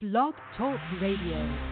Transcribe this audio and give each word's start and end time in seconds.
Blog 0.00 0.32
Talk 0.56 0.80
Radio. 0.98 1.69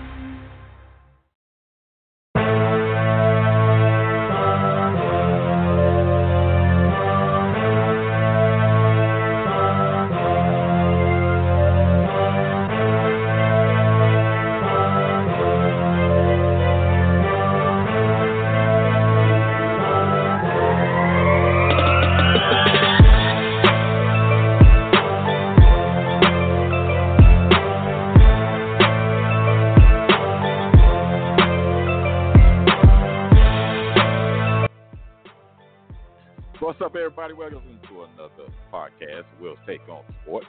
Everybody? 37.30 37.56
Welcome 37.56 37.80
to 37.88 38.02
another 38.04 38.50
podcast, 38.72 39.24
Will's 39.38 39.58
Take 39.66 39.86
on 39.88 40.02
Sports. 40.22 40.46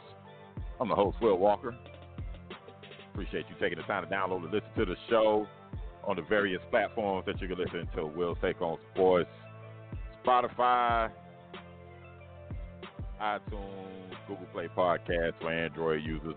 I'm 0.79 0.87
the 0.87 0.95
host, 0.95 1.17
Will 1.21 1.37
Walker. 1.37 1.75
Appreciate 3.11 3.45
you 3.49 3.55
taking 3.59 3.79
the 3.79 3.83
time 3.83 4.07
to 4.07 4.09
download 4.09 4.43
and 4.43 4.51
listen 4.51 4.69
to 4.77 4.85
the 4.85 4.95
show 5.09 5.45
on 6.05 6.15
the 6.15 6.21
various 6.21 6.61
platforms 6.69 7.25
that 7.25 7.41
you 7.41 7.49
can 7.49 7.57
listen 7.57 7.89
to. 7.95 8.05
Will's 8.05 8.37
Take 8.41 8.61
on 8.61 8.77
Sports, 8.93 9.29
Spotify, 10.25 11.11
iTunes, 13.21 14.15
Google 14.27 14.47
Play 14.53 14.69
Podcasts 14.73 15.33
for 15.41 15.51
Android 15.51 16.01
users. 16.03 16.35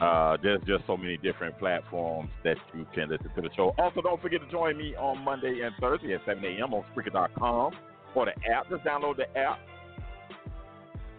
Uh, 0.00 0.36
there's 0.40 0.60
just 0.68 0.86
so 0.86 0.96
many 0.96 1.16
different 1.16 1.58
platforms 1.58 2.30
that 2.44 2.56
you 2.76 2.86
can 2.94 3.08
listen 3.08 3.28
to 3.34 3.40
the 3.40 3.50
show. 3.56 3.74
Also, 3.76 4.02
don't 4.02 4.22
forget 4.22 4.40
to 4.40 4.48
join 4.52 4.76
me 4.76 4.94
on 4.94 5.18
Monday 5.24 5.62
and 5.64 5.74
Thursday 5.80 6.14
at 6.14 6.20
7 6.24 6.44
a.m. 6.44 6.74
on 6.74 6.84
Spreaker.com 6.94 7.72
or 8.14 8.26
the 8.26 8.32
app. 8.50 8.68
Just 8.68 8.84
download 8.84 9.16
the 9.16 9.38
app. 9.38 9.58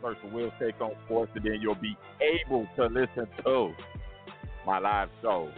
For 0.02 0.16
Will's 0.32 0.54
Take 0.60 0.80
on 0.80 0.92
Sports, 1.06 1.32
and 1.36 1.44
then 1.44 1.60
you'll 1.62 1.76
be 1.76 1.98
able 2.22 2.66
to 2.78 2.86
listen 2.86 3.28
to 3.44 3.74
my 4.66 4.80
live 4.80 5.10
show. 5.22 5.52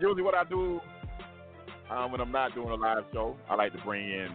Usually, 0.00 0.22
what 0.22 0.34
I 0.34 0.44
do 0.44 0.80
um, 1.90 2.12
when 2.12 2.20
I'm 2.20 2.32
not 2.32 2.54
doing 2.54 2.70
a 2.70 2.74
live 2.74 3.04
show, 3.12 3.36
I 3.48 3.56
like 3.56 3.72
to 3.72 3.78
bring 3.84 4.08
in 4.08 4.28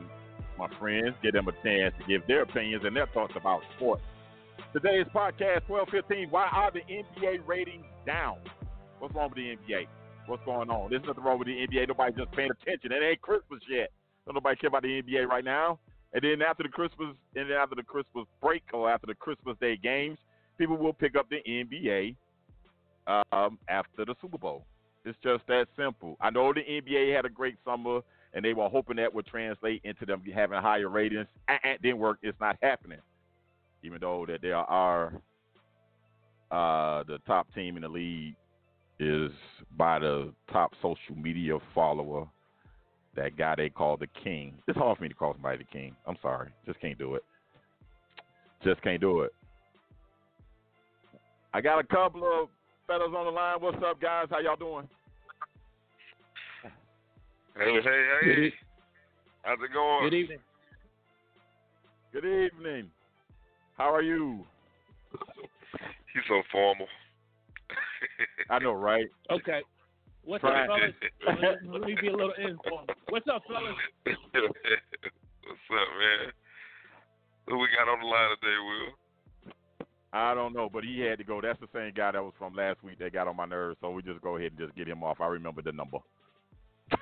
my 0.57 0.67
friends, 0.77 1.15
give 1.23 1.33
them 1.33 1.47
a 1.47 1.51
chance 1.63 1.95
to 1.99 2.05
give 2.07 2.27
their 2.27 2.43
opinions 2.43 2.83
and 2.85 2.95
their 2.95 3.07
thoughts 3.07 3.33
about 3.35 3.61
sports. 3.75 4.03
Today's 4.73 5.07
podcast, 5.15 5.67
1215. 5.67 6.29
Why 6.29 6.47
are 6.51 6.71
the 6.71 6.81
NBA 6.81 7.47
ratings 7.47 7.85
down? 8.05 8.37
What's 8.99 9.15
wrong 9.15 9.29
with 9.29 9.37
the 9.37 9.55
NBA? 9.55 9.87
What's 10.27 10.43
going 10.45 10.69
on? 10.69 10.91
There's 10.91 11.01
nothing 11.07 11.23
wrong 11.23 11.39
with 11.39 11.47
the 11.47 11.65
NBA. 11.65 11.87
Nobody's 11.87 12.17
just 12.17 12.31
paying 12.33 12.51
attention. 12.51 12.91
It 12.91 13.01
ain't 13.01 13.21
Christmas 13.21 13.61
yet. 13.69 13.89
Don't 14.29 14.35
nobody 14.35 14.57
care 14.57 14.67
about 14.67 14.83
the 14.83 15.01
NBA 15.01 15.25
right 15.25 15.43
now. 15.43 15.79
And 16.13 16.23
then 16.23 16.43
after 16.43 16.61
the 16.61 16.69
Christmas, 16.69 17.15
and 17.35 17.49
then 17.49 17.57
after 17.57 17.73
the 17.73 17.81
Christmas 17.81 18.27
break 18.39 18.61
or 18.73 18.87
after 18.87 19.07
the 19.07 19.15
Christmas 19.15 19.57
Day 19.59 19.75
games, 19.75 20.19
people 20.55 20.77
will 20.77 20.93
pick 20.93 21.15
up 21.15 21.27
the 21.31 21.41
NBA 21.47 22.15
um, 23.07 23.57
after 23.67 24.05
the 24.05 24.13
Super 24.21 24.37
Bowl. 24.37 24.67
It's 25.03 25.17
just 25.23 25.47
that 25.47 25.65
simple. 25.75 26.15
I 26.21 26.29
know 26.29 26.53
the 26.53 26.59
NBA 26.59 27.15
had 27.15 27.25
a 27.25 27.29
great 27.29 27.55
summer, 27.65 28.01
and 28.35 28.45
they 28.45 28.53
were 28.53 28.69
hoping 28.69 28.97
that 28.97 29.11
would 29.11 29.25
translate 29.25 29.81
into 29.83 30.05
them 30.05 30.21
having 30.31 30.61
higher 30.61 30.89
ratings. 30.89 31.27
Uh-uh, 31.47 31.77
didn't 31.81 31.97
work. 31.97 32.19
It's 32.21 32.39
not 32.39 32.55
happening. 32.61 32.99
Even 33.81 33.97
though 33.99 34.27
that 34.27 34.43
they 34.43 34.51
are 34.51 35.19
uh, 36.51 37.03
the 37.07 37.17
top 37.25 37.51
team 37.55 37.77
in 37.77 37.81
the 37.81 37.89
league 37.89 38.35
is 38.99 39.31
by 39.75 39.97
the 39.97 40.31
top 40.51 40.75
social 40.83 41.15
media 41.15 41.57
follower 41.73 42.27
that 43.19 43.37
guy 43.37 43.53
they 43.55 43.69
call 43.69 43.97
the 43.97 44.07
king. 44.23 44.53
It's 44.67 44.77
hard 44.77 44.97
for 44.97 45.03
me 45.03 45.09
to 45.09 45.15
call 45.15 45.33
somebody 45.33 45.57
the 45.57 45.65
king. 45.65 45.93
I'm 46.07 46.15
sorry. 46.21 46.49
Just 46.65 46.79
can't 46.79 46.97
do 46.97 47.15
it. 47.15 47.23
Just 48.63 48.81
can't 48.81 49.01
do 49.01 49.21
it. 49.21 49.33
I 51.53 51.59
got 51.59 51.79
a 51.79 51.83
couple 51.83 52.23
of 52.23 52.47
fellas 52.87 53.11
on 53.15 53.25
the 53.25 53.31
line. 53.31 53.57
What's 53.59 53.77
up, 53.85 54.01
guys? 54.01 54.27
How 54.29 54.39
y'all 54.39 54.55
doing? 54.55 54.87
Hey, 57.57 57.79
hey, 57.83 58.03
hey. 58.23 58.53
How's 59.41 59.57
it 59.63 59.73
going? 59.73 60.09
Good 60.09 60.15
evening. 60.15 60.39
Good 62.13 62.25
evening. 62.25 62.89
How 63.77 63.93
are 63.93 64.01
you? 64.01 64.45
He's 66.13 66.23
so 66.29 66.41
formal. 66.51 66.87
I 68.49 68.59
know, 68.59 68.71
right? 68.71 69.07
Okay. 69.29 69.61
What's 70.23 70.41
Try- 70.41 70.63
up, 70.63 70.67
fellas? 70.67 70.93
Let 71.65 71.81
me- 71.81 71.95
be 71.99 72.07
a 72.07 72.11
little 72.11 72.33
informal. 72.37 72.85
What's 73.09 73.27
up, 73.27 73.41
fellas? 73.47 73.75
What's 74.05 74.17
up, 74.35 75.89
man? 75.97 76.31
Who 77.47 77.57
we 77.57 77.67
got 77.75 77.89
on 77.91 77.99
the 77.99 78.05
line 78.05 78.29
today, 78.39 78.57
Will? 78.59 78.93
I 80.11 80.33
don't 80.33 80.53
know, 80.53 80.69
but 80.71 80.83
he 80.83 80.99
had 81.01 81.17
to 81.19 81.23
go. 81.23 81.39
That's 81.41 81.59
the 81.59 81.67
same 81.73 81.93
guy 81.95 82.11
that 82.11 82.23
was 82.23 82.33
from 82.37 82.55
last 82.55 82.83
week 82.83 82.97
that 82.99 83.13
got 83.13 83.27
on 83.27 83.35
my 83.35 83.45
nerves. 83.45 83.77
So 83.81 83.91
we 83.91 84.01
just 84.01 84.21
go 84.21 84.37
ahead 84.37 84.51
and 84.51 84.59
just 84.59 84.75
get 84.75 84.87
him 84.87 85.03
off. 85.03 85.21
I 85.21 85.27
remember 85.27 85.61
the 85.61 85.71
number. 85.71 85.97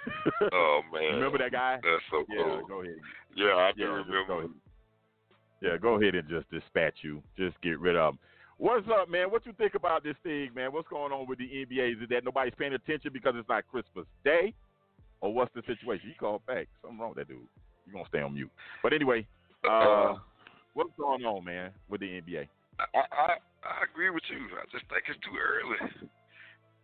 Oh 0.52 0.82
man, 0.94 1.16
remember 1.16 1.38
that 1.38 1.52
guy? 1.54 1.76
That's 1.82 2.04
so 2.12 2.26
Yeah, 2.30 2.44
cool. 2.44 2.68
go 2.68 2.82
ahead. 2.82 2.96
Yeah, 3.36 3.56
I 3.56 3.72
do 3.76 3.82
Yeah, 3.84 3.98
just 4.00 4.08
go 4.10 4.14
remember. 4.14 4.40
ahead. 4.40 4.50
Yeah, 5.62 5.78
go 5.78 5.96
ahead 6.02 6.16
and 6.16 6.28
just 6.30 6.50
dispatch 6.52 6.96
you. 7.02 7.24
Just 7.38 7.60
get 7.62 7.80
rid 7.80 7.96
of 7.96 8.14
him. 8.14 8.20
What's 8.58 8.88
up, 8.90 9.10
man? 9.10 9.30
What 9.30 9.46
you 9.46 9.54
think 9.54 9.76
about 9.76 10.04
this 10.04 10.16
thing, 10.24 10.50
man? 10.56 10.74
What's 10.74 10.88
going 10.88 11.12
on 11.12 11.28
with 11.28 11.38
the 11.38 11.46
NBA? 11.46 11.94
Is 11.94 12.02
it 12.02 12.10
that 12.10 12.26
nobody's 12.26 12.58
paying 12.58 12.74
attention 12.74 13.12
because 13.14 13.34
it's 13.38 13.48
not 13.48 13.68
Christmas 13.70 14.06
Day? 14.26 14.54
Or 15.22 15.34
what's 15.34 15.54
the 15.54 15.62
situation? 15.66 16.10
You 16.10 16.16
call 16.20 16.42
back. 16.48 16.68
Something 16.82 17.00
wrong 17.00 17.14
with 17.14 17.20
that 17.20 17.28
dude. 17.28 17.46
You're 17.86 17.94
going 17.94 18.06
to 18.06 18.10
stay 18.10 18.22
on 18.22 18.34
mute. 18.34 18.52
But 18.82 18.94
anyway, 18.94 19.28
uh, 19.70 20.16
what's 20.74 20.90
going 20.98 21.24
on, 21.24 21.46
man, 21.46 21.72
with 21.90 22.02
the 22.02 22.22
NBA? 22.22 22.48
I, 22.80 22.86
I 22.94 23.28
I 23.68 23.84
agree 23.84 24.10
with 24.10 24.24
you. 24.30 24.40
I 24.56 24.64
just 24.72 24.86
think 24.88 25.04
it's 25.10 25.20
too 25.26 25.36
early. 25.36 26.08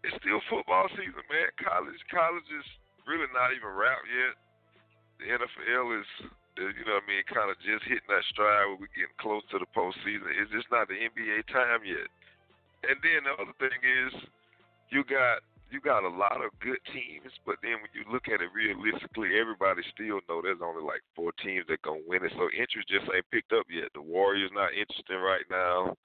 It's 0.03 0.19
still 0.19 0.43
football 0.51 0.91
season, 0.99 1.23
man. 1.31 1.47
College 1.63 2.01
college 2.11 2.49
is 2.51 2.67
really 3.07 3.29
not 3.31 3.55
even 3.55 3.71
wrapped 3.71 4.03
yet. 4.11 4.35
The 5.15 5.27
NFL 5.39 5.95
is, 5.95 6.09
you 6.57 6.85
know 6.85 7.01
what 7.01 7.07
I 7.07 7.09
mean, 7.09 7.23
kind 7.25 7.49
of 7.49 7.57
just 7.61 7.87
hitting 7.89 8.09
that 8.09 8.25
stride 8.29 8.69
where 8.69 8.79
we're 8.79 8.97
getting 8.97 9.17
close 9.17 9.41
to 9.49 9.57
the 9.57 9.69
postseason. 9.73 10.29
It's 10.37 10.53
just 10.53 10.69
not 10.69 10.87
the 10.87 10.97
NBA 10.97 11.49
time 11.49 11.81
yet. 11.85 12.09
And 12.85 12.99
then 13.01 13.25
the 13.25 13.33
other 13.39 13.55
thing 13.57 13.79
is, 13.81 14.13
you 14.91 15.01
got 15.07 15.41
you 15.73 15.81
got 15.81 16.05
a 16.05 16.13
lot 16.13 16.37
of 16.45 16.53
good 16.61 16.77
teams, 16.93 17.33
but 17.49 17.57
then 17.65 17.81
when 17.81 17.89
you 17.97 18.05
look 18.05 18.29
at 18.29 18.45
it 18.45 18.53
realistically, 18.53 19.41
everybody 19.41 19.81
still 19.89 20.21
know 20.29 20.37
there's 20.37 20.61
only 20.61 20.85
like 20.85 21.01
four 21.17 21.33
teams 21.41 21.65
that 21.65 21.81
gonna 21.81 22.05
win 22.05 22.21
it. 22.21 22.31
So 22.37 22.45
interest 22.53 22.93
just 22.93 23.09
ain't 23.09 23.25
picked 23.33 23.57
up 23.57 23.65
yet. 23.73 23.89
The 23.97 24.05
Warriors 24.05 24.53
not 24.53 24.77
interested 24.77 25.17
right 25.17 25.47
now. 25.49 25.97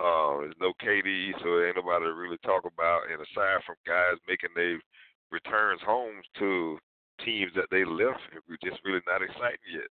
Uh, 0.00 0.48
there's 0.48 0.62
no 0.64 0.72
KD, 0.80 1.36
so 1.44 1.60
ain't 1.60 1.76
nobody 1.76 2.08
to 2.08 2.16
really 2.16 2.40
talk 2.40 2.64
about. 2.64 3.12
And 3.12 3.20
aside 3.20 3.60
from 3.68 3.76
guys 3.84 4.16
making 4.24 4.56
their 4.56 4.80
returns 5.28 5.84
homes 5.84 6.24
to 6.40 6.80
teams 7.24 7.52
that 7.54 7.66
they 7.70 7.84
left, 7.84 8.20
we're 8.48 8.56
just 8.62 8.80
really 8.84 9.00
not 9.06 9.22
exciting 9.22 9.58
yet. 9.72 9.90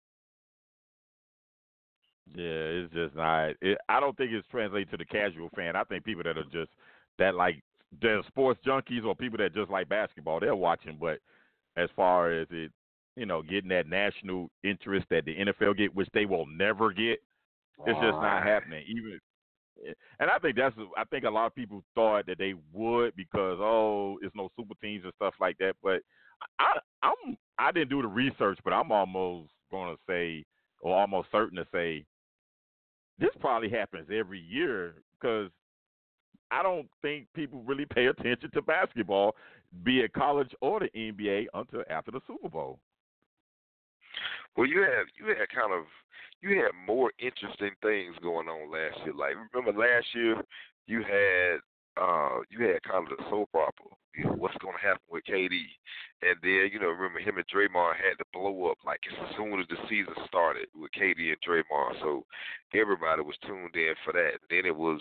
Yeah, 2.35 2.85
it's 2.85 2.93
just 2.93 3.15
not. 3.15 3.53
It, 3.61 3.77
I 3.87 3.99
don't 3.99 4.15
think 4.15 4.31
it's 4.31 4.47
translated 4.49 4.91
to 4.91 4.97
the 4.97 5.05
casual 5.05 5.49
fan. 5.55 5.75
I 5.75 5.83
think 5.83 6.03
people 6.03 6.23
that 6.23 6.37
are 6.37 6.43
just 6.43 6.71
that 7.17 7.35
like 7.35 7.61
they're 8.01 8.21
sports 8.27 8.59
junkies 8.65 9.05
or 9.05 9.15
people 9.15 9.37
that 9.39 9.55
just 9.55 9.71
like 9.71 9.89
basketball, 9.89 10.39
they're 10.39 10.55
watching. 10.55 10.97
But 10.99 11.19
as 11.75 11.89
far 11.95 12.31
as 12.31 12.47
it, 12.51 12.71
you 13.15 13.25
know, 13.25 13.41
getting 13.41 13.69
that 13.69 13.87
national 13.87 14.49
interest 14.63 15.07
that 15.09 15.25
the 15.25 15.35
NFL 15.35 15.77
get, 15.77 15.95
which 15.95 16.09
they 16.13 16.25
will 16.25 16.45
never 16.45 16.91
get, 16.91 17.19
it's 17.85 17.99
just 17.99 18.21
not 18.21 18.43
happening. 18.43 18.83
Even, 18.87 19.19
eh, 19.87 19.93
and 20.19 20.29
I 20.29 20.37
think 20.37 20.55
that's. 20.55 20.75
I 20.97 21.03
think 21.05 21.23
a 21.23 21.29
lot 21.29 21.47
of 21.47 21.55
people 21.55 21.83
thought 21.95 22.25
that 22.27 22.37
they 22.37 22.53
would 22.73 23.15
because 23.15 23.57
oh, 23.59 24.19
it's 24.21 24.35
no 24.35 24.49
super 24.55 24.75
teams 24.81 25.03
and 25.03 25.13
stuff 25.15 25.33
like 25.39 25.57
that. 25.59 25.75
But 25.81 26.01
I, 26.59 26.79
I'm. 27.03 27.37
I 27.57 27.71
didn't 27.71 27.89
do 27.89 28.01
the 28.01 28.07
research, 28.07 28.57
but 28.63 28.71
I'm 28.71 28.91
almost 28.91 29.49
going 29.69 29.93
to 29.93 29.99
say, 30.07 30.45
or 30.81 30.97
almost 30.97 31.27
certain 31.31 31.57
to 31.57 31.67
say, 31.73 32.05
this 33.19 33.31
probably 33.41 33.69
happens 33.69 34.07
every 34.11 34.39
year 34.39 34.95
because 35.19 35.49
I 36.51 36.63
don't 36.63 36.87
think 37.01 37.27
people 37.35 37.61
really 37.65 37.85
pay 37.85 38.07
attention 38.07 38.49
to 38.53 38.61
basketball, 38.61 39.35
be 39.83 39.99
it 39.99 40.13
college 40.13 40.51
or 40.61 40.79
the 40.79 40.89
NBA, 40.95 41.47
until 41.53 41.83
after 41.89 42.11
the 42.11 42.21
Super 42.25 42.49
Bowl. 42.49 42.79
Well, 44.57 44.67
you 44.67 44.81
have 44.81 45.07
you 45.17 45.27
had 45.27 45.47
kind 45.49 45.73
of 45.73 45.85
you 46.41 46.57
had 46.57 46.71
more 46.87 47.11
interesting 47.19 47.71
things 47.81 48.15
going 48.21 48.47
on 48.47 48.71
last 48.71 48.97
year. 49.05 49.13
Like 49.13 49.35
remember 49.53 49.79
last 49.79 50.07
year, 50.13 50.41
you 50.87 51.01
had 51.03 51.59
uh 52.01 52.39
you 52.49 52.65
had 52.65 52.81
kind 52.83 53.09
of 53.09 53.17
the 53.17 53.23
soap 53.29 53.49
opera. 53.53 53.95
You 54.15 54.25
know 54.25 54.35
what's 54.37 54.57
going 54.57 54.75
to 54.75 54.81
happen 54.85 55.05
with 55.09 55.23
KD, 55.29 55.53
and 56.21 56.35
then 56.41 56.69
you 56.71 56.79
know 56.79 56.89
remember 56.89 57.19
him 57.19 57.37
and 57.37 57.45
Draymond 57.47 57.95
had 57.95 58.17
to 58.17 58.25
blow 58.33 58.69
up 58.71 58.77
like 58.85 58.99
as 59.07 59.35
soon 59.37 59.59
as 59.59 59.67
the 59.69 59.77
season 59.89 60.13
started 60.27 60.67
with 60.75 60.91
KD 60.91 61.29
and 61.29 61.41
Draymond. 61.45 62.01
So 62.01 62.25
everybody 62.73 63.21
was 63.21 63.37
tuned 63.45 63.75
in 63.75 63.93
for 64.03 64.13
that. 64.13 64.41
And 64.41 64.49
then 64.49 64.65
it 64.65 64.75
was 64.75 64.99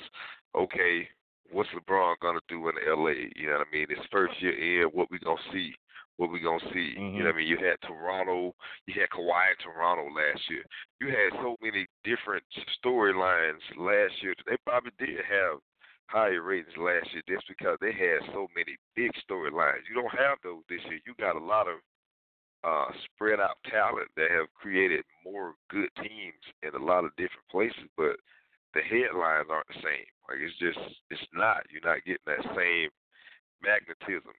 okay. 0.55 1.09
what's 1.51 1.71
LeBron 1.71 2.17
gonna 2.21 2.41
do 2.49 2.69
in 2.69 2.75
LA? 2.87 3.33
You 3.37 3.49
know 3.49 3.59
what 3.59 3.67
I 3.73 3.77
mean? 3.77 3.87
His 3.89 4.05
first 4.13 4.35
year 4.41 4.83
in, 4.83 4.89
what 4.89 5.11
we 5.11 5.19
gonna 5.19 5.41
see? 5.53 5.73
What 6.17 6.33
we 6.33 6.41
gonna 6.41 6.61
see? 6.73 6.95
Mm-hmm. 6.99 7.17
You 7.17 7.23
know 7.23 7.31
what 7.31 7.35
I 7.35 7.39
mean? 7.39 7.49
You 7.49 7.59
had 7.59 7.81
Toronto, 7.87 8.55
you 8.87 8.95
had 9.01 9.09
Kawhi 9.11 9.55
in 9.55 9.59
Toronto 9.63 10.05
last 10.15 10.43
year. 10.51 10.65
You 11.01 11.09
had 11.09 11.33
so 11.41 11.57
many 11.63 11.87
different 12.05 12.45
storylines 12.85 13.63
last 13.79 14.15
year. 14.23 14.35
They 14.47 14.57
probably 14.67 14.93
did 14.99 15.17
have 15.25 15.61
higher 16.09 16.43
ratings 16.43 16.77
last 16.77 17.13
year 17.13 17.23
just 17.29 17.47
because 17.49 17.77
they 17.81 17.93
had 17.93 18.25
so 18.33 18.49
many 18.57 18.77
big 18.97 19.13
storylines. 19.29 19.85
You 19.89 19.95
don't 19.95 20.19
have 20.19 20.39
those 20.43 20.65
this 20.69 20.81
year. 20.89 21.01
You 21.07 21.15
got 21.21 21.37
a 21.37 21.45
lot 21.45 21.69
of 21.69 21.79
uh, 22.65 22.91
spread 23.05 23.41
out 23.41 23.57
talent 23.71 24.09
that 24.17 24.31
have 24.31 24.53
created 24.55 25.05
more 25.25 25.55
good 25.71 25.89
teams 25.97 26.43
in 26.63 26.75
a 26.75 26.85
lot 26.85 27.05
of 27.05 27.15
different 27.17 27.47
places, 27.51 27.87
but 27.97 28.17
the 28.75 28.81
headlines 28.81 29.47
aren't 29.51 29.69
the 29.69 29.81
same. 29.85 30.09
Like 30.29 30.41
it's 30.41 30.59
just 30.59 30.79
it's 31.11 31.29
not. 31.33 31.63
You're 31.71 31.85
not 31.85 32.05
getting 32.05 32.27
that 32.27 32.45
same 32.57 32.89
magnetism 33.63 34.35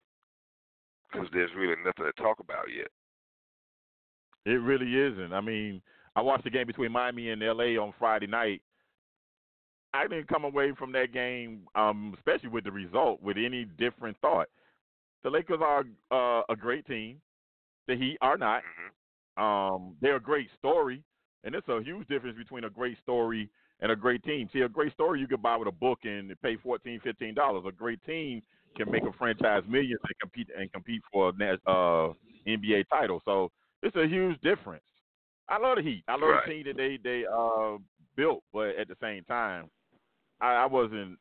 because 1.11 1.29
there's 1.33 1.51
really 1.57 1.77
nothing 1.85 2.05
to 2.05 2.23
talk 2.23 2.41
about 2.41 2.67
yet. 2.75 2.89
It 4.45 4.61
really 4.61 4.95
isn't. 4.95 5.33
I 5.33 5.41
mean, 5.41 5.83
I 6.17 6.23
watched 6.23 6.45
the 6.45 6.51
game 6.51 6.67
between 6.67 6.93
Miami 6.93 7.31
and 7.31 7.43
LA 7.43 7.77
on 7.81 7.95
Friday 7.99 8.27
night. 8.27 8.63
I 9.95 10.07
didn't 10.07 10.29
come 10.29 10.45
away 10.45 10.73
from 10.79 10.93
that 10.93 11.13
game, 11.13 11.61
um, 11.75 12.15
especially 12.19 12.51
with 12.51 12.65
the 12.65 12.71
result, 12.73 13.23
with 13.23 13.37
any 13.39 13.65
different 13.79 14.17
thought. 14.21 14.49
The 15.23 15.31
Lakers 15.31 15.61
are 15.63 15.85
uh, 16.11 16.43
a 16.49 16.57
great 16.57 16.87
team. 16.87 17.21
The 17.87 17.97
Heat 17.97 18.19
are 18.21 18.37
not. 18.37 18.63
Mm-hmm. 18.63 19.43
Um, 19.43 19.97
they're 20.01 20.17
a 20.17 20.21
great 20.21 20.49
story, 20.59 21.03
and 21.45 21.55
it's 21.55 21.69
a 21.69 21.81
huge 21.83 22.07
difference 22.09 22.37
between 22.37 22.65
a 22.65 22.71
great 22.71 22.99
story 23.03 23.49
and 23.81 23.93
a 23.93 23.97
great 23.97 24.23
team. 24.25 24.49
See, 24.53 24.61
a 24.61 24.69
great 24.69 24.93
story 24.93 25.21
you 25.21 25.29
could 25.29 25.43
buy 25.43 25.57
with 25.57 25.69
a 25.69 25.73
book 25.73 26.01
and 26.05 26.33
pay 26.43 26.57
fourteen, 26.57 27.01
fifteen 27.01 27.35
dollars. 27.35 27.65
A 27.67 27.73
great 27.73 28.05
team 28.05 28.43
can 28.77 28.91
make 28.91 29.05
a 29.05 29.13
franchise 29.17 29.63
millions 29.69 30.01
and 30.03 30.19
compete 30.21 30.49
and 30.59 30.71
compete 30.73 31.03
for 31.13 31.31
a 31.31 31.53
uh, 31.71 32.13
NBA 32.47 32.89
title. 32.91 33.23
So 33.25 33.51
it's 33.83 33.97
a 33.97 34.07
huge 34.07 34.41
difference. 34.43 34.83
I 35.49 35.59
love 35.59 35.77
the 35.77 35.83
Heat. 35.83 36.05
I 36.09 36.13
love 36.13 36.23
Right. 36.23 36.47
the 36.47 36.53
team 36.53 36.65
that 36.67 36.77
they 36.77 36.99
they 37.03 37.25
uh, 37.27 37.79
built, 38.17 38.43
but 38.53 38.77
at 38.77 38.89
the 38.89 38.97
same 39.01 39.25
time, 39.25 39.71
I, 40.41 40.55
I 40.55 40.67
wasn't 40.67 41.19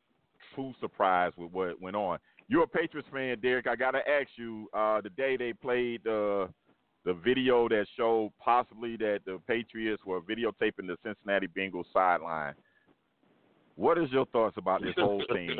too 0.56 0.74
surprised 0.80 1.36
with 1.38 1.52
what 1.52 1.81
went 1.81 1.96
on. 1.96 2.19
You're 2.48 2.64
a 2.64 2.68
Patriots 2.68 3.10
fan, 3.12 3.38
Derek. 3.42 3.68
I 3.68 3.75
gotta 3.75 4.00
ask 4.10 4.30
you. 4.38 4.69
Uh, 4.74 5.02
the 5.02 5.10
day 5.10 5.36
they 5.38 5.54
played 5.54 6.02
the 6.04 6.50
the 7.06 7.14
video 7.14 7.68
that 7.69 7.86
showed 7.96 8.31
possibly 8.40 8.98
that 8.98 9.19
the 9.25 9.40
Patriots 9.48 10.04
were 10.06 10.19
videotaping 10.22 10.88
the 10.88 10.98
Cincinnati 11.04 11.48
Bengals 11.48 11.86
sideline. 11.94 12.54
What 13.75 13.98
is 13.98 14.12
your 14.12 14.25
thoughts 14.28 14.58
about 14.58 14.81
this 14.81 14.96
whole 14.98 15.24
thing 15.34 15.58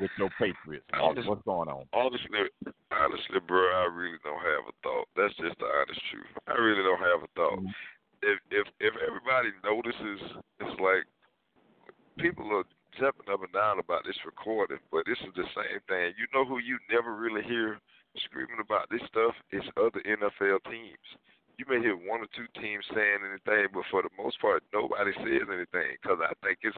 with 0.00 0.10
your 0.18 0.30
Patriots? 0.38 0.86
man? 0.92 1.00
Honest- 1.00 1.28
What's 1.28 1.42
going 1.42 1.68
on? 1.68 1.84
Honestly, 1.92 2.28
honestly, 2.90 3.40
bro, 3.46 3.62
I 3.82 3.86
really 3.92 4.18
don't 4.24 4.38
have 4.42 4.64
a 4.68 4.74
thought. 4.82 5.06
That's 5.16 5.34
just 5.36 5.58
the 5.58 5.66
honest 5.66 6.00
truth. 6.10 6.32
I 6.48 6.52
really 6.54 6.82
don't 6.82 6.98
have 7.00 7.22
a 7.22 7.30
thought. 7.34 7.58
Mhm. 7.60 7.70
If 8.22 8.38
if 8.50 8.66
if 8.80 8.94
everybody 9.06 9.50
notices, 9.64 10.20
it's 10.60 10.80
like 10.80 11.04
people 12.18 12.50
are 12.52 12.64
jumping 12.98 13.32
up 13.32 13.42
and 13.42 13.52
down 13.52 13.78
about 13.78 14.04
this 14.04 14.18
recording, 14.24 14.78
but 14.90 15.06
this 15.06 15.18
is 15.24 15.32
the 15.34 15.48
same 15.56 15.80
thing. 15.88 16.12
You 16.18 16.28
know 16.34 16.44
who 16.44 16.58
you 16.58 16.78
never 16.90 17.14
really 17.14 17.42
hear 17.42 17.80
screaming 18.24 18.60
about 18.60 18.88
this 18.90 19.00
stuff? 19.08 19.32
It's 19.50 19.66
other 19.76 20.02
NFL 20.04 20.60
teams. 20.68 21.08
You 21.58 21.64
may 21.68 21.80
hear 21.80 21.96
one 21.96 22.20
or 22.20 22.30
two 22.34 22.48
teams 22.60 22.84
saying 22.92 23.22
anything, 23.24 23.68
but 23.72 23.84
for 23.90 24.02
the 24.02 24.12
most 24.16 24.40
part, 24.40 24.62
nobody 24.72 25.12
says 25.20 25.48
anything 25.48 25.96
because 26.00 26.18
I 26.20 26.32
think 26.44 26.58
it's 26.62 26.76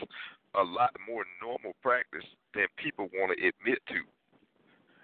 a 0.55 0.63
lot 0.63 0.95
more 1.07 1.25
normal 1.43 1.75
practice 1.83 2.27
than 2.55 2.67
people 2.77 3.09
want 3.15 3.37
to 3.37 3.39
admit 3.49 3.81
to. 3.89 4.03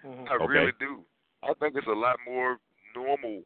Mhm. 0.07 0.29
I 0.29 0.35
Okay. 0.35 0.45
really 0.45 0.75
do. 0.79 1.05
I 1.43 1.53
think 1.55 1.75
it's 1.75 1.87
a 1.87 1.91
lot 1.91 2.19
more 2.25 2.59
normal 2.95 3.43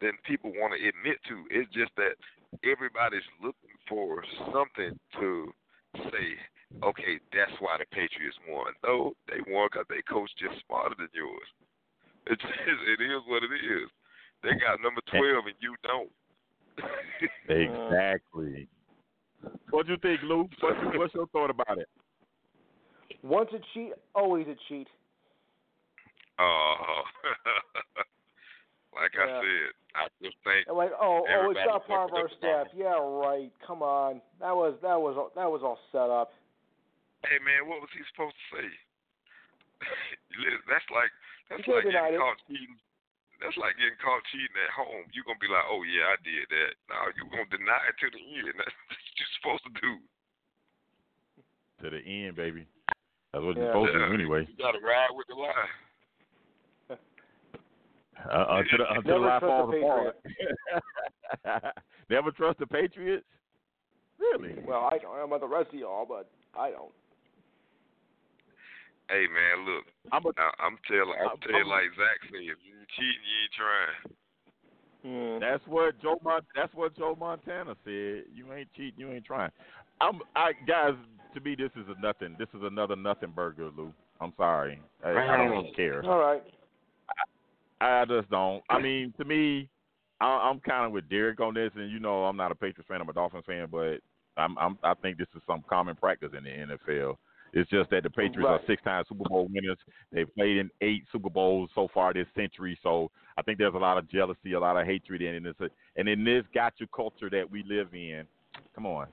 than 0.00 0.12
people 0.24 0.52
want 0.52 0.74
to 0.74 0.88
admit 0.88 1.22
to. 1.24 1.46
It's 1.50 1.70
just 1.70 1.94
that 1.96 2.16
everybody's 2.64 3.26
looking 3.40 3.76
for 3.88 4.24
something 4.52 4.98
to 5.18 5.54
say, 5.96 6.26
okay, 6.82 7.20
that's 7.32 7.52
why 7.60 7.76
the 7.78 7.86
Patriots 7.90 8.38
won. 8.48 8.72
No, 8.84 9.12
they 9.28 9.40
won 9.50 9.68
because 9.70 9.86
their 9.88 10.02
coach 10.02 10.30
just 10.38 10.60
smarter 10.66 10.94
than 10.98 11.08
yours. 11.14 11.48
It 12.26 12.38
just, 12.38 12.52
it 12.86 13.02
is 13.02 13.22
what 13.26 13.42
it 13.42 13.50
is. 13.50 13.88
They 14.42 14.50
got 14.50 14.78
number 14.84 15.00
12 15.10 15.46
and 15.46 15.56
you 15.58 15.74
don't. 15.82 16.12
Exactly. 17.48 18.68
What 19.70 19.86
do 19.86 19.92
you 19.92 19.98
think, 19.98 20.20
Lou? 20.22 20.48
What's, 20.60 20.78
what's 20.94 21.14
your 21.14 21.26
thought 21.28 21.50
about 21.50 21.78
it? 21.78 21.88
Once 23.22 23.50
a 23.52 23.58
cheat, 23.74 23.92
always 24.14 24.46
a 24.46 24.54
cheat. 24.68 24.86
Uh, 26.38 26.44
like 28.94 29.14
I 29.14 29.26
said, 29.38 29.70
I 29.94 30.02
just 30.22 30.36
think 30.42 30.66
And 30.66 30.76
like, 30.76 30.90
oh, 30.98 31.22
oh, 31.22 31.24
it's 31.24 31.30
Everybody 31.30 31.66
not 31.70 31.86
part 31.86 32.10
of 32.10 32.14
our 32.14 32.26
thinks 32.28 32.34
it's 32.34 32.42
staff. 32.42 32.66
Yeah, 32.74 32.98
right. 32.98 33.50
Come 33.62 33.82
on, 33.82 34.20
that 34.42 34.54
was 34.54 34.74
that 34.82 34.98
was 34.98 35.14
that 35.38 35.46
was 35.50 35.62
all 35.62 35.78
set 35.94 36.10
up. 36.10 36.34
Hey 37.26 37.38
man, 37.44 37.68
what 37.68 37.80
was 37.84 37.90
he 37.92 38.00
supposed 38.10 38.34
to 38.34 38.44
say? 38.58 38.66
That's 40.68 40.88
like 40.92 41.12
that's 41.48 41.64
You 41.66 41.74
like 41.74 41.84
can't 41.88 41.94
getting 41.96 42.16
it. 42.16 42.22
caught 42.22 42.38
cheating. 42.46 42.76
That's 43.40 43.56
like 43.56 43.74
getting 43.80 43.96
caught 44.00 44.20
cheating 44.28 44.56
at 44.60 44.72
home. 44.76 45.08
You're 45.16 45.24
gonna 45.24 45.40
be 45.40 45.48
like, 45.48 45.64
oh 45.68 45.80
yeah, 45.82 46.12
I 46.12 46.18
did 46.20 46.44
that. 46.52 46.72
No, 46.92 46.96
you're 47.16 47.30
gonna 47.32 47.48
deny 47.50 47.80
it 47.88 47.96
to 48.04 48.08
the 48.12 48.20
end. 48.20 48.52
That's 48.60 48.76
what 48.76 49.16
you're 49.16 49.34
supposed 49.40 49.64
to 49.66 49.72
do. 49.80 49.92
To 51.80 51.86
the 51.96 52.02
end, 52.04 52.36
baby. 52.36 52.68
That's 53.32 53.40
what 53.44 53.56
Yeah. 53.56 53.72
you're 53.72 53.72
supposed 53.72 53.92
to 53.96 54.04
do 54.04 54.12
anyway. 54.12 54.44
You 54.44 54.56
gotta 54.60 54.80
ride 54.84 55.10
with 55.16 55.26
the 55.32 55.36
lie. 55.40 55.72
Uh, 58.28 58.60
until 58.60 58.78
the, 58.78 58.84
until 58.90 59.02
the 59.02 59.08
Never 59.10 59.20
lie 59.20 59.38
trust 59.38 59.44
a 59.44 59.80
falls 59.80 60.12
apart. 61.44 61.74
Never 62.10 62.30
trust 62.32 62.58
the 62.58 62.66
Patriots? 62.66 63.24
Really? 64.18 64.54
Well, 64.66 64.88
I 64.92 64.98
don't 64.98 65.16
know 65.16 65.24
about 65.24 65.40
the 65.40 65.48
rest 65.48 65.68
of 65.72 65.78
y'all, 65.78 66.04
but 66.06 66.28
I 66.58 66.70
don't. 66.70 66.92
Hey 69.08 69.24
man, 69.26 69.66
look, 69.66 69.84
I'm 70.12 70.24
a, 70.24 70.28
I, 70.40 70.50
I'm 70.64 70.78
telling, 70.86 71.14
I'm 71.20 71.28
I'm- 71.28 71.38
telling 71.42 71.56
I'm- 71.62 71.68
like 71.68 71.90
Zach 71.96 72.20
said, 72.30 72.42
if 72.46 72.58
you 72.62 72.78
ain't 72.78 72.88
cheating, 72.94 73.26
you 73.26 73.36
ain't 73.42 73.54
trying. 73.58 73.96
Hmm. 75.02 75.40
that's 75.40 75.66
what 75.66 76.00
Joe 76.00 76.20
Mon- 76.22 76.46
that's 76.54 76.72
what 76.74 76.96
Joe 76.96 77.16
Montana 77.18 77.74
said. 77.84 78.24
You 78.32 78.52
ain't 78.54 78.68
cheating, 78.76 79.00
you 79.00 79.10
ain't 79.10 79.24
trying. 79.24 79.50
I'm 80.00 80.20
I 80.36 80.52
guys, 80.68 80.92
to 81.34 81.40
me 81.40 81.56
this 81.56 81.70
is 81.74 81.86
a 81.88 82.00
nothing. 82.00 82.36
This 82.38 82.48
is 82.54 82.60
another 82.62 82.94
nothing 82.94 83.30
burger, 83.34 83.70
Lou. 83.76 83.92
I'm 84.20 84.32
sorry. 84.36 84.80
I, 85.04 85.10
I 85.10 85.36
don't 85.38 85.74
care. 85.74 86.04
All 86.04 86.18
right. 86.20 86.42
I 87.80 88.04
just 88.04 88.30
don't. 88.30 88.62
I 88.68 88.78
mean, 88.80 89.14
to 89.18 89.24
me, 89.24 89.68
I, 90.20 90.26
I'm 90.26 90.60
kind 90.60 90.86
of 90.86 90.92
with 90.92 91.08
Derek 91.08 91.40
on 91.40 91.54
this, 91.54 91.70
and 91.74 91.90
you 91.90 92.00
know, 92.00 92.24
I'm 92.24 92.36
not 92.36 92.52
a 92.52 92.54
Patriots 92.54 92.88
fan. 92.88 93.00
I'm 93.00 93.08
a 93.08 93.12
Dolphins 93.12 93.44
fan, 93.46 93.68
but 93.70 93.98
I'm, 94.36 94.56
I'm 94.58 94.78
I 94.82 94.94
think 94.94 95.18
this 95.18 95.28
is 95.34 95.42
some 95.46 95.64
common 95.68 95.96
practice 95.96 96.30
in 96.36 96.44
the 96.44 96.50
NFL. 96.50 97.16
It's 97.52 97.68
just 97.68 97.90
that 97.90 98.04
the 98.04 98.10
Patriots 98.10 98.38
Right. 98.44 98.60
are 98.60 98.66
six-time 98.66 99.04
Super 99.08 99.28
Bowl 99.28 99.48
winners. 99.52 99.78
They've 100.12 100.32
played 100.36 100.58
in 100.58 100.70
eight 100.82 101.04
Super 101.10 101.30
Bowls 101.30 101.68
so 101.74 101.88
far 101.92 102.12
this 102.12 102.28
century, 102.36 102.78
so 102.82 103.10
I 103.36 103.42
think 103.42 103.58
there's 103.58 103.74
a 103.74 103.78
lot 103.78 103.98
of 103.98 104.08
jealousy, 104.08 104.52
a 104.52 104.60
lot 104.60 104.76
of 104.76 104.86
hatred 104.86 105.20
in 105.22 105.46
it. 105.46 105.56
And 105.96 106.08
in 106.08 106.24
this 106.24 106.44
gotcha 106.54 106.86
culture 106.94 107.28
that 107.30 107.50
we 107.50 107.64
live 107.64 107.88
in, 107.92 108.24
come 108.74 108.86
on, 108.86 109.08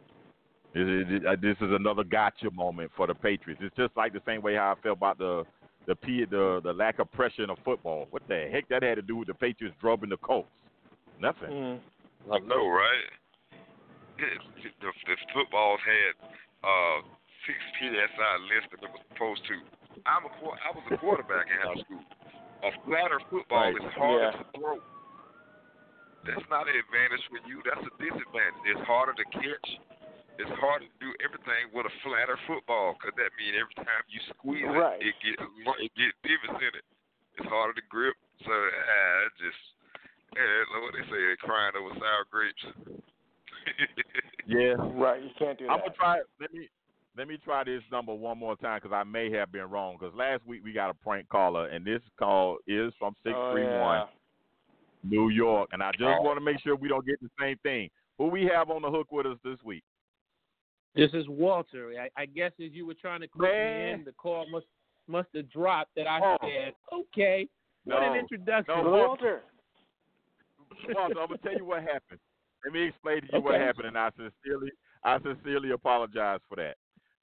this 0.74 0.84
is, 0.86 1.22
this 1.42 1.58
is 1.62 1.74
another 1.74 2.04
gotcha 2.04 2.52
moment 2.52 2.92
for 2.96 3.08
the 3.08 3.16
Patriots. 3.16 3.62
It's 3.64 3.76
just 3.76 3.98
like 3.98 4.14
the 4.14 4.22
same 4.26 4.44
way 4.44 4.56
how 4.56 4.76
I 4.78 4.82
felt 4.82 4.98
about 4.98 5.18
the 5.18 5.44
the 5.88 5.96
P, 5.96 6.26
the 6.26 6.60
the 6.64 6.74
lack 6.74 7.00
of 7.00 7.12
pressure 7.12 7.42
in 7.44 7.48
the 7.48 7.56
football. 7.64 8.08
What 8.12 8.22
the 8.28 8.48
heck 8.52 8.68
that 8.70 8.84
had 8.84 8.96
to 8.96 9.02
do 9.02 9.16
with 9.16 9.28
the 9.28 9.34
Patriots 9.34 9.76
drubbing 9.82 10.10
the 10.10 10.18
Colts? 10.18 10.50
Nothing. 11.20 11.50
Hmm. 11.50 12.32
I 12.32 12.40
know, 12.44 12.68
right? 12.68 13.08
The, 14.20 14.28
the, 14.84 14.90
the 14.92 15.16
footballs 15.34 15.80
had 15.86 16.14
uh, 16.66 16.98
six 17.48 17.58
PSI 17.80 18.34
less 18.52 18.66
than 18.70 18.84
it 18.84 18.92
was 18.92 19.02
supposed 19.14 19.42
to. 19.48 19.56
I'm 20.06 20.26
a 20.28 20.32
quar- 20.42 20.60
I 20.60 20.70
was 20.76 20.84
a 20.92 20.98
quarterback 20.98 21.48
in 21.48 21.58
high 21.64 21.80
school. 21.82 22.04
A 22.68 22.72
flatter 22.86 23.22
football 23.32 23.72
Right. 23.72 23.78
is 23.78 23.94
harder 23.96 24.34
Yeah. 24.34 24.42
to 24.42 24.46
throw. 24.58 24.76
That's 26.26 26.44
not 26.52 26.68
an 26.68 26.76
advantage 26.76 27.24
for 27.32 27.40
you. 27.48 27.64
That's 27.64 27.86
a 27.88 27.94
disadvantage. 27.96 28.66
It's 28.76 28.84
harder 28.84 29.14
to 29.16 29.26
catch. 29.32 29.68
It's 30.38 30.54
hard 30.62 30.86
to 30.86 30.92
do 31.02 31.10
everything 31.24 31.74
with 31.74 31.86
a 31.90 31.94
flatter 32.06 32.38
football 32.46 32.94
because 32.98 33.18
that 33.18 33.34
means 33.42 33.58
every 33.58 33.78
time 33.82 34.04
you 34.10 34.22
squeeze 34.38 34.66
Right. 34.70 35.02
it, 35.02 35.14
it 35.14 35.16
get 35.24 35.36
it 35.42 35.92
get 35.98 36.14
divots 36.22 36.62
in 36.62 36.74
it. 36.78 36.86
It's 37.38 37.50
harder 37.50 37.74
to 37.74 37.86
grip. 37.90 38.16
So 38.46 38.52
I 38.54 39.26
it 39.26 39.34
just 39.42 39.62
yeah, 40.36 40.82
what 40.84 40.94
they 40.94 41.06
say, 41.10 41.36
crying 41.42 41.74
over 41.74 41.94
sour 41.98 42.26
grapes. 42.30 42.66
Yeah. 44.48 44.76
Right. 44.80 45.22
You 45.22 45.30
can't 45.38 45.60
do 45.60 45.66
that. 45.68 45.74
I'm 45.74 45.80
gonna 45.80 45.92
try. 45.92 46.20
Let 46.40 46.54
me 46.54 46.70
let 47.18 47.28
me 47.28 47.38
try 47.44 47.66
this 47.66 47.82
number 47.92 48.14
one 48.14 48.38
more 48.38 48.56
time 48.56 48.80
because 48.82 48.96
I 48.96 49.04
may 49.04 49.30
have 49.32 49.52
been 49.52 49.70
wrong. 49.70 49.98
Because 50.00 50.16
last 50.16 50.46
week 50.48 50.62
we 50.64 50.72
got 50.72 50.90
a 50.90 50.94
prank 50.94 51.28
caller, 51.28 51.68
and 51.68 51.84
this 51.84 52.02
call 52.18 52.58
is 52.66 52.94
from 52.98 53.14
six 53.24 53.36
oh, 53.36 53.52
three 53.52 53.66
one. 53.66 54.08
New 55.04 55.30
York, 55.30 55.70
and 55.74 55.84
I 55.84 55.92
just 55.92 56.04
Oh. 56.04 56.22
want 56.22 56.38
to 56.38 56.42
make 56.44 56.60
sure 56.62 56.76
we 56.76 56.88
don't 56.88 57.06
get 57.06 57.20
the 57.22 57.30
same 57.40 57.58
thing. 57.58 57.90
Who 58.18 58.28
we 58.28 58.46
have 58.46 58.70
on 58.70 58.82
the 58.82 58.90
hook 58.90 59.12
with 59.12 59.26
us 59.26 59.38
this 59.44 59.62
week? 59.64 59.84
This 60.98 61.12
is 61.14 61.28
Walter. 61.30 61.94
I, 62.02 62.22
I 62.22 62.26
guess 62.26 62.52
as 62.60 62.72
you 62.72 62.86
were 62.86 62.96
trying 62.96 63.22
to 63.22 63.28
click 63.28 63.52
me 63.52 63.92
in, 63.92 64.04
the 64.04 64.12
call 64.14 64.46
must 64.50 64.66
must 65.08 65.30
have 65.36 65.50
dropped. 65.50 65.96
That 65.96 66.08
I 66.08 66.20
Oh. 66.22 66.38
said, 66.42 66.74
okay, 66.92 67.48
what 67.86 68.04
an 68.04 68.16
introduction. 68.16 68.84
No, 68.84 68.92
Walter. 68.92 69.44
Walter, 70.94 71.20
I'm 71.22 71.28
gonna 71.28 71.38
tell 71.38 71.54
you 71.56 71.66
what 71.66 71.82
happened. 71.84 72.20
Let 72.66 72.74
me 72.74 72.84
explain 72.84 73.22
to 73.22 73.28
you 73.32 73.42
what 73.42 73.60
happened, 73.60 73.88
and 73.88 73.98
I 73.98 74.10
sincerely, 74.12 74.72
I 75.04 75.20
sincerely 75.20 75.72
apologize 75.72 76.40
for 76.50 76.56
that. 76.56 76.76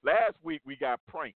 Last 0.03 0.35
week 0.43 0.61
we 0.65 0.75
got 0.75 0.99
pranked. 1.07 1.37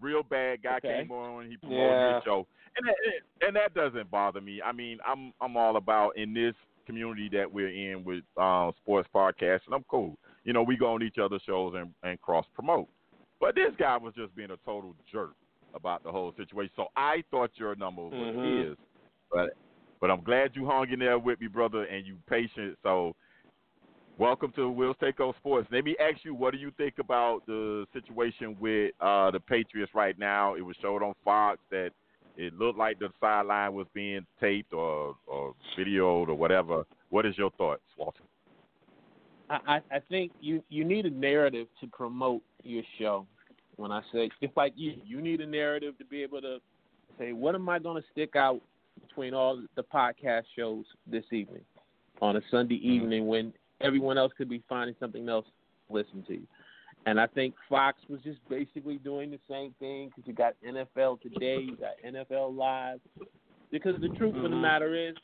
Real 0.00 0.22
bad 0.22 0.62
guy 0.62 0.76
Okay. 0.76 0.98
came 1.00 1.10
on, 1.10 1.48
he 1.48 1.56
promoted 1.56 1.98
Yeah. 1.98 2.14
his 2.16 2.24
show, 2.24 2.46
and 2.76 2.86
that, 2.86 3.46
and 3.46 3.56
that 3.56 3.74
doesn't 3.74 4.10
bother 4.10 4.40
me. 4.40 4.60
I 4.62 4.72
mean, 4.72 4.98
I'm 5.06 5.32
I'm 5.40 5.56
all 5.56 5.76
about 5.76 6.16
in 6.16 6.34
this 6.34 6.54
community 6.86 7.28
that 7.30 7.50
we're 7.50 7.68
in 7.68 8.04
with 8.04 8.24
um, 8.36 8.72
sports 8.76 9.08
podcasts, 9.14 9.64
and 9.66 9.74
I'm 9.74 9.84
cool. 9.88 10.16
You 10.48 10.54
know, 10.54 10.62
we 10.62 10.78
go 10.78 10.94
on 10.94 11.02
each 11.02 11.18
other's 11.22 11.42
shows 11.44 11.74
and, 11.76 11.92
and 12.02 12.18
cross 12.22 12.46
promote. 12.54 12.88
But 13.38 13.54
this 13.54 13.68
guy 13.78 13.98
was 13.98 14.14
just 14.14 14.34
being 14.34 14.50
a 14.50 14.56
total 14.64 14.94
jerk 15.12 15.34
about 15.74 16.02
the 16.02 16.10
whole 16.10 16.32
situation. 16.38 16.72
So 16.74 16.86
I 16.96 17.22
thought 17.30 17.50
your 17.56 17.74
number 17.76 18.00
was 18.00 18.34
Mhm. 18.34 18.68
his, 18.70 18.78
but 19.30 19.50
but 20.00 20.10
I'm 20.10 20.22
glad 20.22 20.56
you 20.56 20.64
hung 20.64 20.88
in 20.88 21.00
there 21.00 21.18
with 21.18 21.38
me, 21.38 21.48
brother, 21.48 21.84
and 21.84 22.06
you 22.06 22.16
patient. 22.26 22.78
So 22.82 23.14
welcome 24.16 24.50
to 24.52 24.70
Will's 24.70 24.96
Takeover 24.96 25.36
Sports. 25.36 25.68
Let 25.70 25.84
me 25.84 25.94
ask 25.98 26.24
you, 26.24 26.34
what 26.34 26.52
do 26.54 26.58
you 26.58 26.70
think 26.78 26.98
about 26.98 27.44
the 27.44 27.86
situation 27.92 28.56
with 28.58 28.94
uh, 29.00 29.30
the 29.30 29.40
Patriots 29.40 29.92
right 29.94 30.18
now? 30.18 30.54
It 30.54 30.62
was 30.62 30.76
showed 30.80 31.02
on 31.02 31.12
Fox 31.26 31.60
that 31.70 31.90
it 32.38 32.54
looked 32.54 32.78
like 32.78 32.98
the 32.98 33.10
sideline 33.20 33.74
was 33.74 33.86
being 33.92 34.26
taped 34.40 34.72
or 34.72 35.14
or 35.26 35.54
videoed 35.76 36.28
or 36.28 36.34
whatever. 36.36 36.86
What 37.10 37.26
is 37.26 37.36
your 37.36 37.50
thoughts, 37.50 37.82
Walter? 37.98 38.22
I, 39.50 39.80
I 39.90 39.98
think 40.08 40.32
you 40.40 40.62
you 40.68 40.84
need 40.84 41.06
a 41.06 41.10
narrative 41.10 41.66
to 41.80 41.86
promote 41.86 42.42
your 42.62 42.82
show. 42.98 43.26
When 43.76 43.92
I 43.92 44.00
say 44.12 44.30
it's 44.40 44.56
like 44.56 44.72
you, 44.76 44.94
you 45.06 45.20
need 45.20 45.40
a 45.40 45.46
narrative 45.46 45.96
to 45.98 46.04
be 46.04 46.22
able 46.22 46.40
to 46.42 46.58
say 47.18 47.32
what 47.32 47.54
am 47.54 47.68
I 47.68 47.78
going 47.78 48.00
to 48.00 48.08
stick 48.12 48.36
out 48.36 48.60
between 49.06 49.34
all 49.34 49.62
the 49.76 49.82
podcast 49.82 50.44
shows 50.56 50.84
this 51.06 51.24
evening 51.30 51.62
on 52.20 52.36
a 52.36 52.40
Sunday 52.50 52.76
evening 52.76 53.26
when 53.26 53.52
everyone 53.80 54.18
else 54.18 54.32
could 54.36 54.48
be 54.48 54.62
finding 54.68 54.96
something 54.98 55.28
else 55.28 55.46
to 55.88 55.94
listen 55.94 56.24
to. 56.28 56.40
And 57.06 57.20
I 57.20 57.26
think 57.28 57.54
Fox 57.68 57.98
was 58.08 58.20
just 58.22 58.38
basically 58.48 58.96
doing 58.98 59.30
the 59.30 59.38
same 59.48 59.72
thing 59.78 60.08
because 60.08 60.26
you 60.26 60.34
got 60.34 60.54
NFL 60.66 61.22
Today, 61.22 61.60
you 61.60 61.76
got 61.76 61.92
NFL 62.04 62.54
Live. 62.56 63.00
Because 63.70 64.00
the 64.00 64.08
truth 64.08 64.34
of 64.34 64.42
the 64.42 64.48
Mhm. 64.48 64.60
matter 64.60 64.94
is, 64.94 65.14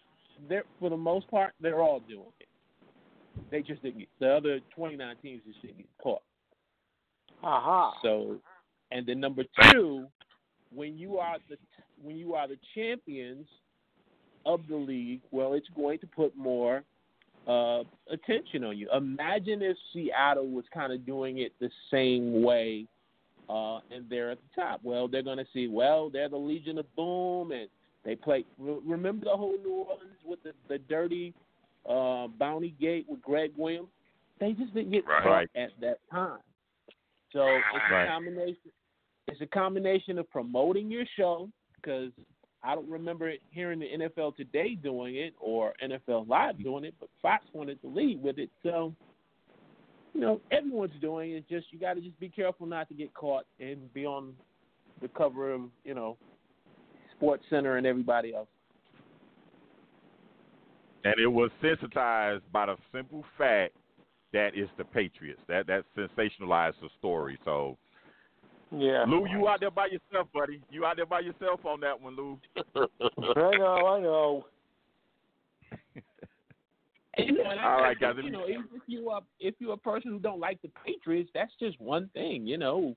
they're 0.49 0.65
for 0.79 0.91
the 0.91 0.97
most 0.97 1.29
part 1.29 1.55
they're 1.61 1.83
all 1.83 2.01
doing 2.01 2.33
it. 2.41 2.44
They 3.55 3.63
just 3.63 3.85
didn't 3.85 4.01
get 4.01 4.09
the 4.19 4.35
other 4.35 4.59
29 4.75 5.15
teams 5.23 5.41
just 5.47 5.63
didn't 5.63 5.77
get 5.77 5.87
caught. 6.03 6.23
Aha. 7.45 7.93
So, 8.03 8.39
and 8.91 9.07
then 9.07 9.21
number 9.21 9.45
two, 9.71 10.07
when 10.75 10.99
you 10.99 11.19
are 11.19 11.37
the 11.49 11.57
when 12.03 12.17
you 12.17 12.35
are 12.35 12.49
the 12.49 12.59
champions 12.75 13.47
of 14.45 14.63
the 14.69 14.75
league, 14.75 15.21
well, 15.31 15.53
it's 15.53 15.69
going 15.77 16.01
to 16.01 16.07
put 16.09 16.37
more 16.37 16.83
uh, 17.47 17.85
attention 18.11 18.65
on 18.65 18.77
you. 18.77 18.89
Imagine 18.93 19.63
if 19.63 19.77
Seattle 19.93 20.49
was 20.49 20.65
kind 20.75 20.93
of 20.93 21.07
doing 21.07 21.39
it 21.39 21.53
the 21.61 21.71
same 21.93 22.43
way, 22.43 22.87
uh, 23.49 23.77
and 23.93 24.11
they're 24.11 24.33
at 24.33 24.39
the 24.39 24.61
top. 24.63 24.81
Well, 24.83 25.07
they're 25.07 25.23
going 25.23 25.39
to 25.39 25.47
see. 25.55 25.69
Well, 25.69 26.11
they're 26.11 26.29
the 26.29 26.37
Legion 26.37 26.79
of 26.79 26.93
Boom, 26.97 27.53
and 27.53 27.69
they 28.05 28.17
play. 28.17 28.45
re- 28.59 28.81
Remember 28.85 29.27
the 29.27 29.37
whole 29.37 29.57
New 29.63 29.85
Orleans 29.89 30.19
with 30.25 30.43
the 30.43 30.55
the 30.69 30.79
dirty 30.79 31.33
uh, 31.89 32.29
Bounty 32.39 32.75
Gate 32.81 33.07
with 33.09 33.21
Gregg 33.23 33.53
Williams? 33.57 33.89
They 34.41 34.53
just 34.53 34.75
didn't 34.75 34.93
get 34.93 35.07
Right. 35.07 35.23
caught 35.23 35.61
at 35.61 35.71
that 35.81 35.99
time. 36.11 36.41
So 37.33 37.47
it's 37.47 37.65
Right. 37.91 38.05
a 38.05 38.09
combination. 38.09 38.71
It's 39.27 39.41
a 39.41 39.47
combination 39.47 40.19
of 40.19 40.31
promoting 40.31 40.91
your 40.91 41.07
show 41.17 41.51
because 41.77 42.13
I 42.63 42.75
don't 42.75 42.89
remember 42.89 43.29
it 43.29 43.43
hearing 43.51 43.79
the 43.79 43.87
NFL 43.93 44.33
Today 44.37 44.75
doing 44.75 45.17
it 45.17 45.35
or 45.39 45.75
NFL 45.83 46.25
Live 46.29 46.59
doing 46.63 46.85
it, 46.85 46.95
but 47.01 47.09
Fox 47.21 47.45
wanted 47.53 47.81
to 47.83 47.89
lead 47.89 48.23
with 48.23 48.39
it. 48.39 48.51
So 48.63 48.95
you 50.15 50.21
know 50.21 50.41
everyone's 50.51 50.99
doing 51.01 51.33
it. 51.33 51.37
It's 51.37 51.49
just 51.49 51.73
you 51.73 51.79
got 51.79 51.95
to 51.95 52.01
just 52.01 52.19
be 52.21 52.29
careful 52.29 52.67
not 52.67 52.89
to 52.89 52.95
get 52.95 53.13
caught 53.15 53.47
and 53.61 53.93
be 53.93 54.07
on 54.07 54.37
the 55.01 55.09
cover 55.09 55.53
of 55.53 55.63
you 55.85 55.95
know 55.95 56.17
Sports 57.17 57.45
Center 57.51 57.77
and 57.77 57.87
everybody 57.87 58.35
else. 58.35 58.49
And 61.05 61.15
it 61.21 61.27
was 61.27 61.51
sensitized 61.61 62.43
by 62.53 62.67
the 62.67 62.77
simple 62.93 63.25
fact 63.37 63.75
that 64.33 64.53
it's 64.55 64.71
the 64.79 64.85
Patriots. 64.85 65.41
That 65.49 65.67
that 65.67 65.85
sensationalized 65.97 66.81
the 66.81 66.89
story. 66.99 67.39
So 67.45 67.77
Yeah. 68.73 69.05
Lou, 69.07 69.27
you 69.29 69.47
out 69.49 69.61
there 69.61 69.71
by 69.71 69.87
yourself, 69.87 70.29
buddy. 70.33 70.61
You 70.71 70.85
out 70.85 70.97
there 70.97 71.07
by 71.07 71.21
yourself 71.21 71.65
on 71.65 71.81
that 71.81 72.01
one, 72.01 72.17
Lou. 72.17 72.39
I 72.77 73.57
know. 73.57 73.87
I 73.87 74.01
know. 74.01 74.47
And, 77.17 77.27
you 77.29 77.45
know, 77.45 77.51
and 77.51 77.61
I, 77.61 77.65
All 77.65 77.79
I 77.79 77.83
right, 77.83 78.01
guys, 78.01 78.17
You 78.23 78.31
know, 78.31 78.45
if 78.47 78.61
you 78.87 79.11
are 79.11 79.21
if 79.39 79.55
you're 79.59 79.75
a 79.75 79.79
person 79.79 80.11
who 80.11 80.19
don't 80.19 80.41
like 80.41 80.61
the 80.63 80.71
Patriots, 80.85 81.31
that's 81.35 81.53
just 81.61 81.81
one 81.81 82.09
thing, 82.15 82.47
you 82.47 82.59
know. 82.59 82.97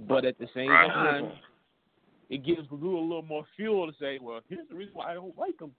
But 0.00 0.24
at 0.24 0.38
the 0.38 0.48
same 0.54 0.70
Right. 0.70 0.88
time, 0.92 1.32
it 2.30 2.44
gives 2.44 2.66
Lou 2.70 2.98
a 2.98 3.00
little 3.00 3.22
more 3.22 3.46
fuel 3.56 3.86
to 3.86 3.96
say, 3.98 4.18
well, 4.20 4.40
here's 4.48 4.68
the 4.68 4.74
reason 4.74 4.94
why 4.94 5.12
I 5.12 5.14
don't 5.14 5.38
like 5.38 5.56
them. 5.58 5.72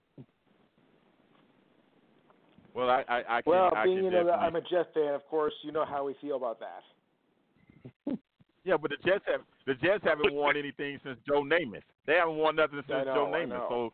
Well, 2.76 2.90
I 2.90 3.02
I, 3.08 3.38
I 3.38 3.42
can 3.42 3.50
Well, 3.50 3.72
I 3.74 3.84
being 3.84 4.04
you 4.04 4.10
know 4.10 4.26
that 4.26 4.34
I'm 4.34 4.54
a 4.54 4.60
Jets 4.60 4.90
fan, 4.92 5.14
of 5.14 5.26
course, 5.28 5.54
you 5.62 5.72
know 5.72 5.86
how 5.86 6.04
we 6.04 6.14
feel 6.20 6.36
about 6.36 6.60
that. 6.60 8.18
Yeah, 8.64 8.76
but 8.76 8.90
the 8.90 8.96
Jets 9.08 9.24
have 9.26 9.40
the 9.66 9.74
Jets 9.74 10.04
haven't 10.04 10.34
won 10.34 10.56
anything 10.58 10.98
since 11.02 11.18
Joe 11.26 11.42
Namath. 11.42 11.82
They 12.06 12.14
haven't 12.14 12.36
won 12.36 12.56
nothing 12.56 12.82
since 12.86 13.06
know, 13.06 13.14
Joe 13.14 13.32
Namath. 13.32 13.68
So 13.68 13.92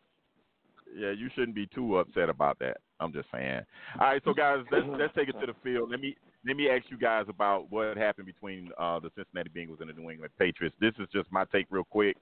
yeah, 0.97 1.11
you 1.11 1.29
shouldn't 1.33 1.55
be 1.55 1.67
too 1.67 1.97
upset 1.97 2.27
about 2.27 2.59
that. 2.59 2.77
I'm 2.99 3.13
just 3.13 3.27
saying. 3.31 3.61
All 3.99 4.07
right, 4.07 4.21
so 4.25 4.33
guys, 4.33 4.65
let's 4.71 4.85
let's 4.99 5.15
take 5.15 5.29
it 5.29 5.39
to 5.39 5.45
the 5.45 5.55
field. 5.63 5.89
Let 5.89 6.01
me 6.01 6.17
let 6.45 6.57
me 6.57 6.69
ask 6.69 6.85
you 6.89 6.97
guys 6.97 7.25
about 7.29 7.71
what 7.71 7.95
happened 7.95 8.25
between 8.25 8.69
uh, 8.77 8.99
the 8.99 9.11
Cincinnati 9.15 9.49
Bengals 9.55 9.79
and 9.79 9.89
the 9.89 9.93
New 9.93 10.09
England 10.09 10.33
Patriots. 10.37 10.75
This 10.81 10.93
is 10.99 11.07
just 11.13 11.31
my 11.31 11.45
take, 11.53 11.67
real 11.69 11.85
quick. 11.85 12.17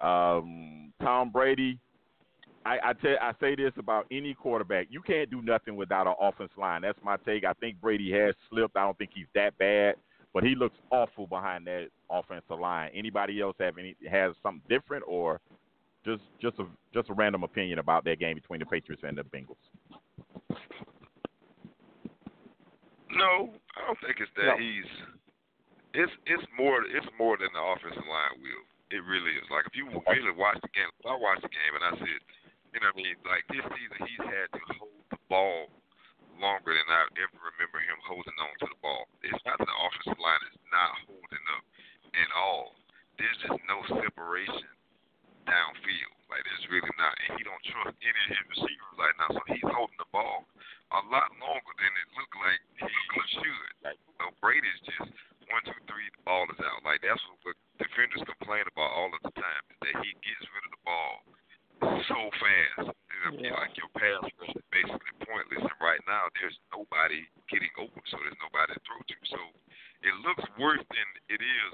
Um, 0.00 0.92
Tom 1.00 1.30
Brady. 1.30 1.78
I, 2.64 2.78
I 2.84 2.92
tell 2.94 3.16
I 3.20 3.32
say 3.40 3.54
this 3.54 3.72
about 3.76 4.06
any 4.10 4.34
quarterback. 4.34 4.86
You 4.90 5.02
can't 5.02 5.30
do 5.30 5.42
nothing 5.42 5.76
without 5.76 6.06
an 6.06 6.14
offense 6.20 6.52
line. 6.56 6.82
That's 6.82 6.98
my 7.02 7.16
take. 7.26 7.44
I 7.44 7.52
think 7.54 7.80
Brady 7.80 8.12
has 8.12 8.34
slipped. 8.50 8.76
I 8.76 8.82
don't 8.82 8.96
think 8.98 9.10
he's 9.14 9.26
that 9.34 9.56
bad, 9.58 9.96
but 10.32 10.44
he 10.44 10.54
looks 10.54 10.76
awful 10.90 11.26
behind 11.26 11.66
that 11.66 11.88
offensive 12.10 12.58
line. 12.60 12.90
Anybody 12.94 13.40
else 13.40 13.56
have 13.58 13.78
any 13.78 13.96
has 14.10 14.32
something 14.42 14.62
different 14.68 15.04
or 15.06 15.40
just 16.04 16.22
just 16.40 16.58
a 16.58 16.66
just 16.94 17.10
a 17.10 17.14
random 17.14 17.42
opinion 17.42 17.78
about 17.78 18.04
that 18.04 18.18
game 18.20 18.34
between 18.36 18.60
the 18.60 18.66
Patriots 18.66 19.02
and 19.06 19.16
the 19.18 19.22
Bengals? 19.22 19.56
No, 23.10 23.52
I 23.76 23.84
don't 23.86 23.98
think 24.00 24.16
it's 24.20 24.32
that 24.36 24.56
No. 24.56 24.56
he's. 24.56 24.88
It's 25.94 26.12
it's 26.26 26.46
more 26.56 26.80
it's 26.88 27.06
more 27.18 27.36
than 27.36 27.52
the 27.52 27.60
offensive 27.60 28.06
line 28.08 28.40
will. 28.40 28.64
It 28.90 29.04
really 29.04 29.32
is. 29.36 29.44
Like 29.50 29.64
if 29.66 29.76
you 29.76 29.88
really 29.88 30.32
watch 30.36 30.56
the 30.62 30.72
game, 30.72 30.88
I 31.04 31.16
watched 31.16 31.42
the 31.42 31.52
game 31.52 31.72
and 31.76 31.84
I 31.84 31.92
said, 32.00 32.20
you 32.72 32.80
know 32.80 32.88
what 32.92 33.00
I 33.00 33.04
mean. 33.04 33.16
Like 33.28 33.44
this 33.52 33.64
season, 33.76 33.98
he's 34.08 34.24
had 34.24 34.48
to 34.56 34.62
hold 34.80 35.04
the 35.12 35.20
ball 35.28 35.68
longer 36.40 36.72
than 36.72 36.88
I 36.88 37.06
ever 37.20 37.38
remember 37.54 37.78
him 37.84 38.00
holding 38.08 38.36
on 38.40 38.54
to 38.64 38.68
the 38.72 38.80
ball. 38.80 39.06
It's 39.20 39.44
not 39.44 39.60
that 39.60 39.68
the 39.68 39.78
offensive 39.84 40.18
line 40.18 40.42
is 40.48 40.58
not 40.72 40.90
holding 41.04 41.44
up 41.52 41.64
at 42.16 42.30
all. 42.32 42.74
There's 43.20 43.38
just 43.44 43.60
no 43.68 43.84
separation 44.00 44.72
downfield. 45.44 46.16
Like 46.32 46.42
there's 46.48 46.66
really 46.72 46.94
not, 46.96 47.12
and 47.28 47.36
he 47.36 47.44
don't 47.44 47.60
trust 47.68 47.92
any 48.00 48.20
of 48.24 48.30
his 48.32 48.44
receivers 48.56 48.94
right 48.96 49.16
now. 49.20 49.36
So 49.36 49.40
he's 49.52 49.68
holding 49.68 50.00
the 50.00 50.08
ball 50.08 50.48
a 50.96 51.00
lot 51.12 51.28
longer 51.36 51.72
than 51.76 51.92
it 51.92 52.08
looked 52.16 52.36
like 52.40 52.60
he 52.80 52.88
should. 53.36 53.72
So 54.16 54.32
Brady's 54.40 54.80
just 54.88 55.12
one, 55.52 55.60
two, 55.68 55.76
three, 55.84 56.08
the 56.16 56.24
ball 56.24 56.48
is 56.48 56.60
out. 56.64 56.80
Like 56.88 57.04
that's 57.04 57.20
what, 57.28 57.52
what 57.52 57.56
defenders 57.76 58.24
complain 58.24 58.64
about 58.64 58.96
all 58.96 59.12
of 59.12 59.20
the 59.20 59.34
time 59.36 59.62
is 59.68 59.78
that 59.84 59.94
he 60.00 60.16
gets 60.24 60.44
rid 60.56 60.64
of 60.64 60.72
the 60.72 60.82
ball 60.88 61.20
so 61.82 62.18
fast. 62.38 62.94
You 62.94 63.18
know, 63.26 63.32
Yeah. 63.38 63.58
Like 63.58 63.74
your 63.78 63.90
pass 63.94 64.22
rush 64.38 64.54
is 64.54 64.66
basically 64.70 65.14
pointless. 65.26 65.62
And 65.62 65.80
right 65.82 66.02
now 66.06 66.30
there's 66.38 66.58
nobody 66.70 67.26
getting 67.50 67.70
open, 67.78 68.02
so 68.10 68.18
there's 68.22 68.38
nobody 68.42 68.74
to 68.74 68.80
throw 68.86 68.98
to. 68.98 69.18
So 69.30 69.40
it 70.02 70.14
looks 70.22 70.44
worse 70.58 70.82
than 70.90 71.08
it 71.30 71.40
is 71.42 71.72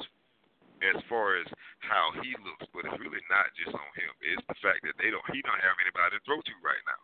as 0.95 0.99
far 1.11 1.41
as 1.41 1.49
how 1.83 2.15
he 2.23 2.37
looks, 2.45 2.67
but 2.71 2.87
it's 2.87 3.01
really 3.03 3.23
not 3.27 3.51
just 3.59 3.75
on 3.75 3.91
him. 3.99 4.13
It's 4.23 4.47
the 4.47 4.59
fact 4.63 4.85
that 4.87 4.95
they 5.01 5.11
don't 5.11 5.25
he 5.35 5.43
don't 5.43 5.61
have 5.61 5.77
anybody 5.83 6.17
to 6.17 6.23
throw 6.25 6.39
to 6.39 6.55
right 6.63 6.85
now. 6.87 7.01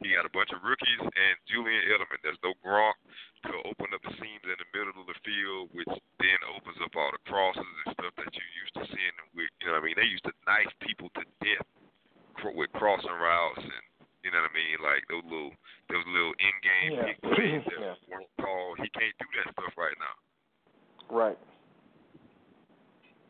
He 0.00 0.10
got 0.18 0.26
a 0.26 0.34
bunch 0.34 0.50
of 0.50 0.64
rookies 0.66 0.98
and 0.98 1.34
Julian 1.46 1.86
Edelman. 1.86 2.18
There's 2.26 2.40
no 2.42 2.58
Gronk 2.58 2.98
to 3.46 3.54
open 3.70 3.94
up 3.94 4.02
the 4.02 4.10
seams 4.18 4.42
in 4.42 4.58
the 4.58 4.70
middle 4.74 4.98
of 4.98 5.06
the 5.06 5.18
field, 5.22 5.70
which 5.70 5.92
then 6.18 6.40
opens 6.50 6.80
up 6.82 6.90
all 6.98 7.14
the 7.14 7.22
crosses 7.22 7.62
and 7.62 7.94
stuff 7.94 8.10
that 8.18 8.32
you 8.34 8.46
used 8.58 8.74
to 8.82 8.84
seeing 8.90 9.16
with. 9.36 9.52
You 9.62 9.70
know 9.70 9.78
what 9.78 9.86
I 9.86 9.86
mean? 9.86 9.98
They 10.00 10.10
used 10.10 10.26
to 10.26 10.34
knife 10.42 10.74
people 10.82 11.06
to 11.14 11.22
death 11.38 11.68
with 12.54 12.70
crossing 12.72 13.10
routes 13.10 13.58
and 13.62 13.72
you 14.24 14.30
know 14.30 14.38
what 14.38 14.50
I 14.50 14.54
mean, 14.54 14.78
like 14.82 15.02
those 15.10 15.24
little 15.24 15.50
those 15.90 16.06
little 16.06 16.34
in 16.38 16.54
game 16.62 16.90
Yeah. 16.94 17.04
big 17.10 17.18
plays 17.22 17.62
that 17.70 17.80
Yeah. 17.80 17.94
weren't 18.10 18.30
called. 18.40 18.78
He 18.78 18.88
can't 18.90 19.14
do 19.18 19.26
that 19.44 19.52
stuff 19.52 19.72
right 19.76 19.96
now. 19.98 20.14
Right. 21.14 21.38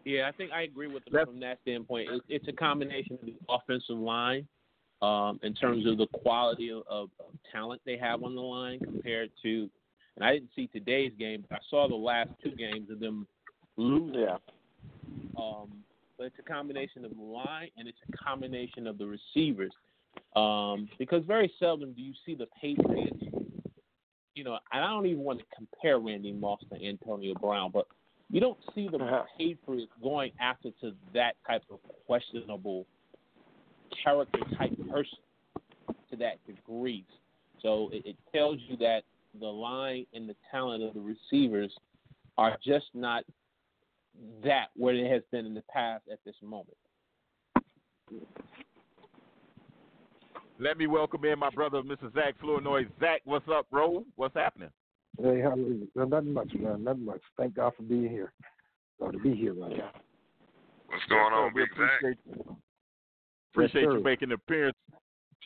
Yeah, 0.04 0.28
I 0.28 0.32
think 0.32 0.50
I 0.52 0.62
agree 0.62 0.88
with 0.88 1.04
them 1.04 1.12
That's- 1.14 1.28
from 1.28 1.40
that 1.40 1.58
standpoint. 1.62 2.10
It, 2.10 2.22
it's 2.28 2.48
a 2.48 2.52
combination 2.52 3.14
of 3.14 3.20
the 3.26 3.34
offensive 3.48 3.96
line, 3.96 4.46
um, 5.00 5.38
in 5.42 5.54
terms 5.54 5.86
of 5.86 5.96
the 5.98 6.06
quality 6.08 6.70
of, 6.70 6.82
of, 6.88 7.08
of 7.20 7.32
talent 7.52 7.80
they 7.86 7.96
have 7.96 8.22
on 8.22 8.34
the 8.34 8.40
line 8.40 8.80
compared 8.80 9.30
to. 9.42 9.70
And 10.16 10.24
I 10.24 10.32
didn't 10.34 10.50
see 10.54 10.66
today's 10.66 11.12
game, 11.18 11.44
but 11.48 11.56
I 11.56 11.60
saw 11.70 11.88
the 11.88 11.94
last 11.94 12.30
two 12.42 12.50
games 12.50 12.90
of 12.90 13.00
them 13.00 13.26
losing. 13.76 14.20
Yeah. 14.20 14.36
Um, 15.38 15.70
but 16.22 16.26
it's 16.26 16.38
a 16.38 16.52
combination 16.52 17.04
of 17.04 17.16
the 17.16 17.20
line 17.20 17.68
and 17.76 17.88
it's 17.88 17.98
a 18.08 18.16
combination 18.16 18.86
of 18.86 18.96
the 18.96 19.04
receivers. 19.04 19.72
Um, 20.36 20.88
because 20.96 21.24
very 21.24 21.52
seldom 21.58 21.94
do 21.94 22.00
you 22.00 22.12
see 22.24 22.36
the 22.36 22.46
Patriots. 22.60 23.16
You 24.36 24.44
know, 24.44 24.56
and 24.72 24.84
I 24.84 24.88
don't 24.88 25.06
even 25.06 25.24
want 25.24 25.40
to 25.40 25.44
compare 25.52 25.98
Randy 25.98 26.30
Moss 26.30 26.60
to 26.72 26.86
Antonio 26.86 27.34
Brown, 27.34 27.72
but 27.72 27.86
you 28.30 28.38
don't 28.38 28.58
see 28.72 28.88
the 28.88 28.98
Uh-huh. 28.98 29.24
Patriots 29.36 29.90
going 30.00 30.30
after 30.40 30.70
to 30.80 30.92
that 31.12 31.34
type 31.44 31.64
of 31.72 31.80
questionable 32.06 32.86
character 34.04 34.38
type 34.56 34.70
person 34.90 35.18
to 36.08 36.16
that 36.18 36.36
degree. 36.46 37.04
So 37.62 37.90
it, 37.92 38.06
it 38.06 38.16
tells 38.32 38.58
you 38.68 38.76
that 38.76 39.02
the 39.40 39.46
line 39.46 40.06
and 40.14 40.28
the 40.28 40.36
talent 40.52 40.84
of 40.84 40.94
the 40.94 41.00
receivers 41.00 41.74
are 42.38 42.56
just 42.64 42.86
not 42.94 43.24
that 44.44 44.66
where 44.76 44.94
it 44.94 45.10
has 45.10 45.22
been 45.30 45.46
in 45.46 45.54
the 45.54 45.62
past 45.72 46.04
at 46.10 46.18
this 46.24 46.36
moment. 46.42 46.76
Let 50.58 50.78
me 50.78 50.86
welcome 50.86 51.24
in 51.24 51.38
my 51.38 51.50
brother, 51.50 51.82
Mr. 51.82 52.12
Zach 52.14 52.34
Flournoy. 52.40 52.86
Zach, 53.00 53.22
what's 53.24 53.48
up, 53.48 53.68
bro? 53.70 54.04
What's 54.16 54.34
happening? 54.34 54.70
Hey, 55.20 55.40
hallelujah. 55.40 55.86
No, 55.94 56.04
nothing 56.04 56.32
much, 56.32 56.52
man. 56.54 56.84
Nothing 56.84 57.04
much. 57.04 57.20
Thank 57.36 57.54
God 57.56 57.72
for 57.76 57.82
being 57.82 58.08
here. 58.08 58.32
Or 58.98 59.12
to 59.12 59.18
be 59.18 59.34
here 59.34 59.54
right 59.54 59.76
now. 59.76 59.90
What's 60.86 61.04
going 61.08 61.32
on, 61.32 61.52
we 61.54 61.62
Big 61.62 61.70
Zach? 61.70 61.88
appreciate, 61.98 62.18
appreciate 63.52 63.84
sir. 63.84 63.98
you 63.98 64.04
making 64.04 64.28
an 64.28 64.34
appearance. 64.34 64.76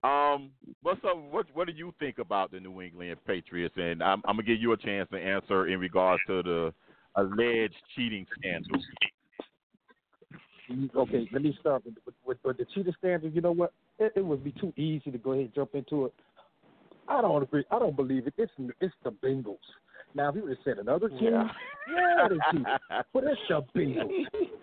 Um, 0.04 0.50
what's 0.82 1.02
up? 1.04 1.16
What 1.30 1.46
What 1.54 1.66
do 1.66 1.72
you 1.72 1.94
think 1.98 2.18
about 2.18 2.50
the 2.50 2.60
New 2.60 2.82
England 2.82 3.16
Patriots? 3.26 3.74
And 3.78 4.02
I'm, 4.02 4.20
I'm 4.26 4.36
gonna 4.36 4.42
give 4.42 4.60
you 4.60 4.72
a 4.72 4.76
chance 4.76 5.08
to 5.10 5.18
answer 5.18 5.68
in 5.68 5.80
regards 5.80 6.22
to 6.26 6.42
the 6.42 6.74
alleged 7.16 7.74
cheating 7.94 8.26
scandal. 8.38 8.80
Okay, 10.96 11.28
let 11.32 11.42
me 11.42 11.56
start 11.60 11.84
with, 11.84 11.94
with, 12.04 12.14
with, 12.24 12.38
with 12.44 12.56
the 12.58 12.66
cheetah 12.74 12.92
scandal. 12.98 13.30
You 13.30 13.40
know 13.40 13.52
what? 13.52 13.72
It, 13.98 14.12
it 14.16 14.24
would 14.24 14.42
be 14.42 14.52
too 14.52 14.72
easy 14.76 15.10
to 15.10 15.18
go 15.18 15.32
ahead 15.32 15.44
and 15.44 15.54
jump 15.54 15.74
into 15.74 16.06
it. 16.06 16.14
I 17.08 17.20
don't 17.20 17.42
agree. 17.42 17.64
I 17.70 17.78
don't 17.78 17.94
believe 17.94 18.26
it. 18.26 18.34
It's 18.36 18.52
it's 18.80 18.94
the 19.04 19.10
Bengals. 19.10 19.58
Now, 20.14 20.30
if 20.30 20.34
you 20.36 20.42
would 20.42 20.50
have 20.50 20.58
said 20.64 20.78
another 20.78 21.08
team, 21.08 21.20
Yeah. 21.22 21.48
yeah, 21.88 22.28
they 22.28 22.36
cheated. 22.50 22.66
But 23.12 23.24
it's 23.24 23.40
the 23.48 23.64
Bengals. 23.76 24.10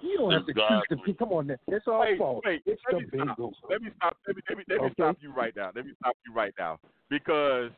You 0.02 0.18
don't 0.18 0.32
have 0.34 0.46
to 0.46 0.54
cheat 0.54 0.90
the 0.90 0.98
people. 0.98 1.28
Come 1.28 1.38
on, 1.38 1.48
now. 1.48 1.56
It's 1.68 1.88
our 1.88 2.02
Wait, 2.02 2.18
fault. 2.18 2.44
wait, 2.46 2.62
it's 2.66 2.82
let 2.92 3.00
the 3.00 3.18
me 3.18 3.24
stop. 3.24 3.38
Bengals. 3.38 3.54
Let 3.70 3.82
me 3.82 3.90
stop. 3.96 4.18
Let 4.28 4.36
me 4.36 4.42
let 4.50 4.58
me, 4.58 4.64
let 4.70 4.82
me 4.82 4.86
Okay. 4.88 4.94
stop 4.94 5.18
you 5.22 5.32
right 5.32 5.56
now. 5.56 5.72
Let 5.74 5.86
me 5.86 5.94
stop 6.02 6.18
you 6.26 6.34
right 6.34 6.54
now 6.60 6.80
because 7.10 7.72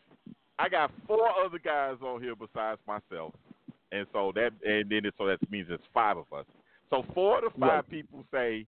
I 0.57 0.67
got 0.67 0.91
four 1.07 1.29
other 1.45 1.59
guys 1.59 1.97
on 2.01 2.21
here 2.21 2.35
besides 2.35 2.81
myself, 2.87 3.33
and 3.91 4.07
so 4.13 4.31
that 4.35 4.51
and 4.65 4.89
then 4.89 5.05
it, 5.05 5.13
so 5.17 5.25
that 5.27 5.39
means 5.49 5.67
it's 5.69 5.83
five 5.93 6.17
of 6.17 6.31
us. 6.33 6.45
So 6.89 7.03
four 7.13 7.41
to 7.41 7.49
five 7.51 7.59
Right. 7.59 7.89
people 7.89 8.25
say, 8.31 8.65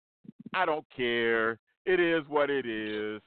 "I 0.54 0.64
don't 0.64 0.84
care. 0.94 1.58
It 1.84 2.00
is 2.00 2.26
what 2.28 2.50
it 2.50 2.66
is." 2.66 3.20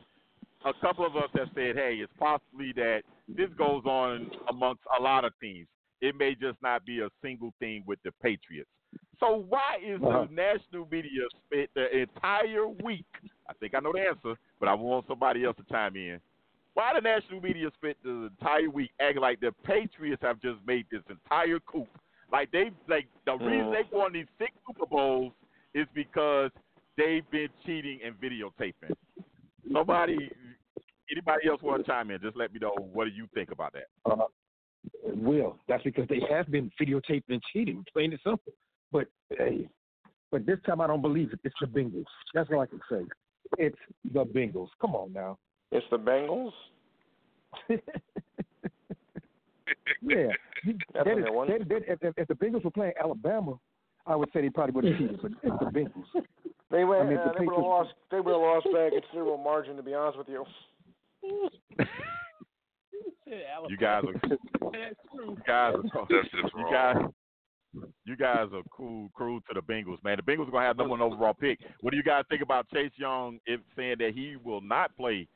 A 0.65 0.73
couple 0.81 1.05
of 1.05 1.15
us 1.15 1.29
have 1.35 1.49
said, 1.55 1.75
"Hey, 1.75 1.95
it's 1.95 2.13
possibly 2.19 2.73
that 2.73 3.03
this 3.27 3.49
goes 3.57 3.83
on 3.85 4.29
amongst 4.49 4.81
a 4.97 5.01
lot 5.01 5.23
of 5.25 5.31
teams. 5.39 5.67
It 6.01 6.15
may 6.15 6.35
just 6.35 6.61
not 6.61 6.85
be 6.85 7.01
a 7.01 7.09
single 7.21 7.53
thing 7.59 7.83
with 7.85 7.99
the 8.03 8.11
Patriots." 8.21 8.69
So 9.19 9.35
why 9.35 9.77
is 9.81 10.01
Uh-huh. 10.01 10.25
the 10.27 10.33
national 10.33 10.87
media 10.89 11.27
spent 11.45 11.69
the 11.73 11.95
entire 11.97 12.67
week? 12.67 13.05
I 13.47 13.53
think 13.53 13.73
I 13.73 13.79
know 13.79 13.91
the 13.93 14.07
answer, 14.07 14.35
but 14.59 14.69
I 14.69 14.73
want 14.73 15.07
somebody 15.07 15.43
else 15.43 15.57
to 15.57 15.63
chime 15.63 15.95
in. 15.95 16.21
Why 16.79 16.93
the 16.95 17.01
national 17.01 17.41
media 17.41 17.69
spent 17.75 17.97
the 18.05 18.29
entire 18.39 18.69
week 18.69 18.91
acting 19.01 19.21
like 19.21 19.41
the 19.41 19.51
Patriots 19.65 20.21
have 20.21 20.41
just 20.41 20.59
made 20.65 20.85
this 20.89 21.01
entire 21.09 21.59
coup? 21.59 21.85
Like 22.31 22.49
they 22.51 22.71
like 22.87 23.05
the 23.25 23.33
reason 23.33 23.65
Mm. 23.65 23.73
they 23.73 23.97
won 23.97 24.13
these 24.13 24.27
six 24.37 24.53
Super 24.65 24.85
Bowls 24.85 25.33
is 25.73 25.87
because 25.93 26.51
they've 26.95 27.29
been 27.31 27.49
cheating 27.65 27.99
and 28.01 28.15
videotaping. 28.21 28.95
Somebody, 29.73 30.31
anybody 31.11 31.49
else 31.49 31.61
want 31.61 31.85
to 31.85 31.91
chime 31.91 32.11
in? 32.11 32.21
Just 32.21 32.37
let 32.37 32.53
me 32.53 32.59
know. 32.61 32.73
What 32.93 33.09
do 33.09 33.11
you 33.11 33.27
think 33.33 33.51
about 33.51 33.73
that? 33.73 33.87
Uh, 34.09 34.27
will. 35.03 35.57
That's 35.67 35.83
because 35.83 36.07
they 36.07 36.21
have 36.29 36.49
been 36.49 36.71
videotaping 36.81 37.23
and 37.27 37.41
cheating, 37.51 37.83
plain 37.91 38.11
and 38.11 38.21
simple. 38.23 38.53
But 38.89 39.07
hey, 39.37 39.67
but 40.31 40.45
this 40.45 40.59
time 40.65 40.79
I 40.79 40.87
don't 40.87 41.01
believe 41.01 41.33
it. 41.33 41.41
It's 41.43 41.55
the 41.59 41.67
Bengals. 41.67 42.05
That's 42.33 42.49
all 42.53 42.61
I 42.61 42.67
can 42.67 42.79
say. 42.89 43.01
It's 43.57 43.77
the 44.13 44.23
Bengals. 44.23 44.69
Come 44.79 44.95
on 44.95 45.11
now. 45.11 45.37
It's 45.71 45.85
the 45.91 45.97
Bengals. 45.99 46.51
yeah. 50.01 50.27
That's 50.65 50.77
that 50.93 51.05
what 51.05 51.17
is- 51.19 51.23
they 51.25 51.31
want. 51.31 51.49
that- 51.49 51.69
that- 51.69 51.91
if, 51.91 52.03
if- 52.03 52.17
if 52.17 52.27
the 52.27 52.33
Bengals 52.35 52.63
were 52.63 52.71
playing 52.71 52.93
Alabama, 52.99 53.59
I 54.05 54.15
would 54.15 54.29
say 54.33 54.41
they 54.41 54.49
probably 54.49 54.73
would 54.73 54.85
have 54.85 54.97
cheated. 54.97 55.21
But 55.21 55.31
it's 55.43 55.59
the 55.59 55.65
Bengals. 55.65 56.23
They 56.71 56.83
went. 56.83 57.01
I 57.03 57.09
mean, 57.09 57.17
uh, 57.17 57.31
the 57.33 57.39
they 57.39 57.45
would 57.45 57.55
have 57.55 57.63
lost. 57.63 57.93
They 58.11 58.19
would 58.19 58.31
have 58.31 58.41
lost 58.41 58.67
by 58.71 58.79
a 58.85 58.91
considerable 58.91 59.37
margin. 59.37 59.75
To 59.77 59.83
be 59.83 59.93
honest 59.93 60.17
with 60.17 60.29
you. 60.29 60.45
You 63.67 63.77
guys 63.77 64.03
are, 64.03 64.13
you 64.13 65.37
guys 65.45 65.75
are, 65.93 66.07
That's 66.09 66.29
just 66.31 66.53
you 66.57 66.65
guys, 66.71 66.95
you 68.05 68.15
guys 68.15 68.47
are 68.53 68.63
cool, 68.75 69.09
cruel 69.13 69.39
to 69.41 69.53
the 69.53 69.61
Bengals, 69.61 70.03
man. 70.03 70.17
The 70.17 70.23
Bengals 70.23 70.47
are 70.47 70.51
gonna 70.51 70.65
have 70.65 70.77
number 70.77 70.91
one 70.91 71.01
overall 71.01 71.33
pick. 71.35 71.59
What 71.81 71.91
do 71.91 71.97
you 71.97 72.03
guys 72.03 72.23
think 72.29 72.41
about 72.41 72.67
Chase 72.69 72.91
Young 72.95 73.39
if 73.45 73.61
saying 73.75 73.97
that 73.99 74.13
he 74.15 74.35
will 74.43 74.61
not 74.61 74.95
play 74.97 75.27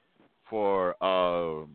for 0.50 0.96
uh, 1.04 1.66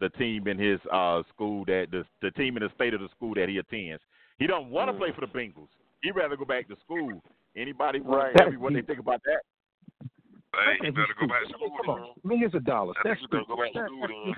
the 0.00 0.08
team 0.10 0.48
in 0.48 0.58
his 0.58 0.80
uh, 0.92 1.22
school 1.34 1.64
that 1.66 1.86
the 1.90 2.04
the 2.20 2.30
team 2.32 2.56
in 2.56 2.62
the 2.62 2.70
state 2.74 2.94
of 2.94 3.00
the 3.00 3.08
school 3.16 3.34
that 3.34 3.48
he 3.48 3.58
attends? 3.58 4.02
He 4.38 4.46
don't 4.46 4.70
want 4.70 4.88
to 4.88 4.92
Mm. 4.94 4.98
play 4.98 5.12
for 5.12 5.20
the 5.20 5.26
Bengals. 5.32 5.68
He'd 6.02 6.16
rather 6.16 6.36
go 6.36 6.44
back 6.44 6.66
to 6.68 6.76
school. 6.84 7.22
Anybody 7.56 8.00
want 8.00 8.22
Right. 8.24 8.32
to 8.32 8.38
tell 8.38 8.50
me 8.50 8.56
what 8.56 8.72
they 8.72 8.82
think 8.82 8.98
about 8.98 9.22
that? 9.24 9.42
Hey, 10.54 10.78
you 10.82 10.92
better 10.92 11.14
go 11.18 11.26
back 11.26 11.42
to 11.46 11.48
school. 11.50 11.70
Come 11.84 11.94
then. 11.94 12.04
on. 12.04 12.14
Millions 12.24 12.54
of 12.54 12.64
dollars. 12.64 12.96
I 12.98 13.08
That's 13.08 13.20
think 13.20 13.32
you 13.32 13.38
better 13.38 13.48
go 13.48 13.56
back 13.56 13.72
to 13.72 13.86
school. 13.86 14.34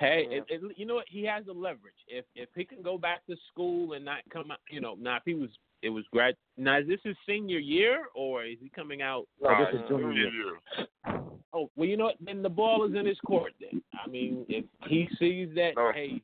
then. 0.00 0.08
Hey, 0.08 0.26
hey 0.28 0.36
Yeah. 0.36 0.56
it, 0.58 0.64
it, 0.70 0.78
you 0.78 0.86
know 0.86 0.94
what? 0.96 1.08
He 1.08 1.24
has 1.24 1.44
the 1.46 1.52
leverage. 1.52 1.94
If 2.08 2.24
if 2.34 2.48
he 2.54 2.64
can 2.64 2.82
go 2.82 2.98
back 2.98 3.24
to 3.26 3.36
school 3.52 3.92
and 3.94 4.04
not 4.04 4.18
come 4.30 4.50
out, 4.50 4.58
you 4.70 4.80
know, 4.80 4.94
now 5.00 5.16
if 5.16 5.22
he 5.24 5.34
was, 5.34 5.50
it 5.82 5.90
was 5.90 6.04
grad. 6.12 6.36
Now 6.56 6.78
is 6.78 6.86
this 6.86 7.00
his 7.04 7.16
senior 7.26 7.58
year 7.58 8.06
or 8.14 8.44
is 8.44 8.58
he 8.60 8.68
coming 8.70 9.02
out? 9.02 9.26
No, 9.40 9.50
this 9.64 9.80
is 9.80 9.88
junior 9.88 10.04
junior 10.12 10.22
year. 10.22 10.32
year. 10.32 11.20
Oh, 11.52 11.70
well, 11.76 11.88
you 11.88 11.96
know 11.96 12.06
what? 12.06 12.16
Then 12.20 12.42
the 12.42 12.48
ball 12.50 12.84
is 12.84 12.94
in 12.94 13.06
his 13.06 13.18
court. 13.20 13.52
Then 13.60 13.82
I 13.94 14.08
mean, 14.08 14.44
if 14.48 14.64
he 14.88 15.08
sees 15.18 15.54
that, 15.54 15.72
No. 15.76 15.92
hey, 15.92 16.20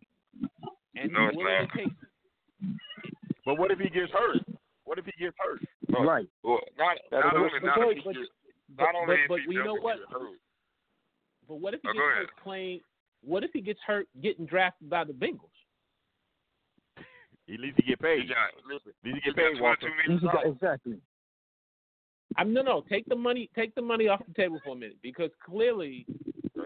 and 0.96 1.10
No, 1.12 1.20
he's 1.20 1.28
it's 1.28 1.36
willing 1.36 1.54
not. 1.54 1.72
to 1.72 1.78
take 1.78 1.92
But 3.44 3.58
what 3.58 3.70
if 3.70 3.78
he 3.78 3.88
gets 3.88 4.12
hurt? 4.12 4.38
What 4.84 4.98
if 4.98 5.04
he 5.06 5.12
gets 5.24 5.36
hurt? 5.38 5.60
Look, 5.88 6.00
Right. 6.06 6.26
Well, 6.42 6.60
not 6.76 6.98
not 7.10 7.24
what- 7.24 7.34
only 7.34 7.60
not 7.60 7.78
but- 7.78 7.88
if 7.88 7.96
he 7.98 8.02
but- 8.04 8.14
gets, 8.16 8.28
but, 8.68 8.84
not 8.84 8.94
only 8.94 9.06
but, 9.06 9.20
if 9.22 9.28
but 9.28 9.40
he 9.40 9.46
you 9.52 9.58
know 9.58 9.64
doesn't 9.76 9.82
what? 9.82 9.98
get 9.98 10.08
hurt. 10.10 10.38
But 11.48 11.54
what 11.56 11.74
if 11.74 11.82
he 11.82 11.88
Oh, 11.88 11.92
gets 11.92 12.02
hurt 12.02 12.36
playing? 12.42 12.80
What 13.24 13.44
if 13.44 13.50
he 13.52 13.60
gets 13.60 13.80
hurt 13.86 14.06
getting 14.22 14.46
drafted 14.46 14.90
by 14.90 15.04
the 15.04 15.12
Bengals? 15.12 15.48
At 16.98 17.04
least 17.60 17.76
he 17.76 17.82
get 17.82 17.98
He 18.00 18.04
paid. 18.04 18.28
got 18.28 18.50
listen. 18.66 18.92
At 19.04 19.12
least 19.12 19.24
he 19.24 19.30
He 19.30 19.34
get 19.34 19.36
paid. 19.36 19.60
Walter. 19.60 19.88
twenty-two 19.88 20.12
million 20.26 20.44
Easy. 20.44 20.50
Exactly. 20.54 20.96
I'm 22.36 22.52
no, 22.54 22.62
no. 22.62 22.82
Take 22.88 23.06
the 23.06 23.16
money. 23.16 23.50
Take 23.54 23.74
the 23.74 23.82
money 23.82 24.08
off 24.08 24.22
the 24.26 24.34
table 24.34 24.58
for 24.64 24.72
a 24.72 24.76
minute 24.76 24.96
because 25.02 25.30
clearly, 25.44 26.06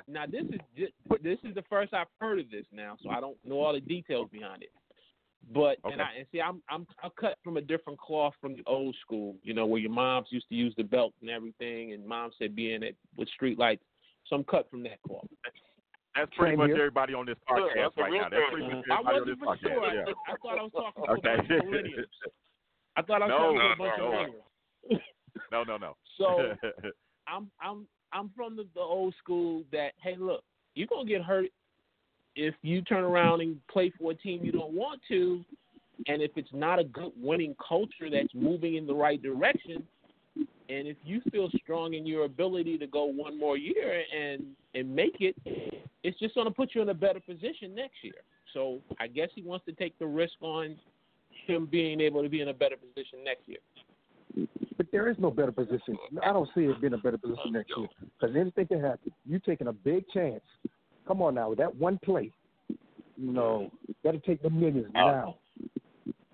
now 0.06 0.24
this 0.26 0.44
is 0.44 0.60
just, 0.76 0.92
this 1.22 1.38
is 1.42 1.54
the 1.56 1.64
first 1.68 1.92
I've 1.92 2.06
heard 2.20 2.38
of 2.38 2.50
this 2.50 2.64
now, 2.72 2.96
so 3.02 3.10
I 3.10 3.20
don't 3.20 3.36
know 3.44 3.60
all 3.60 3.72
the 3.72 3.80
details 3.80 4.28
behind 4.30 4.62
it. 4.62 4.70
But 5.52 5.78
and 5.84 5.94
Okay. 5.94 6.00
I 6.02 6.18
and 6.18 6.26
see, 6.32 6.40
I'm 6.40 6.62
I'm 6.70 6.86
I 7.02 7.08
cut 7.20 7.36
from 7.42 7.56
a 7.56 7.60
different 7.60 7.98
cloth 7.98 8.34
from 8.40 8.54
the 8.56 8.62
old 8.66 8.96
school, 9.00 9.36
you 9.42 9.54
know, 9.54 9.66
where 9.66 9.80
your 9.80 9.90
moms 9.92 10.28
used 10.30 10.48
to 10.48 10.54
use 10.54 10.74
the 10.76 10.84
belt 10.84 11.14
and 11.20 11.30
everything, 11.30 11.92
and 11.92 12.06
mom 12.06 12.30
said 12.38 12.54
being 12.56 12.82
it 12.82 12.96
with 13.16 13.28
street 13.28 13.58
lights. 13.58 13.82
So 14.26 14.36
I'm 14.36 14.44
cut 14.44 14.68
from 14.70 14.82
that 14.84 15.00
cloth. 15.02 15.26
That's 16.16 16.32
pretty 16.34 16.52
Same 16.52 16.58
much 16.58 16.68
here. 16.68 16.76
everybody 16.78 17.14
on 17.14 17.26
this 17.26 17.36
podcast 17.48 17.68
that's 17.76 17.96
right 17.98 18.10
real 18.10 18.22
now. 18.22 18.28
That's 18.30 18.42
pretty 18.50 18.66
much 18.66 18.84
everybody 18.88 18.90
on 18.90 19.04
wasn't 19.04 19.26
this 19.26 19.38
for 19.44 19.56
sure. 19.58 19.70
podcast. 19.70 19.90
I, 19.90 19.94
Yeah. 19.94 20.14
I 20.26 20.36
thought 20.42 20.58
I 20.58 20.62
was 20.62 20.72
talking 20.72 21.04
to 21.04 21.10
Okay. 21.12 21.34
a 21.34 21.36
bunch 21.36 21.50
of 21.50 21.56
millennials. 21.66 22.04
I 22.96 23.02
thought 23.02 23.22
I 23.22 23.26
was 23.26 23.30
No, 23.30 23.38
talking 23.38 23.58
to 23.58 23.64
no, 23.64 23.72
a 23.72 23.76
bunch 23.76 23.98
no. 23.98 24.06
of 24.06 24.12
millennials. 24.14 25.00
no, 25.52 25.62
no, 25.64 25.76
no. 25.76 25.96
So 26.16 26.54
I'm 27.28 27.50
I'm 27.60 27.86
I'm 28.12 28.30
from 28.34 28.56
the, 28.56 28.66
the 28.74 28.80
old 28.80 29.14
school 29.22 29.62
that 29.72 29.92
hey 30.02 30.16
look, 30.18 30.42
you're 30.74 30.86
gonna 30.86 31.04
get 31.08 31.22
hurt 31.22 31.46
if 32.34 32.54
you 32.62 32.82
turn 32.82 33.04
around 33.04 33.40
and 33.42 33.58
play 33.68 33.92
for 33.98 34.12
a 34.12 34.14
team 34.14 34.44
you 34.44 34.52
don't 34.52 34.72
want 34.72 35.00
to, 35.08 35.44
and 36.06 36.20
if 36.22 36.30
it's 36.36 36.52
not 36.52 36.78
a 36.78 36.84
good 36.84 37.12
winning 37.20 37.54
culture 37.66 38.08
that's 38.10 38.34
moving 38.34 38.76
in 38.76 38.86
the 38.86 38.94
right 38.94 39.22
direction, 39.22 39.82
and 40.68 40.88
if 40.88 40.96
you 41.04 41.20
feel 41.30 41.48
strong 41.62 41.94
in 41.94 42.06
your 42.06 42.24
ability 42.24 42.78
to 42.78 42.86
go 42.86 43.04
one 43.04 43.38
more 43.38 43.56
year 43.56 44.02
and 44.14 44.44
and 44.74 44.94
make 44.94 45.16
it, 45.20 45.36
it's 46.02 46.18
just 46.18 46.34
gonna 46.34 46.50
put 46.50 46.74
you 46.74 46.82
in 46.82 46.88
a 46.88 46.94
better 46.94 47.20
position 47.20 47.74
next 47.74 47.96
year. 48.02 48.14
So 48.52 48.80
I 49.00 49.06
guess 49.06 49.28
he 49.34 49.42
wants 49.42 49.64
to 49.66 49.72
take 49.72 49.98
the 49.98 50.06
risk 50.06 50.34
on 50.40 50.76
him 51.46 51.66
being 51.66 52.00
able 52.00 52.22
to 52.22 52.28
be 52.28 52.40
in 52.40 52.48
a 52.48 52.54
better 52.54 52.76
position 52.76 53.22
next 53.24 53.46
year. 53.46 53.58
But 54.76 54.86
there 54.92 55.08
is 55.08 55.16
no 55.18 55.30
better 55.30 55.52
position. 55.52 55.96
I 56.22 56.32
don't 56.32 56.48
see 56.54 56.62
it 56.62 56.80
being 56.80 56.94
a 56.94 56.98
better 56.98 57.18
position 57.18 57.52
next 57.52 57.72
year 57.76 57.88
because 58.18 58.36
anything 58.36 58.66
can 58.66 58.80
happen. 58.80 59.12
You're 59.24 59.40
taking 59.40 59.68
a 59.68 59.72
big 59.72 60.04
chance. 60.12 60.42
Come 61.06 61.22
on 61.22 61.34
now, 61.34 61.50
with 61.50 61.58
that 61.58 61.74
one 61.74 61.98
play, 62.04 62.32
you 63.16 63.32
know, 63.32 63.70
got 64.02 64.12
to 64.12 64.18
take 64.18 64.42
the 64.42 64.50
millions 64.50 64.88
now. 64.92 65.36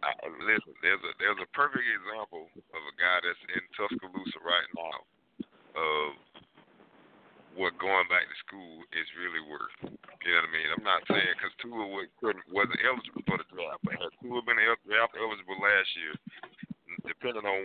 I, 0.02 0.10
listen, 0.42 0.74
there's 0.82 1.02
a 1.02 1.12
there's 1.22 1.38
a 1.42 1.50
perfect 1.54 1.86
example 1.86 2.50
of 2.54 2.80
a 2.82 2.94
guy 2.98 3.16
that's 3.22 3.42
in 3.54 3.62
Tuscaloosa 3.78 4.38
right 4.42 4.68
now 4.74 4.96
of 5.78 6.08
what 7.54 7.76
going 7.76 8.08
back 8.08 8.24
to 8.24 8.36
school 8.42 8.80
is 8.96 9.06
really 9.20 9.44
worth. 9.44 9.76
You 10.24 10.30
know 10.32 10.40
what 10.40 10.48
I 10.48 10.56
mean? 10.56 10.68
I'm 10.72 10.86
not 10.86 11.02
saying 11.04 11.32
because 11.36 11.52
Tua 11.60 11.84
was, 11.84 12.08
couldn't- 12.16 12.48
wasn't 12.48 12.80
eligible 12.80 13.22
for 13.28 13.36
the 13.36 13.48
draft, 13.52 13.84
but 13.84 14.00
had 14.00 14.12
Tua 14.24 14.40
been 14.42 14.56
draft 14.88 15.12
eligible 15.20 15.60
last 15.60 15.90
year, 16.00 16.14
depending 17.04 17.44
on 17.44 17.62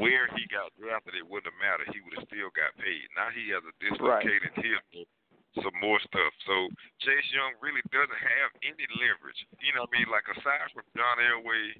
where 0.00 0.30
he 0.38 0.48
got 0.48 0.72
drafted, 0.80 1.14
it 1.20 1.26
wouldn't 1.26 1.52
have 1.52 1.60
mattered. 1.60 1.92
He 1.92 2.00
would 2.00 2.16
have 2.16 2.28
still 2.30 2.48
got 2.56 2.72
paid. 2.80 3.04
Now 3.12 3.28
he 3.34 3.52
has 3.52 3.60
a 3.66 3.74
dislocated 3.82 4.52
hip, 4.56 4.82
some 5.62 5.76
more 5.80 6.00
stuff. 6.04 6.32
So 6.44 6.68
Chase 7.00 7.28
Young 7.32 7.56
really 7.60 7.82
doesn't 7.92 8.22
have 8.22 8.50
any 8.64 8.86
leverage. 9.00 9.40
You 9.60 9.72
know 9.76 9.84
what 9.88 9.94
I 9.94 9.98
mean? 10.00 10.08
Like 10.12 10.26
aside 10.28 10.68
from 10.72 10.84
John 10.96 11.16
Elway 11.20 11.76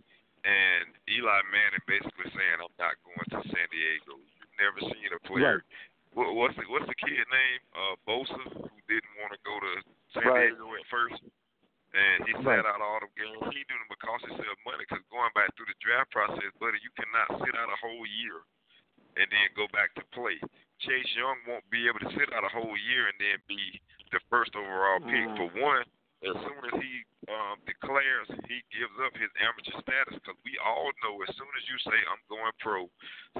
and 0.47 0.95
Eli 1.11 1.41
Manning 1.51 1.85
basically 1.91 2.31
saying, 2.33 2.59
"I'm 2.62 2.75
not 2.79 2.97
going 3.03 3.29
to 3.35 3.41
San 3.51 3.67
Diego." 3.73 4.21
You've 4.39 4.57
never 4.61 4.81
seen 4.93 5.11
a 5.12 5.21
player. 5.27 5.65
What, 6.17 6.33
what's 6.33 6.57
the 6.57 6.65
what's 6.73 6.89
the 6.89 6.97
kid 6.97 7.21
name? 7.29 7.61
Uh, 7.77 7.95
Bosa, 8.09 8.41
who 8.49 8.79
didn't 8.89 9.15
want 9.21 9.37
to 9.37 9.41
go 9.45 9.55
to 9.61 9.73
San 10.17 10.25
Right. 10.25 10.49
Diego 10.49 10.73
at 10.73 10.87
first, 10.89 11.21
and 11.93 12.25
he 12.25 12.33
Right. 12.41 12.62
sat 12.62 12.65
out 12.65 12.81
all 12.81 13.01
the 13.05 13.11
games. 13.21 13.37
He 13.53 13.67
doing 13.69 13.85
it 13.85 13.93
because 13.93 14.21
he 14.25 14.33
saved 14.33 14.61
money. 14.65 14.87
Because 14.89 15.05
going 15.12 15.33
back 15.37 15.53
through 15.57 15.69
the 15.69 15.77
draft 15.85 16.09
process, 16.15 16.49
buddy, 16.57 16.81
you 16.81 16.93
cannot 16.97 17.29
sit 17.45 17.53
out 17.53 17.69
a 17.69 17.79
whole 17.85 18.07
year 18.09 18.41
and 19.17 19.29
then 19.29 19.49
go 19.57 19.69
back 19.77 19.93
to 19.97 20.05
play. 20.12 20.41
Chase 20.85 21.09
Young 21.17 21.41
won't 21.49 21.65
be 21.73 21.89
able 21.89 22.01
to 22.05 22.12
sit 22.17 22.29
out 22.37 22.45
a 22.45 22.53
whole 22.53 22.77
year 22.77 23.09
and 23.09 23.17
then 23.17 23.39
be 23.49 23.81
the 24.12 24.21
first 24.29 24.53
overall 24.53 25.01
pick. 25.01 25.27
Mm. 25.27 25.37
For 25.37 25.49
one, 25.61 25.85
as 26.25 26.37
soon 26.43 26.61
as 26.69 26.75
he 26.81 26.93
um, 27.29 27.61
declares 27.69 28.29
he 28.49 28.65
gives 28.73 28.97
up 29.05 29.12
his 29.17 29.33
amateur 29.41 29.77
status, 29.81 30.17
because 30.21 30.39
we 30.45 30.57
all 30.61 30.93
know 31.05 31.21
as 31.25 31.33
soon 31.37 31.51
as 31.57 31.65
you 31.69 31.77
say 31.85 31.99
I'm 32.09 32.23
going 32.29 32.55
pro, 32.61 32.89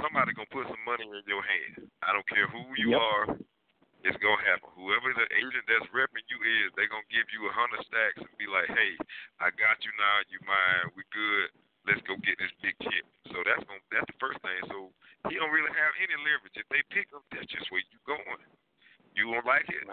somebody 0.01 0.37
gonna 0.37 0.51
put 0.53 0.69
some 0.69 0.85
money 0.85 1.09
in 1.09 1.25
your 1.25 1.45
hand. 1.45 1.89
I 2.05 2.13
don't 2.13 2.27
care 2.29 2.49
who 2.49 2.63
you 2.77 2.97
Yep. 2.97 3.01
are, 3.01 3.25
it's 4.05 4.21
gonna 4.23 4.45
happen. 4.45 4.71
Whoever 4.77 5.11
the 5.17 5.27
agent 5.35 5.67
that's 5.67 5.89
repping 5.91 6.27
you 6.31 6.39
is, 6.39 6.71
they 6.77 6.87
gonna 6.87 7.09
give 7.11 7.27
you 7.33 7.49
a 7.49 7.53
hundred 7.53 7.83
stacks 7.89 8.23
and 8.23 8.39
be 8.39 8.47
like, 8.47 8.69
hey, 8.71 8.95
I 9.41 9.51
got 9.57 9.83
you 9.83 9.93
now, 9.99 10.17
you 10.31 10.39
mine, 10.47 10.93
we 10.95 11.03
good. 11.11 11.51
Let's 11.87 12.03
go 12.03 12.19
get 12.19 12.35
this 12.43 12.51
big 12.61 12.75
chip. 12.83 13.07
So 13.31 13.47
that's 13.47 13.63
gonna 13.63 13.83
that's 13.95 14.11
the 14.11 14.19
first 14.19 14.43
thing. 14.43 14.59
So 14.67 14.91
he 15.31 15.39
don't 15.39 15.55
really 15.55 15.71
have 15.71 15.95
any 16.03 16.19
leverage. 16.19 16.59
If 16.59 16.67
they 16.67 16.83
pick 16.91 17.07
him, 17.15 17.23
that's 17.31 17.47
just 17.47 17.71
where 17.71 17.83
you 17.83 17.99
going. 18.03 18.43
You 19.15 19.31
won't 19.31 19.47
like 19.47 19.71
it. 19.71 19.87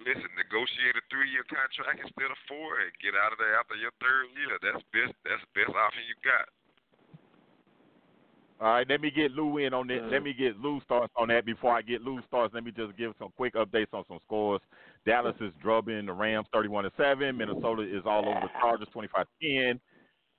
Listen, 0.00 0.28
negotiate 0.36 0.96
a 0.96 1.04
three 1.08 1.28
year 1.32 1.44
contract 1.48 2.04
instead 2.04 2.28
of 2.28 2.38
four 2.48 2.84
and 2.84 2.92
get 3.00 3.16
out 3.16 3.32
of 3.32 3.40
there 3.40 3.56
after 3.56 3.76
your 3.80 3.92
third 4.00 4.28
year. 4.36 4.60
That's 4.60 4.84
best 4.92 5.16
that's 5.24 5.40
the 5.40 5.52
best 5.64 5.72
option 5.72 6.04
you 6.04 6.16
got. 6.20 6.46
All 8.60 8.68
right, 8.68 8.86
let 8.88 9.00
me 9.00 9.10
get 9.10 9.32
Lou 9.32 9.56
in 9.56 9.72
on 9.72 9.86
this. 9.86 10.02
Let 10.12 10.20
mm. 10.20 10.24
me 10.24 10.32
get 10.34 10.60
Lou 10.60 10.82
starts 10.84 11.12
on 11.16 11.28
that. 11.28 11.46
Before 11.46 11.72
I 11.72 11.80
get 11.80 12.02
Lou 12.02 12.20
starts, 12.28 12.52
let 12.52 12.62
me 12.62 12.70
just 12.70 12.94
give 12.98 13.14
some 13.18 13.32
quick 13.36 13.54
updates 13.54 13.94
on 13.94 14.04
some 14.06 14.18
scores. 14.26 14.60
Dallas 15.06 15.34
is 15.40 15.52
drubbing 15.62 16.04
the 16.04 16.12
Rams 16.12 16.46
31 16.52 16.84
to 16.84 16.90
7. 16.98 17.34
Minnesota 17.34 17.82
is 17.82 18.02
all 18.04 18.28
over 18.28 18.40
the 18.40 18.48
Chargers 18.60 18.88
25 18.92 19.26
10. 19.42 19.80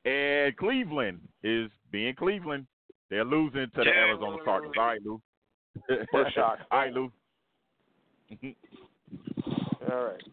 And 0.06 0.56
Cleveland 0.58 1.20
is 1.44 1.70
being 1.92 2.16
Cleveland. 2.16 2.66
They're 3.10 3.26
losing 3.26 3.70
to 3.76 3.84
the 3.84 3.86
Yeah. 3.86 4.08
Arizona 4.08 4.38
Cardinals. 4.44 4.76
All 4.78 4.86
right, 4.86 5.02
Lou. 5.04 5.22
We're 6.14 6.32
shocked. 6.32 6.64
All 6.72 6.80
right, 6.80 6.94
Lou. 6.94 7.12
All 9.92 10.04
right. 10.06 10.24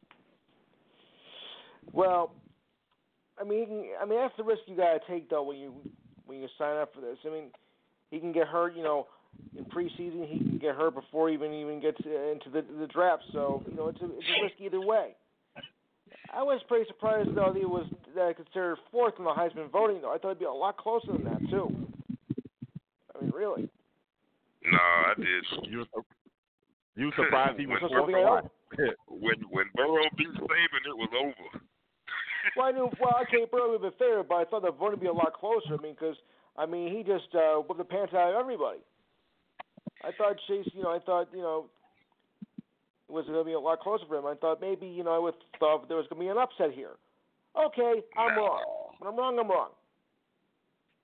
Well, 1.92 2.32
I 3.40 3.44
mean, 3.44 3.66
can, 3.66 3.84
I 4.00 4.04
mean 4.04 4.18
that's 4.18 4.36
the 4.36 4.44
risk 4.44 4.62
you 4.66 4.76
gotta 4.76 5.00
take 5.08 5.28
though 5.28 5.42
when 5.42 5.58
you 5.58 5.74
when 6.26 6.40
you 6.40 6.48
sign 6.58 6.76
up 6.76 6.94
for 6.94 7.00
this. 7.00 7.18
I 7.26 7.30
mean, 7.30 7.50
he 8.10 8.20
can 8.20 8.32
get 8.32 8.46
hurt. 8.46 8.76
You 8.76 8.82
know, 8.82 9.06
in 9.56 9.64
preseason 9.64 10.26
he 10.28 10.38
can 10.38 10.58
get 10.58 10.74
hurt 10.74 10.94
before 10.94 11.28
he 11.28 11.34
even 11.34 11.52
even 11.52 11.80
gets 11.80 11.98
into 12.04 12.50
the 12.52 12.64
the 12.78 12.86
draft. 12.86 13.24
So 13.32 13.62
you 13.68 13.76
know, 13.76 13.88
it's 13.88 14.00
a 14.00 14.04
it's 14.04 14.26
a 14.38 14.42
risk 14.42 14.54
either 14.60 14.80
way. 14.80 15.14
I 16.32 16.42
was 16.42 16.60
pretty 16.68 16.86
surprised 16.88 17.34
though 17.34 17.52
that 17.52 17.58
he 17.58 17.64
was 17.64 17.86
uh, 18.20 18.32
considered 18.34 18.78
fourth 18.90 19.14
in 19.18 19.24
the 19.24 19.30
Heisman 19.30 19.70
voting. 19.70 20.00
Though 20.02 20.12
I 20.14 20.18
thought 20.18 20.28
it'd 20.28 20.38
be 20.40 20.44
a 20.44 20.52
lot 20.52 20.76
closer 20.76 21.12
than 21.12 21.24
that 21.24 21.40
too. 21.50 21.74
I 23.14 23.22
mean, 23.22 23.32
really. 23.34 23.68
No, 24.64 24.78
I 24.78 25.14
did. 25.16 25.70
You 25.70 25.84
you 26.96 27.12
surprised 27.16 27.58
he 27.58 27.66
was 27.66 27.78
fourth 27.88 28.14
or 28.14 28.30
what? 28.30 28.50
When 29.08 29.36
when 29.50 29.64
Burrow 29.74 30.04
beat 30.16 30.28
Saban, 30.28 30.82
it 30.86 30.96
was 30.96 31.10
over. 31.18 31.64
Well, 32.56 32.66
I 32.66 32.72
knew. 32.72 32.88
Well, 32.98 33.14
okay, 33.22 33.44
Burrow 33.50 33.72
would 33.72 33.82
have 33.82 33.98
been 33.98 33.98
fair, 33.98 34.22
but 34.22 34.36
I 34.36 34.44
thought 34.44 34.62
the 34.62 34.72
vote 34.72 34.92
would 34.92 35.00
be 35.00 35.06
a 35.06 35.12
lot 35.12 35.34
closer. 35.34 35.74
I 35.78 35.82
mean, 35.82 35.92
because 35.92 36.16
I 36.56 36.66
mean, 36.66 36.94
he 36.94 37.02
just 37.02 37.28
uh, 37.34 37.60
whipped 37.60 37.78
the 37.78 37.84
pants 37.84 38.14
out 38.14 38.30
of 38.32 38.40
everybody. 38.40 38.78
I 40.02 40.10
thought 40.16 40.36
Chase, 40.46 40.68
you 40.74 40.82
know, 40.82 40.90
I 40.90 40.98
thought, 40.98 41.28
you 41.32 41.42
know, 41.42 41.66
it 43.08 43.12
was 43.12 43.24
going 43.26 43.38
to 43.38 43.44
be 43.44 43.52
a 43.54 43.60
lot 43.60 43.80
closer 43.80 44.04
for 44.06 44.16
him. 44.16 44.26
I 44.26 44.34
thought 44.34 44.60
maybe, 44.60 44.86
you 44.86 45.02
know, 45.02 45.14
I 45.14 45.18
would 45.18 45.34
thought 45.58 45.88
there 45.88 45.96
was 45.96 46.06
going 46.10 46.20
to 46.20 46.26
be 46.26 46.30
an 46.30 46.38
upset 46.38 46.72
here. 46.72 46.96
Okay, 47.56 48.02
I'm 48.16 48.34
No. 48.34 48.42
wrong. 48.42 48.64
When 48.98 49.08
I'm 49.08 49.18
wrong, 49.18 49.38
I'm 49.38 49.48
wrong. 49.48 49.70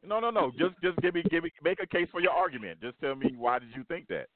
No, 0.07 0.21
no, 0.21 0.31
no. 0.31 0.51
Just 0.59 0.75
just 0.83 0.99
give 1.01 1.15
me 1.15 1.23
give 1.31 1.45
me 1.45 1.51
make 1.63 1.83
a 1.83 1.87
case 1.87 2.09
for 2.13 2.21
your 2.21 2.33
argument. 2.33 2.81
Just 2.81 3.01
tell 3.01 3.15
me 3.15 3.35
why 3.39 3.59
did 3.59 3.71
you 3.75 3.85
think 3.85 4.07
that? 4.09 4.27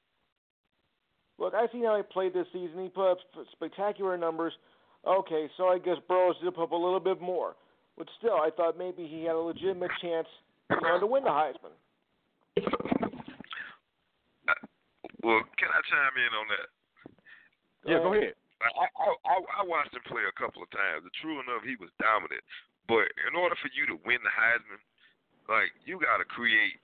Look, 1.37 1.53
I 1.53 1.67
seen 1.71 1.83
how 1.85 1.95
he 1.95 2.03
played 2.03 2.33
this 2.33 2.47
season. 2.51 2.81
He 2.81 2.89
put 2.89 3.11
up 3.11 3.19
spectacular 3.51 4.17
numbers. 4.17 4.53
Okay, 5.07 5.47
so 5.55 5.67
I 5.67 5.77
guess 5.77 5.95
Burrows 6.07 6.35
did 6.43 6.55
put 6.55 6.63
up 6.63 6.71
a 6.71 6.75
little 6.75 6.99
bit 6.99 7.21
more, 7.21 7.55
but 7.97 8.07
still, 8.17 8.33
I 8.33 8.49
thought 8.49 8.77
maybe 8.77 9.07
he 9.07 9.23
had 9.23 9.35
a 9.35 9.39
legitimate 9.39 9.91
chance, 10.01 10.27
you 10.69 10.81
know, 10.81 10.99
to 10.99 11.07
win 11.07 11.23
the 11.23 11.29
Heisman. 11.29 11.71
Uh, 14.49 14.53
well, 15.23 15.39
can 15.57 15.69
I 15.69 15.79
chime 15.87 16.17
in 16.17 16.33
on 16.35 16.47
that? 16.49 16.67
Yeah, 17.85 18.03
go 18.03 18.13
ahead. 18.13 18.35
I, 18.59 18.87
I 18.91 19.07
I 19.23 19.35
I 19.39 19.61
watched 19.63 19.95
him 19.95 20.03
play 20.03 20.27
a 20.27 20.35
couple 20.35 20.59
of 20.59 20.71
times. 20.75 21.07
And 21.07 21.15
true 21.23 21.39
enough, 21.39 21.63
he 21.63 21.79
was 21.79 21.91
dominant. 21.99 22.43
But 22.91 23.07
in 23.29 23.37
order 23.37 23.55
for 23.61 23.71
you 23.71 23.87
to 23.87 24.01
win 24.03 24.19
the 24.19 24.33
Heisman, 24.33 24.81
like 25.47 25.71
you 25.87 26.01
got 26.01 26.19
to 26.19 26.27
create 26.27 26.75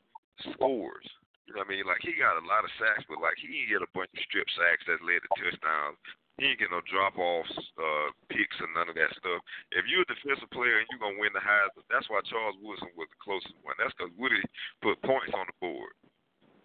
scores. 0.54 1.06
You 1.46 1.54
know 1.54 1.62
what 1.62 1.70
I 1.70 1.76
mean? 1.78 1.86
Like 1.86 2.02
he 2.02 2.18
got 2.18 2.42
a 2.42 2.46
lot 2.48 2.66
of 2.66 2.74
sacks, 2.82 3.06
but 3.06 3.22
like 3.22 3.38
he 3.38 3.52
didn't 3.52 3.70
get 3.70 3.86
a 3.86 3.92
bunch 3.94 4.10
of 4.10 4.24
strip 4.26 4.50
sacks 4.56 4.88
that 4.90 5.04
led 5.04 5.22
to 5.22 5.30
touchdowns. 5.38 6.00
He 6.36 6.52
ain't 6.52 6.60
get 6.60 6.74
no 6.74 6.84
drop 6.84 7.16
offs, 7.16 7.54
uh, 7.80 8.12
picks, 8.28 8.60
and 8.60 8.76
none 8.76 8.92
of 8.92 9.00
that 9.00 9.14
stuff. 9.16 9.40
If 9.72 9.88
you're 9.88 10.04
a 10.04 10.10
defensive 10.10 10.52
player 10.52 10.84
and 10.84 10.88
you're 10.92 11.00
gonna 11.00 11.22
win 11.22 11.32
the 11.32 11.40
Heisman, 11.40 11.86
that's 11.88 12.10
why 12.12 12.20
Charles 12.28 12.60
Woodson 12.60 12.92
was 13.00 13.08
the 13.08 13.22
closest 13.24 13.56
one. 13.64 13.78
That's 13.80 13.94
because 13.96 14.12
Woody 14.20 14.42
put 14.84 15.00
points 15.06 15.32
on 15.32 15.48
the 15.48 15.56
board. 15.64 15.96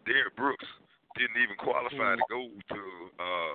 Derrick 0.09 0.35
Brooks 0.35 0.67
didn't 1.15 1.39
even 1.39 1.55
qualify 1.61 2.19
to 2.19 2.27
go 2.33 2.51
to 2.51 2.81
uh 3.21 3.55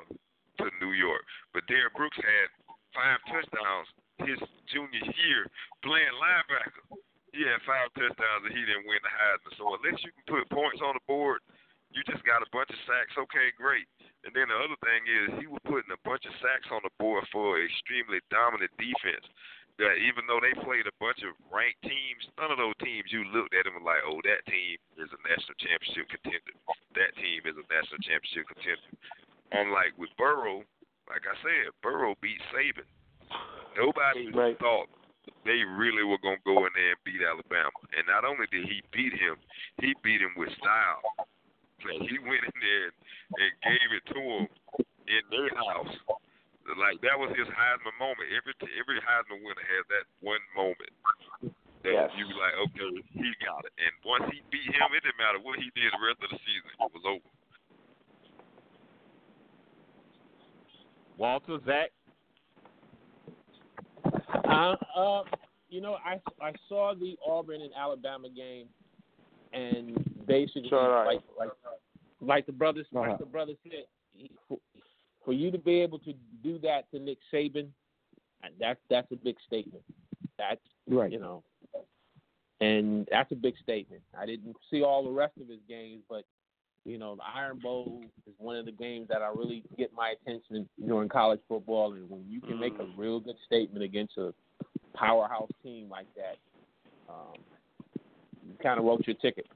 to 0.59 0.71
New 0.79 0.93
York. 0.93 1.23
But 1.53 1.67
Derrick 1.67 1.93
Brooks 1.95 2.17
had 2.17 2.47
five 2.95 3.19
touchdowns 3.27 3.89
his 4.23 4.39
junior 4.71 5.03
year 5.27 5.43
playing 5.83 6.15
linebacker. 6.15 6.95
He 7.35 7.43
had 7.43 7.59
five 7.67 7.91
touchdowns 7.99 8.47
and 8.47 8.55
he 8.55 8.63
didn't 8.63 8.87
win 8.87 9.03
the 9.03 9.11
Heisman. 9.11 9.53
So 9.59 9.75
unless 9.75 9.99
you 10.07 10.11
can 10.15 10.25
put 10.31 10.47
points 10.47 10.79
on 10.79 10.95
the 10.95 11.03
board, 11.03 11.43
you 11.91 11.99
just 12.07 12.23
got 12.23 12.43
a 12.43 12.49
bunch 12.55 12.71
of 12.71 12.79
sacks. 12.87 13.15
Okay, 13.19 13.51
great. 13.59 13.87
And 14.23 14.31
then 14.31 14.47
the 14.47 14.57
other 14.57 14.79
thing 14.79 15.03
is 15.03 15.43
he 15.43 15.47
was 15.51 15.59
putting 15.67 15.91
a 15.91 16.01
bunch 16.07 16.23
of 16.23 16.35
sacks 16.39 16.71
on 16.71 16.79
the 16.87 16.95
board 16.95 17.27
for 17.29 17.59
an 17.59 17.67
extremely 17.67 18.23
dominant 18.31 18.71
defense. 18.79 19.27
That 19.75 19.99
even 19.99 20.23
though 20.23 20.39
they 20.39 20.55
played 20.63 20.87
a 20.87 20.99
bunch 21.03 21.19
of 21.27 21.35
ranked 21.51 21.83
teams, 21.83 22.23
none 22.39 22.47
of 22.47 22.55
those 22.55 22.79
teams 22.79 23.11
you 23.11 23.27
looked 23.35 23.51
at 23.51 23.67
and 23.67 23.83
like, 23.83 23.99
oh, 24.07 24.23
that 24.23 24.47
team 24.47 24.79
is 24.95 25.11
a 25.11 25.19
national 25.27 25.59
championship 25.59 26.07
contender. 26.07 26.55
That 26.95 27.11
team 27.19 27.43
is 27.43 27.59
a 27.59 27.65
national 27.67 27.99
championship 27.99 28.47
contender. 28.47 28.95
Unlike 29.51 29.93
with 29.97 30.09
Burrow, 30.17 30.63
like 31.09 31.21
I 31.25 31.35
said, 31.41 31.71
Burrow 31.81 32.15
beat 32.21 32.41
Saban. 32.53 32.85
Nobody 33.77 34.31
Right. 34.31 34.57
thought 34.59 34.89
they 35.43 35.63
really 35.63 36.03
were 36.03 36.17
gonna 36.19 36.41
go 36.45 36.65
in 36.65 36.73
there 36.73 36.91
and 36.91 37.03
beat 37.03 37.21
Alabama. 37.21 37.69
And 37.95 38.07
not 38.07 38.25
only 38.25 38.47
did 38.47 38.65
he 38.65 38.81
beat 38.91 39.13
him, 39.13 39.37
he 39.81 39.93
beat 40.01 40.21
him 40.21 40.33
with 40.35 40.49
style. 40.57 41.01
Like 41.85 42.01
he 42.09 42.17
went 42.19 42.43
in 42.43 42.57
there 42.61 42.89
and 43.37 43.51
gave 43.61 43.91
it 43.93 44.05
to 44.13 44.19
him 44.19 44.47
in 45.07 45.21
their 45.29 45.53
house. 45.55 45.93
Like 46.77 46.99
that 47.01 47.19
was 47.19 47.29
his 47.37 47.47
Heisman 47.47 47.93
moment. 47.99 48.31
Every 48.33 48.53
every 48.79 48.99
Heisman 49.01 49.43
winner 49.43 49.61
has 49.77 49.85
that 49.93 50.05
one 50.21 50.41
moment 50.55 50.89
that 51.83 51.93
Yes. 51.93 52.11
you 52.17 52.25
be 52.27 52.33
like, 52.33 52.53
okay, 52.55 53.03
he 53.13 53.29
got 53.45 53.65
it. 53.65 53.73
And 53.77 53.93
once 54.03 54.25
he 54.33 54.41
beat 54.49 54.73
him, 54.73 54.89
it 54.95 55.03
didn't 55.03 55.17
matter 55.21 55.37
what 55.37 55.59
he 55.59 55.69
did 55.77 55.93
the 55.93 56.01
rest 56.01 56.23
of 56.23 56.29
the 56.33 56.39
season. 56.41 56.71
It 56.81 56.93
was 56.93 57.05
over. 57.05 57.29
Walter, 61.17 61.57
Zach. 61.65 61.91
Uh, 64.47 64.75
uh, 64.95 65.23
you 65.69 65.81
know, 65.81 65.97
I 66.05 66.19
I 66.41 66.51
saw 66.69 66.93
the 66.93 67.17
Auburn 67.27 67.61
and 67.61 67.71
Alabama 67.77 68.29
game, 68.29 68.67
and 69.53 69.97
basically, 70.27 70.69
So 70.69 70.77
did 70.77 71.05
like 71.05 71.21
like 71.37 71.49
like 72.21 72.45
the 72.45 72.51
brothers 72.51 72.87
Uh-huh. 72.95 73.09
like 73.09 73.17
the 73.19 73.25
brother 73.25 73.53
said, 73.63 73.85
he- 74.13 74.31
for, 74.47 74.59
for 75.23 75.33
you 75.33 75.51
to 75.51 75.57
be 75.57 75.81
able 75.81 75.99
to 75.99 76.13
do 76.43 76.59
that 76.59 76.89
to 76.91 76.99
Nick 76.99 77.17
Saban, 77.33 77.67
uh, 78.43 78.47
that's 78.59 78.79
that's 78.89 79.11
a 79.11 79.15
big 79.15 79.37
statement. 79.45 79.83
That's 80.37 80.61
Right. 80.87 81.11
you 81.11 81.19
know, 81.19 81.43
and 82.61 83.07
that's 83.09 83.31
a 83.31 83.35
big 83.35 83.57
statement. 83.57 84.03
I 84.17 84.25
didn't 84.25 84.55
see 84.69 84.83
all 84.83 85.03
the 85.03 85.09
rest 85.11 85.33
of 85.41 85.47
his 85.47 85.59
games, 85.67 86.03
but 86.07 86.25
you 86.85 86.99
know, 86.99 87.15
the 87.15 87.23
Iron 87.35 87.59
Bowl 87.59 88.01
is 88.27 88.33
one 88.37 88.55
of 88.55 88.65
the 88.65 88.71
games 88.71 89.07
that 89.09 89.21
I 89.21 89.27
really 89.27 89.63
get 89.77 89.91
my 89.93 90.13
attention 90.21 90.69
during 90.85 91.09
college 91.09 91.39
football, 91.49 91.93
and 91.93 92.09
when 92.09 92.23
you 92.29 92.39
can 92.39 92.59
make 92.59 92.73
a 92.79 92.85
real 92.95 93.19
good 93.19 93.35
statement 93.45 93.83
against 93.83 94.17
a 94.17 94.33
powerhouse 94.93 95.49
team 95.63 95.89
like 95.89 96.05
that, 96.15 96.37
um, 97.09 97.33
you 98.47 98.53
kind 98.61 98.79
of 98.79 98.85
wrote 98.85 99.05
your 99.07 99.15
ticket. 99.17 99.47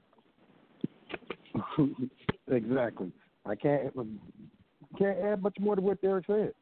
exactly. 2.50 3.12
I 3.46 3.54
can't 3.54 3.94
can't 4.98 5.18
add 5.18 5.42
much 5.42 5.56
more 5.60 5.76
to 5.76 5.82
what 5.82 6.02
Derek 6.02 6.26
said. 6.26 6.52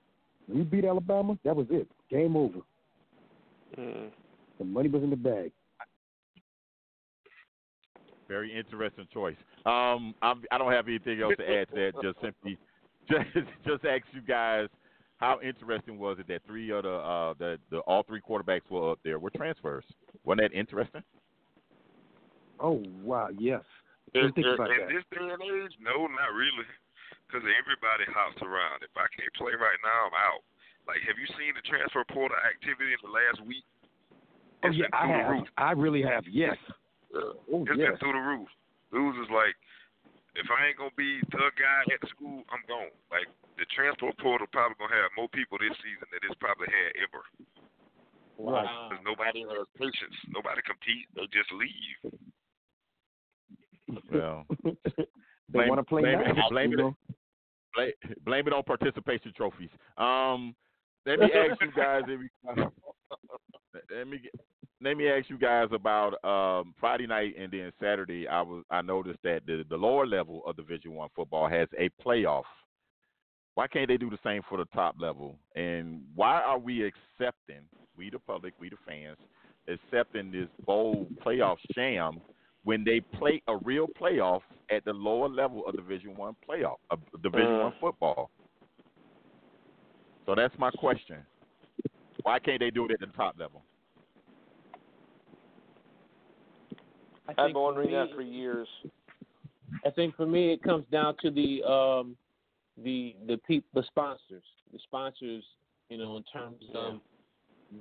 We 0.48 0.62
beat 0.62 0.84
Alabama. 0.84 1.38
That 1.44 1.56
was 1.56 1.66
it. 1.70 1.88
Game 2.10 2.36
over. 2.36 2.58
Mm. 3.78 4.10
The 4.58 4.64
money 4.64 4.88
was 4.88 5.02
in 5.02 5.10
the 5.10 5.16
bag. 5.16 5.52
Very 8.28 8.54
interesting 8.56 9.08
choice. 9.12 9.36
Um, 9.64 10.14
I'm, 10.20 10.44
I 10.52 10.58
don't 10.58 10.70
have 10.70 10.86
anything 10.86 11.20
else 11.22 11.34
to 11.38 11.44
add 11.48 11.68
to 11.70 11.74
that. 11.74 11.92
Just 12.02 12.20
simply, 12.20 12.58
just 13.08 13.48
just 13.66 13.84
ask 13.84 14.04
you 14.12 14.20
guys, 14.20 14.68
how 15.16 15.40
interesting 15.40 15.98
was 15.98 16.18
it 16.20 16.28
that 16.28 16.42
three 16.46 16.70
of 16.70 16.82
the 16.84 16.92
uh 16.92 17.34
the, 17.38 17.58
the 17.70 17.78
all 17.80 18.02
three 18.02 18.20
quarterbacks 18.20 18.68
were 18.70 18.92
up 18.92 18.98
there 19.02 19.18
were 19.18 19.30
transfers? 19.30 19.84
Wasn't 20.24 20.42
that 20.42 20.56
interesting? 20.56 21.02
Oh 22.60 22.82
wow, 23.02 23.28
yes. 23.38 23.62
In, 24.14 24.22
Didn't 24.22 24.34
think 24.34 24.46
in- 24.46 24.54
about 24.54 24.70
in 24.70 24.76
that. 24.76 24.88
this 24.92 25.04
day 25.12 25.24
and 25.24 25.42
age, 25.42 25.72
no, 25.80 26.04
not 26.06 26.32
really. 26.36 26.68
Because 27.26 27.44
everybody 27.44 28.04
hops 28.08 28.40
around. 28.40 28.80
If 28.80 28.92
I 28.96 29.04
can't 29.16 29.32
play 29.36 29.52
right 29.52 29.80
now, 29.84 30.08
I'm 30.08 30.16
out. 30.16 30.40
Like, 30.88 31.04
have 31.04 31.20
you 31.20 31.28
seen 31.36 31.52
the 31.52 31.64
transfer 31.68 32.00
portal 32.08 32.36
activity 32.40 32.96
in 32.96 33.00
the 33.04 33.12
last 33.12 33.40
week? 33.44 33.64
Oh 34.64 34.72
yeah, 34.72 34.88
I 34.92 35.06
have. 35.06 35.30
roof. 35.30 35.48
I 35.56 35.72
really 35.72 36.02
have. 36.02 36.24
Yes. 36.28 36.56
Oh 37.14 37.64
It's 37.64 37.78
yes. 37.78 37.90
been 37.92 37.98
through 37.98 38.12
the 38.16 38.24
roof. 38.24 38.48
Dudes 38.92 39.18
is 39.24 39.30
like, 39.32 39.56
if 40.36 40.46
I 40.52 40.68
ain't 40.68 40.78
gonna 40.78 40.94
be 40.96 41.20
the 41.32 41.50
guy 41.56 41.82
at 41.92 42.00
the 42.00 42.08
school, 42.12 42.44
I'm 42.52 42.62
gone. 42.68 42.92
Like 43.10 43.28
the 43.56 43.64
transport 43.74 44.16
portal 44.18 44.46
probably 44.52 44.76
gonna 44.78 44.94
have 44.96 45.10
more 45.16 45.28
people 45.32 45.58
this 45.58 45.76
season 45.82 46.06
than 46.12 46.20
it's 46.24 46.38
probably 46.38 46.68
had 46.68 46.92
ever. 47.04 47.22
Wow. 48.38 48.88
Because 48.90 49.02
nobody 49.04 49.42
has 49.48 49.66
patience. 49.76 50.14
Nobody 50.30 50.60
compete. 50.62 51.08
They 51.16 51.26
just 51.34 51.50
leave. 51.52 51.98
Well, 54.12 54.46
they 55.52 55.66
want 55.68 55.78
to 55.80 55.84
play 55.84 56.02
blame 56.02 56.20
it- 56.20 56.36
now. 56.36 56.48
blame 56.50 56.70
you 56.72 56.78
it- 56.78 56.82
know? 56.82 56.96
blame, 57.74 57.92
blame 58.24 58.46
it 58.46 58.52
on 58.52 58.62
participation 58.62 59.32
trophies. 59.36 59.70
Um, 59.96 60.54
let 61.06 61.18
me 61.20 61.26
ask 61.32 61.60
you 61.60 61.72
guys. 61.74 62.02
If 62.06 62.20
we, 62.20 62.28
let 63.96 64.06
me 64.06 64.18
get- 64.18 64.34
let 64.80 64.96
me 64.96 65.08
ask 65.08 65.28
you 65.28 65.38
guys 65.38 65.68
about 65.72 66.22
um, 66.24 66.74
Friday 66.78 67.06
night 67.06 67.34
and 67.38 67.50
then 67.50 67.72
Saturday. 67.80 68.28
I 68.28 68.42
was 68.42 68.64
I 68.70 68.82
noticed 68.82 69.18
that 69.24 69.40
the, 69.46 69.64
the 69.68 69.76
lower 69.76 70.06
level 70.06 70.42
of 70.46 70.56
Division 70.56 70.94
One 70.94 71.08
football 71.14 71.48
has 71.48 71.68
a 71.78 71.90
playoff. 72.04 72.44
Why 73.54 73.66
can't 73.66 73.88
they 73.88 73.96
do 73.96 74.08
the 74.08 74.18
same 74.22 74.42
for 74.48 74.58
the 74.58 74.66
top 74.66 74.94
level? 75.00 75.36
And 75.56 76.02
why 76.14 76.40
are 76.40 76.58
we 76.58 76.84
accepting 76.84 77.62
we 77.96 78.08
the 78.08 78.20
public, 78.20 78.54
we 78.60 78.68
the 78.68 78.76
fans, 78.86 79.16
accepting 79.66 80.30
this 80.30 80.48
bowl 80.64 81.08
playoff 81.26 81.56
sham 81.74 82.20
when 82.62 82.84
they 82.84 83.00
play 83.00 83.42
a 83.48 83.56
real 83.56 83.88
playoff 84.00 84.42
at 84.70 84.84
the 84.84 84.92
lower 84.92 85.28
level 85.28 85.66
of 85.66 85.74
Division 85.74 86.16
One 86.16 86.36
playoff, 86.48 86.76
of 86.90 87.00
Division 87.22 87.54
Uh. 87.54 87.64
One 87.64 87.74
football? 87.80 88.30
So 90.24 90.34
that's 90.36 90.54
my 90.58 90.70
question. 90.70 91.16
Why 92.22 92.38
can't 92.38 92.60
they 92.60 92.70
do 92.70 92.84
it 92.84 92.92
at 92.92 93.00
the 93.00 93.06
top 93.16 93.36
level? 93.38 93.62
I 97.28 97.32
I've 97.32 97.36
been 97.36 97.44
think 97.46 97.54
for 97.54 97.62
wondering 97.62 97.92
that 97.92 98.08
for 98.14 98.22
years. 98.22 98.68
I 99.84 99.90
think 99.90 100.16
for 100.16 100.26
me 100.26 100.52
it 100.52 100.62
comes 100.62 100.84
down 100.90 101.14
to 101.22 101.30
the 101.30 101.62
um 101.64 102.16
the 102.82 103.14
the 103.26 103.36
peop, 103.46 103.64
the 103.74 103.82
sponsors. 103.84 104.44
The 104.72 104.78
sponsors, 104.84 105.44
you 105.88 105.98
know, 105.98 106.16
in 106.16 106.22
terms 106.24 106.62
of 106.74 107.00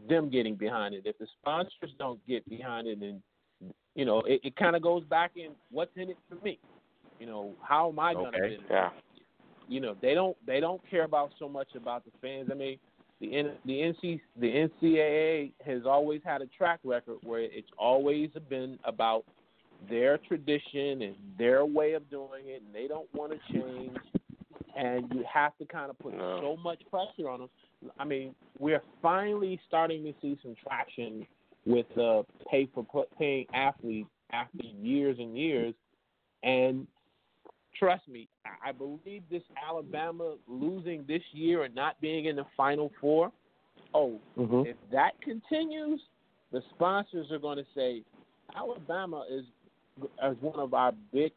them 0.10 0.30
getting 0.30 0.56
behind 0.56 0.94
it. 0.96 1.04
If 1.06 1.18
the 1.18 1.28
sponsors 1.42 1.92
don't 1.98 2.26
get 2.28 2.48
behind 2.50 2.88
it 2.88 3.00
and 3.00 3.22
you 3.96 4.06
know, 4.06 4.20
it, 4.22 4.42
it 4.44 4.56
kinda 4.58 4.80
goes 4.80 5.04
back 5.06 5.32
in 5.36 5.52
what's 5.72 5.96
in 5.96 6.10
it 6.10 6.18
for 6.30 6.36
me. 6.44 6.60
You 7.20 7.26
know, 7.26 7.54
how 7.62 7.90
am 7.90 8.00
I 8.00 8.14
gonna 8.14 8.28
Okay. 8.30 8.40
benefit? 8.40 8.66
Yeah. 8.70 8.90
you 9.70 9.80
know 9.82 9.96
they 10.02 10.14
don't 10.14 10.38
they 10.46 10.60
don't 10.60 10.82
care 10.90 11.04
about 11.04 11.32
so 11.40 11.48
much 11.50 11.70
about 11.76 12.04
the 12.06 12.12
fans. 12.22 12.50
I 12.52 12.54
mean, 12.54 12.80
the 13.20 13.36
N, 13.36 13.52
the 13.66 13.74
NC 13.74 14.22
the 14.40 14.70
NCAA 14.84 15.54
has 15.66 15.86
always 15.86 16.22
had 16.24 16.42
a 16.42 16.48
track 16.48 16.80
record 16.84 17.18
where 17.24 17.42
it's 17.42 17.72
always 17.78 18.30
been 18.50 18.78
about 18.84 19.26
their 19.90 20.18
tradition 20.18 21.02
and 21.02 21.16
their 21.38 21.66
way 21.66 21.94
of 21.94 22.10
doing 22.10 22.46
it, 22.46 22.62
and 22.66 22.74
they 22.74 22.88
don't 22.88 23.08
want 23.14 23.32
to 23.32 23.54
change. 23.54 23.98
And 24.76 25.12
you 25.14 25.24
have 25.32 25.58
to 25.58 25.66
kind 25.66 25.90
of 25.90 25.98
put 25.98 26.14
No. 26.16 26.40
so 26.42 26.58
much 26.58 26.82
pressure 26.90 27.30
on 27.30 27.40
them. 27.40 27.50
I 27.98 28.06
mean, 28.06 28.36
we're 28.60 28.84
finally 29.02 29.60
starting 29.68 30.04
to 30.04 30.14
see 30.22 30.38
some 30.44 30.56
traction 30.56 31.26
with 31.66 31.86
uh, 31.98 32.24
pay 32.50 32.68
for 32.74 32.86
paying 33.18 33.46
athletes 33.54 34.10
after 34.32 34.64
years 34.64 35.18
and 35.20 35.38
years, 35.38 35.74
and 36.44 36.88
trust 37.78 38.08
me, 38.08 38.28
I- 38.64 38.72
believe 38.72 39.24
this 39.30 39.44
Alabama 39.68 40.36
losing 40.48 41.06
this 41.06 41.24
year 41.34 41.64
and 41.64 41.74
not 41.74 42.00
being 42.02 42.26
in 42.26 42.36
the 42.36 42.46
Final 42.56 42.92
Four. 43.00 43.32
Oh, 43.94 44.20
Mhm. 44.38 44.66
if 44.66 44.78
that 44.92 45.20
continues, 45.22 46.02
the 46.52 46.62
sponsors 46.74 47.32
are 47.32 47.40
going 47.40 47.58
to 47.58 47.66
say 47.74 48.04
Alabama 48.56 49.26
is 49.30 49.46
as 50.22 50.36
one 50.42 50.60
of 50.60 50.74
our 50.74 50.94
big 51.14 51.32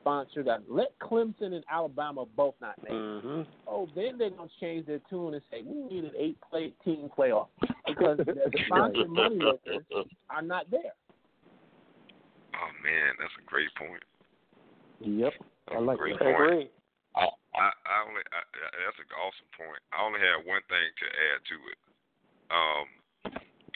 sponsors. 0.00 0.46
That 0.46 0.62
let 0.68 0.98
Clemson 0.98 1.52
and 1.54 1.64
Alabama 1.70 2.24
both 2.36 2.54
not 2.60 2.74
make. 2.82 2.92
Mm-hmm. 2.92 3.42
Oh, 3.66 3.88
then 3.94 4.18
they're 4.18 4.30
going 4.30 4.48
to 4.48 4.60
change 4.60 4.86
their 4.86 5.00
tune 5.10 5.34
and 5.34 5.42
say 5.50 5.62
we 5.64 5.82
need 5.94 6.04
an 6.04 6.12
eight 6.18 6.38
play 6.50 6.72
team 6.84 7.08
playoff 7.16 7.48
because 7.86 8.18
the 8.18 8.34
sponsor 8.66 9.08
money 9.08 9.36
makers 9.36 9.84
are 10.30 10.42
not 10.42 10.70
there. 10.70 10.92
Oh 12.54 12.70
man, 12.84 13.18
that's 13.18 13.34
a 13.40 13.44
great 13.48 13.72
point. 13.74 14.02
Yep. 15.00 15.32
That's 15.68 15.76
I 15.76 15.80
like 15.82 15.96
a 15.96 15.98
great 15.98 16.16
I 16.16 16.24
point. 16.24 16.34
agree. 16.34 16.70
I, 17.14 17.70
I 17.70 17.96
only 18.10 18.22
I, 18.34 18.42
I- 18.42 18.76
that's 18.82 18.98
an 18.98 19.10
awesome 19.14 19.50
point. 19.54 19.78
I 19.94 20.02
only 20.02 20.18
have 20.18 20.42
one 20.42 20.62
thing 20.66 20.86
to 20.90 21.06
add 21.06 21.38
to 21.46 21.56
it. 21.70 21.78
Um, 22.50 22.86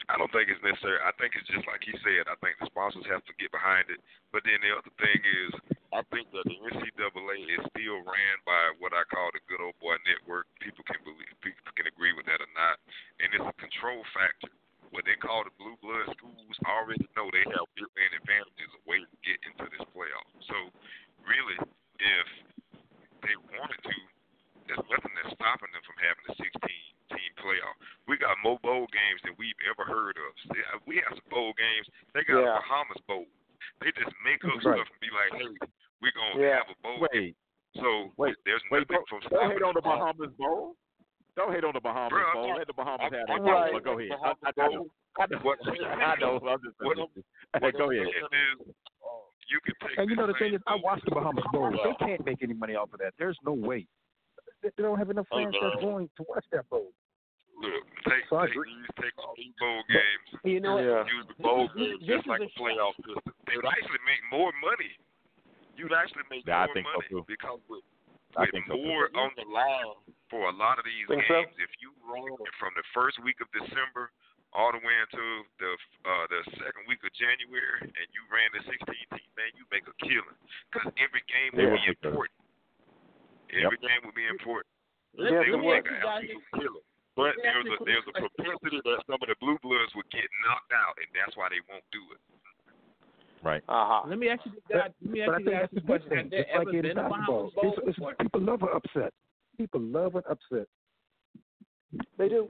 I 0.09 0.16
don't 0.16 0.33
think 0.33 0.49
it's 0.49 0.64
necessary. 0.64 0.97
I 1.05 1.12
think 1.21 1.37
it's 1.37 1.49
just 1.53 1.68
like 1.68 1.85
he 1.85 1.92
said. 2.01 2.33
I 2.33 2.37
think 2.40 2.57
the 2.57 2.73
sponsors 2.73 3.05
have 3.12 3.21
to 3.29 3.35
get 3.37 3.53
behind 3.53 3.92
it. 3.92 4.01
But 4.33 4.40
then 4.49 4.57
the 4.64 4.73
other 4.73 4.92
thing 4.97 5.21
is, 5.21 5.53
I 5.92 6.01
think 6.09 6.33
that 6.33 6.49
the 6.49 6.57
NCAA 6.57 7.44
is 7.44 7.64
still 7.77 8.01
ran 8.09 8.37
by 8.49 8.73
what 8.81 8.97
I 8.97 9.05
call 9.09 9.29
the 9.37 9.44
good 9.44 9.61
old 9.61 9.77
boy 9.85 10.01
network. 10.09 10.49
People 10.64 10.81
can 10.88 11.01
believe, 11.05 11.29
people 11.44 11.61
can 11.77 11.88
agree 11.92 12.16
with 12.16 12.25
that 12.25 12.40
or 12.40 12.53
not, 12.57 12.81
and 13.21 13.29
it's 13.37 13.44
a 13.44 13.57
control 13.61 14.01
factor. 14.16 14.53
What 14.97 15.05
they 15.05 15.21
call 15.21 15.44
the 15.44 15.53
blue 15.61 15.77
blood 15.85 16.09
schools 16.16 16.57
already 16.64 17.05
know 17.12 17.29
they 17.29 17.44
have 17.44 17.68
built-in 17.77 18.12
advantages 18.16 18.73
of 18.73 18.81
ways 18.88 19.05
to 19.05 19.18
get 19.21 19.37
into 19.44 19.68
this 19.68 19.85
playoff. 19.92 20.29
So, 20.49 20.73
really, 21.29 21.61
if 22.01 22.29
they 23.21 23.37
wanted 23.53 23.81
to, 23.85 23.97
there's 24.68 24.85
nothing 24.92 25.14
that's 25.16 25.33
stopping 25.35 25.72
them 25.72 25.83
from 25.88 25.98
having 25.98 26.24
a 26.28 26.35
16 26.37 26.52
team 27.12 27.33
playoff. 27.40 27.76
We 28.07 28.16
got 28.20 28.37
more 28.44 28.61
bowl 28.61 28.85
games 28.92 29.20
than 29.24 29.33
we've 29.40 29.57
ever 29.68 29.88
heard 29.88 30.16
of. 30.20 30.31
Uh, 30.52 30.78
we 30.87 31.00
have 31.02 31.16
some 31.16 31.28
bowl 31.33 31.52
games. 31.57 31.87
They 32.14 32.22
got 32.28 32.38
Yeah. 32.44 32.57
a 32.57 32.61
Bahamas 32.62 33.00
bowl. 33.09 33.26
They 33.81 33.90
just 33.96 34.12
make 34.22 34.44
up 34.44 34.54
Right. 34.62 34.76
stuff 34.78 34.88
and 34.92 35.00
be 35.00 35.11
like, 35.11 35.31
hey, 35.40 35.48
we're 36.04 36.12
going 36.14 36.33
to 36.37 36.40
Yeah. 36.44 36.57
have 36.62 36.68
a 36.70 36.76
bowl. 36.85 37.00
Wait, 37.12 37.35
So 37.76 38.12
wait, 38.16 38.35
there's 38.44 38.62
wait, 38.70 38.85
nothing 38.88 38.96
don't, 38.96 39.09
from 39.09 39.20
don't 39.20 39.31
stopping 39.33 39.50
hate 39.57 39.62
on 39.62 39.74
the. 39.74 39.83
Bahamas 39.83 40.33
Bowl. 40.37 40.76
Don't 41.37 41.52
hate 41.54 41.62
on 41.64 41.72
the 41.74 41.81
Bahamas 41.81 42.11
Bro, 42.11 42.33
Bowl. 42.35 42.54
Let 42.57 42.66
the 42.66 42.72
Bahamas 42.72 43.00
I'm- 43.00 43.12
have 43.14 43.31
I'm 43.31 43.44
that 43.44 43.52
bowl. 43.52 43.72
But 43.72 43.85
go 43.85 43.92
ahead. 43.98 44.11
the 44.11 44.16
I, 44.18 44.28
I, 44.28 44.64
I 44.64 44.68
know. 44.68 44.87
I 45.20 45.26
know. 45.26 45.38
What- 45.42 45.59
I 45.68 46.14
know. 46.18 46.40
I'm 46.42 46.61
just 46.62 46.76
What- 46.81 46.98
Hey, 47.62 47.70
go 47.78 47.90
ahead. 47.90 48.07
It 48.09 48.35
is, 48.35 48.74
you 49.48 49.61
can 49.64 49.74
take 49.87 49.98
And 49.98 50.11
you 50.11 50.16
know 50.16 50.26
the 50.26 50.35
thing 50.35 50.54
is, 50.54 50.61
I 50.66 50.72
bowl- 50.74 50.83
watched 50.83 51.04
the 51.04 51.12
Bahamas 51.12 51.44
Bowl. 51.52 51.70
They 51.70 51.94
can't 52.04 52.24
make 52.26 52.42
any 52.42 52.54
money 52.54 52.74
off 52.74 52.92
of 52.92 52.98
that. 53.00 53.14
There's 53.18 53.38
no 53.44 53.52
way. 53.52 53.87
They 54.62 54.71
they 54.77 54.83
don't 54.83 54.99
have 54.99 55.11
enough 55.11 55.27
fans 55.31 55.55
that's 55.55 55.77
man. 55.77 55.85
going 55.85 56.07
to 56.16 56.23
watch 56.29 56.44
that 56.53 56.68
bowl. 56.68 56.90
Look, 57.59 57.83
take, 58.07 58.23
So 58.31 58.37
I 58.38 58.47
take 58.47 58.55
agree. 58.55 58.75
take 59.03 59.14
all 59.18 59.35
these 59.35 59.55
bowl 59.59 59.83
games. 59.90 60.29
You 60.47 60.61
know, 60.62 60.79
Yeah. 60.79 61.03
use 61.11 61.27
the 61.27 61.38
bowl 61.42 61.66
This- 61.75 61.99
games 61.99 62.07
just 62.07 62.23
is 62.25 62.27
like 62.31 62.40
a 62.42 62.51
a 62.51 62.59
playoff 62.59 62.94
system. 63.03 63.35
They 63.47 63.57
would 63.57 63.66
actually 63.66 64.03
make 64.07 64.23
more 64.31 64.53
money. 64.62 64.94
You'd 65.77 65.92
actually 65.92 66.23
make 66.31 66.47
Yeah, 66.47 66.62
I 66.62 66.66
more 66.66 66.75
think 66.75 66.87
so, 66.87 66.92
money 66.94 67.09
too. 67.11 67.25
because 67.27 67.61
with, 67.68 67.85
I 68.37 68.42
with 68.42 68.51
think 68.51 68.66
so, 68.66 68.75
too. 68.77 68.83
more 68.87 69.11
on 69.14 69.31
the 69.38 69.44
line 69.47 69.94
for 70.31 70.49
a 70.49 70.53
lot 70.55 70.79
of 70.79 70.85
these 70.85 71.07
Think 71.07 71.23
so? 71.27 71.42
games, 71.42 71.55
if 71.59 71.71
you 71.83 71.94
run 72.07 72.37
from 72.59 72.75
the 72.75 72.83
first 72.94 73.18
week 73.23 73.40
of 73.40 73.51
December 73.53 74.11
all 74.55 74.73
the 74.73 74.79
way 74.79 74.94
into 75.03 75.44
the 75.59 75.71
uh, 76.09 76.27
the 76.29 76.42
second 76.62 76.87
week 76.88 77.03
of 77.05 77.12
January, 77.12 77.81
and 77.83 78.07
you 78.14 78.23
ran 78.31 78.51
the 78.55 78.62
16 78.64 78.87
team, 79.11 79.29
man, 79.37 79.51
you 79.55 79.66
make 79.71 79.87
a 79.87 79.92
killing. 80.03 80.38
Because 80.73 80.92
every 80.97 81.23
game 81.29 81.51
They 81.55 81.64
will 81.66 81.73
will 81.73 81.79
be 81.79 81.88
important. 81.90 82.35
Every 83.52 83.80
game 83.80 84.00
will 84.04 84.14
be 84.16 84.26
important. 84.28 84.68
Let, 85.16 85.32
Yeah, 85.32 85.42
they 85.44 85.50
let 85.52 85.61
will 85.61 85.68
me 85.68 85.76
make 85.80 85.88
an 85.88 85.98
absolute 86.04 86.44
killing. 86.56 86.87
But 87.16 87.34
Let 87.34 87.37
me 87.37 87.42
ask 87.48 87.54
there's 87.54 87.66
a 87.66 87.82
a 87.82 87.87
there's 87.88 88.08
a 88.08 88.14
propensity 88.22 88.78
that 88.84 88.98
some 89.11 89.18
of 89.18 89.26
the 89.26 89.34
blue 89.42 89.58
bloods 89.64 89.90
would 89.98 90.06
get 90.14 90.28
knocked 90.46 90.70
out, 90.70 90.94
and 91.02 91.08
that's 91.16 91.34
why 91.37 91.48
they 91.50 91.58
won't 91.66 91.82
do 91.90 92.02
it. 92.14 92.20
Right. 93.42 93.62
Uh-huh. 93.68 94.06
Let 94.06 94.18
me 94.18 94.28
ask 94.28 94.42
you 94.46 94.52
guys. 94.70 94.90
Let 95.02 95.11
me 95.11 95.22
But 95.26 95.30
I 95.30 95.34
ask 95.34 95.40
you 95.40 95.44
think 95.46 95.50
guys 95.50 95.62
that's 95.62 95.74
this 95.74 95.84
question: 95.87 96.08
thing. 96.11 96.18
Has 96.18 96.30
there 96.30 96.40
It's 96.46 96.54
like 96.58 96.68
ever 96.68 96.76
in 96.76 96.82
been 96.82 96.98
a. 96.98 97.08
Bahamas 97.08 97.26
Bowl 97.26 97.52
It's, 97.74 97.78
it's, 97.87 97.96
before? 97.98 98.14
people 98.20 98.40
love 98.42 98.62
an 98.62 98.68
upset. 98.74 99.12
People 99.56 99.80
love 99.82 100.14
an 100.14 100.22
upset. 100.30 100.66
They 102.18 102.28
do. 102.28 102.46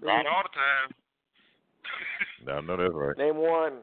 They 0.00 0.06
Not 0.06 0.22
do. 0.24 0.28
all 0.28 0.42
the 0.44 0.54
time. 0.54 0.88
No, 2.46 2.60
no, 2.60 2.76
that's 2.76 2.94
right. 2.94 3.16
Name 3.18 3.36
one. 3.36 3.78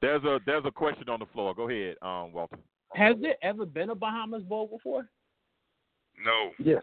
There's 0.00 0.22
a 0.24 0.38
there's 0.46 0.64
a 0.66 0.70
question 0.70 1.08
on 1.08 1.18
the 1.20 1.26
floor. 1.32 1.54
Go 1.54 1.68
ahead, 1.68 1.96
um, 2.02 2.32
Walter. 2.32 2.58
Has 2.94 3.16
there 3.20 3.36
ever 3.42 3.66
been 3.66 3.90
a 3.90 3.94
Bahamas 3.94 4.42
Bowl 4.42 4.66
before? 4.66 5.08
no. 6.24 6.50
Yes. 6.58 6.82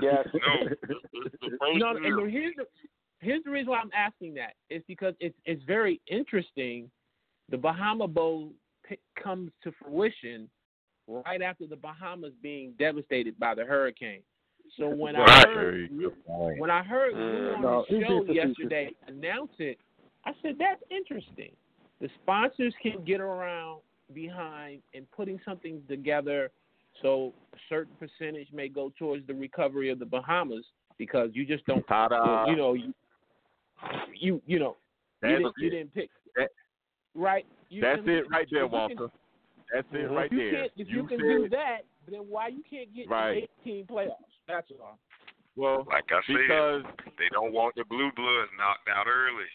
Yes. 0.00 0.26
No. 0.32 0.68
It's, 0.70 1.00
it's 1.12 1.34
the 1.40 1.58
No, 1.76 1.96
and 1.96 2.04
the, 2.18 2.30
here's 2.30 2.54
the 2.56 2.64
here's 3.20 3.42
the 3.44 3.50
reason 3.50 3.70
why 3.70 3.78
I'm 3.78 3.90
asking 3.96 4.34
that 4.34 4.54
is 4.70 4.82
because 4.86 5.14
it's 5.20 5.36
it's 5.44 5.62
very 5.64 6.00
interesting. 6.06 6.90
The 7.50 7.58
Bahama 7.58 8.06
Bowl 8.08 8.52
p- 8.88 8.98
comes 9.22 9.50
to 9.64 9.72
fruition 9.82 10.48
right 11.08 11.42
after 11.42 11.66
the 11.66 11.76
Bahamas 11.76 12.32
being 12.42 12.74
devastated 12.78 13.38
by 13.38 13.54
the 13.54 13.64
hurricane. 13.64 14.22
So 14.78 14.88
when 14.88 15.16
I 15.16 15.42
heard 15.48 15.54
Very 15.54 15.88
good 15.88 16.14
when 16.58 16.70
I 16.70 16.82
heard 16.82 17.14
Mm. 17.14 17.56
on 17.56 17.62
No, 17.62 17.84
the 17.90 18.00
show 18.06 18.24
yesterday 18.32 18.90
announce 19.08 19.52
it, 19.58 19.78
I 20.24 20.32
said 20.42 20.54
that's 20.58 20.82
interesting. 20.90 21.50
The 22.00 22.08
sponsors 22.22 22.74
can 22.82 23.04
get 23.04 23.20
around 23.20 23.80
behind 24.14 24.82
and 24.94 25.10
putting 25.10 25.40
something 25.44 25.82
together 25.88 26.50
so 27.00 27.32
a 27.54 27.56
certain 27.68 27.94
percentage 27.98 28.48
may 28.52 28.68
go 28.68 28.92
towards 28.98 29.26
the 29.26 29.34
recovery 29.34 29.88
of 29.90 29.98
the 29.98 30.04
Bahamas 30.06 30.64
because 30.98 31.30
you 31.32 31.44
just 31.46 31.64
don't 31.66 31.86
Ta-da. 31.88 32.46
you 32.48 32.56
know 32.56 32.74
you 32.74 32.92
you 34.14 34.42
you 34.46 34.58
know 34.58 34.76
you 35.22 35.28
didn't, 35.28 35.54
you 35.58 35.70
didn't 35.70 35.94
pick 35.94 36.10
That- 36.36 36.50
right. 37.14 37.46
You, 37.70 37.80
That's 37.80 38.02
it 38.04 38.24
right 38.30 38.46
there, 38.50 38.64
if 38.66 38.70
you 38.72 38.78
can- 38.78 38.96
Walter. 38.98 39.08
That's 39.72 39.86
it 39.92 40.10
right 40.10 40.26
If 40.26 40.32
you 40.32 40.38
there. 40.50 40.60
can't, 40.60 40.72
if 40.76 40.88
you, 40.88 41.06
can 41.06 41.18
do 41.18 41.44
it. 41.44 41.50
that, 41.52 41.78
then 42.10 42.20
why 42.28 42.48
you 42.48 42.62
can't 42.68 42.94
get 42.94 43.08
Right. 43.08 43.48
the 43.64 43.70
18 43.70 43.86
playoffs? 43.86 44.28
That's 44.46 44.70
all. 44.78 44.98
Well, 45.56 45.86
Like 45.88 46.04
I 46.12 46.20
said, 46.26 46.36
because 46.36 46.82
they 47.16 47.28
don't 47.32 47.52
want 47.52 47.74
the 47.76 47.84
blue 47.84 48.10
bloods 48.14 48.50
knocked 48.58 48.88
out 48.90 49.06
early. 49.08 49.48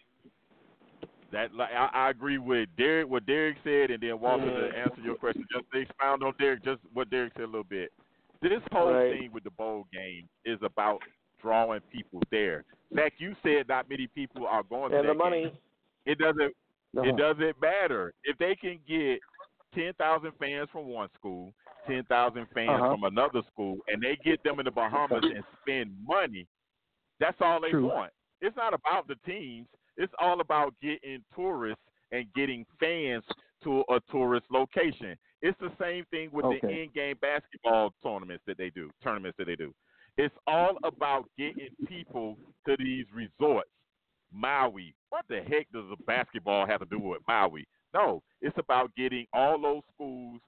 That 1.31 1.53
like, 1.53 1.69
I, 1.71 1.89
I 1.93 2.09
agree 2.09 2.37
with 2.37 2.69
Derek 2.77 3.09
what 3.09 3.25
Derek 3.25 3.57
said, 3.63 3.91
and 3.91 4.01
then 4.01 4.19
Walter 4.19 4.45
to 4.71 4.77
answer 4.77 5.01
your 5.01 5.15
question. 5.15 5.45
Just 5.51 5.65
to 5.73 5.79
expound 5.79 6.23
on 6.23 6.33
Derek, 6.39 6.63
just 6.63 6.81
what 6.93 7.09
Derek 7.09 7.33
said 7.33 7.43
a 7.43 7.47
little 7.47 7.63
bit. 7.63 7.91
This 8.41 8.61
whole 8.71 8.91
Right. 8.93 9.11
thing 9.11 9.31
with 9.33 9.43
the 9.43 9.51
bowl 9.51 9.85
game 9.91 10.27
is 10.45 10.59
about 10.61 11.01
drawing 11.41 11.81
people 11.91 12.21
there. 12.31 12.63
Zach, 12.95 13.13
you 13.17 13.35
said 13.43 13.67
not 13.67 13.89
many 13.89 14.07
people 14.07 14.47
are 14.47 14.63
going 14.63 14.91
to 14.91 14.97
And 14.99 15.07
that 15.07 15.13
the 15.13 15.17
money. 15.17 15.43
game. 15.43 15.57
It 16.05 16.17
doesn't 16.19 16.53
Uh-huh. 16.95 17.03
It 17.03 17.17
doesn't 17.17 17.61
matter 17.61 18.13
if 18.23 18.37
they 18.37 18.55
can 18.55 18.79
get 18.87 19.19
ten 19.75 19.93
thousand 19.93 20.31
fans 20.39 20.69
from 20.71 20.87
one 20.87 21.09
school, 21.19 21.53
ten 21.85 22.03
thousand 22.05 22.47
fans 22.53 22.69
Uh-huh. 22.69 22.91
from 22.91 23.03
another 23.03 23.41
school, 23.51 23.77
and 23.87 24.01
they 24.01 24.15
get 24.23 24.41
them 24.43 24.59
in 24.59 24.65
the 24.65 24.71
Bahamas 24.71 25.23
and 25.23 25.43
spend 25.61 25.91
money. 26.07 26.47
That's 27.19 27.37
all 27.41 27.59
they 27.59 27.71
True. 27.71 27.87
want. 27.87 28.13
It's 28.39 28.55
not 28.55 28.73
about 28.73 29.07
the 29.07 29.15
teams. 29.25 29.67
It's 29.97 30.13
all 30.19 30.41
about 30.41 30.73
getting 30.81 31.23
tourists 31.35 31.83
and 32.11 32.25
getting 32.33 32.65
fans 32.79 33.23
to 33.63 33.83
a 33.89 33.99
tourist 34.11 34.45
location. 34.51 35.17
It's 35.41 35.57
the 35.59 35.71
same 35.79 36.05
thing 36.05 36.29
with 36.31 36.45
the 36.45 36.57
Okay. 36.57 36.83
in-game 36.83 37.17
basketball 37.21 37.93
tournaments 38.01 38.43
that 38.45 38.57
they 38.57 38.69
do, 38.69 38.89
tournaments 39.03 39.37
that 39.37 39.45
they 39.45 39.55
do. 39.55 39.73
It's 40.17 40.35
all 40.47 40.77
about 40.83 41.29
getting 41.37 41.69
people 41.87 42.37
to 42.67 42.75
these 42.77 43.05
resorts. 43.13 43.69
Maui. 44.31 44.93
What 45.09 45.25
the 45.29 45.41
heck 45.41 45.71
does 45.71 45.85
a 45.91 46.03
basketball 46.03 46.65
have 46.67 46.79
to 46.81 46.85
do 46.85 46.99
with 46.99 47.21
Maui? 47.27 47.65
No, 47.93 48.21
it's 48.41 48.57
about 48.57 48.93
getting 48.95 49.25
all 49.33 49.59
those 49.61 49.83
schools 49.93 50.41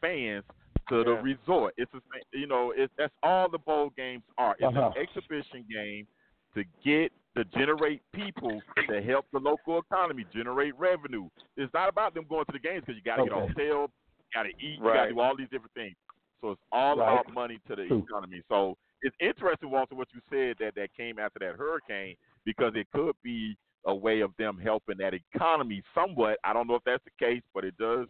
fans 0.00 0.44
to 0.88 1.04
the 1.04 1.12
resort. 1.22 1.74
It's 1.76 1.92
a, 1.94 2.00
you 2.36 2.46
know, 2.46 2.72
it's 2.76 2.92
that's 2.98 3.14
all 3.22 3.48
the 3.48 3.58
bowl 3.58 3.90
games 3.96 4.24
are. 4.36 4.56
It's 4.58 4.64
Uh-huh. 4.64 4.92
an 4.96 5.00
exhibition 5.00 5.64
game 5.70 6.06
to 6.54 6.64
get 6.84 7.12
to 7.36 7.44
generate 7.46 8.02
people 8.12 8.62
to 8.88 9.02
help 9.02 9.26
the 9.32 9.38
local 9.38 9.78
economy 9.78 10.24
generate 10.32 10.76
revenue. 10.78 11.28
It's 11.56 11.72
not 11.74 11.88
about 11.88 12.14
them 12.14 12.24
going 12.28 12.44
to 12.46 12.52
the 12.52 12.58
games 12.58 12.82
because 12.86 12.96
you 12.96 13.02
got 13.02 13.16
to 13.16 13.24
get 13.24 13.32
a 13.32 13.36
Okay. 13.36 13.52
hotel, 13.54 13.90
you 14.18 14.24
got 14.34 14.42
to 14.44 14.48
eat, 14.50 14.78
you 14.78 14.84
got 14.84 15.04
to 15.04 15.12
do 15.12 15.20
all 15.20 15.36
these 15.36 15.48
different 15.50 15.74
things. 15.74 15.96
So 16.40 16.52
it's 16.52 16.62
all 16.72 16.96
Right. 16.96 17.08
about 17.08 17.32
money 17.32 17.58
to 17.68 17.76
the 17.76 17.82
economy. 17.82 18.42
So 18.48 18.76
it's 19.02 19.16
interesting, 19.20 19.70
Walter, 19.70 19.94
what 19.94 20.08
you 20.12 20.20
said 20.30 20.56
that 20.60 20.74
that 20.74 20.94
came 20.94 21.18
after 21.18 21.38
that 21.40 21.56
hurricane 21.56 22.16
because 22.44 22.72
it 22.76 22.86
could 22.92 23.16
be 23.22 23.56
a 23.86 23.94
way 23.94 24.20
of 24.20 24.34
them 24.36 24.58
helping 24.58 24.96
that 24.98 25.14
economy 25.14 25.82
somewhat. 25.94 26.38
I 26.44 26.52
don't 26.52 26.66
know 26.66 26.74
if 26.74 26.84
that's 26.84 27.04
the 27.04 27.24
case, 27.24 27.42
but 27.54 27.64
it 27.64 27.76
does. 27.78 28.06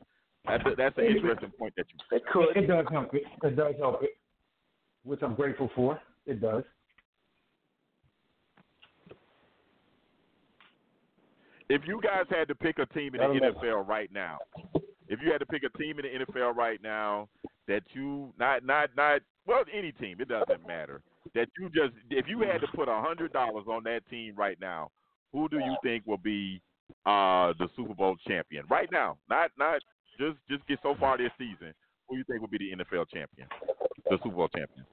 That's 0.47 0.65
a, 0.67 0.75
that's 0.77 0.99
an 0.99 1.05
interesting 1.05 1.51
point 1.59 1.75
that 1.77 1.87
you. 1.91 2.17
It 2.17 2.27
could. 2.27 2.57
It 2.57 2.67
does 2.67 2.87
help 2.91 3.15
it. 3.15 3.23
It 3.43 3.57
does 3.57 3.75
help 3.79 4.03
it, 4.03 4.11
which 5.03 5.23
I'm 5.23 5.35
grateful 5.35 5.71
for. 5.75 6.01
It 6.27 6.41
does. 6.41 6.65
If 11.75 11.83
you 11.89 12.01
guys 12.01 12.25
had 12.31 12.47
to 12.47 12.55
pick 12.55 12.79
a 12.79 12.87
team 12.87 13.17
in 13.17 13.21
I 13.21 13.25
don't 13.25 13.35
the 13.35 13.41
know. 13.41 13.53
NFL 13.53 13.89
right 13.89 14.09
now, 14.13 14.39
if 15.09 15.19
you 15.21 15.33
had 15.33 15.39
to 15.39 15.47
pick 15.47 15.65
a 15.65 15.77
team 15.77 15.99
in 15.99 16.05
the 16.05 16.25
NFL 16.25 16.55
right 16.55 16.81
now 16.81 17.29
that 17.67 17.83
you 17.95 18.33
not 18.39 18.65
not 18.65 18.91
not 18.97 19.23
well 19.45 19.65
any 19.77 19.91
team, 19.91 20.19
it 20.21 20.29
doesn't 20.29 20.65
matter. 20.69 21.03
That 21.35 21.49
you 21.59 21.69
just 21.71 21.95
if 22.11 22.27
you 22.29 22.43
had 22.43 22.61
to 22.61 22.69
put 22.77 22.89
a 22.89 23.01
hundred 23.01 23.33
dollars 23.33 23.65
on 23.69 23.83
that 23.85 24.09
team 24.09 24.35
right 24.37 24.57
now, 24.61 24.93
who 25.33 25.49
do 25.49 25.57
you 25.57 25.77
think 25.83 26.07
will 26.07 26.17
be 26.17 26.63
uh 27.07 27.55
the 27.59 27.67
Super 27.75 27.93
Bowl 27.93 28.15
champion 28.29 28.65
right 28.71 28.89
now? 28.93 29.17
Not 29.29 29.51
not 29.59 29.83
just 30.17 30.37
just 30.49 30.65
get 30.69 30.79
so 30.81 30.95
far 31.01 31.19
this 31.19 31.33
season. 31.39 31.75
Who 32.09 32.15
do 32.15 32.19
you 32.19 32.25
think 32.31 32.41
will 32.41 32.49
be 32.49 32.59
the 32.59 32.85
NFL 32.85 33.07
champion, 33.13 33.49
the 34.09 34.19
Super 34.23 34.37
Bowl 34.37 34.49
champion? 34.49 34.87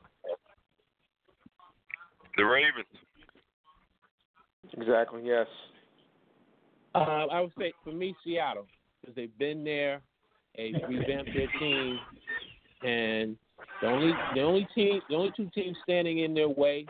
The 2.37 2.43
Ravens. 2.43 2.85
Exactly. 4.73 5.21
Yes. 5.23 5.45
Uh, 6.93 7.27
I 7.31 7.41
would 7.41 7.53
say 7.57 7.73
for 7.83 7.91
me, 7.91 8.15
Seattle, 8.23 8.65
because 8.99 9.15
they've 9.15 9.37
been 9.37 9.63
there, 9.63 10.01
they 10.55 10.73
revamped 10.87 11.31
their 11.33 11.47
team, 11.59 11.99
and 12.83 13.37
the 13.81 13.87
only 13.87 14.13
the 14.35 14.41
only 14.41 14.67
team 14.75 15.01
the 15.09 15.15
only 15.15 15.31
two 15.35 15.49
teams 15.55 15.77
standing 15.83 16.19
in 16.19 16.33
their 16.33 16.49
way 16.49 16.85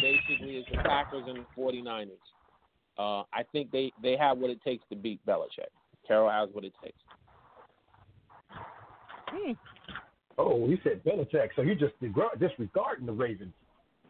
basically 0.00 0.56
is 0.56 0.66
the 0.70 0.78
Packers 0.78 1.24
and 1.26 1.38
the 1.38 1.60
49ers. 1.60 2.08
Uh, 2.98 3.24
I 3.32 3.42
think 3.52 3.70
they 3.70 3.92
they 4.02 4.16
have 4.16 4.38
what 4.38 4.50
it 4.50 4.62
takes 4.62 4.84
to 4.90 4.96
beat 4.96 5.24
Belichick. 5.26 5.70
Carroll 6.06 6.30
has 6.30 6.48
what 6.52 6.64
it 6.64 6.72
takes. 6.82 6.98
Oh, 10.36 10.68
you 10.68 10.78
said 10.82 11.02
Belichick, 11.04 11.48
so 11.56 11.62
you 11.62 11.74
just 11.74 11.94
disregarding 12.38 13.06
the 13.06 13.12
Ravens. 13.12 13.52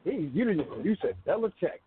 He, 0.04 0.30
you 0.34 0.44
didn't. 0.44 0.84
You 0.84 0.96
said 1.00 1.14
Belichick. 1.26 1.80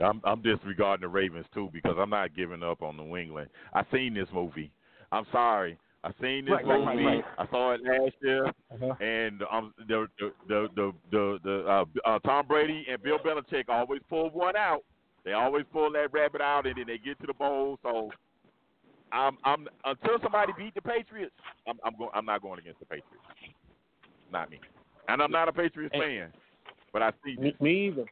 I'm 0.00 0.20
I'm 0.24 0.42
disregarding 0.42 1.02
the 1.02 1.08
Ravens 1.08 1.46
too 1.54 1.70
because 1.72 1.96
I'm 1.98 2.10
not 2.10 2.34
giving 2.34 2.62
up 2.62 2.82
on 2.82 2.96
New 2.96 3.16
England. 3.16 3.48
I 3.72 3.82
seen 3.92 4.14
this 4.14 4.28
movie. 4.32 4.70
I'm 5.12 5.24
sorry. 5.30 5.78
I 6.02 6.10
seen 6.20 6.44
this 6.44 6.52
Right, 6.52 6.66
right, 6.66 6.84
right, 6.84 6.96
movie. 6.96 7.06
right. 7.06 7.24
I 7.38 7.46
saw 7.48 7.72
it 7.72 7.80
last 7.82 8.14
year, 8.20 8.46
Uh-huh. 8.72 8.94
and 9.00 9.42
um, 9.50 9.72
the 9.88 10.06
the 10.18 10.32
the 10.48 10.68
the 10.74 10.92
the, 11.10 11.38
the 11.44 11.64
uh, 11.70 11.84
uh, 12.08 12.18
Tom 12.20 12.46
Brady 12.46 12.84
and 12.90 13.02
Bill 13.02 13.18
Belichick 13.18 13.68
always 13.68 14.02
pull 14.10 14.30
one 14.30 14.56
out. 14.56 14.82
They 15.24 15.32
always 15.32 15.64
pull 15.72 15.90
that 15.92 16.12
rabbit 16.12 16.42
out, 16.42 16.66
and 16.66 16.76
then 16.76 16.84
they 16.86 16.98
get 16.98 17.18
to 17.20 17.26
the 17.26 17.32
bowl. 17.34 17.78
So 17.82 18.10
I'm 19.12 19.38
I'm 19.44 19.66
until 19.84 20.18
somebody 20.22 20.52
beat 20.58 20.74
the 20.74 20.82
Patriots, 20.82 21.34
I'm 21.66 21.76
I'm 21.84 21.94
going 21.96 22.10
I'm 22.14 22.26
not 22.26 22.42
going 22.42 22.58
against 22.58 22.80
the 22.80 22.86
Patriots. 22.86 23.24
Not 24.30 24.50
me, 24.50 24.60
and 25.08 25.22
I'm 25.22 25.30
not 25.30 25.48
a 25.48 25.52
Patriots 25.52 25.94
Hey. 25.94 26.18
fan, 26.18 26.32
but 26.94 27.02
I 27.02 27.10
see 27.24 27.36
Me, 27.38 27.50
this. 27.50 27.60
me 27.60 27.88
either. 27.88 28.06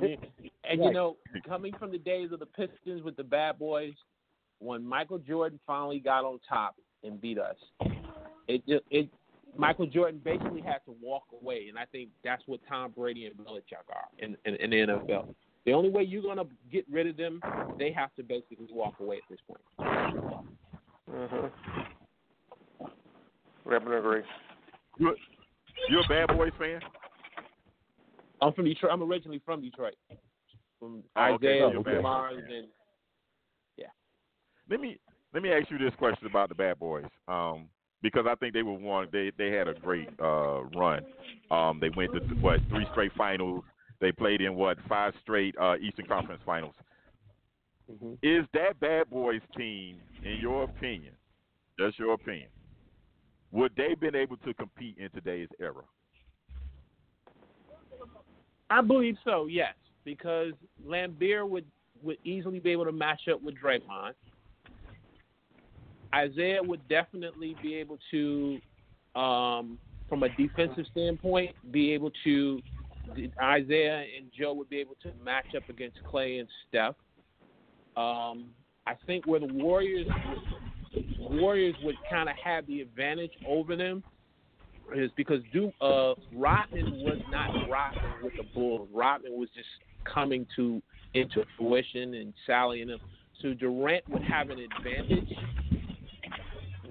And 0.62 0.84
you 0.84 0.92
know, 0.92 1.16
coming 1.48 1.72
from 1.80 1.90
the 1.90 1.98
days 1.98 2.30
of 2.30 2.38
the 2.38 2.46
Pistons 2.46 3.02
with 3.02 3.16
the 3.16 3.24
Bad 3.24 3.58
Boys, 3.58 3.94
when 4.60 4.86
Michael 4.86 5.18
Jordan 5.18 5.58
finally 5.66 5.98
got 5.98 6.24
on 6.24 6.38
top 6.48 6.76
and 7.02 7.20
beat 7.20 7.38
us, 7.40 7.56
it 8.46 8.64
just 8.68 8.84
it 8.88 9.08
Michael 9.56 9.86
Jordan 9.86 10.20
basically 10.24 10.60
had 10.60 10.78
to 10.84 10.94
walk 11.02 11.24
away, 11.42 11.66
and 11.68 11.76
I 11.76 11.86
think 11.86 12.10
that's 12.22 12.42
what 12.46 12.60
Tom 12.68 12.92
Brady 12.96 13.26
and 13.26 13.34
Belichick 13.34 13.88
are 13.88 14.04
in, 14.20 14.36
in, 14.44 14.54
in 14.56 14.70
the 14.70 14.76
NFL. 14.76 15.34
The 15.66 15.72
only 15.72 15.90
way 15.90 16.04
you're 16.04 16.22
gonna 16.22 16.44
get 16.70 16.84
rid 16.88 17.08
of 17.08 17.16
them, 17.16 17.40
they 17.76 17.90
have 17.90 18.14
to 18.14 18.22
basically 18.22 18.68
walk 18.70 18.94
away 19.00 19.16
at 19.16 19.22
this 19.28 19.40
point. 19.48 19.60
Mhm. 21.10 21.50
Happen 23.68 23.88
to 23.88 23.98
agree. 23.98 24.22
You 24.98 25.16
you're 25.88 26.04
a 26.04 26.08
Bad 26.08 26.36
Boys 26.36 26.52
fan? 26.60 26.80
I'm 28.40 28.52
from 28.52 28.64
Detroit. 28.64 28.92
I'm 28.92 29.02
originally 29.02 29.40
from 29.44 29.60
Detroit. 29.60 29.94
From 30.78 31.02
Oh, 31.16 31.34
okay. 31.34 31.60
Isaiah 31.60 31.68
and 31.68 31.84
back. 31.84 32.02
Mars 32.02 32.42
and 32.48 32.68
Let 34.70 34.80
me 34.80 34.98
let 35.34 35.42
me 35.42 35.52
ask 35.52 35.70
you 35.70 35.78
this 35.78 35.94
question 35.98 36.26
about 36.26 36.48
the 36.48 36.54
Bad 36.54 36.78
Boys, 36.78 37.04
um, 37.28 37.68
because 38.02 38.24
I 38.28 38.36
think 38.36 38.54
they 38.54 38.62
were 38.62 38.72
one. 38.72 39.08
They 39.12 39.32
they 39.36 39.50
had 39.50 39.66
a 39.68 39.74
great 39.74 40.08
uh, 40.22 40.62
run. 40.76 41.04
Um, 41.50 41.78
they 41.80 41.90
went 41.90 42.12
to 42.12 42.20
what 42.36 42.60
three 42.68 42.86
straight 42.92 43.12
finals. 43.18 43.64
They 44.00 44.12
played 44.12 44.40
in 44.40 44.54
what 44.54 44.78
five 44.88 45.12
straight 45.22 45.56
uh, 45.60 45.76
Eastern 45.76 46.06
Conference 46.06 46.40
finals. 46.46 46.74
Mhm. 47.90 48.16
Is 48.22 48.46
that 48.54 48.78
Bad 48.78 49.10
Boys 49.10 49.40
team, 49.56 50.00
in 50.24 50.38
your 50.40 50.62
opinion, 50.64 51.14
just 51.78 51.98
your 51.98 52.14
opinion, 52.14 52.48
would 53.50 53.72
they 53.76 53.94
been 53.94 54.14
able 54.14 54.36
to 54.38 54.54
compete 54.54 54.96
in 54.98 55.10
today's 55.10 55.48
era? 55.58 55.82
I 58.70 58.80
believe 58.80 59.16
so, 59.24 59.46
yes, 59.46 59.74
because 60.04 60.52
Laimbeer 60.86 61.48
would 61.48 61.64
would 62.02 62.16
easily 62.24 62.60
be 62.60 62.70
able 62.70 62.86
to 62.86 62.92
match 62.92 63.22
up 63.30 63.42
with 63.42 63.54
Draymond. 63.62 64.12
Isaiah 66.14 66.62
would 66.62 66.86
definitely 66.88 67.54
be 67.62 67.74
able 67.74 67.98
to, 68.10 68.58
um, 69.14 69.78
from 70.08 70.22
a 70.22 70.28
defensive 70.30 70.86
standpoint, 70.92 71.54
be 71.70 71.92
able 71.92 72.10
to. 72.24 72.60
Isaiah 73.42 74.04
and 74.16 74.30
Joe 74.38 74.54
would 74.54 74.70
be 74.70 74.78
able 74.78 74.96
to 75.02 75.10
match 75.24 75.54
up 75.56 75.68
against 75.68 75.98
Clay 76.08 76.38
and 76.38 76.48
Steph. 76.68 76.94
Um, 77.96 78.50
I 78.86 78.94
think 79.06 79.26
where 79.26 79.40
the 79.40 79.52
Warriors 79.52 80.06
Warriors 81.18 81.74
would 81.82 81.96
kind 82.08 82.28
of 82.28 82.36
have 82.42 82.66
the 82.66 82.80
advantage 82.80 83.32
over 83.46 83.76
them 83.76 84.02
is 84.94 85.10
because 85.16 85.40
do 85.52 85.72
uh, 85.80 86.14
Rodman 86.34 87.02
was 87.02 87.18
not 87.30 87.50
rocking 87.68 88.00
with 88.22 88.32
the 88.36 88.44
Bulls. 88.54 88.88
Rodman 88.92 89.32
was 89.32 89.48
just 89.54 89.68
coming 90.04 90.46
to 90.56 90.82
into 91.14 91.44
fruition 91.56 92.14
and 92.14 92.32
sallying 92.46 92.88
them. 92.88 93.00
So 93.42 93.54
Durant 93.54 94.08
would 94.08 94.22
have 94.22 94.50
an 94.50 94.58
advantage 94.58 95.28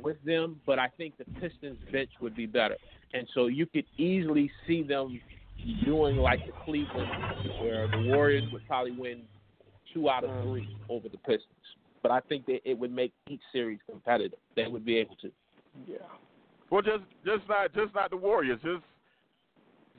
with 0.04 0.18
them, 0.26 0.60
but 0.66 0.80
I 0.80 0.88
think 0.98 1.18
the 1.18 1.26
Pistons 1.40 1.78
bench 1.92 2.10
would 2.22 2.36
be 2.36 2.46
better. 2.46 2.76
And 3.14 3.28
so 3.34 3.48
you 3.48 3.66
could 3.66 3.86
easily 3.98 4.52
see 4.68 4.84
them 4.84 5.20
doing 5.86 6.18
like 6.18 6.46
the 6.46 6.54
Cleveland, 6.64 7.10
where 7.62 7.88
the 7.88 8.10
Warriors 8.10 8.44
would 8.52 8.66
probably 8.68 8.92
win 8.92 9.22
two 9.94 10.10
out 10.10 10.24
of 10.24 10.44
three 10.44 10.68
over 10.90 11.10
the 11.10 11.18
Pistons. 11.18 11.46
But 12.02 12.12
I 12.12 12.22
think 12.22 12.46
that 12.46 12.60
it 12.64 12.78
would 12.78 12.94
make 12.94 13.14
each 13.28 13.42
series 13.52 13.80
competitive. 13.90 14.40
They 14.56 14.68
would 14.68 14.86
be 14.86 14.98
able 14.98 15.16
to. 15.18 15.32
Yeah. 15.88 15.98
Well, 16.72 16.82
just 16.82 17.04
just 17.26 17.48
not 17.50 17.74
just 17.74 17.94
not 17.96 18.10
the 18.10 18.18
Warriors. 18.18 18.60
Just 18.64 18.84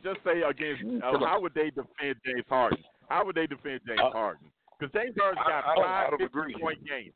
just 0.02 0.18
say 0.24 0.42
against 0.42 0.82
uh, 1.04 1.18
how 1.26 1.40
would 1.40 1.54
they 1.54 1.70
defend 1.70 2.16
James 2.24 2.46
Harden? 2.48 2.78
How 3.08 3.24
would 3.24 3.34
they 3.36 3.46
defend 3.46 3.80
James 3.86 4.00
Uh, 4.02 4.10
Harden? 4.10 4.46
Because 4.78 4.92
James 4.94 5.14
Harden's 5.18 5.44
got 5.46 5.64
I- 5.66 5.72
I 5.72 5.74
don't- 5.74 5.84
I 5.84 5.88
five 6.02 6.10
don't 6.10 6.18
50 6.20 6.38
agree. 6.38 6.54
point 6.60 6.84
games. 6.86 7.12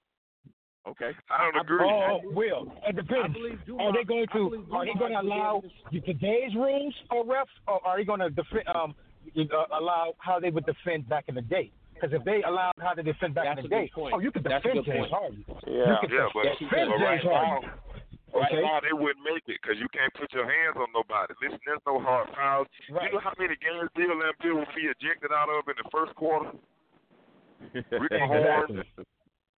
Okay. 0.86 1.12
I 1.30 1.44
don't 1.44 1.56
I- 1.56 1.60
agree. 1.60 1.80
Oh, 1.88 2.20
Will, 2.34 2.66
it 2.84 2.88
I 2.88 2.92
depends. 2.92 3.36
Are 3.80 3.92
they 3.92 4.04
going 4.04 4.26
to 4.34 4.66
are 4.72 4.84
they 4.84 4.92
going 4.98 5.12
to 5.12 5.20
allow 5.20 5.62
today's 5.90 6.54
rules 6.54 6.94
or 7.10 7.24
refs, 7.24 7.46
or 7.66 7.80
are 7.86 7.96
they 7.96 8.04
going 8.04 8.20
to 8.20 8.28
defend 8.30 8.68
um 8.68 8.94
uh, 9.36 9.40
allow 9.72 10.12
how 10.18 10.38
they 10.38 10.50
would 10.50 10.66
defend 10.66 11.08
back 11.08 11.24
in 11.28 11.34
the 11.36 11.42
day? 11.42 11.70
Because 11.94 12.12
if 12.12 12.22
they 12.24 12.42
allowed 12.42 12.72
how 12.80 12.92
they 12.94 13.02
defend 13.02 13.34
back 13.34 13.44
That's 13.46 13.58
in 13.60 13.62
the 13.64 13.68
day, 13.70 13.90
point. 13.94 14.12
oh, 14.14 14.18
you 14.18 14.30
could 14.30 14.42
defend 14.42 14.84
James. 14.84 15.08
Harden. 15.10 15.44
Yeah. 15.66 15.88
You 15.88 15.96
could 16.02 16.10
Yeah, 16.10 16.28
but, 16.34 16.44
Yes, 16.44 16.56
defend 16.58 16.90
but 16.90 16.98
right 17.04 17.20
James 17.22 17.32
Harden. 17.32 17.68
now, 17.70 17.74
right 18.34 18.50
Okay. 18.52 18.60
now 18.62 18.80
they 18.82 18.92
wouldn't 18.92 19.22
make 19.24 19.46
it 19.46 19.58
because 19.62 19.78
you 19.78 19.88
can't 19.94 20.12
put 20.14 20.32
your 20.34 20.44
hands 20.44 20.74
on 20.76 20.90
nobody. 20.92 21.32
Listen, 21.40 21.58
there's 21.64 21.80
no 21.86 22.00
hard 22.02 22.28
fouls. 22.34 22.66
Right. 22.90 23.08
You 23.12 23.18
know 23.18 23.24
how 23.24 23.32
many 23.38 23.54
games 23.62 23.88
Bill 23.94 24.10
Laimbeer 24.14 24.54
will 24.54 24.70
be 24.74 24.90
ejected 24.90 25.30
out 25.32 25.48
of 25.48 25.64
in 25.70 25.76
the 25.78 25.88
first 25.90 26.14
quarter? 26.18 26.50
Rick 27.72 27.86
Mahorn, 28.12 28.70
Exactly. 28.70 29.04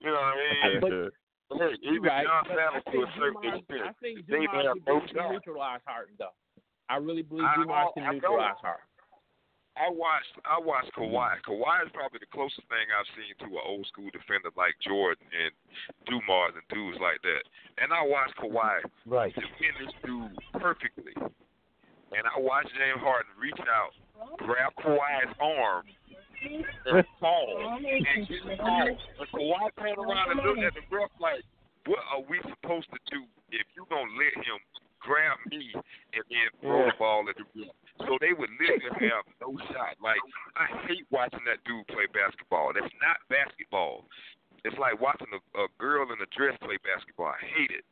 you 0.01 0.11
know 0.11 0.21
what 0.21 0.35
I 0.35 0.69
mean? 0.69 0.81
But- 0.81 1.13
Hey, 1.55 1.77
even 1.83 2.03
Right. 2.09 2.25
John 2.27 2.43
But 2.49 2.57
Sanders 2.57 2.83
to 2.91 2.99
a 3.05 3.09
certain 3.21 3.43
Dumars, 3.43 3.53
I 3.53 3.75
extent. 3.77 3.97
think 4.01 4.27
They 4.27 4.49
Dumars 4.49 4.65
have 4.65 4.75
would 4.75 4.85
be 4.85 4.91
no 4.91 4.97
able 4.97 5.07
to 5.07 5.15
shot. 5.15 5.31
neutralize 5.31 5.81
Harden, 5.87 6.15
though. 6.19 6.35
I 6.89 6.97
really 6.97 7.23
believe 7.23 7.45
I 7.45 7.55
Dumars 7.61 7.93
know- 7.95 8.03
can 8.03 8.15
neutralize 8.17 8.57
Harden. 8.65 8.87
I 9.75 9.91
watched 9.91 10.35
I 10.47 10.59
watched 10.63 10.95
Kawhi. 10.95 11.35
Kawhi 11.43 11.77
is 11.83 11.91
probably 11.93 12.23
the 12.23 12.31
closest 12.31 12.63
thing 12.71 12.87
I've 12.95 13.11
seen 13.19 13.35
to 13.43 13.59
an 13.59 13.65
old 13.67 13.87
school 13.91 14.07
defender 14.15 14.55
like 14.55 14.79
Jordan 14.87 15.27
and 15.35 15.51
Dumars 16.07 16.55
and 16.55 16.63
dudes 16.71 16.99
like 17.03 17.19
that. 17.27 17.43
And 17.83 17.91
I 17.91 18.07
watched 18.07 18.39
Kawhi 18.39 18.87
Right. 19.07 19.35
defend 19.35 19.75
this 19.83 19.95
dude 20.07 20.31
perfectly. 20.63 21.15
And 21.19 22.23
I 22.31 22.39
watched 22.39 22.71
James 22.79 23.03
Harden 23.03 23.35
reach 23.35 23.59
out, 23.67 23.91
grab 24.39 24.71
Kawhi's 24.79 25.35
arm, 25.43 25.83
and 26.87 27.03
fall. 27.21 27.75
And 27.75 27.83
get 28.31 28.47
the. 28.47 28.55
And 28.55 28.95
Kawhi 29.35 29.67
turned 29.75 29.99
around 29.99 30.31
and 30.31 30.41
looked 30.47 30.63
at 30.63 30.75
the 30.79 30.87
ref 30.95 31.11
like, 31.19 31.43
what 31.91 31.99
are 32.15 32.23
we 32.31 32.39
supposed 32.47 32.87
to 32.95 33.01
do 33.11 33.27
if 33.51 33.67
you 33.75 33.83
gonna 33.91 34.07
let 34.15 34.35
him 34.39 34.59
grab 35.05 35.37
me 35.53 35.71
and 36.17 36.25
then 36.33 36.49
throw 36.65 36.89
the 36.89 36.97
ball 36.99 37.29
at 37.29 37.37
the 37.37 37.45
ref? 37.53 37.71
So 38.09 38.19
they 38.19 38.33
would 38.35 38.51
literally 38.59 39.07
have 39.15 39.29
no 39.39 39.55
shot. 39.71 39.95
Like 40.03 40.19
I 40.57 40.67
hate 40.89 41.07
watching 41.13 41.45
that 41.47 41.61
dude 41.69 41.87
play 41.93 42.09
basketball. 42.11 42.73
That's 42.75 42.91
not 42.99 43.21
basketball. 43.29 44.09
It's 44.65 44.77
like 44.81 44.97
watching 44.99 45.29
a, 45.37 45.41
a 45.61 45.69
girl 45.77 46.09
in 46.09 46.19
a 46.25 46.29
dress 46.33 46.57
play 46.65 46.81
basketball. 46.81 47.37
I 47.37 47.43
hate 47.45 47.71
it. 47.71 47.85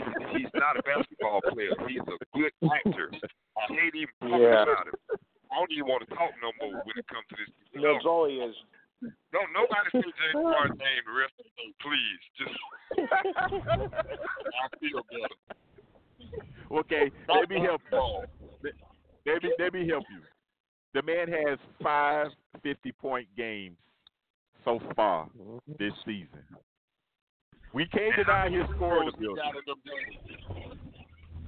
He's 0.34 0.50
not 0.58 0.74
a 0.74 0.82
basketball 0.82 1.38
player. 1.54 1.70
He's 1.86 2.02
a 2.02 2.18
good 2.34 2.52
actor. 2.66 3.14
I 3.54 3.64
hate 3.70 3.94
even 3.94 4.14
talking 4.18 4.42
Yeah. 4.42 4.66
about 4.66 4.90
him. 4.90 4.98
I 5.50 5.58
don't 5.58 5.72
even 5.72 5.86
want 5.86 6.02
to 6.06 6.10
talk 6.14 6.30
no 6.42 6.50
more 6.62 6.82
when 6.86 6.94
it 6.98 7.06
comes 7.10 7.26
to 7.30 7.36
this. 7.38 7.50
That's 7.74 8.06
all 8.06 8.26
he 8.26 8.38
is. 8.38 8.54
No, 9.32 9.40
nobody 9.54 9.88
say 9.94 10.02
James 10.04 10.44
Harden 10.46 10.78
name 10.78 11.02
the 11.06 11.14
rest 11.16 11.34
of 11.40 11.46
the 11.48 11.54
day, 11.58 11.70
please. 11.80 12.20
Just 12.38 12.54
I 13.40 14.66
feel 14.78 15.00
better. 15.08 15.38
Okay, 16.70 17.10
let 17.28 17.48
me 17.48 17.60
help 17.60 17.80
you. 17.90 18.24
Let 19.26 19.42
me 19.42 19.50
let 19.58 19.74
me 19.74 19.88
help 19.88 20.04
you. 20.10 20.20
The 20.94 21.02
man 21.02 21.28
has 21.28 21.58
five 21.82 22.28
50 22.62 22.92
point 22.92 23.28
games 23.36 23.76
so 24.64 24.80
far 24.94 25.28
this 25.78 25.92
season. 26.04 26.44
We 27.72 27.86
can't 27.86 28.14
deny 28.16 28.50
his 28.50 28.64
scoring 28.76 29.08
ability. 29.08 29.40
Out 29.44 29.56
of 29.56 29.64
them. 29.64 29.80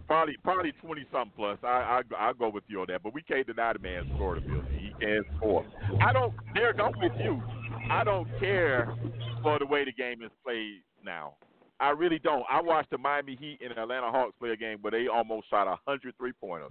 Probably 0.07 0.35
probably 0.43 0.73
twenty 0.81 1.05
something 1.13 1.33
plus. 1.37 1.59
I 1.63 1.67
I 1.67 2.03
I'll 2.19 2.35
go 2.35 2.49
with 2.51 2.65
you 2.67 2.81
on 2.81 2.87
that, 2.89 3.03
but 3.03 3.15
we 3.15 3.23
can't 3.23 3.47
deny 3.47 3.73
the 3.73 3.79
man's 3.79 4.07
scoring 4.15 4.45
ability. 4.45 4.69
He 4.79 4.93
can 5.01 5.23
score. 5.37 5.65
I 6.01 6.13
don't, 6.13 6.35
Derek. 6.55 6.79
I'm 6.81 6.93
with 7.01 7.13
you. 7.19 7.43
I 7.91 8.05
don't 8.05 8.29
care 8.39 8.95
for 9.43 9.59
the 9.59 9.67
way 9.67 9.85
the 9.85 9.93
game 9.93 10.23
is 10.23 10.31
played 10.45 10.83
now. 11.05 11.35
I 11.83 11.91
really 11.91 12.21
don't. 12.21 12.45
I 12.49 12.63
watched 12.63 12.91
the 12.91 12.99
Miami 12.99 13.35
Heat 13.35 13.59
and 13.61 13.77
Atlanta 13.77 14.09
Hawks 14.13 14.35
play 14.39 14.51
a 14.51 14.57
game 14.57 14.79
where 14.83 14.93
they 14.93 15.09
almost 15.09 15.51
shot 15.51 15.67
a 15.67 15.77
hundred 15.85 16.17
three 16.17 16.33
pointers. 16.33 16.71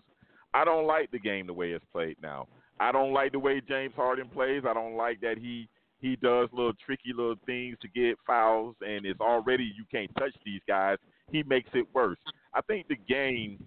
I 0.54 0.64
don't 0.64 0.88
like 0.88 1.12
the 1.12 1.20
game 1.20 1.48
the 1.48 1.54
way 1.54 1.72
it's 1.72 1.84
played 1.92 2.16
now. 2.24 2.48
I 2.80 2.94
don't 2.94 3.12
like 3.12 3.34
the 3.34 3.40
way 3.40 3.62
James 3.68 3.94
Harden 3.94 4.30
plays. 4.30 4.64
I 4.68 4.74
don't 4.74 4.96
like 4.96 5.20
that 5.20 5.38
he 5.38 5.68
he 6.00 6.16
does 6.16 6.48
little 6.54 6.72
tricky 6.86 7.12
little 7.16 7.36
things 7.46 7.78
to 7.82 7.90
get 7.90 8.18
fouls, 8.26 8.76
and 8.80 9.06
it's 9.06 9.20
already 9.20 9.66
you 9.66 9.84
can't 9.92 10.10
touch 10.16 10.34
these 10.46 10.62
guys. 10.66 10.98
He 11.30 11.44
makes 11.44 11.70
it 11.74 11.86
worse. 11.94 12.18
I 12.54 12.62
think 12.62 12.88
the 12.88 12.96
game 12.96 13.64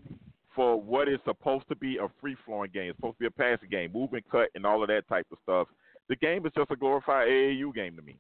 for 0.55 0.81
what 0.81 1.09
is 1.09 1.19
supposed 1.27 1.69
to 1.69 1.77
be 1.77 1.99
a 1.99 2.09
free 2.23 2.37
flowing 2.47 2.71
game, 2.73 2.89
it's 2.89 2.97
supposed 2.97 3.19
to 3.19 3.21
be 3.21 3.27
a 3.27 3.31
passing 3.31 3.69
game, 3.69 3.93
movement 3.93 4.25
cut, 4.31 4.49
and 4.55 4.65
all 4.65 4.83
of 4.83 4.89
that 4.89 5.07
type 5.09 5.27
of 5.31 5.39
stuff. 5.43 5.69
The 6.09 6.17
game 6.17 6.47
is 6.47 6.53
just 6.57 6.71
a 6.71 6.77
glorified 6.77 7.29
AAU 7.29 7.75
game 7.75 7.97
to 7.97 8.03
me. 8.03 8.17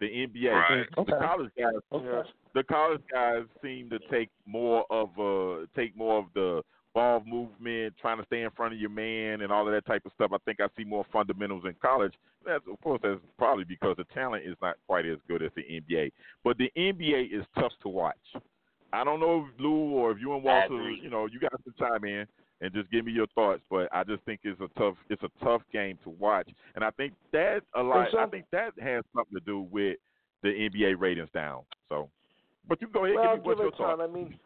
The 0.00 0.06
NBA, 0.08 0.50
Right. 0.52 0.86
the 0.96 1.04
college 1.18 1.50
guys, 1.58 1.74
Yes. 1.92 2.26
the 2.54 2.64
college 2.64 3.02
guys 3.12 3.44
seem 3.62 3.90
to 3.90 3.98
take 4.10 4.30
more 4.46 4.84
of 4.90 5.10
uh 5.20 5.66
take 5.76 5.94
more 5.94 6.18
of 6.18 6.32
the 6.34 6.62
ball 6.94 7.22
movement, 7.24 7.94
trying 8.00 8.18
to 8.18 8.24
stay 8.24 8.42
in 8.42 8.50
front 8.50 8.74
of 8.74 8.80
your 8.80 8.90
man, 8.90 9.42
and 9.42 9.52
all 9.52 9.66
of 9.68 9.72
that 9.72 9.86
type 9.86 10.04
of 10.06 10.12
stuff. 10.14 10.32
I 10.32 10.38
think 10.38 10.60
I 10.60 10.68
see 10.76 10.84
more 10.84 11.04
fundamentals 11.12 11.64
in 11.66 11.74
college. 11.82 12.14
That's 12.44 12.66
of 12.66 12.80
course 12.80 13.00
that's 13.02 13.20
probably 13.38 13.64
because 13.64 13.96
the 13.98 14.04
talent 14.14 14.44
is 14.46 14.56
not 14.62 14.76
quite 14.86 15.04
as 15.06 15.18
good 15.28 15.42
as 15.42 15.52
the 15.54 15.62
NBA. 15.62 16.10
But 16.42 16.56
the 16.58 16.72
NBA 16.76 17.26
is 17.32 17.44
tough 17.54 17.72
to 17.82 17.88
watch. 17.88 18.16
I 18.92 19.04
don't 19.04 19.20
know 19.20 19.46
if 19.46 19.60
Lou 19.60 19.90
or 19.92 20.10
if 20.12 20.18
you 20.20 20.34
and 20.34 20.42
Walter, 20.42 20.90
you 20.90 21.10
know, 21.10 21.26
you 21.26 21.38
got 21.38 21.52
some 21.62 21.74
time 21.74 22.04
in 22.04 22.26
and 22.60 22.72
just 22.72 22.90
give 22.90 23.04
me 23.04 23.12
your 23.12 23.26
thoughts. 23.34 23.62
But 23.70 23.88
I 23.92 24.04
just 24.04 24.22
think 24.24 24.40
it's 24.44 24.60
a 24.60 24.68
tough 24.78 24.94
it's 25.08 25.22
a 25.22 25.44
tough 25.44 25.62
game 25.72 25.98
to 26.04 26.10
watch, 26.10 26.48
and 26.74 26.84
I 26.84 26.90
think 26.90 27.12
that 27.32 27.62
a 27.74 27.82
lot. 27.82 28.08
so- 28.12 28.18
I 28.18 28.26
think 28.26 28.46
that 28.52 28.72
has 28.80 29.04
something 29.14 29.38
to 29.38 29.44
do 29.44 29.66
with 29.70 29.96
the 30.42 30.48
NBA 30.48 30.98
ratings 30.98 31.28
down. 31.34 31.62
So, 31.88 32.08
but 32.68 32.80
you 32.80 32.88
go 32.88 33.04
ahead, 33.04 33.16
Well, 33.16 33.36
give 33.36 33.44
me 33.44 33.48
what 33.48 33.58
your 33.58 33.70
thoughts. 33.72 34.00
I 34.02 34.06
mean, 34.06 34.38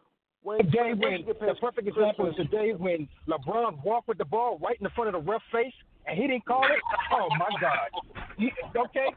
when 0.42 0.58
Today 0.58 0.92
when 0.92 0.98
when 0.98 1.24
the 1.26 1.34
past 1.34 1.60
perfect 1.60 1.88
example 1.88 2.26
is 2.26 2.34
Christmas- 2.34 2.50
today 2.50 2.72
when 2.74 3.08
LeBron 3.28 3.82
walked 3.84 4.08
with 4.08 4.18
the 4.18 4.24
ball 4.24 4.58
right 4.58 4.76
in 4.78 4.84
the 4.84 4.90
front 4.90 5.14
of 5.14 5.24
the 5.24 5.30
ref 5.30 5.42
face 5.50 5.72
and 6.06 6.18
he 6.18 6.26
didn't 6.26 6.44
call 6.44 6.64
it. 6.64 6.78
Oh 7.12 7.28
my 7.38 7.48
God! 7.60 7.88
He, 8.36 8.50
okay, 8.76 9.08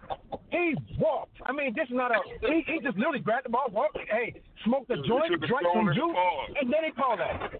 he 0.51 0.75
walked. 0.97 1.35
I 1.45 1.51
mean, 1.51 1.73
this 1.75 1.89
is 1.89 1.95
not 1.95 2.11
a. 2.11 2.19
He, 2.47 2.63
he 2.65 2.79
just 2.79 2.95
literally 2.97 3.19
grabbed 3.19 3.45
the 3.45 3.49
ball, 3.49 3.67
walked. 3.71 3.97
Hey, 4.09 4.39
smoked 4.63 4.89
a 4.91 4.95
joint, 5.03 5.31
drank 5.41 5.67
some 5.73 5.91
juice, 5.93 6.15
and 6.61 6.71
then 6.71 6.83
he 6.85 6.91
called 6.91 7.19
that. 7.19 7.59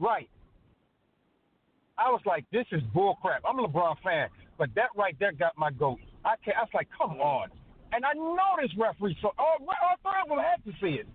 Right. 0.00 0.28
I 1.98 2.10
was 2.10 2.22
like, 2.24 2.44
this 2.52 2.66
is 2.70 2.82
bull 2.94 3.18
crap. 3.20 3.42
I'm 3.42 3.58
a 3.58 3.66
LeBron 3.66 3.96
fan, 4.02 4.28
but 4.56 4.70
that 4.74 4.94
right 4.96 5.16
there 5.18 5.32
got 5.32 5.58
my 5.58 5.70
goat. 5.70 5.98
I 6.24 6.34
can't, 6.44 6.56
I 6.56 6.62
was 6.62 6.74
like, 6.74 6.88
come 6.96 7.18
mm. 7.18 7.26
on. 7.26 7.50
And 7.90 8.04
I 8.04 8.12
know 8.14 8.60
this 8.60 8.70
referee, 8.78 9.16
so 9.20 9.32
all, 9.38 9.58
all 9.58 9.96
three 10.04 10.20
of 10.22 10.28
them 10.28 10.38
had 10.38 10.60
to 10.68 10.72
see 10.78 11.00
it. 11.00 11.08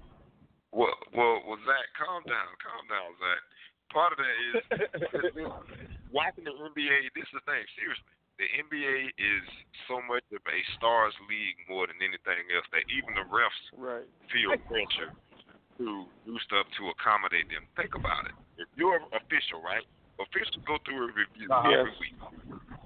Well, 0.74 0.98
well, 1.14 1.38
well, 1.46 1.62
Zach, 1.70 1.88
calm 1.94 2.26
down, 2.26 2.50
calm 2.58 2.84
down, 2.90 3.10
Zach. 3.22 3.42
Part 3.94 4.10
of 4.10 4.18
that 4.18 4.36
is 4.42 4.56
watching 6.18 6.50
the 6.50 6.56
NBA. 6.58 7.14
This 7.14 7.30
is 7.30 7.38
the 7.38 7.46
thing, 7.46 7.62
seriously. 7.78 8.10
The 8.42 8.50
NBA 8.50 9.14
is 9.22 9.46
so 9.86 10.02
much 10.02 10.26
of 10.34 10.42
a 10.42 10.60
stars 10.74 11.14
league 11.30 11.62
more 11.70 11.86
than 11.86 12.02
anything 12.02 12.50
else 12.58 12.66
that 12.74 12.90
even 12.90 13.14
the 13.14 13.30
refs 13.30 13.62
Right. 13.78 14.10
feel 14.34 14.58
pressure 14.66 15.14
to 15.78 16.10
do 16.26 16.34
stuff 16.42 16.66
to 16.82 16.90
accommodate 16.90 17.54
them. 17.54 17.70
Think 17.78 17.94
about 17.94 18.26
it. 18.26 18.36
If 18.58 18.66
you're 18.74 18.98
an 18.98 19.06
official, 19.14 19.62
right? 19.62 19.86
Officials 20.20 20.62
go 20.66 20.78
through 20.86 21.10
a 21.10 21.12
review 21.12 21.48
Uh-huh. 21.50 21.70
every 21.74 21.96
week. 22.00 22.16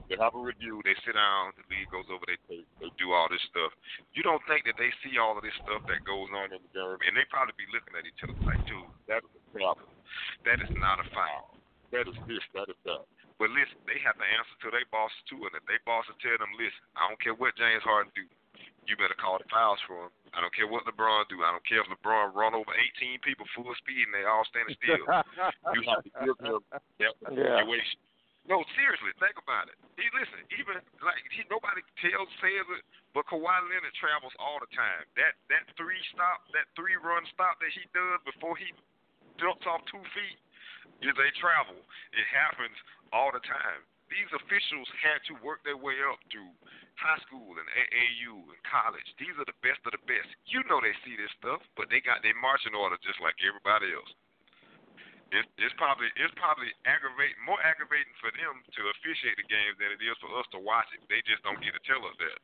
They 0.07 0.15
have 0.15 0.31
a 0.35 0.39
review. 0.39 0.79
They 0.87 0.95
sit 1.03 1.19
down. 1.19 1.51
The 1.59 1.67
league 1.67 1.91
goes 1.91 2.07
over. 2.07 2.23
They 2.25 2.39
tape. 2.47 2.67
They 2.79 2.87
do 2.95 3.11
all 3.11 3.27
this 3.27 3.43
stuff. 3.51 3.75
You 4.15 4.23
don't 4.23 4.39
think 4.47 4.63
that 4.63 4.79
they 4.79 4.87
see 5.03 5.19
all 5.19 5.35
of 5.35 5.43
this 5.43 5.53
stuff 5.67 5.83
that 5.91 5.99
goes 6.07 6.31
on 6.31 6.55
in 6.55 6.63
the 6.63 6.71
game, 6.71 6.95
and 7.03 7.11
they 7.11 7.27
probably 7.27 7.51
be 7.59 7.67
looking 7.75 7.91
at 7.99 8.07
each 8.07 8.23
other 8.23 8.31
like, 8.47 8.63
"Dude, 8.71 8.87
that 9.11 9.19
is 9.27 9.31
a 9.35 9.43
problem. 9.51 9.89
That 10.47 10.61
is 10.63 10.71
not 10.79 11.03
a 11.03 11.07
foul. 11.11 11.59
That 11.91 12.07
is 12.07 12.15
this. 12.23 12.39
That 12.55 12.69
is 12.71 12.79
that." 12.87 13.03
But 13.37 13.51
listen, 13.51 13.83
they 13.85 13.99
have 13.99 14.15
to 14.17 14.23
answer 14.25 14.55
to 14.63 14.71
their 14.71 14.85
bosses 14.87 15.19
too, 15.27 15.43
and 15.45 15.53
if 15.53 15.65
their 15.67 15.83
bosses 15.85 16.15
tell 16.23 16.37
them, 16.39 16.53
"Listen, 16.55 16.79
I 16.95 17.09
don't 17.11 17.19
care 17.19 17.33
what 17.35 17.55
James 17.59 17.83
Harden 17.83 18.11
do, 18.15 18.23
you 18.87 18.95
better 18.95 19.15
call 19.19 19.37
the 19.37 19.47
fouls 19.51 19.79
for 19.83 20.07
him. 20.07 20.11
I 20.31 20.39
don't 20.39 20.55
care 20.55 20.67
what 20.67 20.87
LeBron 20.87 21.27
do. 21.27 21.43
I 21.43 21.51
don't 21.51 21.63
care 21.67 21.83
if 21.83 21.91
LeBron 21.91 22.31
run 22.31 22.55
over 22.55 22.71
18 22.99 23.19
people 23.19 23.43
full 23.51 23.71
speed 23.83 24.07
and 24.07 24.15
they 24.15 24.23
all 24.23 24.47
standing 24.47 24.75
still. 24.79 25.03
you 25.75 25.81
have 25.87 26.03
to 26.07 26.11
give 26.23 26.37
him 26.39 26.63
that 26.71 26.81
Yeah. 26.99 27.11
situation. 27.27 27.99
No, 28.47 28.63
seriously, 28.79 29.11
think 29.19 29.35
about 29.35 29.67
it. 29.67 29.75
He 29.99 30.07
listen, 30.15 30.39
even 30.55 30.79
like 31.03 31.19
he 31.35 31.43
nobody 31.51 31.83
tells 31.99 32.31
says 32.39 32.63
it, 32.79 32.83
but 33.11 33.27
Kawhi 33.27 33.43
Leonard 33.67 33.91
travels 33.99 34.31
all 34.39 34.63
the 34.63 34.71
time. 34.71 35.03
That 35.19 35.35
that 35.51 35.67
three 35.75 35.99
stop, 36.15 36.47
that 36.55 36.71
three 36.71 36.95
run 36.95 37.27
stop 37.35 37.59
that 37.59 37.75
he 37.75 37.83
does 37.91 38.23
before 38.23 38.55
he 38.55 38.71
jumps 39.35 39.67
off 39.67 39.83
two 39.91 39.99
feet 40.15 40.39
is 41.03 41.11
a 41.11 41.29
travel. 41.43 41.75
It 42.15 42.23
happens 42.31 42.71
all 43.11 43.35
the 43.35 43.43
time. 43.43 43.83
These 44.07 44.31
officials 44.39 44.87
had 45.03 45.19
to 45.27 45.35
work 45.43 45.59
their 45.67 45.75
way 45.75 45.99
up 46.07 46.15
through 46.31 46.47
high 46.97 47.21
school 47.25 47.53
and 47.57 47.67
AAU 47.69 48.33
and 48.49 48.61
college. 48.65 49.05
These 49.21 49.37
are 49.37 49.45
the 49.45 49.57
best 49.61 49.81
of 49.85 49.93
the 49.93 50.03
best. 50.09 50.27
You 50.49 50.65
know 50.65 50.81
they 50.81 50.93
see 51.05 51.13
this 51.13 51.31
stuff, 51.37 51.61
but 51.77 51.87
they 51.93 52.01
got 52.01 52.25
their 52.25 52.35
marching 52.37 52.73
order 52.73 52.97
just 53.05 53.21
like 53.21 53.37
everybody 53.45 53.93
else. 53.93 54.09
It, 55.27 55.43
it's 55.59 55.75
probably 55.75 56.07
it's 56.15 56.31
probably 56.39 56.71
aggravating 56.87 57.35
more 57.43 57.59
aggravating 57.59 58.15
for 58.23 58.31
them 58.31 58.63
to 58.63 58.81
officiate 58.95 59.35
the 59.35 59.43
games 59.43 59.75
than 59.75 59.91
it 59.91 59.99
is 59.99 60.15
for 60.23 60.31
us 60.39 60.47
to 60.55 60.59
watch 60.59 60.87
it. 60.95 61.03
They 61.11 61.19
just 61.27 61.43
don't 61.43 61.59
get 61.59 61.75
to 61.75 61.83
tell 61.83 61.99
us 62.07 62.15
that. 62.15 62.39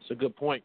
It's 0.00 0.10
a 0.12 0.16
good 0.16 0.32
point. 0.32 0.64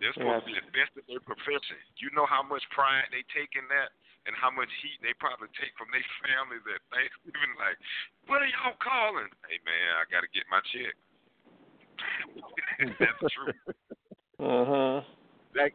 They're 0.00 0.16
supposed 0.16 0.48
to 0.48 0.48
be 0.48 0.56
the 0.56 0.72
best 0.72 0.96
at 0.96 1.04
their 1.04 1.20
profession. 1.20 1.76
You 2.00 2.08
know 2.16 2.24
how 2.24 2.40
much 2.40 2.64
pride 2.72 3.04
they 3.12 3.20
take 3.36 3.52
in 3.52 3.68
that 3.68 3.92
and 4.24 4.32
how 4.32 4.48
much 4.48 4.72
heat 4.80 4.96
they 5.04 5.12
probably 5.20 5.52
take 5.60 5.76
from 5.76 5.92
their 5.92 6.04
families 6.24 6.64
at 6.64 6.80
Thanksgiving. 6.88 7.52
Like, 7.60 7.76
what 8.32 8.40
are 8.40 8.48
y'all 8.48 8.80
calling? 8.80 9.28
Hey 9.44 9.60
man, 9.60 10.00
I 10.00 10.08
got 10.08 10.24
to 10.24 10.30
get 10.32 10.48
my 10.48 10.64
check. 10.72 10.96
That's 12.98 13.34
true. 13.34 13.74
Uh 14.38 14.64
huh. 14.64 15.00
Zach, 15.56 15.74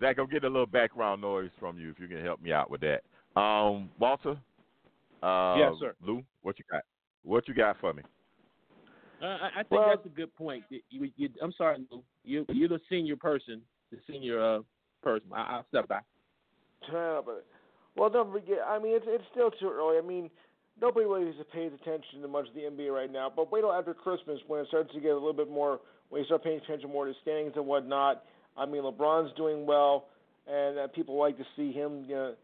Zach, 0.00 0.18
I'm 0.18 0.26
getting 0.26 0.48
a 0.48 0.52
little 0.52 0.66
background 0.66 1.20
noise 1.20 1.50
from 1.60 1.78
you 1.78 1.90
if 1.90 2.00
you 2.00 2.08
can 2.08 2.22
help 2.22 2.40
me 2.42 2.52
out 2.52 2.70
with 2.70 2.80
that. 2.82 3.02
Um, 3.40 3.90
Walter. 3.98 4.36
Uh, 5.22 5.56
Yes, 5.58 5.72
sir. 5.80 5.94
Lou, 6.02 6.22
what 6.42 6.58
you 6.58 6.64
got? 6.70 6.82
What 7.22 7.48
you 7.48 7.54
got 7.54 7.78
for 7.80 7.92
me? 7.92 8.02
Uh, 9.22 9.24
I, 9.26 9.46
I 9.46 9.62
think 9.62 9.70
Well- 9.70 9.88
that's 9.88 10.06
a 10.06 10.10
good 10.10 10.34
point. 10.34 10.64
You, 10.68 10.80
you, 10.90 11.10
you, 11.16 11.28
I'm 11.42 11.52
sorry, 11.52 11.78
Lou. 11.90 12.02
you, 12.24 12.44
you're 12.48 12.68
the 12.68 12.80
senior 12.90 13.16
person, 13.16 13.62
the 13.90 13.98
senior 14.06 14.40
uh, 14.40 14.60
person. 15.02 15.28
I, 15.34 15.42
I'll 15.56 15.66
step 15.68 15.88
back. 15.88 16.04
Yeah, 16.92 17.20
but 17.24 17.46
well, 17.96 18.10
don't 18.10 18.30
forget. 18.30 18.58
I 18.66 18.78
mean, 18.78 18.94
it's 18.94 19.06
it's 19.08 19.24
still 19.32 19.50
too 19.50 19.70
early. 19.70 19.98
I 19.98 20.02
mean, 20.02 20.30
nobody 20.80 21.06
really 21.06 21.32
pays 21.52 21.72
attention 21.80 22.22
to 22.22 22.28
much 22.28 22.48
of 22.48 22.54
the 22.54 22.60
NBA 22.60 22.92
right 22.92 23.10
now. 23.10 23.30
But 23.34 23.50
wait 23.50 23.60
till 23.60 23.72
after 23.72 23.94
Christmas 23.94 24.38
when 24.46 24.60
it 24.60 24.68
starts 24.68 24.92
to 24.94 25.00
get 25.00 25.10
a 25.10 25.14
little 25.14 25.32
bit 25.32 25.50
more. 25.50 25.80
When 26.08 26.20
you 26.20 26.26
start 26.26 26.44
paying 26.44 26.60
attention 26.62 26.90
more 26.90 27.06
to 27.06 27.12
standings 27.22 27.54
and 27.56 27.66
whatnot. 27.66 28.22
I 28.56 28.64
mean, 28.64 28.82
LeBron's 28.82 29.34
doing 29.36 29.66
well, 29.66 30.06
and 30.46 30.78
uh, 30.78 30.86
people 30.88 31.18
like 31.18 31.36
to 31.36 31.44
see 31.56 31.72
him 31.72 32.04
you 32.08 32.14
know, 32.14 32.34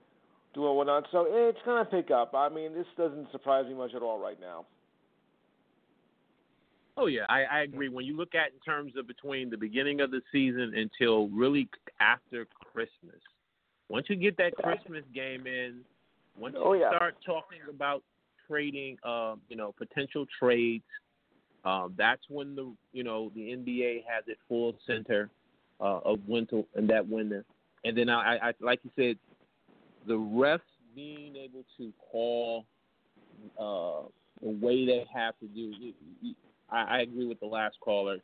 do 0.53 0.63
well, 0.63 0.75
whatnot. 0.75 1.05
So 1.13 1.27
it's 1.29 1.59
gonna 1.65 1.85
pick 1.85 2.11
up. 2.11 2.35
I 2.35 2.49
mean, 2.49 2.75
this 2.75 2.87
doesn't 2.97 3.31
surprise 3.31 3.67
me 3.67 3.75
much 3.75 3.95
at 3.95 4.03
all 4.03 4.19
right 4.19 4.41
now. 4.41 4.67
Oh 6.97 7.07
yeah, 7.07 7.25
I, 7.29 7.45
I 7.45 7.61
agree. 7.63 7.89
When 7.89 8.05
you 8.05 8.17
look 8.17 8.35
at 8.35 8.53
in 8.53 8.61
terms 8.65 8.93
of 8.99 9.07
between 9.07 9.49
the 9.49 9.57
beginning 9.57 10.01
of 10.01 10.11
the 10.11 10.21
season 10.31 10.75
until 10.77 11.29
really 11.29 11.69
after 12.01 12.47
Christmas, 12.73 13.21
once 13.89 14.07
you 14.11 14.17
get 14.17 14.37
that 14.37 14.55
Christmas 14.57 15.03
game 15.15 15.47
in, 15.47 15.81
once 16.39 16.55
you 16.55 16.63
Oh, 16.63 16.73
yeah. 16.75 16.91
start 16.95 17.15
talking 17.25 17.61
about 17.71 18.03
trading, 18.53 18.99
um, 19.03 19.41
you 19.49 19.57
know, 19.57 19.73
potential 19.79 20.27
trades, 20.39 20.85
um, 21.65 21.95
that's 21.97 22.23
when 22.29 22.55
the 22.55 22.73
you 22.93 23.05
know 23.05 23.31
the 23.35 23.41
NBA 23.41 24.03
has 24.09 24.25
it 24.27 24.37
full 24.49 24.75
center 24.87 25.31
uh, 25.81 26.01
of 26.05 26.19
to 26.51 26.67
and 26.75 26.89
that 26.91 27.09
winner. 27.09 27.45
And 27.85 27.97
then 27.97 28.09
I, 28.09 28.49
I 28.49 28.53
like 28.61 28.81
you 28.85 28.91
said, 28.97 29.17
the 30.07 30.15
refs 30.15 30.61
being 30.95 31.37
able 31.37 31.65
to 31.79 31.93
call 32.11 32.67
uh, 33.59 34.09
the 34.43 34.51
way 34.51 34.85
they 34.85 35.07
have 35.15 35.35
to 35.41 35.47
do. 35.47 35.73
I, 36.71 36.99
I 36.99 37.01
agree 37.01 37.27
with 37.27 37.41
the 37.41 37.47
last 37.47 37.77
caller. 37.81 38.19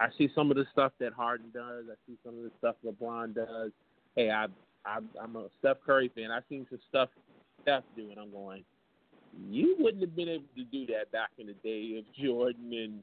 I 0.00 0.08
see 0.18 0.28
some 0.34 0.50
of 0.50 0.56
the 0.56 0.64
stuff 0.72 0.92
that 0.98 1.12
Harden 1.12 1.50
does. 1.54 1.84
I 1.88 1.94
see 2.06 2.16
some 2.24 2.36
of 2.36 2.44
the 2.44 2.50
stuff 2.58 2.76
LeBron 2.84 3.34
does. 3.34 3.70
Hey, 4.16 4.30
I, 4.30 4.46
I 4.84 4.98
I'm 5.22 5.36
a 5.36 5.46
Steph 5.58 5.76
Curry 5.84 6.10
fan. 6.14 6.30
I've 6.30 6.42
seen 6.48 6.66
some 6.70 6.80
stuff 6.88 7.10
Steph 7.64 7.82
do, 7.96 8.10
and 8.10 8.18
I'm 8.18 8.30
going. 8.30 8.64
You 9.50 9.74
wouldn't 9.80 10.02
have 10.02 10.14
been 10.14 10.28
able 10.28 10.44
to 10.56 10.64
do 10.64 10.86
that 10.94 11.10
back 11.10 11.30
in 11.38 11.48
the 11.48 11.54
day 11.54 11.98
of 11.98 12.04
Jordan 12.14 12.70
and 12.72 13.02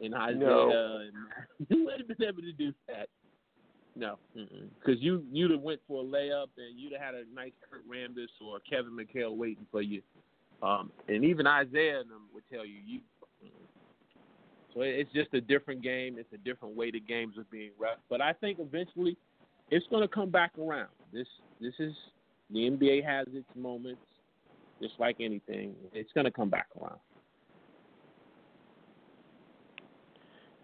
and 0.00 0.14
Isaiah, 0.14 0.38
No. 0.38 1.00
and 1.02 1.12
you 1.68 1.84
wouldn't 1.84 2.08
have 2.08 2.18
been 2.18 2.28
able 2.28 2.42
to 2.42 2.52
do 2.52 2.72
that. 2.88 3.08
No, 3.96 4.16
because 4.34 5.00
you 5.00 5.24
you'd 5.32 5.50
have 5.50 5.60
went 5.60 5.80
for 5.88 6.02
a 6.02 6.06
layup 6.06 6.46
and 6.56 6.78
you'd 6.78 6.92
have 6.92 7.00
had 7.00 7.14
a 7.14 7.24
nice 7.34 7.52
Kurt 7.68 7.82
Rambis 7.88 8.28
or 8.44 8.58
Kevin 8.60 8.92
McHale 8.96 9.36
waiting 9.36 9.66
for 9.70 9.82
you. 9.82 10.02
Um, 10.62 10.90
and 11.08 11.24
even 11.24 11.46
Isaiah 11.46 12.00
and 12.00 12.10
them 12.10 12.22
would 12.32 12.44
tell 12.52 12.64
you 12.64 12.76
you. 12.84 13.00
So 14.74 14.82
it's 14.82 15.10
just 15.12 15.32
a 15.34 15.40
different 15.40 15.82
game. 15.82 16.16
It's 16.18 16.32
a 16.32 16.38
different 16.38 16.76
way 16.76 16.90
the 16.90 17.00
games 17.00 17.36
are 17.38 17.46
being 17.50 17.70
ref. 17.78 17.98
But 18.08 18.20
I 18.20 18.32
think 18.34 18.58
eventually, 18.60 19.16
it's 19.70 19.86
going 19.88 20.02
to 20.02 20.08
come 20.08 20.30
back 20.30 20.52
around. 20.58 20.88
This 21.12 21.26
this 21.60 21.74
is 21.80 21.92
the 22.50 22.58
NBA 22.58 23.04
has 23.04 23.26
its 23.32 23.48
moments, 23.54 24.00
just 24.80 24.94
like 24.98 25.16
anything. 25.20 25.74
It's 25.92 26.12
going 26.12 26.24
to 26.24 26.30
come 26.30 26.50
back 26.50 26.68
around. 26.80 26.98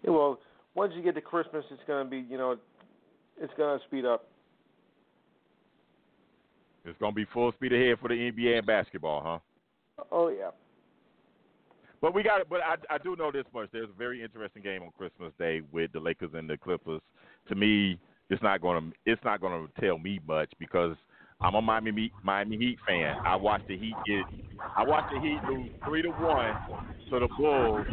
Yeah, 0.03 0.11
well, 0.11 0.39
once 0.75 0.93
you 0.95 1.01
get 1.01 1.15
to 1.15 1.21
Christmas, 1.21 1.65
it's 1.71 1.81
gonna 1.87 2.07
be 2.07 2.19
you 2.29 2.37
know, 2.37 2.57
it's 3.41 3.53
gonna 3.57 3.79
speed 3.87 4.05
up. 4.05 4.27
It's 6.83 6.97
gonna 6.99 7.13
be 7.13 7.25
full 7.33 7.51
speed 7.53 7.73
ahead 7.73 7.97
for 7.99 8.09
the 8.09 8.15
NBA 8.15 8.59
and 8.59 8.67
basketball, 8.67 9.41
huh? 9.97 10.05
Oh 10.11 10.29
yeah. 10.29 10.51
But 12.01 12.13
we 12.13 12.21
got 12.21 12.41
it. 12.41 12.47
But 12.49 12.59
I, 12.61 12.75
I 12.93 12.97
do 12.99 13.15
know 13.15 13.31
this 13.31 13.45
much. 13.53 13.69
There's 13.71 13.89
a 13.89 13.97
very 13.97 14.21
interesting 14.21 14.61
game 14.61 14.83
on 14.83 14.89
Christmas 14.95 15.31
Day 15.39 15.61
with 15.71 15.91
the 15.93 15.99
Lakers 15.99 16.31
and 16.35 16.47
the 16.47 16.57
Clippers. 16.57 17.01
To 17.47 17.55
me, 17.55 17.97
it's 18.29 18.43
not 18.43 18.61
gonna 18.61 18.91
it's 19.05 19.23
not 19.23 19.41
gonna 19.41 19.67
tell 19.79 19.97
me 19.97 20.19
much 20.27 20.51
because 20.59 20.95
I'm 21.41 21.55
a 21.55 21.61
Miami 21.61 21.91
Heat, 21.91 22.11
Miami 22.23 22.57
Heat 22.57 22.77
fan. 22.87 23.17
I 23.25 23.35
watched 23.35 23.67
the 23.67 23.77
Heat 23.77 23.95
get 24.05 24.23
I 24.75 24.83
watched 24.83 25.13
the 25.13 25.19
Heat 25.19 25.39
lose 25.49 25.69
three 25.85 26.01
to 26.01 26.09
one 26.09 26.55
to 27.09 27.19
the 27.19 27.27
Bulls 27.37 27.85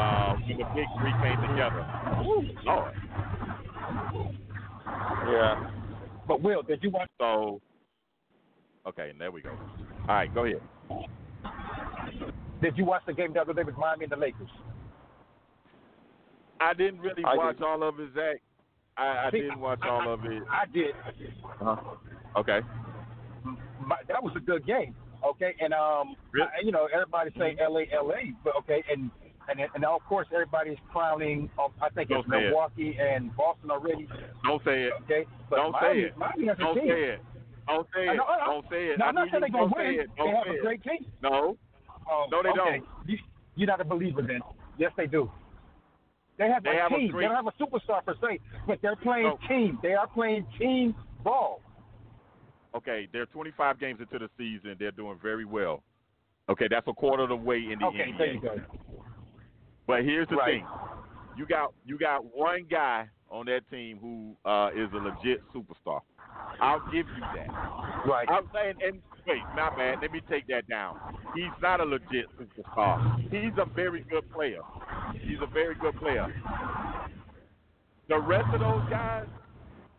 uh, 0.00 0.34
when 0.46 0.58
the 0.58 0.64
big 0.74 0.86
three 0.98 1.12
came 1.22 1.40
together. 1.48 1.86
Ooh, 2.22 2.42
Lord. 2.64 2.92
Yeah. 5.28 5.70
But 6.26 6.42
Will, 6.42 6.62
did 6.62 6.82
you 6.82 6.90
watch? 6.90 7.08
So 7.20 7.60
okay, 8.86 9.12
there 9.18 9.30
we 9.30 9.42
go. 9.42 9.50
All 9.50 10.14
right, 10.14 10.34
go 10.34 10.44
ahead. 10.44 10.60
Did 12.62 12.78
you 12.78 12.84
watch 12.84 13.02
the 13.06 13.12
game 13.12 13.34
the 13.34 13.40
other 13.40 13.52
day 13.52 13.62
with 13.62 13.76
Miami 13.76 14.04
and 14.04 14.12
the 14.12 14.16
Lakers? 14.16 14.48
I 16.60 16.72
didn't 16.72 17.00
really 17.00 17.24
I 17.24 17.36
watch 17.36 17.56
didn't. 17.56 17.68
all 17.68 17.82
of 17.82 18.00
it, 18.00 18.08
Zach. 18.14 18.40
I, 18.96 19.26
I 19.26 19.30
See, 19.32 19.40
didn't 19.40 19.60
watch 19.60 19.80
I- 19.82 19.88
all 19.88 20.12
of 20.12 20.24
it. 20.24 20.42
I 20.50 20.66
did. 20.72 20.94
Okay. 22.36 22.60
My, 23.80 23.96
that 24.08 24.22
was 24.22 24.32
a 24.36 24.40
good 24.40 24.66
game. 24.66 24.94
Okay, 25.24 25.54
and 25.60 25.72
um, 25.72 26.16
Really? 26.32 26.46
I- 26.48 26.64
you 26.64 26.72
know, 26.72 26.88
everybody 26.92 27.30
say 27.38 27.56
L.A. 27.60 27.86
L.A. 27.92 28.32
But 28.44 28.54
okay, 28.60 28.82
and 28.90 29.10
and 29.48 29.60
and 29.74 29.84
of 29.84 30.00
course 30.08 30.26
everybody's 30.32 30.78
crowning. 30.92 31.50
Um, 31.58 31.70
I 31.82 31.88
think 31.90 32.10
it's 32.10 32.16
Don't 32.26 32.30
say 32.30 32.44
it. 32.46 32.48
Milwaukee 32.50 32.96
and 33.00 33.34
Boston 33.36 33.70
already. 33.70 34.06
Don't 34.44 34.62
say 34.64 34.84
it. 34.84 34.92
Okay, 35.04 35.24
but 35.50 35.56
Don't 35.56 35.72
Miami, 35.72 36.00
say 36.02 36.06
it. 36.08 36.16
Miami 36.18 36.46
has 36.48 36.58
Don't 36.58 36.74
team. 36.74 36.88
say 36.88 37.02
it. 37.04 37.20
Don't 37.66 37.86
say 37.94 38.02
it. 38.08 38.16
know, 38.16 38.24
I- 38.24 38.44
Don't 38.46 38.66
say 38.70 38.84
it. 38.86 38.98
No, 38.98 39.04
I 39.04 39.08
I'm 39.08 39.14
not 39.14 39.28
saying 39.30 39.40
they're 39.40 39.50
gonna 39.50 39.72
win. 39.74 40.06
They 40.16 40.28
have 40.28 40.46
a 40.46 40.60
great 40.60 40.82
team. 40.82 41.06
No. 41.22 41.56
Oh, 42.10 42.26
No, 42.30 42.42
they 42.42 42.50
okay. 42.50 42.58
don't. 42.58 42.84
You, 43.06 43.18
you're 43.56 43.66
not 43.66 43.80
a 43.80 43.84
believer 43.84 44.20
then. 44.22 44.40
Yes, 44.78 44.92
they 44.96 45.06
do. 45.06 45.30
They 46.36 46.48
have 46.48 46.62
They 46.64 46.70
a 46.78 46.82
have 46.82 46.92
a 46.92 46.96
team. 46.98 47.10
great- 47.10 47.22
They 47.28 47.34
don't 47.34 47.44
have 47.44 47.46
a 47.46 47.62
superstar 47.62 48.04
per 48.04 48.14
se, 48.20 48.40
but 48.66 48.80
they're 48.82 48.96
playing 48.96 49.26
No. 49.28 49.38
team. 49.48 49.78
They 49.82 49.94
are 49.94 50.06
playing 50.08 50.46
team 50.58 50.94
ball. 51.22 51.60
Okay, 52.74 53.06
they're 53.12 53.26
25 53.26 53.78
games 53.78 54.00
into 54.00 54.18
the 54.18 54.28
season. 54.36 54.74
They're 54.78 54.90
doing 54.90 55.16
very 55.22 55.44
well. 55.44 55.82
Okay, 56.48 56.66
that's 56.68 56.86
a 56.88 56.92
quarter 56.92 57.22
of 57.22 57.28
the 57.28 57.36
way 57.36 57.58
in 57.70 57.78
the 57.78 57.86
Okay, 57.86 58.10
NBA. 58.12 58.18
there 58.18 58.32
you 58.34 58.40
go. 58.40 58.60
But 59.86 60.04
here's 60.04 60.26
the 60.28 60.36
Right. 60.36 60.60
thing: 60.60 60.66
you 61.36 61.46
got 61.46 61.72
you 61.84 61.98
got 61.98 62.24
one 62.24 62.64
guy 62.64 63.08
on 63.30 63.46
that 63.46 63.68
team 63.70 63.98
who 63.98 64.36
uh, 64.44 64.70
is 64.74 64.92
a 64.92 64.96
legit 64.96 65.42
superstar. 65.52 66.00
I'll 66.60 66.84
give 66.92 67.06
you 67.08 67.20
that. 67.36 67.48
Right. 68.06 68.26
I'm 68.30 68.48
saying, 68.54 68.74
and 68.82 69.02
wait, 69.26 69.42
not 69.56 69.76
bad. 69.76 69.98
Let 70.02 70.12
me 70.12 70.20
take 70.30 70.46
that 70.48 70.68
down. 70.68 70.98
He's 71.34 71.52
not 71.62 71.80
a 71.80 71.84
legit 71.84 72.26
superstar. 72.38 73.20
He's 73.30 73.52
a 73.58 73.66
very 73.74 74.04
good 74.10 74.30
player. 74.32 74.60
He's 75.20 75.38
a 75.42 75.46
very 75.46 75.74
good 75.74 75.96
player. 75.96 76.28
The 78.08 78.20
rest 78.20 78.46
of 78.52 78.60
those 78.60 78.84
guys, 78.90 79.26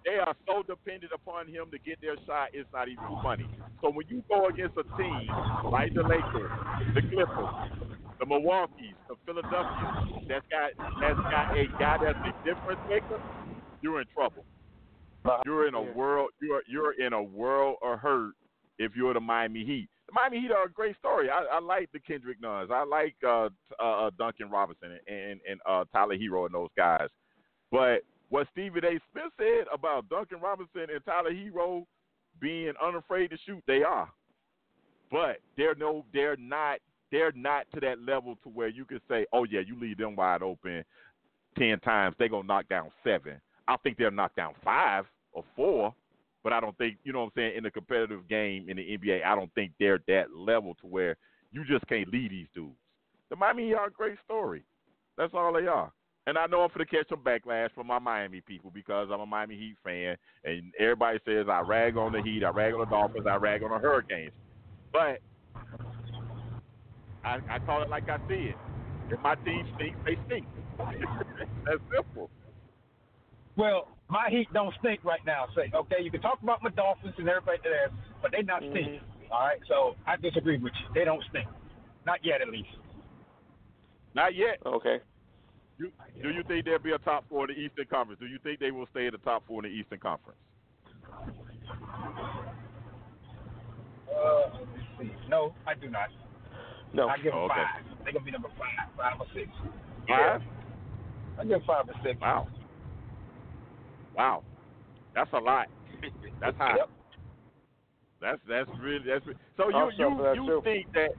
they 0.06 0.18
are 0.22 0.36
so 0.48 0.62
dependent 0.64 1.12
upon 1.14 1.48
him 1.48 1.66
to 1.72 1.80
get 1.80 2.00
their 2.02 2.16
shot. 2.26 2.50
It's 2.54 2.70
not 2.72 2.88
even 2.88 3.04
funny. 3.24 3.50
So 3.82 3.90
when 3.90 4.08
you 4.08 4.24
go 4.30 4.48
against 4.48 4.78
a 4.78 4.84
team 4.98 5.28
like 5.72 5.94
the 5.94 6.04
Lakers, 6.04 6.52
the 6.94 7.02
Clippers, 7.02 7.56
the 8.20 8.26
Milwaukee's, 8.26 8.96
the 9.10 9.16
Philadelphia, 9.26 10.22
that's 10.30 10.46
got 10.54 10.72
that's 11.02 11.20
got 11.20 11.58
a 11.58 11.66
guy 11.80 11.98
that's 12.04 12.20
a 12.22 12.34
difference 12.46 12.80
maker, 12.88 13.22
you're 13.82 14.02
in 14.02 14.08
trouble. 14.14 14.46
You're 15.46 15.68
in 15.68 15.76
a 15.76 15.82
world. 15.82 16.30
You're 16.42 16.62
you're 16.68 16.94
in 17.00 17.14
a 17.14 17.22
world 17.22 17.78
of 17.82 18.00
hurt 18.00 18.34
if 18.78 18.96
you're 18.96 19.14
the 19.14 19.20
Miami 19.20 19.66
Heat. 19.66 19.90
The 20.08 20.14
Miami 20.14 20.42
Heat 20.42 20.52
are 20.52 20.66
a 20.66 20.70
great 20.70 20.98
story. 20.98 21.30
I, 21.30 21.46
I 21.52 21.60
like 21.60 21.92
the 21.92 22.00
Kendrick 22.00 22.42
Nunns. 22.42 22.70
I 22.72 22.84
like 22.84 23.16
uh, 23.26 23.50
uh, 23.82 24.08
uh, 24.08 24.10
Duncan 24.18 24.50
Robinson 24.50 25.00
and 25.08 25.40
and 25.50 25.60
uh, 25.68 25.86
Tyler 25.92 26.16
Herro 26.16 26.46
and 26.46 26.54
those 26.54 26.70
guys. 26.78 27.10
But 27.72 28.04
what 28.30 28.48
Stephen 28.52 28.84
A. 28.86 29.00
Smith 29.12 29.32
said 29.38 29.66
about 29.74 30.10
Duncan 30.10 30.40
Robinson 30.42 30.88
and 30.94 31.04
Tyler 31.06 31.32
Herro 31.32 31.86
being 32.40 32.74
unafraid 32.84 33.32
to 33.32 33.38
shoot, 33.46 33.64
they 33.68 33.84
are. 33.84 34.10
But 35.12 35.38
they're 35.58 35.76
no, 35.76 36.06
they're 36.14 36.38
not, 36.38 36.80
they're 37.12 37.32
not 37.34 37.66
to 37.74 37.80
that 37.82 38.00
level 38.00 38.36
to 38.44 38.50
where 38.50 38.68
you 38.68 38.86
can 38.86 39.00
say, 39.10 39.26
oh 39.32 39.46
yeah, 39.46 39.62
you 39.66 39.80
leave 39.80 39.98
them 39.98 40.16
wide 40.16 40.42
open 40.42 40.84
ten 41.58 41.80
times, 41.80 42.16
they're 42.20 42.30
gonna 42.30 42.48
knock 42.48 42.68
down 42.68 42.92
seven. 43.04 43.40
I 43.68 43.78
think 43.78 43.98
they'll 43.98 44.12
knock 44.12 44.36
down 44.36 44.54
five 44.64 45.06
or 45.36 45.44
four, 45.56 45.94
but 46.44 46.54
I 46.54 46.60
don't 46.60 46.78
think 46.78 46.98
you 47.04 47.14
know 47.14 47.20
what 47.20 47.26
I'm 47.26 47.32
saying 47.36 47.58
in 47.58 47.64
the 47.64 47.72
competitive 47.72 48.28
game 48.28 48.70
in 48.70 48.78
the 48.78 48.98
NBA. 48.98 49.24
I 49.26 49.36
don't 49.36 49.54
think 49.54 49.74
they're 49.80 50.00
that 50.08 50.36
level 50.36 50.76
to 50.82 50.88
where 50.88 51.18
you 51.52 51.64
just 51.66 51.86
can't 51.88 52.08
lead 52.10 52.32
these 52.32 52.48
dudes. 52.56 52.76
The 53.30 53.36
Miami 53.36 53.68
Heat 53.68 53.76
are 53.76 53.88
a 53.88 53.92
great 53.92 54.18
story. 54.26 54.64
That's 55.18 55.34
all 55.34 55.54
they 55.54 55.68
are. 55.68 55.92
And 56.28 56.38
I 56.38 56.48
know 56.48 56.62
I'm 56.62 56.70
going 56.74 56.86
to 56.86 56.86
catch 56.86 57.08
some 57.10 57.20
backlash 57.20 57.72
from 57.76 57.88
my 57.88 58.00
Miami 58.00 58.42
people 58.42 58.72
because 58.74 59.10
I'm 59.14 59.20
a 59.20 59.26
Miami 59.26 59.56
Heat 59.56 59.76
fan, 59.84 60.18
and 60.44 60.74
everybody 60.80 61.20
says 61.26 61.46
I 61.50 61.60
rag 61.60 61.98
on 61.98 62.14
the 62.14 62.22
Heat, 62.22 62.44
I 62.44 62.50
rag 62.50 62.74
on 62.74 62.80
the 62.80 62.86
Dolphins, 62.86 63.28
I 63.30 63.36
rag 63.36 63.62
on 63.62 63.70
the 63.70 63.78
Hurricanes. 63.78 64.32
But 64.92 65.20
I, 67.24 67.40
I 67.50 67.60
call 67.60 67.84
it 67.84 67.90
like 67.90 68.10
I 68.10 68.18
see 68.28 68.50
it. 68.50 68.56
If 69.10 69.20
my 69.22 69.36
team 69.36 69.68
stinks, 69.76 70.00
they 70.06 70.18
stink. 70.26 70.48
That's 70.78 71.80
simple. 71.94 72.30
Well, 73.56 73.95
my 74.10 74.30
Heat 74.30 74.48
don't 74.54 74.74
stink 74.80 75.04
right 75.04 75.24
now. 75.26 75.46
Say, 75.56 75.72
okay, 75.74 75.98
you 76.02 76.12
can 76.12 76.22
talk 76.22 76.40
about 76.42 76.62
my 76.62 76.70
Dolphins 76.72 77.16
and 77.18 77.28
everybody 77.28 77.58
there, 77.64 77.90
but 78.22 78.32
they 78.32 78.42
not 78.44 78.62
stink. 78.72 79.02
All 79.32 79.42
right, 79.42 79.60
so 79.68 79.96
I 80.06 80.16
disagree 80.16 80.58
with 80.58 80.74
you. 80.80 80.94
They 80.94 81.06
don't 81.06 81.24
stink, 81.30 81.48
not 82.06 82.20
yet 82.24 82.42
at 82.42 82.50
least. 82.50 82.70
Not 84.14 84.36
yet. 84.36 84.60
Okay. 84.66 85.00
You, 85.78 85.92
do 86.22 86.30
you 86.30 86.44
think 86.48 86.64
there'll 86.64 86.80
be 86.80 86.94
a 86.94 86.98
top 87.00 87.26
four 87.28 87.50
in 87.50 87.56
the 87.56 87.62
Eastern 87.62 87.86
Conference? 87.92 88.20
Do 88.20 88.28
you 88.28 88.40
think 88.44 88.60
they 88.60 88.72
will 88.72 88.88
stay 88.92 89.08
in 89.08 89.12
the 89.12 89.18
top 89.18 89.44
four 89.46 89.66
in 89.66 89.70
the 89.70 89.76
Eastern 89.76 90.00
Conference? 90.00 90.40
Uh, 94.08 94.50
let's 94.54 94.88
see. 95.02 95.12
No, 95.28 95.54
I 95.68 95.74
do 95.74 95.90
not. 95.90 96.08
No. 96.94 97.10
I 97.10 97.18
give 97.18 97.34
them 97.34 97.42
okay. 97.44 97.56
five. 97.56 97.84
They're 98.04 98.14
gonna 98.14 98.24
be 98.24 98.32
number 98.32 98.48
five, 98.58 98.88
five 98.96 99.20
or 99.20 99.26
six. 99.34 99.50
Five? 100.08 100.42
I 101.38 101.44
give 101.44 101.50
them 101.50 101.62
five 101.68 101.90
or 101.90 101.96
six. 102.02 102.22
Wow. 102.22 102.48
Wow. 104.16 104.44
That's 105.14 105.32
a 105.34 105.40
lot. 105.40 105.68
That's 106.42 106.58
high. 106.58 106.76
Yep. 106.78 106.90
That's 108.22 108.40
that's 108.48 108.70
really 108.82 109.06
that's 109.06 109.26
re- 109.28 109.36
so 109.58 109.70
you 109.70 109.76
I'll 109.76 109.92
settle 109.92 110.16
for 110.18 110.24
that 110.24 110.36
you 110.36 110.44
you 110.44 110.48
too. 110.48 110.62
think 110.64 110.88
that 110.94 111.10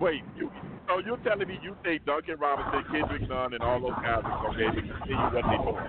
wait 0.00 0.22
you 0.36 0.50
so 0.88 1.00
you're 1.04 1.18
telling 1.18 1.48
me 1.48 1.58
you 1.62 1.76
think 1.84 2.04
Duncan 2.04 2.38
Robinson, 2.38 2.84
Kendrick 2.90 3.28
Nunn, 3.28 3.52
and 3.54 3.62
all 3.62 3.80
those 3.80 3.90
guys 4.02 4.22
are 4.24 4.42
gonna 4.42 4.56
be 4.56 4.64
able 4.64 4.74
to 4.76 4.82
continue 4.82 5.16
what 5.16 5.32
they're 5.32 5.42
doing? 5.42 5.86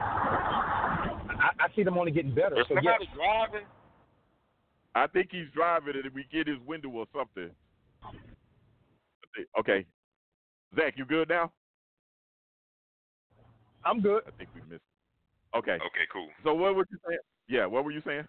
I, 0.00 1.50
I 1.60 1.68
see 1.76 1.82
them 1.82 1.96
only 1.96 2.10
getting 2.10 2.34
better. 2.34 2.58
If 2.58 2.66
So 2.68 2.74
yes, 2.74 2.84
somebody 2.84 3.08
driving, 3.14 3.66
I 4.94 5.06
think 5.06 5.28
he's 5.30 5.46
driving 5.54 5.96
it. 5.96 6.06
If 6.06 6.14
we 6.14 6.24
get 6.32 6.48
his 6.48 6.58
window 6.66 6.88
or 6.88 7.06
something. 7.14 7.50
Okay, 9.58 9.84
Zach, 10.74 10.94
you 10.96 11.04
good 11.04 11.28
now? 11.28 11.52
I'm 13.86 14.00
good. 14.00 14.22
I 14.26 14.30
think 14.36 14.50
we 14.54 14.60
missed. 14.68 14.82
Okay. 15.54 15.72
okay, 15.72 16.06
cool. 16.12 16.28
So 16.44 16.54
what 16.54 16.74
were 16.74 16.86
you 16.90 16.98
saying? 17.06 17.18
Yeah, 17.48 17.66
what 17.66 17.84
were 17.84 17.92
you 17.92 18.02
saying? 18.04 18.26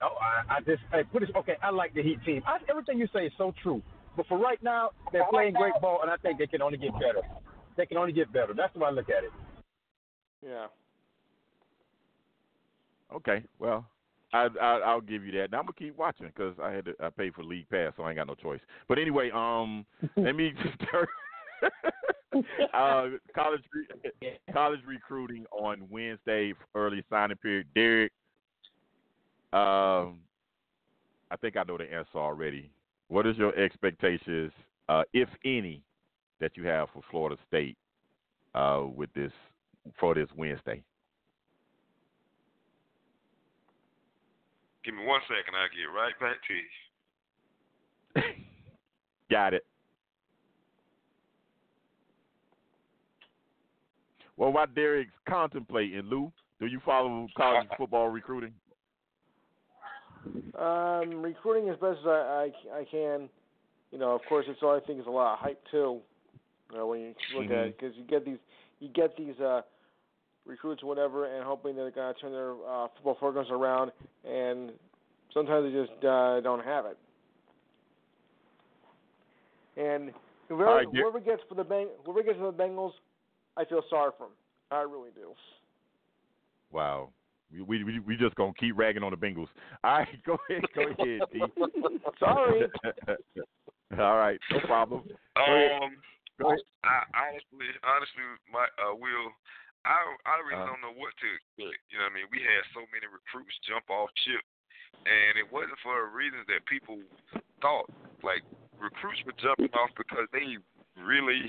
No, 0.00 0.08
I, 0.08 0.56
I 0.56 0.60
just 0.60 0.82
hey, 0.92 1.02
put 1.10 1.22
it 1.22 1.30
okay. 1.36 1.56
I 1.62 1.70
like 1.70 1.94
the 1.94 2.02
Heat 2.02 2.18
team. 2.24 2.42
I, 2.46 2.58
everything 2.68 2.98
you 2.98 3.08
say 3.12 3.26
is 3.26 3.32
so 3.38 3.52
true. 3.62 3.82
But 4.16 4.26
for 4.26 4.38
right 4.38 4.62
now, 4.62 4.90
they're 5.12 5.26
playing 5.30 5.54
great 5.54 5.74
ball, 5.80 6.00
and 6.02 6.10
I 6.10 6.16
think 6.16 6.38
they 6.38 6.46
can 6.46 6.60
only 6.60 6.78
get 6.78 6.92
better. 6.94 7.22
They 7.76 7.86
can 7.86 7.96
only 7.96 8.12
get 8.12 8.32
better. 8.32 8.52
That's 8.56 8.72
the 8.74 8.80
way 8.80 8.88
I 8.88 8.90
look 8.90 9.08
at 9.08 9.24
it. 9.24 9.30
Yeah. 10.44 10.66
Okay, 13.14 13.44
well, 13.58 13.86
I, 14.32 14.48
I 14.60 14.80
I'll 14.84 15.00
give 15.00 15.24
you 15.24 15.32
that. 15.32 15.50
Now 15.50 15.60
I'm 15.60 15.64
gonna 15.64 15.72
keep 15.78 15.96
watching 15.96 16.26
because 16.26 16.54
I 16.62 16.72
had 16.72 16.84
to, 16.86 16.94
I 17.00 17.10
paid 17.10 17.34
for 17.34 17.42
league 17.42 17.68
pass, 17.70 17.92
so 17.96 18.02
I 18.02 18.10
ain't 18.10 18.18
got 18.18 18.26
no 18.26 18.34
choice. 18.34 18.60
But 18.88 18.98
anyway, 18.98 19.30
um, 19.32 19.86
let 20.16 20.34
me 20.36 20.52
just 20.62 20.74
start. 20.88 21.08
uh, 22.74 23.06
college 23.34 23.62
re- 23.72 24.38
college 24.52 24.80
recruiting 24.86 25.46
on 25.50 25.86
Wednesday, 25.90 26.52
early 26.74 27.02
signing 27.10 27.36
period. 27.38 27.66
Derek, 27.74 28.12
um, 29.52 30.20
I 31.30 31.36
think 31.40 31.56
I 31.56 31.62
know 31.64 31.78
the 31.78 31.84
answer 31.84 32.16
already. 32.16 32.70
What 33.08 33.26
is 33.26 33.36
your 33.36 33.54
expectations, 33.56 34.52
uh, 34.88 35.02
if 35.12 35.28
any, 35.44 35.82
that 36.40 36.56
you 36.56 36.66
have 36.66 36.88
for 36.92 37.02
Florida 37.10 37.36
State 37.46 37.76
uh, 38.54 38.84
with 38.94 39.12
this 39.14 39.32
for 39.98 40.14
this 40.14 40.28
Wednesday? 40.36 40.82
Give 44.84 44.94
me 44.94 45.04
one 45.04 45.20
second, 45.22 45.54
I'll 45.54 45.68
get 45.68 45.90
right 45.94 46.18
back 46.20 46.36
to 46.46 48.22
you. 48.22 48.44
Got 49.30 49.54
it. 49.54 49.64
Well, 54.38 54.52
while 54.52 54.66
Derek's 54.72 55.10
contemplating, 55.28 56.00
Lou, 56.02 56.32
do 56.60 56.66
you 56.66 56.80
follow 56.84 57.26
college 57.36 57.66
football 57.76 58.08
recruiting? 58.08 58.54
Um, 60.58 61.22
recruiting 61.22 61.68
as 61.68 61.76
best 61.78 61.98
as 62.00 62.06
I, 62.06 62.50
I, 62.72 62.78
I 62.78 62.84
can. 62.90 63.28
You 63.90 63.98
know, 63.98 64.14
of 64.14 64.20
course, 64.28 64.46
it's 64.48 64.60
all 64.62 64.76
I 64.76 64.80
think 64.86 65.00
is 65.00 65.06
a 65.06 65.10
lot 65.10 65.34
of 65.34 65.38
hype 65.40 65.60
too. 65.70 65.98
You 66.70 66.78
know, 66.78 66.86
when 66.86 67.00
you 67.00 67.14
look 67.34 67.46
at 67.46 67.50
it, 67.50 67.78
because 67.78 67.96
you 67.96 68.04
get 68.04 68.24
these, 68.24 68.38
you 68.78 68.88
get 68.88 69.16
these 69.16 69.38
uh, 69.40 69.62
recruits, 70.46 70.82
or 70.82 70.86
whatever, 70.86 71.34
and 71.34 71.44
hoping 71.44 71.74
they're 71.74 71.90
going 71.90 72.14
to 72.14 72.20
turn 72.20 72.32
their 72.32 72.52
uh, 72.52 72.88
football 72.94 73.14
programs 73.14 73.48
around, 73.50 73.90
and 74.28 74.70
sometimes 75.32 75.64
they 75.64 75.72
just 75.72 76.04
uh, 76.04 76.40
don't 76.40 76.64
have 76.64 76.84
it. 76.86 76.98
And 79.76 80.12
whoever, 80.48 80.64
right, 80.64 80.86
whoever 80.92 81.20
gets 81.20 81.42
for 81.48 81.54
the 81.54 81.64
Beng- 81.64 81.88
whoever 82.04 82.22
gets 82.22 82.38
for 82.38 82.52
the 82.52 82.58
Bengals, 82.58 82.92
I 83.58 83.64
feel 83.64 83.82
sorry 83.90 84.12
for 84.16 84.24
him. 84.30 84.36
I 84.70 84.82
really 84.82 85.10
do. 85.14 85.34
Wow. 86.70 87.10
We 87.52 87.62
we 87.62 87.84
we, 87.84 87.98
we 88.00 88.16
just 88.16 88.36
gonna 88.36 88.52
keep 88.54 88.76
ragging 88.76 89.02
on 89.02 89.10
the 89.10 89.16
Bengals. 89.16 89.48
All 89.84 90.04
right, 90.04 90.20
go 90.24 90.36
ahead, 90.48 90.64
go 90.76 90.82
ahead, 90.84 91.20
D. 91.32 91.40
Sorry. 92.20 92.68
All 93.98 94.20
right, 94.20 94.38
no 94.52 94.60
problem. 94.68 95.00
Um, 95.40 95.96
Go 96.36 96.52
ahead. 96.52 96.60
I 96.84 97.02
honestly, 97.16 97.72
honestly, 97.82 98.22
my 98.52 98.68
uh, 98.78 98.92
will, 98.94 99.32
I 99.88 99.96
I 100.28 100.36
really 100.44 100.60
Uh-huh. 100.60 100.76
don't 100.76 100.84
know 100.84 100.92
what 100.94 101.16
to 101.18 101.26
expect. 101.34 101.80
You 101.88 101.98
know 101.98 102.04
what 102.06 102.14
I 102.14 102.16
mean? 102.20 102.28
We 102.30 102.44
had 102.44 102.62
so 102.76 102.84
many 102.92 103.08
recruits 103.08 103.56
jump 103.66 103.88
off 103.88 104.12
ship, 104.28 104.44
and 105.08 105.40
it 105.40 105.48
wasn't 105.50 105.80
for 105.80 106.12
reasons 106.12 106.44
that 106.52 106.62
people 106.68 107.00
thought. 107.64 107.88
Like 108.22 108.44
recruits 108.76 109.24
were 109.24 109.34
jumping 109.40 109.72
off 109.72 109.90
because 109.96 110.28
they 110.36 110.60
really 111.00 111.48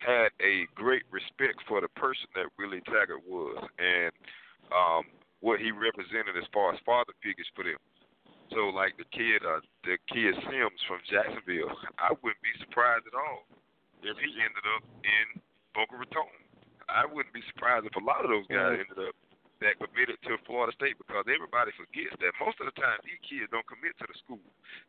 had 0.00 0.32
a 0.40 0.66
great 0.74 1.04
respect 1.12 1.60
for 1.68 1.80
the 1.80 1.92
person 1.96 2.28
that 2.34 2.48
Willie 2.58 2.84
Taggart 2.88 3.24
was 3.24 3.56
and 3.78 4.12
um, 4.72 5.04
what 5.40 5.60
he 5.60 5.70
represented 5.72 6.36
as 6.36 6.48
far 6.52 6.72
as 6.72 6.80
father 6.84 7.12
figures 7.22 7.48
for 7.54 7.64
them. 7.64 7.80
So, 8.50 8.74
like 8.74 8.98
the 8.98 9.06
kid, 9.14 9.46
uh, 9.46 9.62
the 9.86 9.94
kid 10.10 10.34
Sims 10.50 10.80
from 10.90 10.98
Jacksonville, 11.06 11.70
I 12.02 12.10
wouldn't 12.18 12.42
be 12.42 12.54
surprised 12.58 13.06
at 13.06 13.14
all 13.14 13.46
if 14.02 14.16
he 14.18 14.30
ended 14.42 14.66
up 14.74 14.82
in 15.06 15.38
Boca 15.70 15.94
Raton. 15.94 16.40
I 16.90 17.06
wouldn't 17.06 17.30
be 17.30 17.46
surprised 17.54 17.86
if 17.86 17.94
a 17.94 18.02
lot 18.02 18.26
of 18.26 18.30
those 18.34 18.48
guys 18.50 18.82
ended 18.82 18.98
up 19.06 19.14
that 19.60 19.76
committed 19.76 20.16
to 20.24 20.40
Florida 20.48 20.72
State 20.72 20.96
because 20.96 21.28
everybody 21.28 21.68
forgets 21.76 22.16
that 22.20 22.32
most 22.40 22.56
of 22.64 22.66
the 22.68 22.76
time 22.80 22.96
these 23.04 23.20
kids 23.20 23.48
don't 23.52 23.66
commit 23.68 23.92
to 24.00 24.08
the 24.08 24.16
school. 24.16 24.42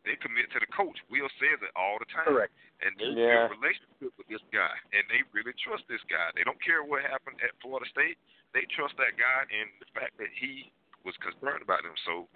They 0.07 0.15
commit 0.15 0.47
to 0.55 0.59
the 0.63 0.71
coach. 0.71 0.95
Will 1.11 1.27
says 1.39 1.59
it 1.59 1.71
all 1.75 1.99
the 1.99 2.07
time. 2.07 2.27
Correct. 2.27 2.55
And 2.79 2.95
they 2.95 3.11
Yeah. 3.11 3.47
build 3.47 3.51
a 3.51 3.55
relationship 3.59 4.11
with 4.15 4.27
this 4.31 4.43
guy. 4.51 4.73
And 4.95 5.03
they 5.11 5.23
really 5.35 5.53
trust 5.59 5.87
this 5.87 6.01
guy. 6.07 6.31
They 6.35 6.43
don't 6.47 6.59
care 6.63 6.83
what 6.83 7.03
happened 7.03 7.43
at 7.43 7.51
Florida 7.59 7.87
State. 7.91 8.17
They 8.55 8.63
trust 8.71 8.95
that 8.97 9.15
guy 9.19 9.39
and 9.51 9.69
the 9.79 9.91
fact 9.91 10.17
that 10.17 10.31
he 10.31 10.71
was 11.03 11.15
concerned 11.17 11.61
about 11.61 11.83
them. 11.83 11.95
So 12.05 12.29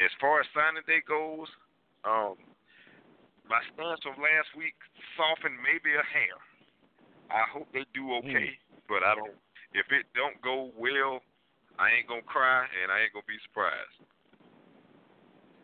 as 0.00 0.12
far 0.20 0.40
as 0.40 0.46
signing 0.56 0.82
day 0.86 1.00
goes, 1.04 1.48
um, 2.04 2.38
my 3.48 3.60
stance 3.74 4.00
from 4.02 4.16
last 4.20 4.54
week 4.56 4.74
softened 5.16 5.60
maybe 5.60 5.94
a 5.94 6.02
hair. 6.02 6.36
I 7.30 7.44
hope 7.48 7.68
they 7.72 7.84
do 7.92 8.14
okay, 8.16 8.58
but 8.88 9.02
I 9.02 9.14
don't. 9.14 9.36
If 9.72 9.90
it 9.90 10.04
don't 10.14 10.40
go 10.42 10.70
well, 10.76 11.22
I 11.78 11.90
ain't 11.96 12.08
gonna 12.08 12.24
cry 12.26 12.64
and 12.68 12.92
I 12.92 13.04
ain't 13.06 13.12
gonna 13.16 13.26
be 13.28 13.38
surprised. 13.48 13.96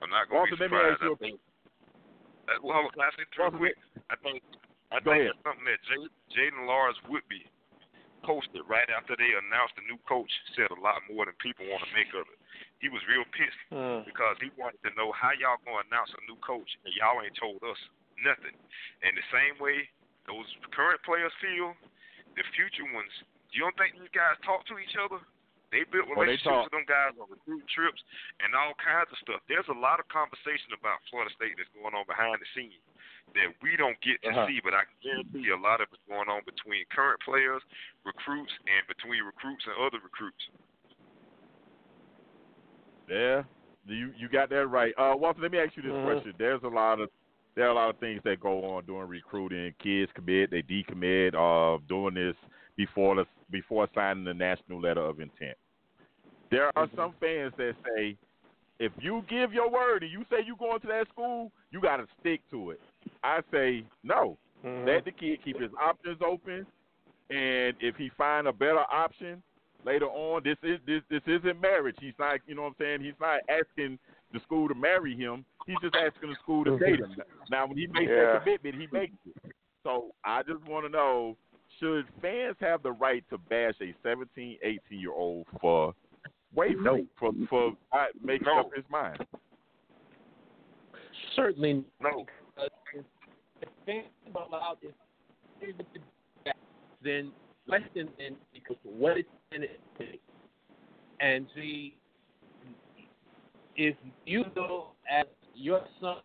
I'm 0.03 0.11
not 0.11 0.29
gonna 0.31 0.47
Walter, 0.47 0.57
be 0.57 0.63
let 0.63 0.71
me 0.71 0.77
surprised. 0.79 0.95
ask 0.95 1.03
you 1.03 1.13
I 1.13 1.19
a- 1.19 1.23
think. 1.23 1.37
Uh, 2.49 2.59
well, 2.65 2.89
can 2.95 3.03
I 3.05 3.11
say 3.19 3.27
real 3.37 3.53
quick? 3.53 3.77
I 4.09 4.17
think 4.25 4.41
I 4.91 5.01
Go 5.05 5.13
think 5.13 5.21
ahead. 5.29 5.37
it's 5.37 5.45
something 5.45 5.67
that 5.69 5.81
Jay- 5.85 6.15
Jaden 6.33 6.65
Lars 6.65 6.97
would 7.13 7.27
be 7.29 7.45
posted 8.25 8.65
right 8.67 8.89
after 8.91 9.15
they 9.15 9.31
announced 9.37 9.77
the 9.77 9.85
new 9.87 9.99
coach 10.09 10.31
said 10.57 10.71
a 10.73 10.81
lot 10.81 10.99
more 11.13 11.29
than 11.29 11.35
people 11.39 11.69
want 11.69 11.85
to 11.85 11.93
make 11.95 12.09
of 12.17 12.25
it. 12.27 12.39
He 12.81 12.89
was 12.89 13.05
real 13.07 13.25
pissed 13.37 13.63
Hmm. 13.71 14.03
because 14.09 14.39
he 14.41 14.51
wanted 14.57 14.81
to 14.83 14.91
know 14.97 15.13
how 15.13 15.31
y'all 15.37 15.61
gonna 15.67 15.85
announce 15.87 16.11
a 16.15 16.23
new 16.27 16.37
coach 16.41 16.67
and 16.85 16.95
y'all 16.97 17.21
ain't 17.23 17.37
told 17.37 17.63
us 17.63 17.79
nothing. 18.25 18.55
And 19.03 19.13
the 19.17 19.23
same 19.31 19.59
way 19.61 19.89
those 20.27 20.47
current 20.73 21.03
players 21.03 21.33
feel, 21.41 21.77
the 22.35 22.43
future 22.57 22.85
ones, 22.95 23.13
you 23.53 23.61
don't 23.61 23.77
think 23.77 23.99
these 23.99 24.11
guys 24.11 24.37
talk 24.45 24.65
to 24.67 24.79
each 24.79 24.97
other? 24.97 25.21
They 25.71 25.85
built 25.93 26.09
Oh, 26.09 26.17
they 26.17 26.33
relationships 26.33 26.65
with 26.65 26.73
them 26.73 26.89
guys 26.89 27.13
on 27.21 27.29
recruit 27.29 27.65
trips 27.69 28.01
and 28.41 28.57
all 28.57 28.73
kinds 28.81 29.13
of 29.13 29.19
stuff. 29.21 29.41
There's 29.49 29.69
a 29.69 29.77
lot 29.77 30.01
of 30.01 30.09
conversation 30.09 30.73
about 30.73 31.05
Florida 31.13 31.29
State 31.37 31.57
that's 31.61 31.69
going 31.77 31.93
on 31.93 32.09
behind 32.09 32.41
the 32.41 32.49
scenes 32.57 32.81
that 33.37 33.53
we 33.61 33.77
don't 33.77 34.01
get 34.01 34.17
to 34.25 34.33
Uh-huh. 34.33 34.47
see, 34.49 34.61
but 34.65 34.73
I 34.73 34.89
can 34.89 34.97
guarantee 35.05 35.53
you 35.53 35.55
a 35.55 35.61
lot 35.61 35.85
of 35.85 35.93
it's 35.93 36.01
going 36.09 36.29
on 36.33 36.41
between 36.49 36.85
current 36.89 37.21
players, 37.21 37.61
recruits, 38.05 38.53
and 38.65 38.81
between 38.89 39.21
recruits 39.23 39.67
and 39.69 39.77
other 39.77 40.01
recruits. 40.01 40.41
Yeah, 43.09 43.45
you 43.85 44.13
you 44.17 44.29
got 44.29 44.49
that 44.51 44.67
right. 44.67 44.93
Uh, 44.99 45.15
Walter, 45.17 45.41
let 45.41 45.53
me 45.53 45.59
ask 45.59 45.77
you 45.77 45.83
this 45.83 45.93
Mhm. 45.93 46.03
question. 46.05 46.35
There's 46.39 46.63
a 46.63 46.69
lot 46.69 47.01
of 47.01 47.11
there 47.55 47.67
are 47.67 47.71
a 47.71 47.75
lot 47.75 47.91
of 47.91 47.99
things 47.99 48.23
that 48.23 48.39
go 48.41 48.65
on 48.77 48.85
during 48.87 49.09
recruiting. 49.09 49.75
Kids 49.81 50.13
commit, 50.13 50.51
they 50.51 50.63
decommit, 50.63 51.35
uh, 51.35 51.79
doing 51.89 52.15
this 52.15 52.37
before 52.79 53.17
the 53.17 53.27
before 53.51 53.87
signing 53.95 54.25
the 54.25 54.33
national 54.33 54.81
letter 54.81 55.03
of 55.03 55.21
intent. 55.21 55.59
There 56.51 56.71
are 56.79 56.89
some 56.97 57.13
fans 57.21 57.53
that 57.59 57.75
say, 57.85 58.17
if 58.79 58.93
you 59.01 59.23
give 59.29 59.53
your 59.53 59.71
word 59.71 60.03
and 60.03 60.11
you 60.11 60.25
say 60.31 60.39
you're 60.47 60.57
going 60.57 60.81
to 60.81 60.87
that 60.87 61.09
school, 61.13 61.53
you 61.71 61.81
got 61.81 61.99
to 61.99 62.07
stick 62.21 62.41
to 62.51 62.71
it. 62.71 62.81
I 63.23 63.41
say 63.53 63.85
no. 64.03 64.39
Mhm. 64.65 64.87
Let 64.87 65.05
the 65.05 65.13
kid 65.13 65.43
keep 65.45 65.61
his 65.61 65.71
options 65.81 66.23
open, 66.23 66.67
and 67.29 67.77
if 67.81 67.97
he 67.97 68.09
find 68.17 68.47
a 68.47 68.53
better 68.53 68.85
option 68.91 69.43
later 69.85 70.07
on, 70.07 70.43
this 70.43 70.57
is 70.63 70.79
this 70.87 71.03
this 71.11 71.23
isn't 71.27 71.61
marriage. 71.61 71.97
He's 72.01 72.19
not, 72.19 72.41
you 72.47 72.55
know 72.55 72.63
what 72.63 72.69
I'm 72.69 72.77
saying. 72.79 73.01
He's 73.03 73.21
not 73.21 73.41
asking 73.49 73.99
the 74.33 74.41
school 74.41 74.69
to 74.69 74.75
marry 74.75 75.17
him. 75.17 75.45
He's 75.67 75.79
just 75.83 75.95
asking 75.97 76.31
the 76.31 76.37
school 76.37 76.65
to 76.65 76.79
date 76.79 77.01
him. 77.01 77.15
Now, 77.51 77.67
when 77.67 77.77
he 77.77 77.87
makes 77.89 78.11
Yeah. 78.11 78.33
that 78.33 78.45
commitment, 78.45 78.75
he 78.75 78.87
makes 78.91 79.15
it. 79.27 79.55
So 79.83 80.15
I 80.25 80.43
just 80.43 80.63
want 80.67 80.87
to 80.87 80.91
know: 80.91 81.37
should 81.79 82.07
fans 82.21 82.57
have 82.61 82.83
the 82.83 82.93
right 82.93 83.25
to 83.31 83.39
bash 83.39 83.75
a 83.81 83.95
17, 84.03 84.59
18 84.63 84.81
year 84.99 85.13
old 85.13 85.47
for 85.61 85.95
wavering, 86.55 86.83
No. 86.83 87.07
for 87.19 87.33
for 87.49 87.73
not 87.93 88.09
making 88.23 88.47
No. 88.47 88.61
up 88.61 88.71
his 88.75 88.85
mind? 88.91 89.25
Certainly, 91.35 91.85
No. 92.01 92.27
if 92.57 93.69
fans 93.87 94.07
are 94.35 94.47
allowed 94.47 94.79
to 94.81 94.93
do 95.61 95.73
that, 96.45 96.57
then 97.03 97.33
question 97.69 98.09
then 98.19 98.37
because 98.53 98.77
what 98.83 99.19
is 99.19 99.25
in 99.53 99.65
it 99.65 99.81
and 101.21 101.47
see 101.55 101.97
if 103.77 103.97
you 104.25 104.45
go 104.55 104.89
as 105.11 105.27
your 105.55 105.83
son 106.01 106.19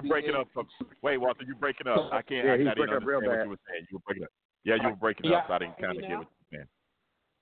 finding 0.00 0.34
out 0.34 0.46
You're 0.54 0.56
breaking 0.56 0.60
up. 0.60 0.68
Some, 0.78 0.88
wait, 1.02 1.18
Walter, 1.18 1.44
you're 1.44 1.56
breaking 1.56 1.86
up. 1.86 2.08
I 2.12 2.22
can't. 2.22 2.46
Yeah, 2.46 2.52
I, 2.54 2.56
he's 2.58 2.66
I 2.66 2.74
didn't 2.74 2.76
breaking 2.76 2.96
up 2.96 3.02
understand 3.02 3.06
real 3.06 3.20
what 3.20 3.36
bad. 3.36 3.44
you 3.44 3.50
were 3.50 3.62
saying. 3.68 3.86
You 3.90 3.96
were 3.98 4.04
breaking 4.06 4.24
up. 4.24 4.30
Yeah, 4.64 4.74
you 4.80 4.88
were 4.88 4.96
breaking 4.96 5.26
Yeah, 5.26 5.36
up. 5.38 5.44
So 5.48 5.52
I 5.54 5.58
didn't 5.58 5.78
kind 5.78 5.96
of 5.96 6.00
get 6.00 6.10
now? 6.10 6.18
what 6.18 6.28
you're 6.50 6.58
saying. 6.58 6.68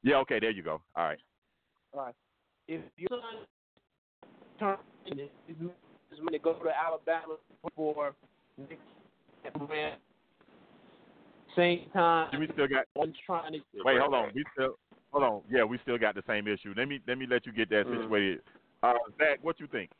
Yeah. 0.02 0.16
Okay. 0.16 0.40
There 0.40 0.50
you 0.50 0.62
go. 0.62 0.80
All 0.96 1.04
right. 1.04 1.18
All 1.92 2.04
right. 2.06 2.14
if 2.68 2.80
your 2.96 3.08
son 3.10 3.46
turns 4.58 4.80
is 5.48 5.56
going 6.18 6.32
to 6.32 6.38
go 6.38 6.54
to 6.54 6.70
Alabama 6.70 7.36
for 7.74 8.14
same 11.56 11.90
time 11.92 12.28
We 12.38 12.48
still 12.52 12.68
got. 12.68 12.84
one's 12.94 13.16
trying 13.26 13.52
to 13.52 13.58
Wait, 13.84 13.98
hold 13.98 14.14
on. 14.14 14.30
We 14.34 14.44
still. 14.54 14.76
Hold 15.12 15.24
on. 15.24 15.40
Yeah, 15.50 15.64
we 15.64 15.78
still 15.82 15.98
got 15.98 16.14
the 16.14 16.22
same 16.26 16.46
issue. 16.46 16.72
Let 16.76 16.88
me 16.88 17.00
let 17.06 17.18
me 17.18 17.26
let 17.28 17.44
you 17.46 17.52
get 17.52 17.68
that 17.70 17.86
Mm. 17.86 18.02
situated. 18.02 18.42
Uh, 18.82 18.94
Zach, 19.18 19.38
what 19.42 19.58
you 19.60 19.66
think? 19.66 19.90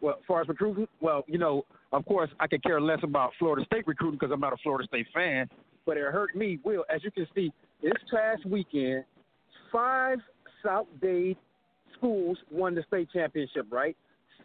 Well, 0.00 0.16
as 0.18 0.24
far 0.26 0.42
as 0.42 0.48
recruiting, 0.48 0.86
well, 1.00 1.24
you 1.26 1.38
know, 1.38 1.64
of 1.92 2.04
course, 2.04 2.30
I 2.38 2.46
could 2.46 2.62
care 2.62 2.80
less 2.80 2.98
about 3.02 3.32
Florida 3.38 3.64
State 3.66 3.86
recruiting 3.86 4.18
because 4.18 4.32
I'm 4.32 4.40
not 4.40 4.52
a 4.52 4.56
Florida 4.62 4.86
State 4.86 5.06
fan. 5.14 5.48
But 5.86 5.96
it 5.96 6.04
hurt 6.12 6.34
me, 6.36 6.58
Will, 6.64 6.84
as 6.92 7.02
you 7.04 7.10
can 7.10 7.26
see, 7.34 7.52
this 7.82 7.92
past 8.12 8.44
weekend, 8.44 9.04
five 9.72 10.18
South 10.64 10.86
Dade 11.00 11.36
schools 11.96 12.36
won 12.50 12.74
the 12.74 12.82
state 12.88 13.08
championship, 13.12 13.66
right? 13.70 13.96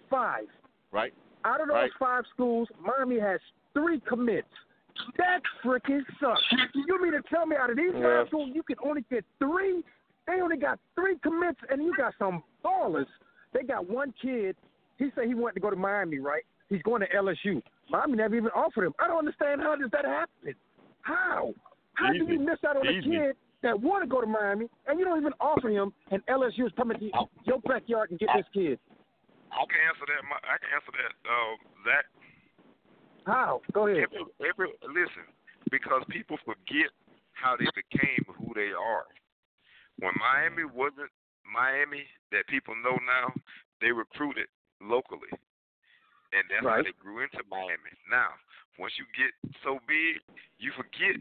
Five. 0.10 0.46
Right. 0.92 1.14
Out 1.44 1.62
of 1.62 1.68
those 1.68 1.76
Right. 1.76 1.94
five 2.00 2.26
schools, 2.28 2.70
Miami 2.80 3.20
has 3.20 3.42
three 3.74 4.00
commits. 4.02 4.48
That 5.18 5.42
freaking 5.64 6.06
sucks. 6.20 6.42
You 6.76 7.02
mean 7.02 7.14
to 7.14 7.22
tell 7.24 7.46
me 7.46 7.56
out 7.56 7.70
of 7.70 7.78
these 7.78 7.94
Yeah. 7.94 8.20
five 8.20 8.28
schools 8.28 8.50
you 8.54 8.62
can 8.64 8.78
only 8.84 9.02
get 9.10 9.26
three? 9.40 9.84
They 10.28 10.42
only 10.42 10.58
got 10.58 10.80
three 10.96 11.18
commits, 11.20 11.60
and 11.70 11.84
you 11.84 11.96
got 11.96 12.14
some 12.20 12.44
ballers. 12.64 13.08
They 13.54 13.64
got 13.64 13.90
one 13.90 14.12
kid. 14.14 14.56
He 15.02 15.10
said 15.16 15.26
he 15.26 15.34
wanted 15.34 15.56
to 15.56 15.62
go 15.62 15.72
to 15.72 15.76
Miami, 15.76 16.20
right? 16.20 16.44
He's 16.70 16.82
going 16.84 17.02
to 17.02 17.08
LSU. 17.10 17.62
Miami 17.90 18.18
never 18.18 18.36
even 18.36 18.52
offered 18.52 18.86
him. 18.86 18.94
I 19.00 19.08
don't 19.08 19.18
understand 19.18 19.60
how 19.62 19.76
does 19.76 19.90
that 19.92 20.06
happen. 20.06 20.54
How? 21.02 21.54
How 21.96 22.14
do 22.14 22.20
you 22.24 22.40
miss 22.40 22.60
out 22.66 22.78
on 22.78 22.86
Easy. 22.86 23.00
a 23.00 23.02
kid 23.02 23.36
that 23.64 23.80
want 23.82 24.04
to 24.04 24.08
go 24.08 24.22
to 24.22 24.28
Miami 24.28 24.68
and 24.88 25.00
you 25.00 25.06
don't 25.06 25.20
even 25.20 25.34
offer 25.42 25.70
him, 25.70 25.92
and 26.12 26.22
LSU 26.28 26.68
is 26.68 26.72
coming 26.78 27.00
to 27.00 27.10
your 27.46 27.60
backyard 27.66 28.12
and 28.12 28.20
get 28.20 28.30
this 28.36 28.46
kid? 28.54 28.78
I 29.52 29.66
can 29.66 29.82
answer 29.90 30.06
that. 30.06 30.22
I 30.46 30.56
can 30.62 30.70
answer 30.70 30.94
that. 30.96 31.12
Uh, 31.26 31.54
Zach, 31.84 32.06
How? 33.26 33.62
Go 33.74 33.88
ahead. 33.88 34.06
every, 34.06 34.24
every 34.48 34.68
listen, 34.86 35.26
because 35.72 36.04
people 36.10 36.38
forget 36.46 36.94
how 37.34 37.58
they 37.58 37.68
became 37.74 38.22
who 38.38 38.54
they 38.54 38.70
are. 38.70 39.10
When 39.98 40.14
Miami 40.16 40.64
wasn't 40.64 41.10
Miami 41.44 42.06
that 42.32 42.48
people 42.48 42.76
know 42.80 42.96
now, 43.02 43.34
they 43.82 43.92
recruited 43.92 44.46
locally, 44.82 45.30
and 46.34 46.44
that's 46.50 46.62
how 46.66 46.82
Right. 46.82 46.86
they 46.86 46.92
grew 46.98 47.22
into 47.24 47.42
Miami. 47.50 47.92
Now, 48.10 48.34
once 48.78 48.98
you 48.98 49.06
get 49.16 49.32
so 49.64 49.80
big, 49.88 50.20
you 50.58 50.72
forget 50.74 51.16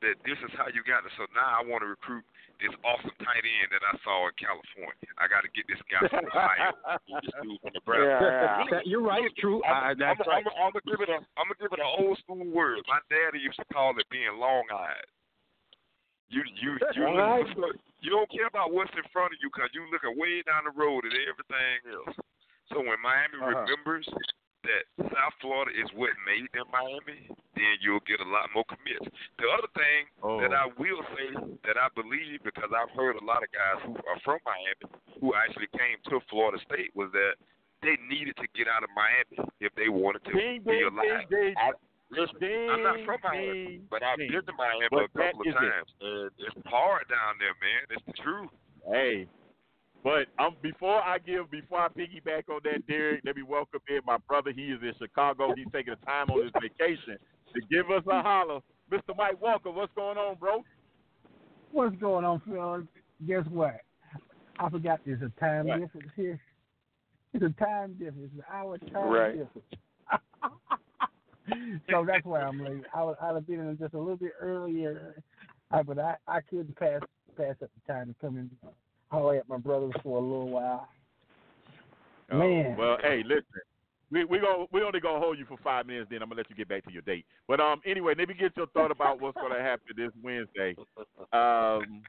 that 0.00 0.16
this 0.24 0.38
is 0.40 0.50
how 0.56 0.66
you 0.68 0.82
got 0.84 1.04
it. 1.04 1.12
So 1.16 1.26
now 1.36 1.60
I 1.60 1.62
want 1.62 1.82
to 1.82 1.88
recruit 1.88 2.24
this 2.60 2.72
awesome 2.84 3.12
tight 3.20 3.44
end 3.44 3.68
that 3.72 3.84
I 3.84 3.96
saw 4.04 4.28
in 4.28 4.34
California. 4.40 5.08
I 5.18 5.28
got 5.28 5.44
to 5.44 5.50
get 5.52 5.64
this 5.68 5.80
guy 5.92 6.00
from 6.08 6.24
Ohio, 6.28 6.72
this 7.08 7.28
dude 7.42 7.60
from 7.60 7.72
Nebraska. 7.72 8.04
Yeah, 8.24 8.64
That- 8.70 8.86
You're 8.86 9.02
right. 9.04 9.28
True. 9.36 9.60
I'm, 9.64 9.92
Uh, 9.92 9.94
that's 9.96 10.20
I'm, 10.24 10.28
right. 10.28 10.44
I'm, 10.46 10.52
I'm 10.64 10.72
gonna 10.72 10.88
give 10.88 11.00
it 11.04 11.08
a 11.08 11.20
I'm 11.36 11.48
gonna 11.48 11.60
give 11.60 11.72
it 11.72 11.80
an 11.80 11.88
old 12.00 12.16
school 12.20 12.44
word. 12.48 12.80
My 12.88 13.00
daddy 13.08 13.40
used 13.40 13.58
to 13.60 13.64
call 13.72 13.96
it 13.98 14.08
being 14.10 14.32
long 14.38 14.64
eyed. 14.72 15.04
You 16.28 16.42
you 16.62 16.78
you 16.94 17.02
Long-eyed? 17.04 17.56
you 18.00 18.10
don't 18.10 18.30
care 18.30 18.46
about 18.46 18.72
what's 18.72 18.92
in 18.96 19.02
front 19.12 19.32
of 19.34 19.38
you 19.42 19.50
because 19.52 19.68
you 19.74 19.84
looking 19.90 20.16
way 20.16 20.40
down 20.46 20.64
the 20.64 20.70
road 20.70 21.04
at 21.04 21.12
everything 21.28 21.80
else. 21.92 22.16
So 22.72 22.80
when 22.80 23.00
Miami 23.02 23.36
Uh-huh. 23.38 23.66
remembers 23.66 24.06
that 24.62 24.84
South 25.12 25.34
Florida 25.40 25.72
is 25.78 25.90
what 25.92 26.10
made 26.26 26.46
them 26.52 26.66
Miami, 26.70 27.28
then 27.56 27.76
you'll 27.80 28.04
get 28.06 28.20
a 28.20 28.28
lot 28.28 28.50
more 28.54 28.64
commits. 28.64 29.08
The 29.38 29.48
other 29.50 29.68
thing 29.74 30.06
Oh. 30.22 30.40
that 30.40 30.52
I 30.52 30.66
will 30.66 31.02
say 31.16 31.30
that 31.64 31.76
I 31.76 31.88
believe 31.94 32.42
because 32.44 32.70
I've 32.72 32.90
heard 32.90 33.16
a 33.16 33.24
lot 33.24 33.42
of 33.42 33.50
guys 33.52 33.80
who 33.82 33.96
are 34.06 34.20
from 34.20 34.38
Miami 34.44 34.86
who 35.20 35.34
actually 35.34 35.68
came 35.68 35.98
to 36.10 36.20
Florida 36.28 36.58
State 36.64 36.94
was 36.94 37.10
that 37.12 37.36
they 37.82 37.96
needed 38.08 38.36
to 38.36 38.46
get 38.54 38.68
out 38.68 38.84
of 38.84 38.90
Miami 38.94 39.48
if 39.60 39.74
they 39.74 39.88
wanted 39.88 40.22
to 40.24 40.32
Ding, 40.32 40.62
be 40.62 40.78
ding, 40.78 40.84
alive. 40.86 41.28
ding, 41.28 41.54
ding. 41.54 41.54
I, 41.56 41.72
Listen, 42.12 42.42
I'm 42.42 42.82
not 42.82 42.98
from 43.06 43.20
Miami, 43.22 43.82
but 43.88 44.02
I've 44.02 44.18
been 44.18 44.42
to 44.44 44.52
Miami 44.58 44.88
But 44.90 45.04
a 45.04 45.08
couple 45.14 45.42
of 45.42 45.46
is 45.46 45.54
it. 45.54 45.58
times, 45.62 45.94
and 46.00 46.30
it's 46.38 46.66
hard 46.66 47.06
down 47.08 47.38
there, 47.38 47.54
man. 47.62 47.86
It's 47.90 48.04
the 48.04 48.12
truth. 48.14 48.50
Hey, 48.90 49.28
but 50.02 50.26
um, 50.38 50.56
before 50.62 51.02
I 51.02 51.18
give, 51.18 51.50
before 51.50 51.80
I 51.80 51.88
piggyback 51.88 52.48
on 52.48 52.60
that, 52.64 52.86
Derek, 52.86 53.22
let 53.24 53.36
me 53.36 53.42
welcome 53.42 53.80
in 53.88 54.00
my 54.06 54.16
brother. 54.28 54.52
He 54.54 54.66
is 54.66 54.80
in 54.82 54.92
Chicago. 54.98 55.54
He's 55.54 55.66
taking 55.72 55.94
the 55.98 56.06
time 56.06 56.30
on 56.30 56.42
his 56.42 56.52
vacation 56.60 57.18
to 57.54 57.60
give 57.70 57.90
us 57.90 58.02
a 58.10 58.22
holler. 58.22 58.60
Mr. 58.90 59.16
Mike 59.16 59.40
Walker, 59.40 59.70
what's 59.70 59.92
going 59.94 60.18
on, 60.18 60.36
bro? 60.36 60.64
What's 61.72 61.96
going 61.96 62.24
on, 62.24 62.40
Phil? 62.46 62.82
Guess 63.26 63.46
what? 63.50 63.80
I 64.58 64.70
forgot 64.70 65.00
there's 65.04 65.22
a 65.22 65.40
time 65.40 65.66
difference 65.66 66.08
here. 66.16 66.40
It's 67.32 67.44
a 67.44 67.64
time 67.64 67.94
difference, 67.94 68.32
an 68.34 68.42
hour 68.52 68.78
time 68.92 69.10
Right. 69.10 69.32
difference. 69.32 69.66
so 71.90 72.04
that's 72.04 72.24
why 72.24 72.42
I'm 72.42 72.62
late. 72.62 72.82
I 72.94 73.04
would 73.04 73.16
I'd 73.22 73.34
have 73.34 73.46
been 73.46 73.60
in 73.60 73.78
just 73.78 73.94
a 73.94 73.98
little 73.98 74.16
bit 74.16 74.32
earlier, 74.40 75.22
but 75.70 75.98
I 75.98 76.16
I 76.26 76.40
couldn't 76.40 76.76
pass 76.76 77.00
pass 77.36 77.54
up 77.62 77.70
the 77.86 77.92
time 77.92 78.08
to 78.08 78.14
come 78.20 78.36
in 78.36 78.50
holler 79.10 79.36
at 79.36 79.48
my 79.48 79.58
brothers 79.58 79.92
for 80.02 80.18
a 80.18 80.20
little 80.20 80.48
while. 80.48 80.88
Oh, 82.32 82.38
Man. 82.38 82.76
well, 82.76 82.96
hey, 83.02 83.22
listen. 83.24 83.44
We 84.12 84.24
we 84.24 84.40
go 84.40 84.66
we 84.72 84.82
only 84.82 84.98
gonna 84.98 85.20
hold 85.20 85.38
you 85.38 85.44
for 85.44 85.56
five 85.62 85.86
minutes. 85.86 86.08
Then 86.10 86.20
I'm 86.20 86.28
gonna 86.28 86.40
let 86.40 86.50
you 86.50 86.56
get 86.56 86.68
back 86.68 86.84
to 86.84 86.92
your 86.92 87.02
date. 87.02 87.24
But 87.46 87.60
um, 87.60 87.80
anyway, 87.86 88.14
let 88.18 88.28
me 88.28 88.34
get 88.34 88.56
your 88.56 88.66
thought 88.68 88.90
about 88.90 89.20
what's 89.20 89.36
gonna 89.36 89.62
happen 89.62 89.86
this 89.96 90.10
Wednesday. 90.20 90.74
Um, 91.32 92.02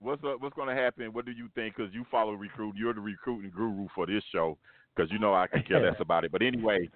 what's 0.00 0.24
uh, 0.24 0.34
what's 0.38 0.56
gonna 0.56 0.74
happen? 0.74 1.12
What 1.12 1.26
do 1.26 1.32
you 1.32 1.48
think? 1.54 1.76
Because 1.76 1.92
you 1.92 2.06
follow 2.10 2.32
recruit, 2.32 2.74
you're 2.74 2.94
the 2.94 3.00
recruiting 3.00 3.52
guru 3.54 3.86
for 3.94 4.06
this 4.06 4.22
show. 4.32 4.56
Because 4.94 5.12
you 5.12 5.18
know 5.18 5.34
I 5.34 5.46
can 5.46 5.62
care 5.62 5.80
less 5.84 6.00
about 6.00 6.24
it. 6.24 6.32
But 6.32 6.40
anyway, 6.40 6.88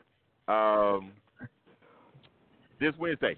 um, 0.49 1.13
this 2.81 2.95
Wednesday, 2.99 3.37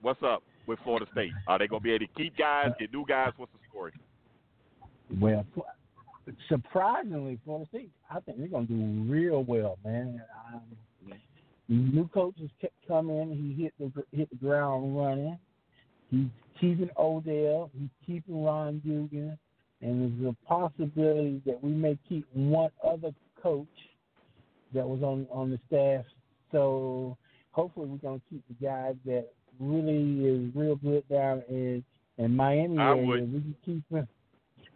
what's 0.00 0.22
up 0.22 0.44
with 0.68 0.78
Florida 0.84 1.06
State? 1.10 1.32
Are 1.48 1.58
they 1.58 1.66
gonna 1.66 1.80
be 1.80 1.90
able 1.90 2.06
to 2.06 2.12
keep 2.16 2.36
guys, 2.36 2.70
get 2.78 2.92
new 2.92 3.04
guys? 3.04 3.32
What's 3.36 3.52
the 3.52 3.58
story? 3.68 3.92
Well, 5.20 5.44
surprisingly, 6.48 7.38
Florida 7.44 7.68
State, 7.68 7.90
I 8.10 8.20
think 8.20 8.38
they're 8.38 8.48
going 8.48 8.66
to 8.66 8.72
do 8.72 9.12
real 9.12 9.44
well, 9.44 9.78
man. 9.84 10.22
Um, 10.52 10.62
new 11.68 12.08
coaches 12.08 12.50
kept 12.60 12.74
coming. 12.86 13.30
He 13.30 13.62
hit 13.62 13.74
the 13.78 14.02
hit 14.16 14.30
the 14.30 14.36
ground 14.36 14.96
running. 14.96 15.38
He's 16.10 16.26
keeping 16.60 16.90
Odell. 16.98 17.70
He's 17.78 17.88
keeping 18.06 18.44
Ron 18.44 18.80
Dugan, 18.84 19.38
and 19.80 20.22
there's 20.22 20.34
a 20.34 20.46
possibility 20.46 21.42
that 21.46 21.62
we 21.62 21.70
may 21.70 21.98
keep 22.08 22.26
one 22.32 22.70
other 22.86 23.12
coach 23.42 23.66
that 24.72 24.86
was 24.86 25.02
on 25.02 25.26
on 25.30 25.50
the 25.50 25.58
staff. 25.66 26.04
So 26.52 27.16
hopefully, 27.52 27.88
we're 27.88 27.98
going 27.98 28.20
to 28.20 28.26
keep 28.30 28.42
the 28.48 28.66
guy 28.66 28.94
that 29.06 29.28
really 29.60 30.24
is 30.24 30.54
real 30.54 30.76
good 30.76 31.06
down 31.08 31.42
in 31.48 31.84
in 32.18 32.36
Miami 32.36 32.78
I 32.78 32.90
area. 32.90 33.06
would. 33.06 33.32
We 33.32 33.40
can 33.40 33.56
keep 33.64 33.82
him. 33.90 34.08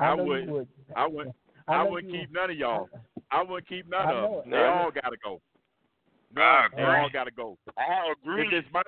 I 0.01 0.15
know 0.17 0.25
you 0.25 0.29
would. 0.29 0.49
would. 0.51 0.69
I 0.97 1.07
would. 1.07 1.33
I 1.67 1.85
know 1.85 1.91
wouldn't 1.91 2.13
you 2.15 2.21
keep 2.21 2.33
none 2.33 2.51
of 2.51 2.57
y'all. 2.57 2.89
I 3.31 3.43
wouldn't 3.43 3.69
keep 3.69 3.89
none 3.91 4.09
of 4.09 4.15
know 4.15 4.41
them. 4.45 4.53
it. 4.53 4.57
They 4.57 4.65
all 4.65 4.91
gotta 4.91 5.17
go. 5.23 5.41
I 6.37 6.67
They 6.77 6.83
all 6.83 7.11
gotta 7.13 7.31
go. 7.31 7.59
I 7.77 8.13
agree. 8.13 8.47
If 8.47 8.53
it's 8.65 8.69
my 8.73 8.83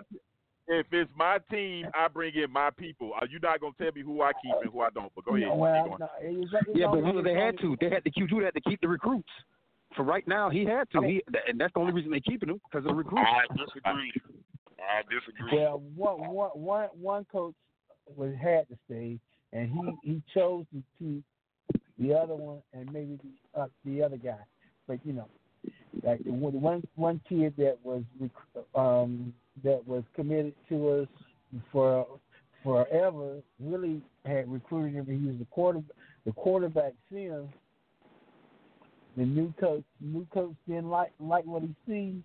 if 0.68 0.86
it's 0.92 1.10
my 1.16 1.38
team, 1.50 1.86
I 1.94 2.06
bring 2.08 2.34
in 2.36 2.50
my 2.50 2.70
people. 2.70 3.12
Are 3.20 3.26
you 3.26 3.38
not 3.40 3.60
gonna 3.60 3.72
tell 3.80 3.90
me 3.92 4.02
who 4.02 4.22
I 4.22 4.32
keep 4.42 4.54
and 4.62 4.70
who 4.72 4.80
I 4.80 4.90
don't? 4.90 5.12
But 5.16 5.24
go 5.24 5.34
ahead. 5.34 5.48
No, 5.48 5.52
keep 5.54 5.58
well, 5.60 5.96
no, 5.98 6.08
it 6.22 6.36
was- 6.38 6.48
Yeah, 6.74 6.86
but 6.86 6.98
only- 6.98 7.00
remember 7.00 7.22
they 7.22 7.34
had 7.34 7.58
to. 7.58 7.76
They 7.80 7.90
had 7.90 8.04
to 8.04 8.10
keep. 8.10 8.30
You 8.30 8.38
had 8.44 8.54
to 8.54 8.60
keep 8.60 8.80
the 8.80 8.88
recruits. 8.88 9.28
For 9.96 10.04
right 10.04 10.26
now, 10.28 10.48
he 10.48 10.64
had 10.64 10.88
to. 10.92 11.02
He, 11.02 11.20
and 11.48 11.60
that's 11.60 11.72
the 11.74 11.80
only 11.80 11.92
reason 11.92 12.12
they're 12.12 12.20
keeping 12.20 12.48
him 12.50 12.60
because 12.70 12.86
of 12.86 12.90
the 12.92 12.94
recruits. 12.94 13.26
I 13.26 13.46
disagree. 13.56 14.12
I 14.78 15.02
disagree. 15.12 15.58
Well, 15.58 15.82
one, 15.96 16.28
one, 16.32 16.50
one, 16.54 16.88
one 17.00 17.24
coach 17.32 17.54
was 18.14 18.32
had 18.40 18.68
to 18.68 18.76
stay, 18.86 19.18
and 19.52 19.70
he 19.70 20.12
he 20.12 20.22
chose 20.34 20.64
to 20.98 21.22
the 21.98 22.14
other 22.14 22.34
one 22.34 22.62
and 22.72 22.90
maybe 22.92 23.18
the, 23.22 23.60
uh, 23.60 23.66
the 23.84 24.02
other 24.02 24.16
guy. 24.16 24.38
But 24.88 24.98
you 25.04 25.12
know, 25.12 25.28
like 26.02 26.20
one 26.24 26.82
one 26.96 27.20
kid 27.28 27.54
that 27.58 27.78
was 27.82 28.02
um 28.74 29.32
that 29.62 29.86
was 29.86 30.02
committed 30.14 30.54
to 30.68 30.88
us 30.90 31.08
for 31.72 32.06
forever 32.62 33.38
really 33.58 34.00
had 34.24 34.50
recruited 34.50 34.94
him. 34.94 35.06
He 35.06 35.26
was 35.26 35.38
the 35.38 35.46
quarter 35.46 35.80
the 36.24 36.32
quarterback 36.32 36.92
Sims. 37.10 37.48
The 39.16 39.24
new 39.24 39.52
coach 39.58 39.82
new 40.00 40.26
coach 40.32 40.54
didn't 40.68 40.88
like 40.88 41.12
like 41.18 41.44
what 41.44 41.62
he 41.62 41.74
sees, 41.86 42.22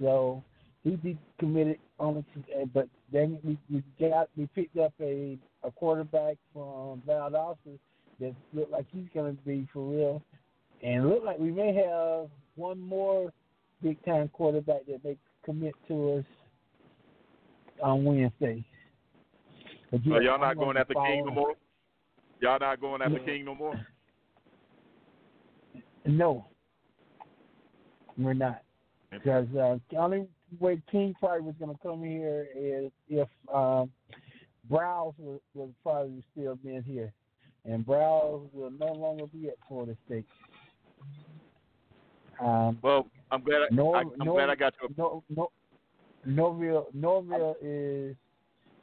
so 0.00 0.42
he 0.82 0.96
be 0.96 1.18
committed 1.38 1.78
on 1.98 2.24
it. 2.48 2.72
But 2.72 2.88
then 3.12 3.38
we 3.44 3.58
we 3.70 3.82
got 4.00 4.28
we 4.36 4.46
picked 4.54 4.78
up 4.78 4.94
a 5.00 5.38
a 5.62 5.70
quarterback 5.70 6.36
from 6.52 7.02
Valdosta 7.06 7.78
that 8.20 8.34
looked 8.54 8.72
like 8.72 8.86
he's 8.92 9.06
going 9.14 9.36
to 9.36 9.42
be 9.42 9.68
for 9.72 9.82
real, 9.82 10.22
and 10.82 11.08
look 11.08 11.22
like 11.22 11.38
we 11.38 11.50
may 11.50 11.74
have 11.74 12.28
one 12.56 12.80
more 12.80 13.32
quarterback 14.28 14.86
that 14.86 15.02
they 15.02 15.16
commit 15.44 15.74
to 15.88 16.18
us 16.18 16.24
on 17.82 18.04
Wednesday. 18.04 18.64
So 19.90 19.98
y'all 20.20 20.38
not 20.38 20.56
going 20.56 20.76
after 20.76 20.94
King 20.94 21.24
no 21.26 21.32
more? 21.32 21.54
Y'all 22.40 22.58
not 22.58 22.80
going 22.80 23.02
after 23.02 23.18
Yeah. 23.18 23.24
King 23.24 23.44
no 23.44 23.54
more? 23.54 23.86
No, 26.04 26.46
we're 28.18 28.34
not. 28.34 28.62
Because 29.10 29.46
uh, 29.50 29.78
the 29.90 29.96
only 29.96 30.26
way 30.58 30.80
King 30.90 31.14
probably 31.20 31.42
was 31.42 31.54
going 31.58 31.76
to 31.76 31.82
come 31.82 32.02
here 32.02 32.48
is 32.56 32.90
if 33.08 33.28
um, 33.52 33.90
Briles 34.70 35.14
was, 35.18 35.40
was 35.54 35.70
probably 35.82 36.24
still 36.32 36.56
been 36.56 36.82
here, 36.82 37.12
and 37.64 37.86
Briles 37.86 38.52
will 38.52 38.70
no 38.70 38.92
longer 38.92 39.26
be 39.26 39.48
at 39.48 39.54
Florida 39.68 39.96
State. 40.06 40.26
Um, 42.40 42.78
Well, 42.82 43.06
I'm 43.32 43.42
glad. 43.42 43.62
I, 43.62 43.74
Nor- 43.74 43.96
I, 43.96 44.00
I'm 44.00 44.12
Nor- 44.18 44.34
glad 44.36 44.50
I 44.50 44.54
got 44.54 44.74
your. 44.80 44.90
no, 44.96 45.24
no, 45.28 45.50
Norvell, 46.24 46.86
Norvell 46.92 47.56
is 47.60 48.14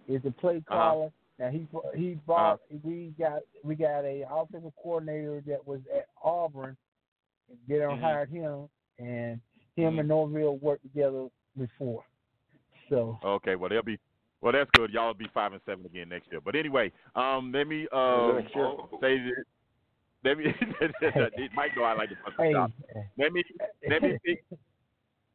is 0.08 0.22
the 0.24 0.32
play 0.32 0.58
Uh-huh. 0.68 0.76
caller. 0.76 1.12
Now 1.38 1.50
he 1.50 1.68
he 1.95 2.16
bought. 2.26 2.60
We 2.84 3.14
got 3.18 3.41
we 3.64 3.76
got 3.76 4.04
a 4.04 4.26
offensive 4.30 4.74
coordinator 4.82 5.41
that 5.47 5.66
was 5.66 5.80
at 5.95 6.08
Auburn. 6.24 6.76
And 7.50 7.58
They 7.68 7.78
don't 7.78 7.97
Mhm. 7.97 8.02
hired 8.02 8.30
him, 8.30 8.70
and 8.97 9.39
him 9.76 9.95
Mhm. 9.95 10.00
and 10.00 10.08
Norvell 10.10 10.58
worked 10.58 10.84
together 10.84 11.30
before. 11.58 12.04
So 12.89 13.20
Okay, 13.24 13.56
well 13.56 13.70
they'll 13.70 13.84
be. 13.84 14.00
Well, 14.41 14.54
that's 14.54 14.70
good. 14.72 14.91
Y'all 14.91 15.08
will 15.08 15.14
be 15.16 15.28
five 15.34 15.52
and 15.54 15.62
seven 15.66 15.86
again 15.86 16.10
next 16.10 16.32
year. 16.32 16.39
But 16.41 16.56
anyway, 16.56 16.91
um, 17.16 17.52
let 17.52 17.68
me 17.68 17.88
uh 17.91 18.34
Next 18.34 18.54
say 19.02 19.20
this. 19.20 19.45
Let 20.24 20.38
me. 20.38 20.45
Mike 21.55 21.76
know 21.76 21.84
I 21.84 21.93
like 21.93 22.09
to 22.09 22.15
put 22.24 22.34
hey, 22.38 22.51
stop. 22.51 22.72
Let 23.17 23.32
me 23.32 23.43
let 23.89 24.01
me 24.01 24.17
pick, 24.26 24.43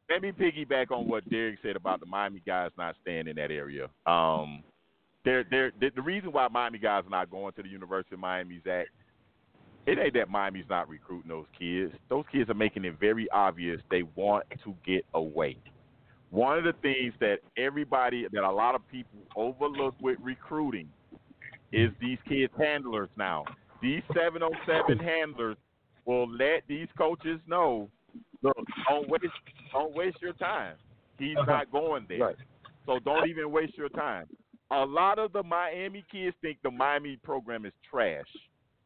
let 0.09 0.21
me 0.21 0.31
piggyback 0.31 0.91
on 0.91 1.07
what 1.07 1.27
Derek 1.29 1.57
said 1.63 1.75
about 1.75 1.99
the 1.99 2.05
Miami 2.05 2.41
guys 2.45 2.71
not 2.77 2.95
staying 3.01 3.27
in 3.27 3.35
that 3.37 3.51
area. 3.51 3.89
Um, 4.05 4.63
they're, 5.23 5.43
they're, 5.49 5.71
the 5.79 5.89
the 5.95 6.01
reason 6.01 6.31
why 6.31 6.47
Miami 6.49 6.77
guys 6.77 7.03
are 7.05 7.09
not 7.09 7.31
going 7.31 7.53
to 7.53 7.63
the 7.63 7.69
University 7.69 8.13
of 8.13 8.19
Miami 8.19 8.55
is 8.55 8.63
that 8.65 8.85
it 9.87 9.99
ain't 9.99 10.13
that 10.13 10.29
Miami's 10.29 10.65
not 10.69 10.89
recruiting 10.89 11.29
those 11.29 11.45
kids. 11.57 11.93
Those 12.09 12.25
kids 12.31 12.49
are 12.49 12.55
making 12.55 12.85
it 12.85 12.99
very 12.99 13.27
obvious 13.31 13.81
they 13.89 14.03
want 14.15 14.45
to 14.63 14.75
get 14.85 15.05
away. 15.13 15.57
One 16.31 16.57
of 16.57 16.63
the 16.63 16.73
things 16.81 17.13
that 17.19 17.37
everybody, 17.57 18.25
that 18.31 18.43
a 18.43 18.51
lot 18.51 18.75
of 18.75 18.87
people 18.89 19.19
overlook 19.35 19.95
with 20.01 20.17
recruiting 20.21 20.89
is 21.71 21.91
these 22.01 22.17
kids' 22.27 22.51
handlers 22.57 23.09
now. 23.15 23.45
These 23.85 24.03
707 24.15 24.97
handlers 24.97 25.57
will 26.05 26.27
let 26.29 26.63
these 26.67 26.87
coaches 26.97 27.39
know, 27.47 27.89
look, 28.41 28.57
don't 28.89 29.07
waste, 29.09 29.25
don't 29.71 29.93
waste 29.93 30.17
your 30.21 30.33
time. 30.33 30.75
He's 31.19 31.37
Uh-huh. 31.37 31.51
not 31.51 31.71
going 31.71 32.05
there. 32.09 32.19
Right. 32.19 32.35
So 32.87 32.99
don't 32.99 33.27
even 33.29 33.51
waste 33.51 33.77
your 33.77 33.89
time. 33.89 34.27
A 34.71 34.83
lot 34.85 35.19
of 35.19 35.31
the 35.33 35.43
Miami 35.43 36.03
kids 36.11 36.35
think 36.41 36.57
the 36.63 36.71
Miami 36.71 37.17
program 37.17 37.65
is 37.65 37.73
trash. 37.89 38.25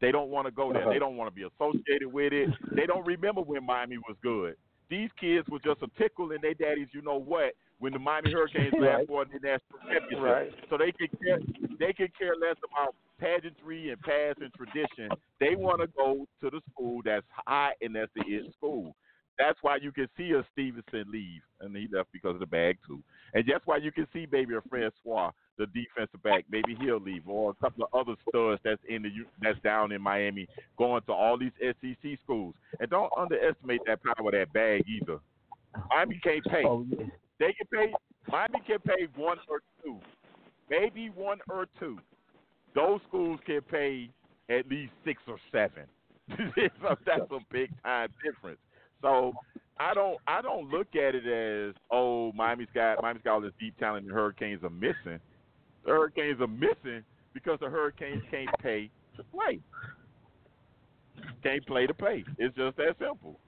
They 0.00 0.12
don't 0.12 0.28
want 0.28 0.46
to 0.46 0.50
go 0.50 0.72
there. 0.72 0.86
They 0.88 0.98
don't 0.98 1.16
want 1.16 1.30
to 1.30 1.34
be 1.34 1.44
associated 1.44 2.08
with 2.12 2.32
it. 2.32 2.48
They 2.76 2.86
don't 2.86 3.06
remember 3.06 3.40
when 3.42 3.64
Miami 3.64 3.96
was 3.98 4.16
good. 4.22 4.56
These 4.90 5.10
kids 5.20 5.48
were 5.48 5.58
just 5.60 5.82
a 5.82 5.88
tickle 5.98 6.32
in 6.32 6.40
their 6.42 6.54
daddies, 6.54 6.88
you 6.92 7.00
know 7.02 7.16
what, 7.20 7.52
when 7.78 7.92
the 7.92 7.98
Miami 7.98 8.32
Hurricanes 8.32 8.72
last 8.78 8.98
Right. 8.98 9.08
won 9.10 9.26
the 9.32 9.38
national 9.38 9.78
championship. 9.88 10.20
Right. 10.20 10.52
So 10.68 10.76
they 10.78 10.92
could 10.92 11.10
care 11.22 11.38
they 11.78 11.92
could 11.92 12.12
care 12.18 12.34
less 12.36 12.56
about 12.64 12.94
pageantry 13.20 13.90
and 13.90 14.00
past 14.00 14.38
and 14.40 14.52
tradition. 14.54 15.10
They 15.38 15.54
want 15.54 15.80
to 15.80 15.86
go 15.88 16.26
to 16.40 16.50
the 16.50 16.60
school 16.72 17.02
that's 17.04 17.26
high 17.46 17.72
and 17.80 17.94
that's 17.94 18.10
the 18.16 18.22
it 18.26 18.52
school. 18.56 18.96
That's 19.38 19.58
why 19.62 19.76
you 19.76 19.90
can 19.90 20.06
see 20.18 20.32
a 20.32 20.44
Stevenson 20.52 21.10
leave, 21.10 21.40
and 21.62 21.74
he 21.74 21.88
left 21.90 22.12
because 22.12 22.34
of 22.34 22.40
the 22.40 22.46
bag 22.46 22.76
too. 22.86 23.02
And 23.32 23.42
that's 23.50 23.66
why 23.66 23.78
you 23.78 23.90
can 23.90 24.06
see 24.12 24.26
maybe 24.30 24.54
a 24.54 24.60
Francois, 24.68 25.30
the 25.56 25.64
defensive 25.66 26.22
back, 26.22 26.44
maybe 26.50 26.76
he'll 26.78 27.00
leave, 27.00 27.26
or 27.26 27.52
a 27.52 27.54
couple 27.54 27.84
of 27.84 27.94
other 27.98 28.16
studs 28.28 28.60
that's 28.64 28.82
in 28.86 29.02
the 29.02 29.08
that's 29.40 29.58
down 29.60 29.92
in 29.92 30.02
Miami, 30.02 30.46
going 30.76 31.00
to 31.06 31.12
all 31.12 31.38
these 31.38 31.52
SEC 31.58 32.18
schools. 32.22 32.54
And 32.80 32.90
don't 32.90 33.10
underestimate 33.16 33.80
that 33.86 34.00
power 34.02 34.28
of 34.28 34.32
that 34.32 34.52
bag 34.52 34.84
either. 34.86 35.20
Miami 35.88 36.20
can't 36.22 36.44
pay. 36.44 36.62
oh 36.66 36.84
yeah, 36.90 37.06
They 37.38 37.54
can 37.54 37.66
pay. 37.72 37.94
Miami 38.28 38.60
can 38.66 38.78
pay 38.80 39.08
one 39.16 39.38
or 39.48 39.62
two, 39.82 39.98
maybe 40.68 41.08
one 41.08 41.38
or 41.48 41.66
two. 41.78 41.98
Those 42.74 43.00
schools 43.08 43.40
can 43.46 43.60
pay 43.62 44.10
at 44.48 44.68
least 44.68 44.92
six 45.04 45.20
or 45.26 45.38
seven. 45.52 45.84
so 46.28 46.94
that's 47.06 47.30
a 47.30 47.38
big 47.50 47.70
time 47.82 48.08
difference. 48.24 48.58
So 49.02 49.32
I 49.78 49.94
don't 49.94 50.18
I 50.26 50.42
don't 50.42 50.68
look 50.68 50.88
at 50.94 51.14
it 51.14 51.26
as 51.26 51.74
oh 51.90 52.32
Miami's 52.32 52.68
got 52.74 53.02
Miami's 53.02 53.22
got 53.24 53.34
all 53.34 53.40
this 53.40 53.52
deep 53.58 53.76
talent 53.78 54.04
and 54.04 54.10
the 54.10 54.14
Hurricanes 54.14 54.62
are 54.62 54.70
missing. 54.70 55.18
The 55.84 55.90
Hurricanes 55.90 56.40
are 56.40 56.46
missing 56.46 57.02
because 57.32 57.58
the 57.60 57.68
Hurricanes 57.68 58.22
can't 58.30 58.50
pay 58.62 58.90
to 59.16 59.24
play. 59.24 59.60
Can't 61.42 61.66
play 61.66 61.86
to 61.86 61.94
pay. 61.94 62.24
It's 62.38 62.54
just 62.56 62.76
that 62.76 62.96
simple. 62.98 63.38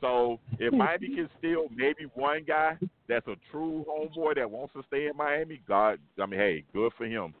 So 0.00 0.38
if 0.58 0.72
Miami 0.72 1.08
can 1.08 1.28
steal 1.38 1.66
maybe 1.74 2.06
one 2.14 2.44
guy 2.46 2.76
that's 3.08 3.26
a 3.26 3.34
true 3.50 3.84
homeboy 3.88 4.36
that 4.36 4.48
wants 4.48 4.72
to 4.74 4.82
stay 4.86 5.06
in 5.06 5.16
Miami, 5.16 5.60
God, 5.66 5.98
I 6.20 6.26
mean, 6.26 6.38
hey, 6.38 6.64
good 6.72 6.92
for 6.96 7.06
him. 7.06 7.34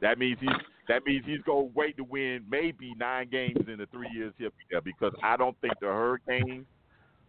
That 0.00 0.18
means 0.18 0.38
he's 0.40 0.50
that 0.88 1.04
means 1.04 1.24
he's 1.26 1.42
gonna 1.42 1.68
wait 1.74 1.96
to 1.96 2.04
win 2.04 2.44
maybe 2.50 2.94
nine 2.98 3.28
games 3.30 3.60
in 3.68 3.78
the 3.78 3.86
three 3.86 4.08
years 4.12 4.32
he'll 4.38 4.50
be 4.50 4.64
there 4.70 4.80
because 4.80 5.12
I 5.22 5.36
don't 5.36 5.56
think 5.60 5.74
the 5.80 5.86
Hurricanes 5.86 6.66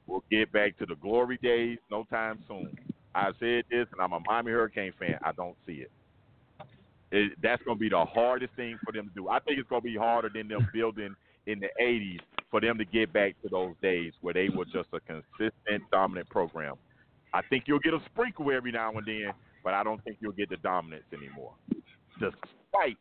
will 0.07 0.23
get 0.31 0.51
back 0.51 0.77
to 0.79 0.85
the 0.85 0.95
glory 0.95 1.37
days 1.41 1.77
no 1.89 2.05
time 2.05 2.43
soon. 2.47 2.75
I 3.13 3.31
said 3.39 3.65
this, 3.69 3.87
and 3.91 4.01
I'm 4.01 4.13
a 4.13 4.19
Miami 4.25 4.51
Hurricane 4.51 4.93
fan. 4.97 5.17
I 5.23 5.31
don't 5.33 5.55
see 5.65 5.83
it. 5.85 5.91
it 7.11 7.33
that's 7.41 7.61
going 7.63 7.77
to 7.77 7.79
be 7.79 7.89
the 7.89 8.05
hardest 8.05 8.53
thing 8.55 8.77
for 8.85 8.93
them 8.93 9.09
to 9.09 9.13
do. 9.13 9.29
I 9.29 9.39
think 9.39 9.59
it's 9.59 9.69
going 9.69 9.81
to 9.81 9.87
be 9.87 9.97
harder 9.97 10.29
than 10.33 10.47
them 10.47 10.67
building 10.73 11.15
in 11.47 11.59
the 11.59 11.69
80s 11.81 12.19
for 12.49 12.61
them 12.61 12.77
to 12.77 12.85
get 12.85 13.11
back 13.11 13.35
to 13.41 13.49
those 13.49 13.73
days 13.81 14.13
where 14.21 14.33
they 14.33 14.49
were 14.49 14.65
just 14.65 14.89
a 14.93 14.99
consistent, 15.01 15.83
dominant 15.91 16.29
program. 16.29 16.75
I 17.33 17.41
think 17.49 17.65
you'll 17.67 17.79
get 17.79 17.93
a 17.93 18.01
sprinkle 18.11 18.51
every 18.51 18.71
now 18.71 18.91
and 18.91 19.05
then, 19.05 19.31
but 19.63 19.73
I 19.73 19.83
don't 19.83 20.03
think 20.03 20.17
you'll 20.19 20.33
get 20.33 20.49
the 20.49 20.57
dominance 20.57 21.05
anymore, 21.13 21.53
despite 22.21 22.97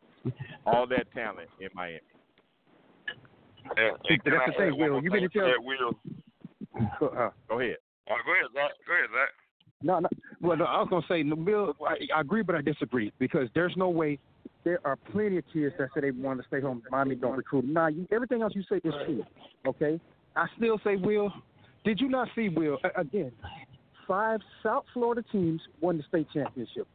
all 0.65 0.87
that 0.87 1.11
talent 1.13 1.49
in 1.59 1.69
Miami. 1.73 1.99
And, 3.77 3.95
and 4.09 4.23
can 4.23 4.33
That's 4.33 4.45
the 4.47 4.53
thing, 4.57 4.77
Will. 4.77 5.01
You 5.01 5.09
thing 5.09 5.21
mean 5.21 5.21
to 5.21 5.29
to 5.29 5.39
tell- 5.39 5.47
that, 5.47 5.63
Will? 5.63 5.93
Uh, 7.01 7.29
Go 7.47 7.59
ahead. 7.59 7.77
All 8.09 8.17
right, 8.17 8.25
go 8.25 8.33
ahead, 8.33 8.51
Zach. 8.53 8.71
Go 8.87 8.93
ahead, 8.93 9.09
Zach. 9.13 9.29
No, 9.83 9.99
no. 9.99 10.09
Well, 10.41 10.57
no, 10.57 10.65
I 10.65 10.79
was 10.79 10.87
gonna 10.89 11.05
say, 11.07 11.23
no, 11.23 11.35
Bill. 11.35 11.75
I, 11.85 11.95
I 12.15 12.21
agree, 12.21 12.43
but 12.43 12.55
I 12.55 12.61
disagree 12.61 13.11
because 13.19 13.47
there's 13.55 13.73
no 13.75 13.89
way. 13.89 14.19
There 14.63 14.79
are 14.85 14.95
plenty 14.95 15.37
of 15.37 15.43
kids 15.51 15.73
that 15.79 15.89
say 15.93 16.01
they 16.01 16.11
want 16.11 16.39
to 16.39 16.47
stay 16.47 16.61
home. 16.61 16.83
Miami 16.91 17.15
don't 17.15 17.35
recruit. 17.35 17.65
Nah, 17.65 17.87
you, 17.87 18.07
everything 18.11 18.41
else 18.41 18.53
you 18.55 18.63
say 18.69 18.77
is 18.83 18.93
true. 19.05 19.23
Okay, 19.67 19.99
I 20.35 20.45
still 20.57 20.79
say, 20.83 20.95
Will. 20.97 21.31
Did 21.83 21.99
you 21.99 22.09
not 22.09 22.27
see 22.35 22.49
Will 22.49 22.77
again? 22.95 23.31
Five 24.07 24.41
South 24.61 24.85
Florida 24.93 25.23
teams 25.31 25.61
won 25.79 25.97
the 25.97 26.03
state 26.03 26.27
championship, 26.33 26.87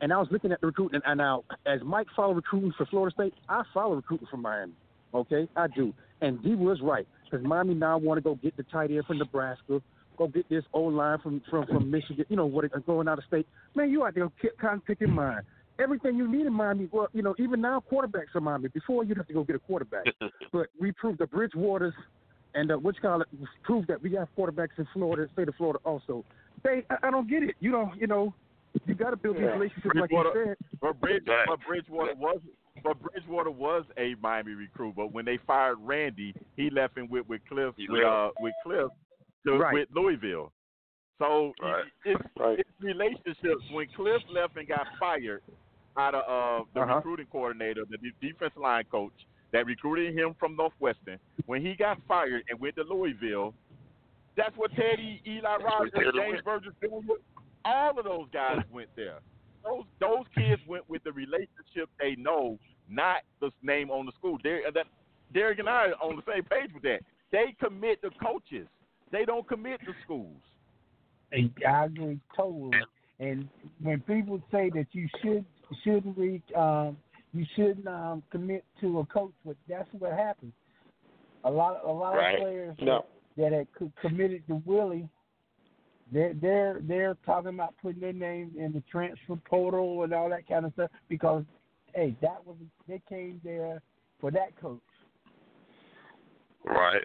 and 0.00 0.12
I 0.12 0.18
was 0.18 0.28
looking 0.30 0.52
at 0.52 0.60
the 0.60 0.68
recruiting. 0.68 1.00
And 1.04 1.18
now, 1.18 1.44
as 1.66 1.80
Mike 1.84 2.06
follow 2.14 2.34
recruiting 2.34 2.72
for 2.76 2.86
Florida 2.86 3.14
State, 3.14 3.34
I 3.48 3.62
follow 3.74 3.96
recruiting 3.96 4.28
for 4.30 4.36
Miami. 4.36 4.72
Okay, 5.14 5.48
I 5.56 5.66
do. 5.68 5.92
And 6.20 6.42
D 6.42 6.54
was 6.54 6.80
right 6.82 7.06
because 7.24 7.44
Miami 7.44 7.74
now 7.74 7.98
want 7.98 8.18
to 8.18 8.22
go 8.22 8.34
get 8.36 8.56
the 8.56 8.64
tight 8.64 8.90
end 8.90 9.04
from 9.06 9.18
Nebraska, 9.18 9.80
go 10.16 10.28
get 10.28 10.48
this 10.48 10.64
old 10.72 10.94
line 10.94 11.18
from 11.22 11.40
from 11.50 11.66
from 11.66 11.90
Michigan. 11.90 12.24
You 12.28 12.36
know 12.36 12.46
what? 12.46 12.64
Going 12.86 13.08
out 13.08 13.18
of 13.18 13.24
state, 13.24 13.46
man. 13.74 13.90
You 13.90 14.04
out 14.04 14.14
there 14.14 14.28
kind 14.60 14.78
of 14.78 14.84
picking 14.84 15.10
mine. 15.10 15.42
Everything 15.80 16.16
you 16.16 16.26
need 16.26 16.44
in 16.44 16.52
Miami. 16.52 16.88
Well, 16.90 17.08
you 17.12 17.22
know, 17.22 17.36
even 17.38 17.60
now 17.60 17.82
quarterbacks 17.90 18.34
are 18.34 18.40
Miami. 18.40 18.68
Before 18.68 19.04
you'd 19.04 19.16
have 19.16 19.28
to 19.28 19.32
go 19.32 19.44
get 19.44 19.56
a 19.56 19.60
quarterback, 19.60 20.06
but 20.52 20.66
we 20.80 20.92
proved 20.92 21.20
the 21.20 21.26
Bridgewaters 21.26 21.92
and 22.54 22.72
uh, 22.72 22.76
what 22.76 22.96
you 22.96 23.02
call 23.02 23.20
it 23.20 23.28
proved 23.62 23.88
that 23.88 24.02
we 24.02 24.12
have 24.14 24.28
quarterbacks 24.36 24.78
in 24.78 24.86
Florida, 24.92 25.30
state 25.32 25.48
of 25.48 25.54
Florida 25.54 25.78
also. 25.84 26.24
They, 26.64 26.84
I, 26.90 27.08
I 27.08 27.10
don't 27.10 27.28
get 27.28 27.42
it. 27.42 27.54
You 27.60 27.70
don't, 27.70 27.98
you 28.00 28.06
know, 28.06 28.34
you 28.86 28.94
got 28.94 29.10
to 29.10 29.16
build 29.16 29.36
these 29.36 29.42
relationships 29.44 29.86
like 29.94 30.10
you 30.10 30.16
Bridgewater- 30.22 30.56
said. 30.60 30.78
But, 30.80 31.00
Bridge, 31.00 31.22
but 31.46 31.58
Bridgewater 31.66 32.14
was 32.14 32.40
but 32.84 33.00
Bridgewater 33.00 33.50
was 33.50 33.84
a 33.96 34.14
Miami 34.22 34.52
recruit. 34.52 34.94
But 34.96 35.12
when 35.12 35.24
they 35.24 35.38
fired 35.46 35.78
Randy, 35.80 36.32
he 36.56 36.70
left 36.70 36.96
and 36.96 37.10
went 37.10 37.28
with 37.28 37.40
Cliff 37.48 37.74
with 37.76 38.04
uh 38.04 38.30
with 38.40 38.54
Cliff 38.62 38.90
to, 39.46 39.58
Right. 39.58 39.74
with 39.74 39.88
Louisville. 39.94 40.52
So 41.18 41.52
Right. 41.60 41.84
it's, 42.04 42.22
Right. 42.38 42.58
it's 42.60 42.68
relationships. 42.80 43.64
When 43.72 43.88
Cliff 43.96 44.22
left 44.30 44.56
and 44.56 44.68
got 44.68 44.86
fired 45.00 45.42
out 45.96 46.14
of 46.14 46.22
uh, 46.22 46.64
the 46.74 46.80
Uh-huh. 46.82 46.94
recruiting 46.96 47.26
coordinator, 47.26 47.84
the 47.90 47.98
defense 48.20 48.54
line 48.56 48.84
coach 48.84 49.12
that 49.50 49.66
recruited 49.66 50.14
him 50.16 50.34
from 50.38 50.54
Northwestern, 50.54 51.18
when 51.46 51.60
he 51.62 51.74
got 51.74 52.00
fired 52.06 52.44
and 52.48 52.60
went 52.60 52.76
to 52.76 52.84
Louisville, 52.84 53.52
that's 54.36 54.56
what 54.56 54.70
Teddy, 54.76 55.20
Eli 55.26 55.56
Rogers, 55.56 55.90
Teddy 55.92 56.10
James 56.14 56.32
went. 56.34 56.44
Burgess, 56.44 56.74
Jr., 56.80 57.14
all 57.64 57.98
of 57.98 58.04
those 58.04 58.26
guys 58.32 58.58
went 58.72 58.88
there. 58.96 59.18
Those 59.64 59.84
those 60.00 60.24
kids 60.34 60.62
went 60.66 60.88
with 60.88 61.02
the 61.04 61.12
relationship 61.12 61.88
they 62.00 62.14
know, 62.16 62.58
not 62.88 63.22
the 63.40 63.50
name 63.62 63.90
on 63.90 64.06
the 64.06 64.12
school. 64.12 64.38
Derek, 64.38 64.72
that 64.74 64.86
Derek 65.34 65.58
and 65.58 65.68
I 65.68 65.88
are 65.88 65.92
on 66.02 66.16
the 66.16 66.22
same 66.32 66.44
page 66.44 66.70
with 66.72 66.82
that. 66.84 67.00
They 67.32 67.54
commit 67.62 68.00
to 68.02 68.10
coaches. 68.22 68.66
They 69.12 69.24
don't 69.24 69.46
commit 69.46 69.80
to 69.80 69.92
schools. 70.04 70.40
And 71.32 71.50
I 71.68 71.84
agree 71.84 72.18
totally. 72.36 72.78
And 73.20 73.48
when 73.82 74.00
people 74.00 74.40
say 74.50 74.70
that 74.74 74.86
you 74.92 75.08
should 75.22 75.44
shouldn't 75.84 76.16
reach, 76.16 76.44
um, 76.56 76.96
you 77.34 77.44
shouldn't 77.56 77.86
um, 77.86 78.22
commit 78.30 78.64
to 78.80 79.00
a 79.00 79.06
coach, 79.06 79.32
but 79.44 79.56
that's 79.68 79.88
what 79.98 80.12
happens. 80.12 80.52
A 81.44 81.50
lot, 81.50 81.80
a 81.84 81.92
lot 81.92 82.14
Right. 82.16 82.34
of 82.36 82.40
players 82.40 82.76
No. 82.80 83.04
that 83.36 83.52
had 83.52 83.66
committed 84.00 84.46
to 84.46 84.62
Willie, 84.64 85.08
they're 86.12 86.34
they're 86.34 86.80
they're 86.82 87.16
talking 87.26 87.54
about 87.54 87.74
putting 87.82 88.00
their 88.00 88.12
name 88.12 88.52
in 88.56 88.72
the 88.72 88.82
transfer 88.90 89.36
portal 89.48 90.04
and 90.04 90.12
all 90.12 90.30
that 90.30 90.48
kind 90.48 90.64
of 90.64 90.72
stuff 90.72 90.90
because, 91.08 91.44
hey, 91.94 92.16
that 92.22 92.44
was 92.46 92.56
they 92.86 93.00
came 93.08 93.40
there 93.44 93.82
for 94.20 94.30
that 94.30 94.58
coach. 94.60 94.80
Right. 96.64 97.04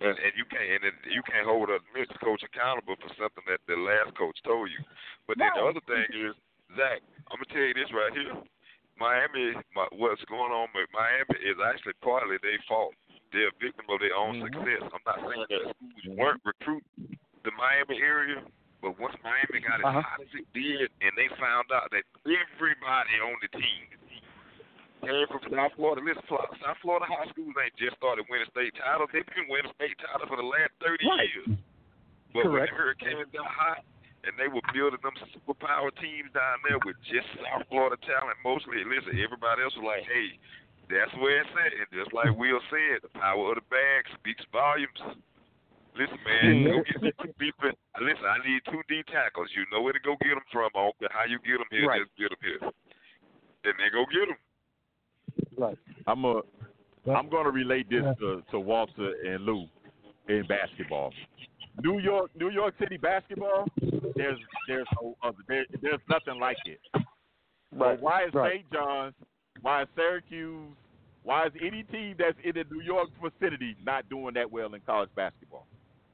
And, 0.00 0.18
and 0.18 0.32
you 0.34 0.44
can't 0.50 0.66
and 0.66 0.82
then 0.82 0.96
you 1.10 1.22
can't 1.26 1.46
hold 1.46 1.70
a 1.70 1.78
Mr. 1.94 2.18
Coach 2.22 2.42
accountable 2.42 2.96
for 2.98 3.10
something 3.18 3.44
that 3.46 3.62
the 3.66 3.78
last 3.78 4.16
coach 4.16 4.36
told 4.44 4.70
you. 4.70 4.82
But 5.26 5.38
then 5.38 5.50
the 5.54 5.62
other 5.62 5.82
thing 5.86 6.06
is, 6.10 6.34
Zach, 6.74 7.02
I'm 7.30 7.38
gonna 7.38 7.50
tell 7.50 7.66
you 7.66 7.74
this 7.74 7.90
right 7.90 8.14
here. 8.14 8.34
Miami, 8.98 9.58
my, 9.74 9.86
what's 9.98 10.22
going 10.30 10.52
on 10.52 10.68
with 10.74 10.86
Miami 10.94 11.38
is 11.42 11.58
actually 11.58 11.98
partly 12.02 12.38
their 12.42 12.58
fault. 12.68 12.94
They're 13.32 13.48
a 13.48 13.58
victim 13.58 13.86
of 13.88 13.98
their 13.98 14.14
own 14.14 14.38
Mhm. 14.38 14.52
success. 14.52 14.82
I'm 14.92 15.06
not 15.06 15.18
saying 15.18 15.46
that 15.48 15.74
schools 15.74 16.18
weren't 16.18 16.42
recruiting 16.44 17.18
the 17.44 17.52
Miami 17.58 17.98
area, 18.00 18.42
but 18.80 18.98
once 18.98 19.14
Miami 19.22 19.60
got 19.60 19.80
as 19.80 19.86
Uh-huh. 19.86 20.02
hot 20.02 20.20
as 20.20 20.32
it 20.34 20.46
did, 20.52 20.90
and 21.00 21.12
they 21.16 21.28
found 21.38 21.70
out 21.72 21.90
that 21.90 22.04
everybody 22.26 23.20
on 23.20 23.36
the 23.42 23.48
team 23.58 23.86
came 25.02 25.26
from 25.26 25.42
South 25.50 25.74
Florida. 25.74 26.00
Listen, 26.02 26.22
South 26.62 26.78
Florida 26.78 27.06
high 27.06 27.26
schools 27.30 27.54
ain't 27.58 27.74
just 27.76 27.96
started 27.96 28.24
winning 28.30 28.46
state 28.50 28.74
titles. 28.78 29.10
They've 29.12 29.26
been 29.34 29.48
winning 29.48 29.72
state 29.74 29.98
titles 29.98 30.28
for 30.28 30.36
the 30.36 30.46
last 30.46 30.70
30 30.78 31.06
Right. 31.06 31.34
years. 31.34 31.58
But 32.32 32.46
when 32.46 32.64
Correct. 32.64 32.70
the 32.70 32.76
Hurricanes 32.78 33.30
got 33.32 33.46
hot 33.46 33.84
and 34.24 34.32
they 34.38 34.48
were 34.48 34.62
building 34.72 35.00
them 35.02 35.14
superpower 35.34 35.94
teams 36.00 36.30
down 36.32 36.58
there 36.64 36.78
with 36.78 36.96
just 37.02 37.26
South 37.42 37.66
Florida 37.68 37.96
talent 38.06 38.38
mostly, 38.44 38.84
listen, 38.84 39.18
everybody 39.18 39.62
else 39.62 39.74
was 39.76 39.84
like, 39.84 40.04
hey, 40.06 40.38
that's 40.88 41.12
where 41.18 41.40
it's 41.42 41.50
at. 41.50 41.72
And 41.74 41.86
just 41.92 42.12
like 42.14 42.30
Will 42.38 42.60
said, 42.70 43.02
the 43.02 43.12
power 43.18 43.50
of 43.50 43.56
the 43.56 43.66
bag 43.68 44.06
speaks 44.14 44.44
volumes. 44.52 44.98
Listen, 45.98 46.18
man, 46.24 46.64
go 46.64 46.82
get 46.84 47.02
me 47.02 47.12
two 47.20 47.32
defense. 47.38 47.76
Listen, 48.00 48.24
I 48.24 48.38
need 48.48 48.62
two 48.70 48.80
D 48.88 49.02
tackles. 49.12 49.48
You 49.54 49.64
know 49.70 49.82
where 49.82 49.92
to 49.92 50.00
go 50.00 50.16
get 50.22 50.30
them 50.30 50.44
from. 50.50 50.70
I 50.74 50.78
don't 50.88 50.98
care 50.98 51.08
how 51.12 51.24
you 51.28 51.38
get 51.44 51.58
them 51.58 51.68
here, 51.70 51.86
Right. 51.86 52.00
just 52.00 52.16
get 52.16 52.30
them 52.30 52.38
here. 52.40 52.60
And 53.64 53.74
they 53.78 53.90
go 53.92 54.04
get 54.08 54.28
them. 54.28 54.38
Right. 55.56 55.78
I'm 56.06 56.24
a 56.24 56.40
But- 57.04 57.16
I'm 57.16 57.28
going 57.28 57.44
to 57.44 57.50
relate 57.50 57.90
this 57.90 58.02
Yeah. 58.04 58.14
to, 58.20 58.42
to 58.52 58.60
Walter 58.60 59.12
and 59.26 59.44
Lou 59.44 59.66
in 60.28 60.46
basketball. 60.46 61.12
New 61.82 61.98
York, 62.00 62.30
New 62.36 62.50
York 62.50 62.74
City 62.78 62.96
basketball. 62.96 63.66
There's 64.16 64.38
there's 64.68 64.86
no 65.00 65.16
other. 65.22 65.38
There, 65.48 65.66
there's 65.80 66.00
nothing 66.08 66.38
like 66.40 66.58
it. 66.66 66.80
Right. 66.94 67.04
But 67.72 68.00
why 68.00 68.24
is 68.24 68.34
Right. 68.34 68.52
St. 68.60 68.72
John's? 68.72 69.14
Why 69.62 69.82
is 69.82 69.88
Syracuse? 69.96 70.74
Why 71.22 71.46
is 71.46 71.52
any 71.60 71.82
team 71.84 72.16
that's 72.18 72.36
in 72.44 72.52
the 72.54 72.64
New 72.70 72.82
York 72.82 73.08
vicinity 73.22 73.76
not 73.84 74.08
doing 74.08 74.34
that 74.34 74.50
well 74.50 74.72
in 74.74 74.80
college 74.82 75.10
basketball? 75.14 75.66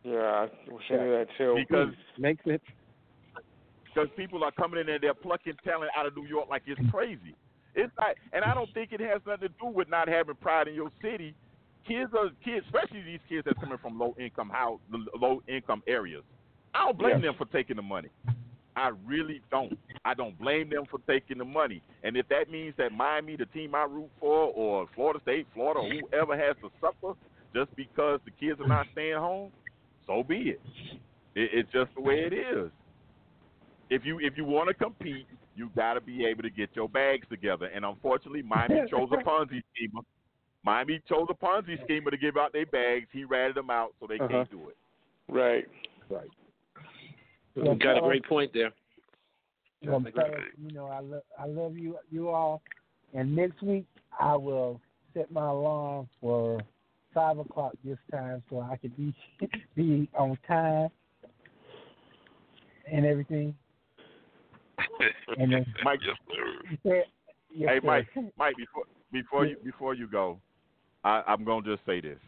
Yeah, 0.05 0.47
I 0.47 0.73
wish 0.73 0.85
I 0.91 0.95
knew 0.95 1.11
that 1.11 1.27
too. 1.37 1.55
Because 1.57 1.89
mm. 1.89 2.21
Makes 2.21 2.45
sense. 2.45 2.63
because 3.85 4.09
people 4.17 4.45
are 4.45 4.53
coming 4.53 4.81
in 4.81 4.89
and 4.89 5.03
they're 5.03 5.15
plucking 5.15 5.55
talent 5.65 5.91
out 5.97 6.07
of 6.07 6.17
New 6.17 6.27
York 6.27 6.49
like 6.49 6.63
it's 6.67 6.81
crazy. 6.91 7.35
It's 7.75 7.93
not, 7.99 8.15
and 8.33 8.45
I 8.45 8.55
don't 8.55 8.73
think 8.75 8.93
it 8.93 9.01
has 9.01 9.21
nothing 9.27 9.49
to 9.49 9.55
do 9.61 9.67
with 9.67 9.89
not 9.89 10.09
having 10.09 10.35
pride 10.37 10.69
in 10.69 10.75
your 10.75 10.91
city. 11.03 11.35
Kids 11.87 12.11
are 12.17 12.29
kids, 12.45 12.67
especially 12.67 13.03
these 13.03 13.21
kids 13.29 13.45
that's 13.45 13.59
coming 13.59 13.79
from 13.79 13.99
low 13.99 14.15
income 14.19 14.51
house, 14.51 14.81
low 15.15 15.43
income 15.49 15.83
areas. 15.87 16.23
I 16.75 16.85
don't 16.85 16.99
blame 16.99 17.17
Yeah. 17.17 17.29
them 17.29 17.35
for 17.35 17.47
taking 17.47 17.77
the 17.77 17.83
money. 17.83 18.09
I 18.77 18.93
really 19.07 19.43
don't. 19.51 19.77
I 20.05 20.15
don't 20.15 20.39
blame 20.39 20.71
them 20.71 20.85
for 20.87 21.01
taking 21.09 21.39
the 21.39 21.45
money. 21.45 21.83
And 22.05 22.17
if 22.17 22.29
that 22.29 22.49
means 22.51 22.75
that 22.77 22.93
Miami, 22.93 23.37
the 23.37 23.47
team 23.47 23.75
I 23.75 23.85
root 23.85 24.11
for, 24.21 24.53
or 24.55 24.87
Florida 24.95 25.21
State, 25.23 25.47
Florida, 25.53 25.81
whoever 25.81 26.37
has 26.37 26.57
to 26.63 26.71
suffer 26.81 27.19
just 27.55 27.75
because 27.75 28.21
the 28.25 28.31
kids 28.31 28.61
are 28.61 28.69
not 28.69 28.87
staying 28.93 29.17
home, 29.17 29.51
so 30.09 30.25
be 30.25 30.37
it. 30.57 30.61
It, 31.37 31.51
it's 31.53 31.73
just 31.73 31.95
the 31.95 32.01
way 32.03 32.17
it 32.27 32.33
is. 32.33 32.71
If 33.91 34.05
you 34.05 34.19
if 34.19 34.37
you 34.37 34.45
want 34.45 34.69
to 34.69 34.75
compete, 34.75 35.27
you 35.55 35.71
got 35.77 35.95
to 35.95 36.01
be 36.01 36.25
able 36.27 36.43
to 36.43 36.51
get 36.51 36.71
your 36.75 36.89
bags 36.89 37.27
together. 37.31 37.67
And 37.67 37.85
unfortunately, 37.85 38.43
Miami 38.43 38.81
chose 38.91 39.09
a 39.13 39.17
Ponzi 39.23 39.63
schemer. 39.75 40.03
Miami 40.65 41.01
chose 41.09 41.27
a 41.31 41.35
Ponzi 41.35 41.81
schemer 41.85 42.11
to 42.11 42.17
give 42.17 42.37
out 42.37 42.53
their 42.53 42.67
bags. 42.67 43.07
He 43.13 43.23
ratted 43.25 43.55
them 43.55 43.71
out, 43.71 43.95
so 44.01 44.07
they 44.09 44.17
Uh-huh. 44.17 44.29
can't 44.29 44.51
do 44.51 44.69
it. 44.71 44.77
Right. 45.29 45.67
Right. 46.11 46.29
Well, 47.55 47.67
You 47.75 47.79
got 47.79 47.99
a 47.99 48.01
great 48.01 48.25
point 48.25 48.53
there. 48.53 48.73
well, 49.85 50.03
fellas, 50.15 50.41
you 50.61 50.73
know, 50.73 50.87
I 50.87 51.01
love 51.01 51.23
I 51.39 51.47
love 51.47 51.77
you 51.77 51.97
you 52.11 52.29
all. 52.31 52.63
And 53.15 53.35
next 53.35 53.63
week 53.63 53.87
I 54.19 54.37
will 54.37 54.81
set 55.15 55.31
my 55.31 55.47
alarm 55.49 56.09
for 56.21 56.61
five 57.19 57.39
o'clock 57.39 57.73
this 57.85 57.99
time 58.13 58.41
so 58.49 58.61
I 58.61 58.77
can 58.77 58.91
be 58.91 59.13
be 59.75 60.09
on 60.17 60.39
time 60.47 60.89
and 62.91 63.05
everything. 63.05 63.55
And 65.37 65.53
then 65.53 65.67
Mike, 65.85 66.01
yes, 66.05 66.17
sir. 66.85 67.05
Yes, 67.55 67.71
Hey, 67.71 67.81
sir. 67.81 67.87
Mike. 67.87 68.07
Mike, 68.39 68.57
before 68.57 68.85
before 69.13 69.47
you 69.47 69.57
before 69.63 69.95
you 69.95 70.07
go, 70.07 70.41
I, 71.05 71.23
I'm 71.27 71.45
gonna 71.45 71.65
just 71.65 71.85
say 71.85 72.01
this: 72.01 72.19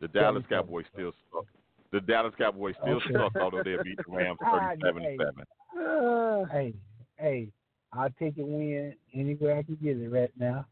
the 0.00 0.08
Dallas 0.08 0.44
Cowboys 0.48 0.86
still 0.92 1.12
suck. 1.32 1.44
The 1.92 2.00
Dallas 2.00 2.34
Cowboys 2.38 2.74
still 2.80 2.96
Okay. 2.96 3.14
suck, 3.14 3.32
although 3.40 3.62
they 3.62 3.76
beat 3.82 3.98
the 3.98 4.12
Rams 4.12 4.38
37-7. 4.52 5.30
Uh, 5.78 6.44
hey, 6.46 6.74
hey, 7.16 7.48
I'll 7.92 8.10
take 8.18 8.38
a 8.38 8.44
win 8.44 8.94
anywhere 9.14 9.58
I 9.58 9.62
can 9.62 9.78
get 9.82 9.96
it 9.96 10.08
right 10.08 10.32
now. 10.38 10.66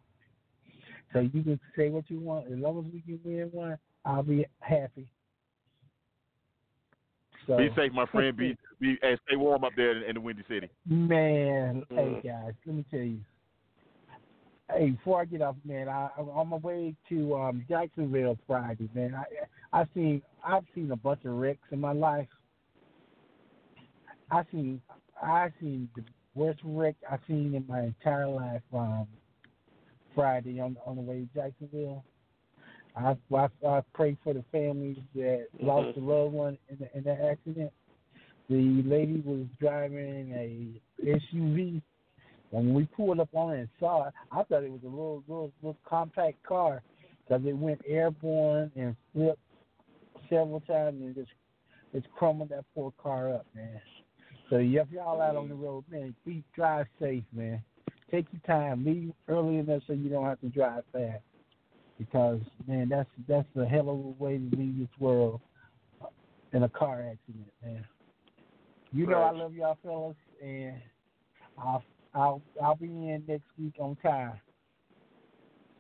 So 1.12 1.20
you 1.20 1.42
can 1.42 1.60
say 1.76 1.88
what 1.88 2.04
you 2.08 2.20
want. 2.20 2.46
As 2.46 2.58
long 2.58 2.84
as 2.84 2.92
we 2.92 3.00
can 3.00 3.20
win 3.24 3.48
one, 3.52 3.78
I'll 4.04 4.22
be 4.22 4.46
happy. 4.60 5.08
So, 7.46 7.56
Be 7.56 7.70
safe, 7.76 7.92
my 7.92 8.06
friend. 8.06 8.36
Be 8.36 8.56
be 8.80 8.98
hey, 9.02 9.16
stay 9.26 9.36
warm 9.36 9.64
up 9.64 9.72
there 9.76 9.96
in, 9.96 10.02
in 10.02 10.14
the 10.14 10.20
Windy 10.20 10.42
City. 10.48 10.68
Man, 10.86 11.84
Mm. 11.90 11.96
hey 12.22 12.28
guys, 12.28 12.52
let 12.66 12.76
me 12.76 12.84
tell 12.90 13.00
you. 13.00 13.20
Hey, 14.70 14.90
before 14.90 15.20
I 15.20 15.24
get 15.26 15.42
off, 15.42 15.54
man, 15.64 15.88
I, 15.88 16.08
I'm 16.18 16.28
on 16.30 16.48
my 16.48 16.56
way 16.56 16.94
to 17.08 17.34
um, 17.36 17.64
Jacksonville 17.68 18.36
Friday, 18.46 18.88
man. 18.94 19.14
I 19.14 19.24
I've 19.72 19.88
seen 19.94 20.22
I've 20.44 20.64
seen 20.74 20.90
a 20.90 20.96
bunch 20.96 21.24
of 21.24 21.34
wrecks 21.34 21.68
in 21.70 21.80
my 21.80 21.92
life. 21.92 22.28
I 24.30 24.42
seen 24.50 24.80
I 25.22 25.52
seen 25.60 25.88
the 25.94 26.02
worst 26.34 26.60
wreck 26.64 26.96
I've 27.10 27.20
seen 27.28 27.54
in 27.54 27.64
my 27.68 27.82
entire 27.82 28.28
life. 28.28 28.62
Um, 28.72 29.06
Friday 30.16 30.58
on 30.58 30.76
on 30.84 30.96
the 30.96 31.02
way 31.02 31.20
to 31.20 31.28
Jacksonville. 31.32 32.04
I 32.96 33.14
I, 33.32 33.48
I 33.64 33.82
pray 33.94 34.16
for 34.24 34.34
the 34.34 34.44
families 34.50 34.98
that 35.14 35.46
mm-hmm. 35.54 35.66
lost 35.66 35.96
a 35.96 36.00
loved 36.00 36.32
one 36.32 36.58
in 36.68 36.78
the, 36.80 36.96
in 36.96 37.04
that 37.04 37.20
accident. 37.20 37.72
The 38.48 38.82
lady 38.84 39.22
was 39.24 39.46
driving 39.60 40.32
a 40.32 41.06
SUV. 41.06 41.82
When 42.50 42.74
we 42.74 42.84
pulled 42.86 43.20
up 43.20 43.28
on 43.34 43.54
it 43.54 43.60
and 43.60 43.68
saw 43.78 44.08
it, 44.08 44.14
I 44.32 44.42
thought 44.44 44.62
it 44.62 44.70
was 44.70 44.82
a 44.82 44.88
little 44.88 45.22
little, 45.28 45.52
little 45.62 45.78
compact 45.88 46.42
car 46.42 46.82
because 47.28 47.44
it 47.44 47.56
went 47.56 47.80
airborne 47.86 48.72
and 48.76 48.96
flipped 49.12 49.38
several 50.30 50.60
times 50.60 51.00
and 51.02 51.14
just 51.14 51.30
it's 51.92 52.06
crumbled 52.16 52.50
that 52.50 52.64
poor 52.74 52.92
car 53.02 53.34
up, 53.34 53.46
man. 53.54 53.80
So 54.48 54.56
if 54.56 54.86
y'all 54.92 55.20
out 55.20 55.36
on 55.36 55.48
the 55.48 55.54
mm. 55.54 55.62
road, 55.62 55.84
man, 55.90 56.14
be 56.24 56.44
drive 56.54 56.86
safe, 57.00 57.24
man. 57.32 57.62
Take 58.10 58.26
your 58.32 58.40
time, 58.46 58.84
leave 58.84 59.12
early 59.28 59.56
enough 59.58 59.82
so 59.86 59.92
you 59.92 60.08
don't 60.08 60.24
have 60.24 60.40
to 60.40 60.48
drive 60.48 60.84
fast. 60.92 61.22
Because 61.98 62.40
man, 62.66 62.88
that's 62.88 63.08
that's 63.26 63.48
a 63.56 63.64
hell 63.64 63.88
of 63.90 63.96
a 63.98 64.22
way 64.22 64.38
to 64.38 64.56
leave 64.56 64.78
this 64.78 64.88
world 65.00 65.40
in 66.52 66.62
a 66.62 66.68
car 66.68 67.00
accident, 67.00 67.52
man. 67.64 67.84
You 68.92 69.06
know 69.06 69.22
I 69.22 69.30
love 69.32 69.54
y'all 69.54 69.78
fellas, 69.82 70.16
and 70.42 70.74
I'll 71.58 71.82
I'll 72.14 72.42
I'll 72.62 72.76
be 72.76 72.86
in 72.86 73.24
next 73.26 73.46
week 73.58 73.74
on 73.78 73.96
time. 73.96 74.38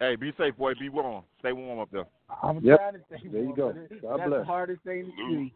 Hey, 0.00 0.16
be 0.16 0.32
safe, 0.36 0.56
boy. 0.56 0.72
Be 0.78 0.88
warm. 0.88 1.24
Stay 1.38 1.52
warm 1.52 1.78
up 1.78 1.90
there. 1.90 2.06
I'm 2.42 2.58
Yep. 2.62 2.78
trying 2.78 2.92
to 2.94 3.00
stay 3.06 3.28
There 3.28 3.40
you 3.40 3.46
warm, 3.48 3.56
go. 3.56 3.72
but 3.72 3.96
it- 3.96 4.02
God 4.02 4.18
that's 4.18 4.28
bless. 4.28 4.40
the 4.40 4.44
hardest 4.44 4.82
thing 4.82 5.12
to 5.16 5.34
do. 5.34 5.50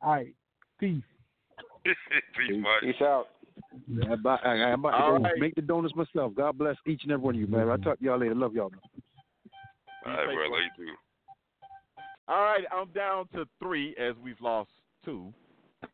All 0.00 0.12
right, 0.12 0.34
peace. 0.78 1.02
Peace, 1.84 2.56
Mike. 2.60 2.80
Peace 2.82 3.02
out. 3.02 3.28
I'm 4.02 4.12
about, 4.12 4.46
I, 4.46 4.50
I'm 4.50 4.80
about 4.80 4.90
to 4.90 5.18
go 5.18 5.24
right. 5.24 5.38
make 5.38 5.54
the 5.54 5.62
donuts 5.62 5.94
myself. 5.94 6.34
God 6.34 6.58
bless 6.58 6.76
each 6.86 7.02
and 7.02 7.12
every 7.12 7.24
one 7.24 7.34
of 7.34 7.40
you, 7.40 7.46
man. 7.46 7.68
I'll 7.68 7.78
talk 7.78 7.98
to 7.98 8.04
y'all 8.04 8.18
later. 8.18 8.34
Love 8.34 8.54
y'all. 8.54 8.70
Man. 8.70 8.80
All 10.06 10.12
right, 10.12 10.34
bro. 10.34 10.48
Love 10.48 10.60
you 10.78 10.86
too. 10.86 10.92
All 12.28 12.42
right, 12.42 12.64
I'm 12.72 12.88
down 12.92 13.26
to 13.34 13.44
three 13.60 13.94
as 13.98 14.14
we've 14.22 14.40
lost 14.40 14.70
two. 15.04 15.32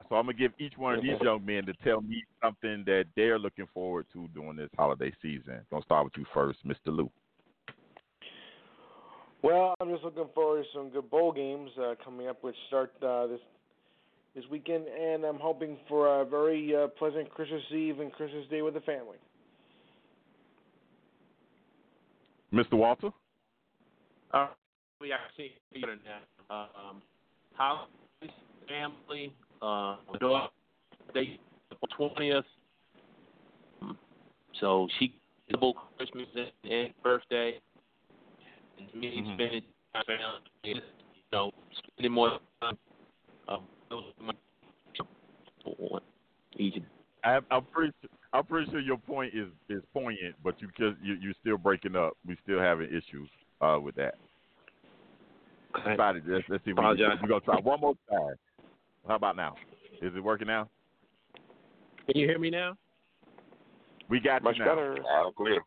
So 0.08 0.16
I'm 0.16 0.26
gonna 0.26 0.34
give 0.34 0.52
each 0.58 0.76
one 0.76 0.94
of 0.94 1.02
these 1.02 1.20
young 1.22 1.44
men 1.44 1.64
to 1.66 1.72
tell 1.84 2.00
me 2.02 2.22
something 2.42 2.82
that 2.86 3.06
they're 3.16 3.38
looking 3.38 3.66
forward 3.72 4.06
to 4.12 4.28
during 4.34 4.56
this 4.56 4.70
holiday 4.76 5.12
season. 5.22 5.60
Gonna 5.70 5.82
start 5.84 6.04
with 6.04 6.14
you 6.16 6.26
first, 6.34 6.58
Mr. 6.66 6.86
Lou. 6.86 7.10
Well, 9.42 9.74
I'm 9.80 9.90
just 9.90 10.02
looking 10.04 10.26
forward 10.34 10.64
to 10.64 10.68
some 10.74 10.90
good 10.90 11.10
bowl 11.10 11.32
games 11.32 11.70
uh, 11.80 11.94
coming 12.04 12.28
up, 12.28 12.42
which 12.42 12.56
start 12.66 12.92
uh, 13.02 13.26
this 13.28 13.40
this 14.38 14.48
weekend, 14.50 14.84
and 14.86 15.24
I'm 15.24 15.38
hoping 15.38 15.76
for 15.88 16.20
a 16.20 16.24
very 16.24 16.74
uh, 16.76 16.86
pleasant 16.98 17.28
Christmas 17.30 17.62
Eve 17.72 17.98
and 17.98 18.12
Christmas 18.12 18.46
Day 18.48 18.62
with 18.62 18.74
the 18.74 18.80
family. 18.80 19.16
Mr. 22.54 22.74
Walter. 22.74 23.10
Uh, 24.32 24.48
we 25.00 25.12
actually 25.12 25.52
here 25.72 25.96
now. 26.04 26.68
Um, 26.88 27.02
house, 27.54 27.88
family, 28.68 29.34
uh, 29.60 29.96
daughter, 30.20 30.48
they 31.14 31.40
twentieth. 31.96 32.44
So 34.60 34.86
she 34.98 35.14
double 35.50 35.74
Christmas 35.96 36.26
and, 36.36 36.72
and 36.72 36.94
birthday, 37.02 37.58
and 38.78 38.94
me 38.94 39.22
Mhm. 39.22 39.34
spending 39.34 39.62
time 39.94 40.42
you 40.62 40.80
know, 41.32 41.50
spending 41.76 42.12
more 42.12 42.38
time. 42.60 42.78
Um, 43.48 43.62
those 43.90 44.04
are. 44.04 46.00
I, 47.24 47.38
I'm 47.50 47.64
pretty. 47.64 47.92
I'm 48.32 48.44
pretty 48.44 48.70
sure 48.70 48.80
your 48.80 48.98
point 48.98 49.32
is 49.34 49.48
is 49.68 49.82
poignant, 49.92 50.34
but 50.44 50.60
you 50.60 50.68
just 50.78 51.02
you 51.02 51.14
you're 51.20 51.34
still 51.40 51.56
breaking 51.58 51.96
up. 51.96 52.12
We 52.26 52.36
still 52.42 52.60
having 52.60 52.86
issues 52.88 53.28
uh, 53.60 53.78
with 53.82 53.94
that. 53.96 54.14
Okay. 55.78 55.96
Let's, 56.26 56.44
let's 56.48 56.64
see. 56.64 56.72
We, 56.72 56.78
Apologize. 56.78 57.18
we're 57.22 57.28
gonna 57.28 57.40
try 57.42 57.56
one 57.60 57.80
more 57.80 57.94
time. 58.10 58.34
How 59.06 59.16
about 59.16 59.36
now? 59.36 59.54
Is 60.02 60.12
it 60.14 60.22
working 60.22 60.46
now? 60.46 60.68
Can 62.06 62.16
you 62.20 62.26
hear 62.26 62.38
me 62.38 62.50
now? 62.50 62.76
We 64.08 64.20
got 64.20 64.42
Much 64.42 64.56
you 64.56 64.64
now. 64.64 64.74
better. 64.74 64.96
Loud 65.04 65.34
clear. 65.36 65.60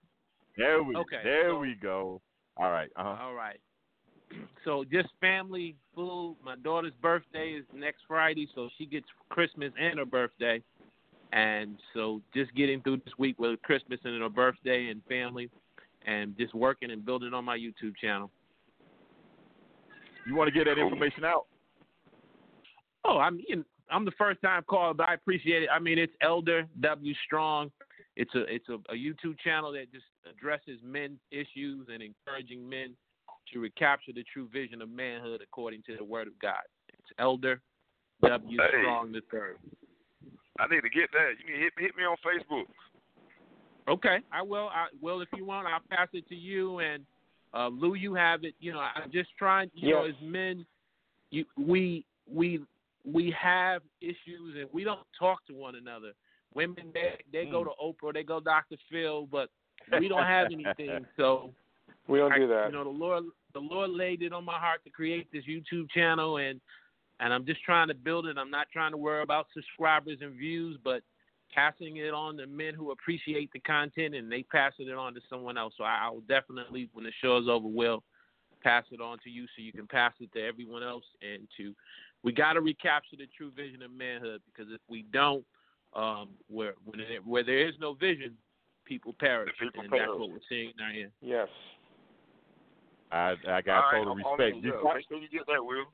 There 0.57 0.83
we 0.83 0.95
Okay, 0.95 1.17
there 1.23 1.49
so- 1.51 1.59
we 1.59 1.75
go. 1.81 2.21
All 2.57 2.71
right. 2.71 2.89
Uh-huh. 2.95 3.23
All 3.23 3.33
right. 3.33 3.59
So 4.65 4.83
just 4.91 5.09
family 5.19 5.75
food. 5.95 6.37
My 6.43 6.55
daughter's 6.55 6.93
birthday 7.01 7.49
is 7.49 7.65
next 7.73 8.01
Friday, 8.07 8.47
so 8.53 8.69
she 8.77 8.85
gets 8.85 9.05
Christmas 9.29 9.71
and 9.79 9.99
her 9.99 10.05
birthday. 10.05 10.61
And 11.33 11.77
so 11.93 12.21
just 12.33 12.53
getting 12.55 12.81
through 12.81 12.97
this 12.97 13.13
week 13.17 13.39
with 13.39 13.61
Christmas 13.61 13.99
and 14.03 14.21
her 14.21 14.29
birthday 14.29 14.89
and 14.89 15.01
family 15.05 15.49
and 16.05 16.37
just 16.37 16.53
working 16.53 16.91
and 16.91 17.05
building 17.05 17.33
on 17.33 17.45
my 17.45 17.57
YouTube 17.57 17.95
channel. 17.99 18.29
You 20.27 20.35
want 20.35 20.47
to 20.49 20.53
get 20.53 20.65
that 20.65 20.79
information 20.79 21.23
out? 21.23 21.45
Oh, 23.05 23.17
I'm 23.17 23.39
you 23.47 23.65
I'm 23.89 24.05
the 24.05 24.11
first 24.11 24.41
time 24.41 24.63
caller, 24.67 24.93
but 24.93 25.09
I 25.09 25.15
appreciate 25.15 25.63
it. 25.63 25.69
I 25.71 25.79
mean, 25.79 25.97
it's 25.97 26.13
Elder 26.21 26.65
W 26.79 27.13
Strong. 27.25 27.71
It's 28.15 28.33
a 28.35 28.41
it's 28.43 28.69
a, 28.69 28.73
a 28.73 28.95
YouTube 28.95 29.39
channel 29.43 29.71
that 29.73 29.91
just 29.91 30.05
addresses 30.29 30.79
men's 30.83 31.19
issues 31.31 31.87
and 31.91 32.03
encouraging 32.03 32.67
men 32.67 32.95
to 33.53 33.59
recapture 33.59 34.11
the 34.13 34.23
true 34.31 34.47
vision 34.51 34.81
of 34.81 34.89
manhood 34.89 35.41
according 35.41 35.83
to 35.87 35.95
the 35.97 36.03
Word 36.03 36.27
of 36.27 36.37
God. 36.39 36.63
It's 36.89 37.11
Elder 37.19 37.61
W 38.23 38.57
Hey. 38.59 38.81
Strong 38.81 39.11
the 39.11 39.21
third. 39.31 39.57
I 40.59 40.67
need 40.67 40.81
to 40.81 40.89
get 40.89 41.09
that. 41.13 41.31
You 41.39 41.53
need 41.53 41.59
to 41.59 41.63
hit, 41.63 41.73
hit 41.77 41.95
me 41.95 42.03
on 42.03 42.17
Facebook. 42.25 42.65
Okay, 43.87 44.17
I 44.31 44.41
will. 44.41 44.69
I 44.69 44.87
will 45.01 45.21
if 45.21 45.29
you 45.35 45.45
want. 45.45 45.67
I'll 45.67 45.79
pass 45.89 46.07
it 46.13 46.27
to 46.29 46.35
you 46.35 46.79
and 46.79 47.03
uh, 47.53 47.67
Lou. 47.69 47.95
You 47.95 48.13
have 48.13 48.43
it. 48.43 48.53
You 48.59 48.73
know, 48.73 48.79
I'm 48.79 49.11
just 49.11 49.29
trying. 49.39 49.71
You 49.73 49.91
know, 49.93 50.05
as 50.05 50.13
men, 50.21 50.65
you 51.31 51.45
we 51.57 52.05
we 52.31 52.61
we 53.03 53.33
have 53.41 53.81
issues 54.01 54.55
and 54.59 54.67
we 54.71 54.83
don't 54.83 54.99
talk 55.17 55.45
to 55.47 55.53
one 55.53 55.75
another. 55.75 56.11
Women 56.53 56.91
they 56.93 57.13
they 57.33 57.49
go 57.49 57.63
to 57.63 57.71
Oprah, 57.83 58.13
they 58.13 58.23
go 58.23 58.39
Dr. 58.39 58.75
Phil, 58.91 59.25
but 59.25 59.49
we 59.99 60.07
don't 60.07 60.23
have 60.23 60.47
anything. 60.51 61.05
So 61.17 61.51
We 62.07 62.19
don't 62.19 62.33
I- 62.33 62.37
do 62.37 62.47
that. 62.49 62.67
You 62.67 62.73
know, 62.73 62.83
the 62.83 62.89
Lord 62.89 63.23
the 63.53 63.59
Lord 63.59 63.91
laid 63.91 64.21
it 64.21 64.33
on 64.33 64.45
my 64.45 64.59
heart 64.59 64.83
to 64.83 64.89
create 64.89 65.31
this 65.31 65.43
YouTube 65.45 65.89
channel 65.89 66.37
and 66.37 66.59
and 67.19 67.31
I'm 67.31 67.45
just 67.45 67.63
trying 67.63 67.87
to 67.89 67.93
build 67.93 68.25
it. 68.25 68.37
I'm 68.37 68.49
not 68.49 68.67
trying 68.73 68.91
to 68.91 68.97
worry 68.97 69.21
about 69.21 69.45
subscribers 69.53 70.17
and 70.21 70.33
views, 70.33 70.79
but 70.83 71.03
passing 71.53 71.97
it 71.97 72.15
on 72.15 72.37
to 72.37 72.47
men 72.47 72.73
who 72.73 72.91
appreciate 72.91 73.51
the 73.53 73.59
content 73.59 74.15
and 74.15 74.31
they 74.31 74.41
passing 74.41 74.87
it 74.87 74.95
on 74.95 75.13
to 75.13 75.21
someone 75.29 75.55
else. 75.55 75.75
So 75.77 75.83
I, 75.83 76.07
I 76.07 76.09
will 76.09 76.21
definitely, 76.21 76.89
when 76.93 77.05
the 77.05 77.11
show 77.21 77.37
is 77.37 77.47
over, 77.47 77.67
will 77.67 78.03
pass 78.63 78.85
it 78.91 79.01
on 79.01 79.17
to 79.23 79.29
you 79.29 79.45
so 79.45 79.61
you 79.61 79.71
can 79.71 79.87
pass 79.87 80.13
it 80.19 80.31
to 80.33 80.41
everyone 80.41 80.83
else 80.83 81.03
and 81.21 81.47
to 81.57 81.73
we 82.23 82.31
got 82.31 82.53
to 82.53 82.61
recapture 82.61 83.15
the 83.17 83.27
true 83.35 83.51
vision 83.55 83.81
of 83.81 83.91
manhood 83.91 84.41
because 84.45 84.71
if 84.71 84.81
we 84.87 85.03
don't 85.11 85.43
um, 85.95 86.29
where 86.47 86.73
when 86.85 86.99
it, 86.99 87.25
where 87.25 87.43
there 87.43 87.67
is 87.67 87.73
no 87.79 87.93
vision 87.93 88.35
people 88.85 89.15
perish 89.19 89.51
people 89.59 89.81
and 89.81 89.89
perish. 89.89 90.07
that's 90.07 90.19
what 90.19 90.29
we're 90.29 90.47
seeing 90.47 90.71
now 90.77 90.89
here 90.93 91.11
Yes. 91.21 91.47
I 93.11 93.35
I 93.47 93.61
got 93.61 93.83
All 93.85 93.91
right, 93.91 93.97
total 93.99 94.13
I'm 94.13 94.23
on 94.23 94.37
respect. 94.39 94.57
it, 94.57 94.63
You- 94.63 94.91
Make 94.95 95.07
sure 95.07 95.17
you 95.17 95.29
get 95.29 95.45
that, 95.47 95.63
Will. 95.63 95.85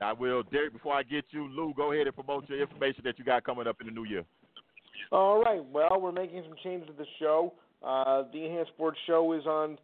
I 0.00 0.12
will, 0.12 0.42
Derek. 0.52 0.72
Before 0.74 0.94
I 0.94 1.02
get 1.02 1.24
you, 1.30 1.48
Lou, 1.48 1.72
go 1.74 1.92
ahead 1.92 2.06
and 2.06 2.14
promote 2.14 2.48
your 2.48 2.60
information 2.60 3.02
that 3.04 3.18
you 3.18 3.24
got 3.24 3.44
coming 3.44 3.66
up 3.66 3.80
in 3.80 3.86
the 3.86 3.92
new 3.92 4.04
year. 4.04 4.24
All 5.10 5.42
right. 5.42 5.64
Well, 5.64 5.98
we're 6.00 6.12
making 6.12 6.42
some 6.42 6.56
changes 6.62 6.88
to 6.88 6.92
the 6.94 7.06
show. 7.18 7.54
Uh, 7.82 8.24
the 8.32 8.44
Enhanced 8.44 8.72
Sports 8.72 8.98
Show 9.06 9.32
is 9.32 9.46
on 9.46 9.78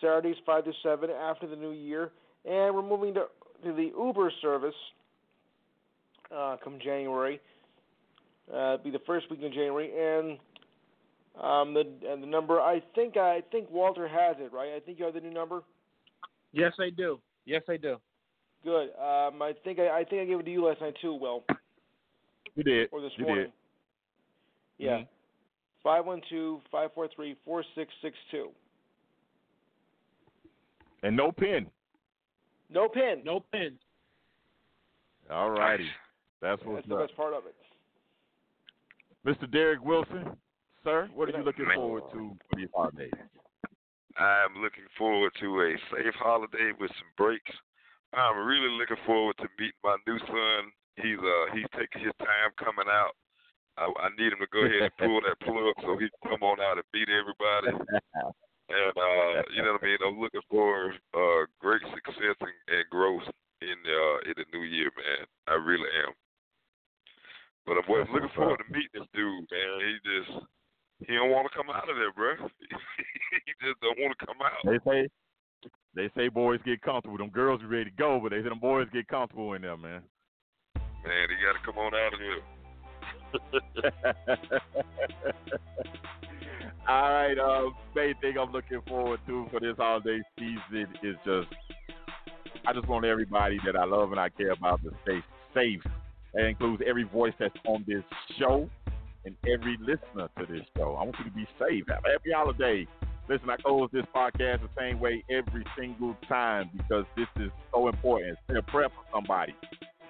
Saturdays 0.00 0.36
five 0.44 0.64
to 0.64 0.72
seven 0.82 1.10
after 1.10 1.46
the 1.46 1.56
new 1.56 1.72
year, 1.72 2.10
and 2.44 2.74
we're 2.74 2.82
moving 2.82 3.14
to 3.14 3.26
to 3.64 3.72
the 3.72 3.90
Uber 3.98 4.30
service 4.42 4.74
uh, 6.34 6.56
come 6.62 6.78
January. 6.82 7.40
Uh, 8.52 8.74
it'll 8.74 8.84
be 8.84 8.90
the 8.90 9.00
first 9.06 9.30
week 9.30 9.40
in 9.42 9.52
January, 9.52 9.90
and 9.96 10.38
um, 11.42 11.74
the 11.74 11.84
and 12.08 12.22
the 12.22 12.26
number 12.26 12.60
I 12.60 12.82
think 12.94 13.16
I 13.16 13.42
think 13.52 13.70
Walter 13.70 14.08
has 14.08 14.36
it 14.38 14.52
right. 14.52 14.72
I 14.74 14.80
think 14.80 14.98
you 14.98 15.04
have 15.04 15.14
the 15.14 15.20
new 15.20 15.32
number. 15.32 15.62
yes 16.52 16.72
I 16.80 16.90
do 16.90 17.20
yes 17.44 17.62
I 17.68 17.76
do 17.76 17.96
Good. 18.64 18.88
Um, 18.98 19.40
I 19.42 19.52
think 19.62 19.78
I, 19.78 20.00
I 20.00 20.04
think 20.04 20.22
I 20.22 20.24
gave 20.24 20.40
it 20.40 20.42
to 20.44 20.50
you 20.50 20.64
last 20.66 20.80
night 20.80 20.94
too. 21.00 21.14
Will 21.14 21.44
You 22.56 22.64
did. 22.64 22.88
or 22.90 23.00
this 23.00 23.12
you 23.16 23.24
morning. 23.24 23.44
did. 23.44 23.52
Yeah. 24.78 24.98
Mhm. 24.98 25.06
Five 25.84 26.04
one 26.06 26.20
two 26.28 26.60
five 26.72 26.90
four 26.92 27.06
three 27.14 27.36
four 27.44 27.62
six 27.76 27.92
six 28.02 28.16
two. 28.32 28.48
And 31.04 31.16
no 31.16 31.30
pin. 31.30 31.66
No 32.70 32.88
pin. 32.88 33.22
no 33.24 33.38
pins 33.52 33.78
All 35.30 35.50
righty. 35.50 35.86
That's 36.40 36.60
That's 36.66 36.88
the 36.88 36.94
up. 36.96 37.06
best 37.06 37.16
part 37.16 37.34
of 37.34 37.44
it. 37.46 37.54
Mr. 39.24 39.48
Derek 39.50 39.84
Wilson, 39.84 40.36
sir, 40.86 41.10
what 41.12 41.28
are 41.28 41.36
you 41.36 41.42
looking 41.42 41.66
forward 41.74 42.04
to 42.14 42.38
for 42.46 42.56
these 42.56 42.70
holidays? 42.72 43.18
I'm 44.16 44.62
looking 44.62 44.86
forward 44.96 45.34
to 45.42 45.48
a 45.66 45.70
safe 45.90 46.14
holiday 46.14 46.70
with 46.78 46.94
some 46.94 47.12
breaks. 47.18 47.50
I'm 48.14 48.46
really 48.46 48.70
looking 48.78 49.02
forward 49.04 49.34
to 49.42 49.50
meeting 49.58 49.82
my 49.82 49.98
new 50.06 50.16
son. 50.22 50.70
He's 51.02 51.18
uh 51.18 51.52
he's 51.52 51.68
taking 51.74 52.06
his 52.06 52.14
time 52.22 52.54
coming 52.56 52.88
out. 52.88 53.12
I, 53.76 53.90
I 53.90 54.08
need 54.16 54.32
him 54.32 54.40
to 54.40 54.48
go 54.48 54.64
ahead 54.64 54.88
and 54.88 54.96
pull 55.02 55.20
that 55.20 55.36
plug 55.42 55.74
so 55.82 55.98
he 55.98 56.08
can 56.08 56.38
come 56.38 56.46
on 56.46 56.62
out 56.62 56.80
and 56.80 56.88
meet 56.94 57.10
everybody. 57.10 57.74
And 58.70 58.94
uh, 58.96 59.42
you 59.52 59.60
know 59.66 59.76
what 59.76 59.84
I 59.84 59.90
mean. 59.90 60.00
I'm 60.06 60.22
looking 60.22 60.46
for 60.48 60.94
uh 61.12 61.50
great 61.60 61.82
success 61.92 62.38
and, 62.40 62.56
and 62.70 62.86
growth 62.94 63.26
in 63.60 63.76
uh 63.84 64.16
in 64.30 64.34
the 64.38 64.46
new 64.54 64.64
year, 64.64 64.88
man. 64.94 65.26
I 65.50 65.58
really 65.58 65.90
am. 66.06 66.14
But 67.66 67.82
I'm 67.82 67.90
looking 67.90 68.32
forward 68.38 68.62
to 68.62 68.72
meeting 68.72 68.94
this 68.94 69.10
dude, 69.12 69.50
man. 69.50 69.74
He 69.82 69.98
just 70.06 70.46
he 71.00 71.14
don't 71.14 71.30
want 71.30 71.50
to 71.50 71.56
come 71.56 71.68
out 71.68 71.88
of 71.88 71.96
there, 71.96 72.12
bro. 72.12 72.34
he 72.38 73.52
just 73.60 73.80
don't 73.80 73.98
want 73.98 74.16
to 74.18 74.26
come 74.26 74.36
out. 74.40 74.64
They 74.64 74.78
say 74.90 75.08
they 75.94 76.10
say 76.16 76.28
boys 76.28 76.60
get 76.64 76.80
comfortable. 76.82 77.18
Them 77.18 77.30
girls 77.30 77.62
are 77.62 77.68
ready 77.68 77.86
to 77.86 77.96
go, 77.96 78.20
but 78.22 78.30
they 78.30 78.38
say 78.42 78.48
them 78.48 78.60
boys 78.60 78.86
get 78.92 79.08
comfortable 79.08 79.52
in 79.54 79.62
there, 79.62 79.76
man. 79.76 80.02
Man, 81.04 81.28
he 81.28 81.36
got 81.44 81.52
to 81.54 81.64
come 81.64 81.78
on 81.78 81.94
out 81.94 82.14
of 82.14 82.20
here. 82.20 82.42
All 86.88 87.10
right, 87.10 87.36
uh, 87.36 87.70
main 87.94 88.14
thing 88.20 88.38
I'm 88.38 88.52
looking 88.52 88.80
forward 88.86 89.20
to 89.26 89.48
for 89.50 89.60
this 89.60 89.76
holiday 89.76 90.20
season 90.38 90.86
is 91.02 91.16
just 91.24 91.48
I 92.66 92.72
just 92.72 92.88
want 92.88 93.04
everybody 93.04 93.58
that 93.66 93.76
I 93.76 93.84
love 93.84 94.12
and 94.12 94.20
I 94.20 94.28
care 94.28 94.52
about 94.52 94.82
to 94.82 94.90
stay 95.02 95.20
safe. 95.54 95.82
That 96.34 96.44
includes 96.44 96.82
every 96.86 97.04
voice 97.04 97.34
that's 97.38 97.54
on 97.66 97.84
this 97.86 98.02
show 98.38 98.68
and 99.26 99.36
every 99.46 99.76
listener 99.80 100.28
to 100.38 100.46
this 100.46 100.62
show. 100.76 100.94
I 100.94 101.04
want 101.04 101.16
you 101.18 101.24
to 101.24 101.36
be 101.36 101.46
safe. 101.58 101.84
Have 101.88 102.04
happy 102.04 102.30
holiday. 102.34 102.86
Listen, 103.28 103.50
I 103.50 103.56
close 103.56 103.90
this 103.92 104.04
podcast 104.14 104.62
the 104.62 104.68
same 104.78 105.00
way 105.00 105.24
every 105.28 105.66
single 105.76 106.16
time 106.28 106.70
because 106.72 107.04
this 107.16 107.26
is 107.42 107.50
so 107.74 107.88
important. 107.88 108.38
Say 108.48 108.56
a 108.56 108.62
prayer 108.62 108.88
for 108.88 109.04
somebody 109.12 109.54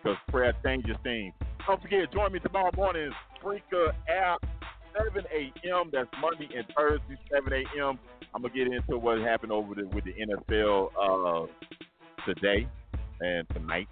because 0.02 0.18
prayer 0.28 0.52
changes 0.64 0.96
things. 1.02 1.32
Don't 1.66 1.80
forget, 1.80 2.12
join 2.12 2.30
me 2.32 2.38
tomorrow 2.40 2.70
morning, 2.76 3.10
Spreaker 3.42 3.88
app, 4.08 4.44
7 4.96 5.24
a.m. 5.34 5.90
That's 5.92 6.08
Monday 6.20 6.48
and 6.54 6.66
Thursday, 6.76 7.18
7 7.32 7.52
a.m. 7.52 7.98
I'm 8.34 8.42
gonna 8.42 8.54
get 8.54 8.66
into 8.66 8.98
what 8.98 9.18
happened 9.20 9.50
over 9.50 9.74
the, 9.74 9.86
with 9.88 10.04
the 10.04 10.12
NFL 10.12 10.90
uh, 11.00 11.46
today 12.26 12.68
and 13.20 13.48
tonight, 13.54 13.88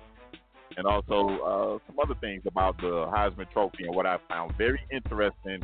and 0.76 0.86
also 0.86 1.28
uh, 1.44 1.78
some 1.86 1.98
other 2.02 2.14
things 2.20 2.42
about 2.46 2.76
the 2.78 3.06
Heisman 3.12 3.50
Trophy 3.52 3.84
and 3.84 3.94
what 3.94 4.06
I 4.06 4.18
found 4.28 4.56
very 4.56 4.80
interesting 4.92 5.62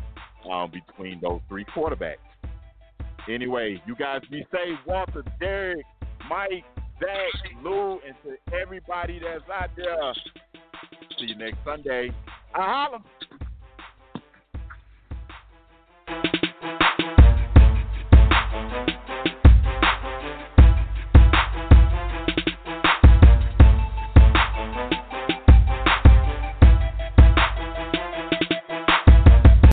um, 0.51 0.71
between 0.71 1.21
those 1.21 1.41
three 1.49 1.65
quarterbacks. 1.65 2.17
Anyway, 3.29 3.83
you 3.87 3.95
guys 3.97 4.23
be 4.31 4.47
safe. 4.51 4.79
Walter, 4.87 5.23
Derek, 5.39 5.85
Mike, 6.29 6.65
Zach, 6.99 7.63
Lou, 7.63 8.01
and 8.07 8.15
to 8.25 8.57
everybody 8.61 9.21
that's 9.21 9.49
out 9.53 9.71
there. 9.77 10.15
See 11.19 11.27
you 11.27 11.37
next 11.37 11.59
Sunday. 11.65 12.11
I 12.55 12.59
holla. 12.59 13.03
Thank 18.53 18.89
you. 18.89 18.95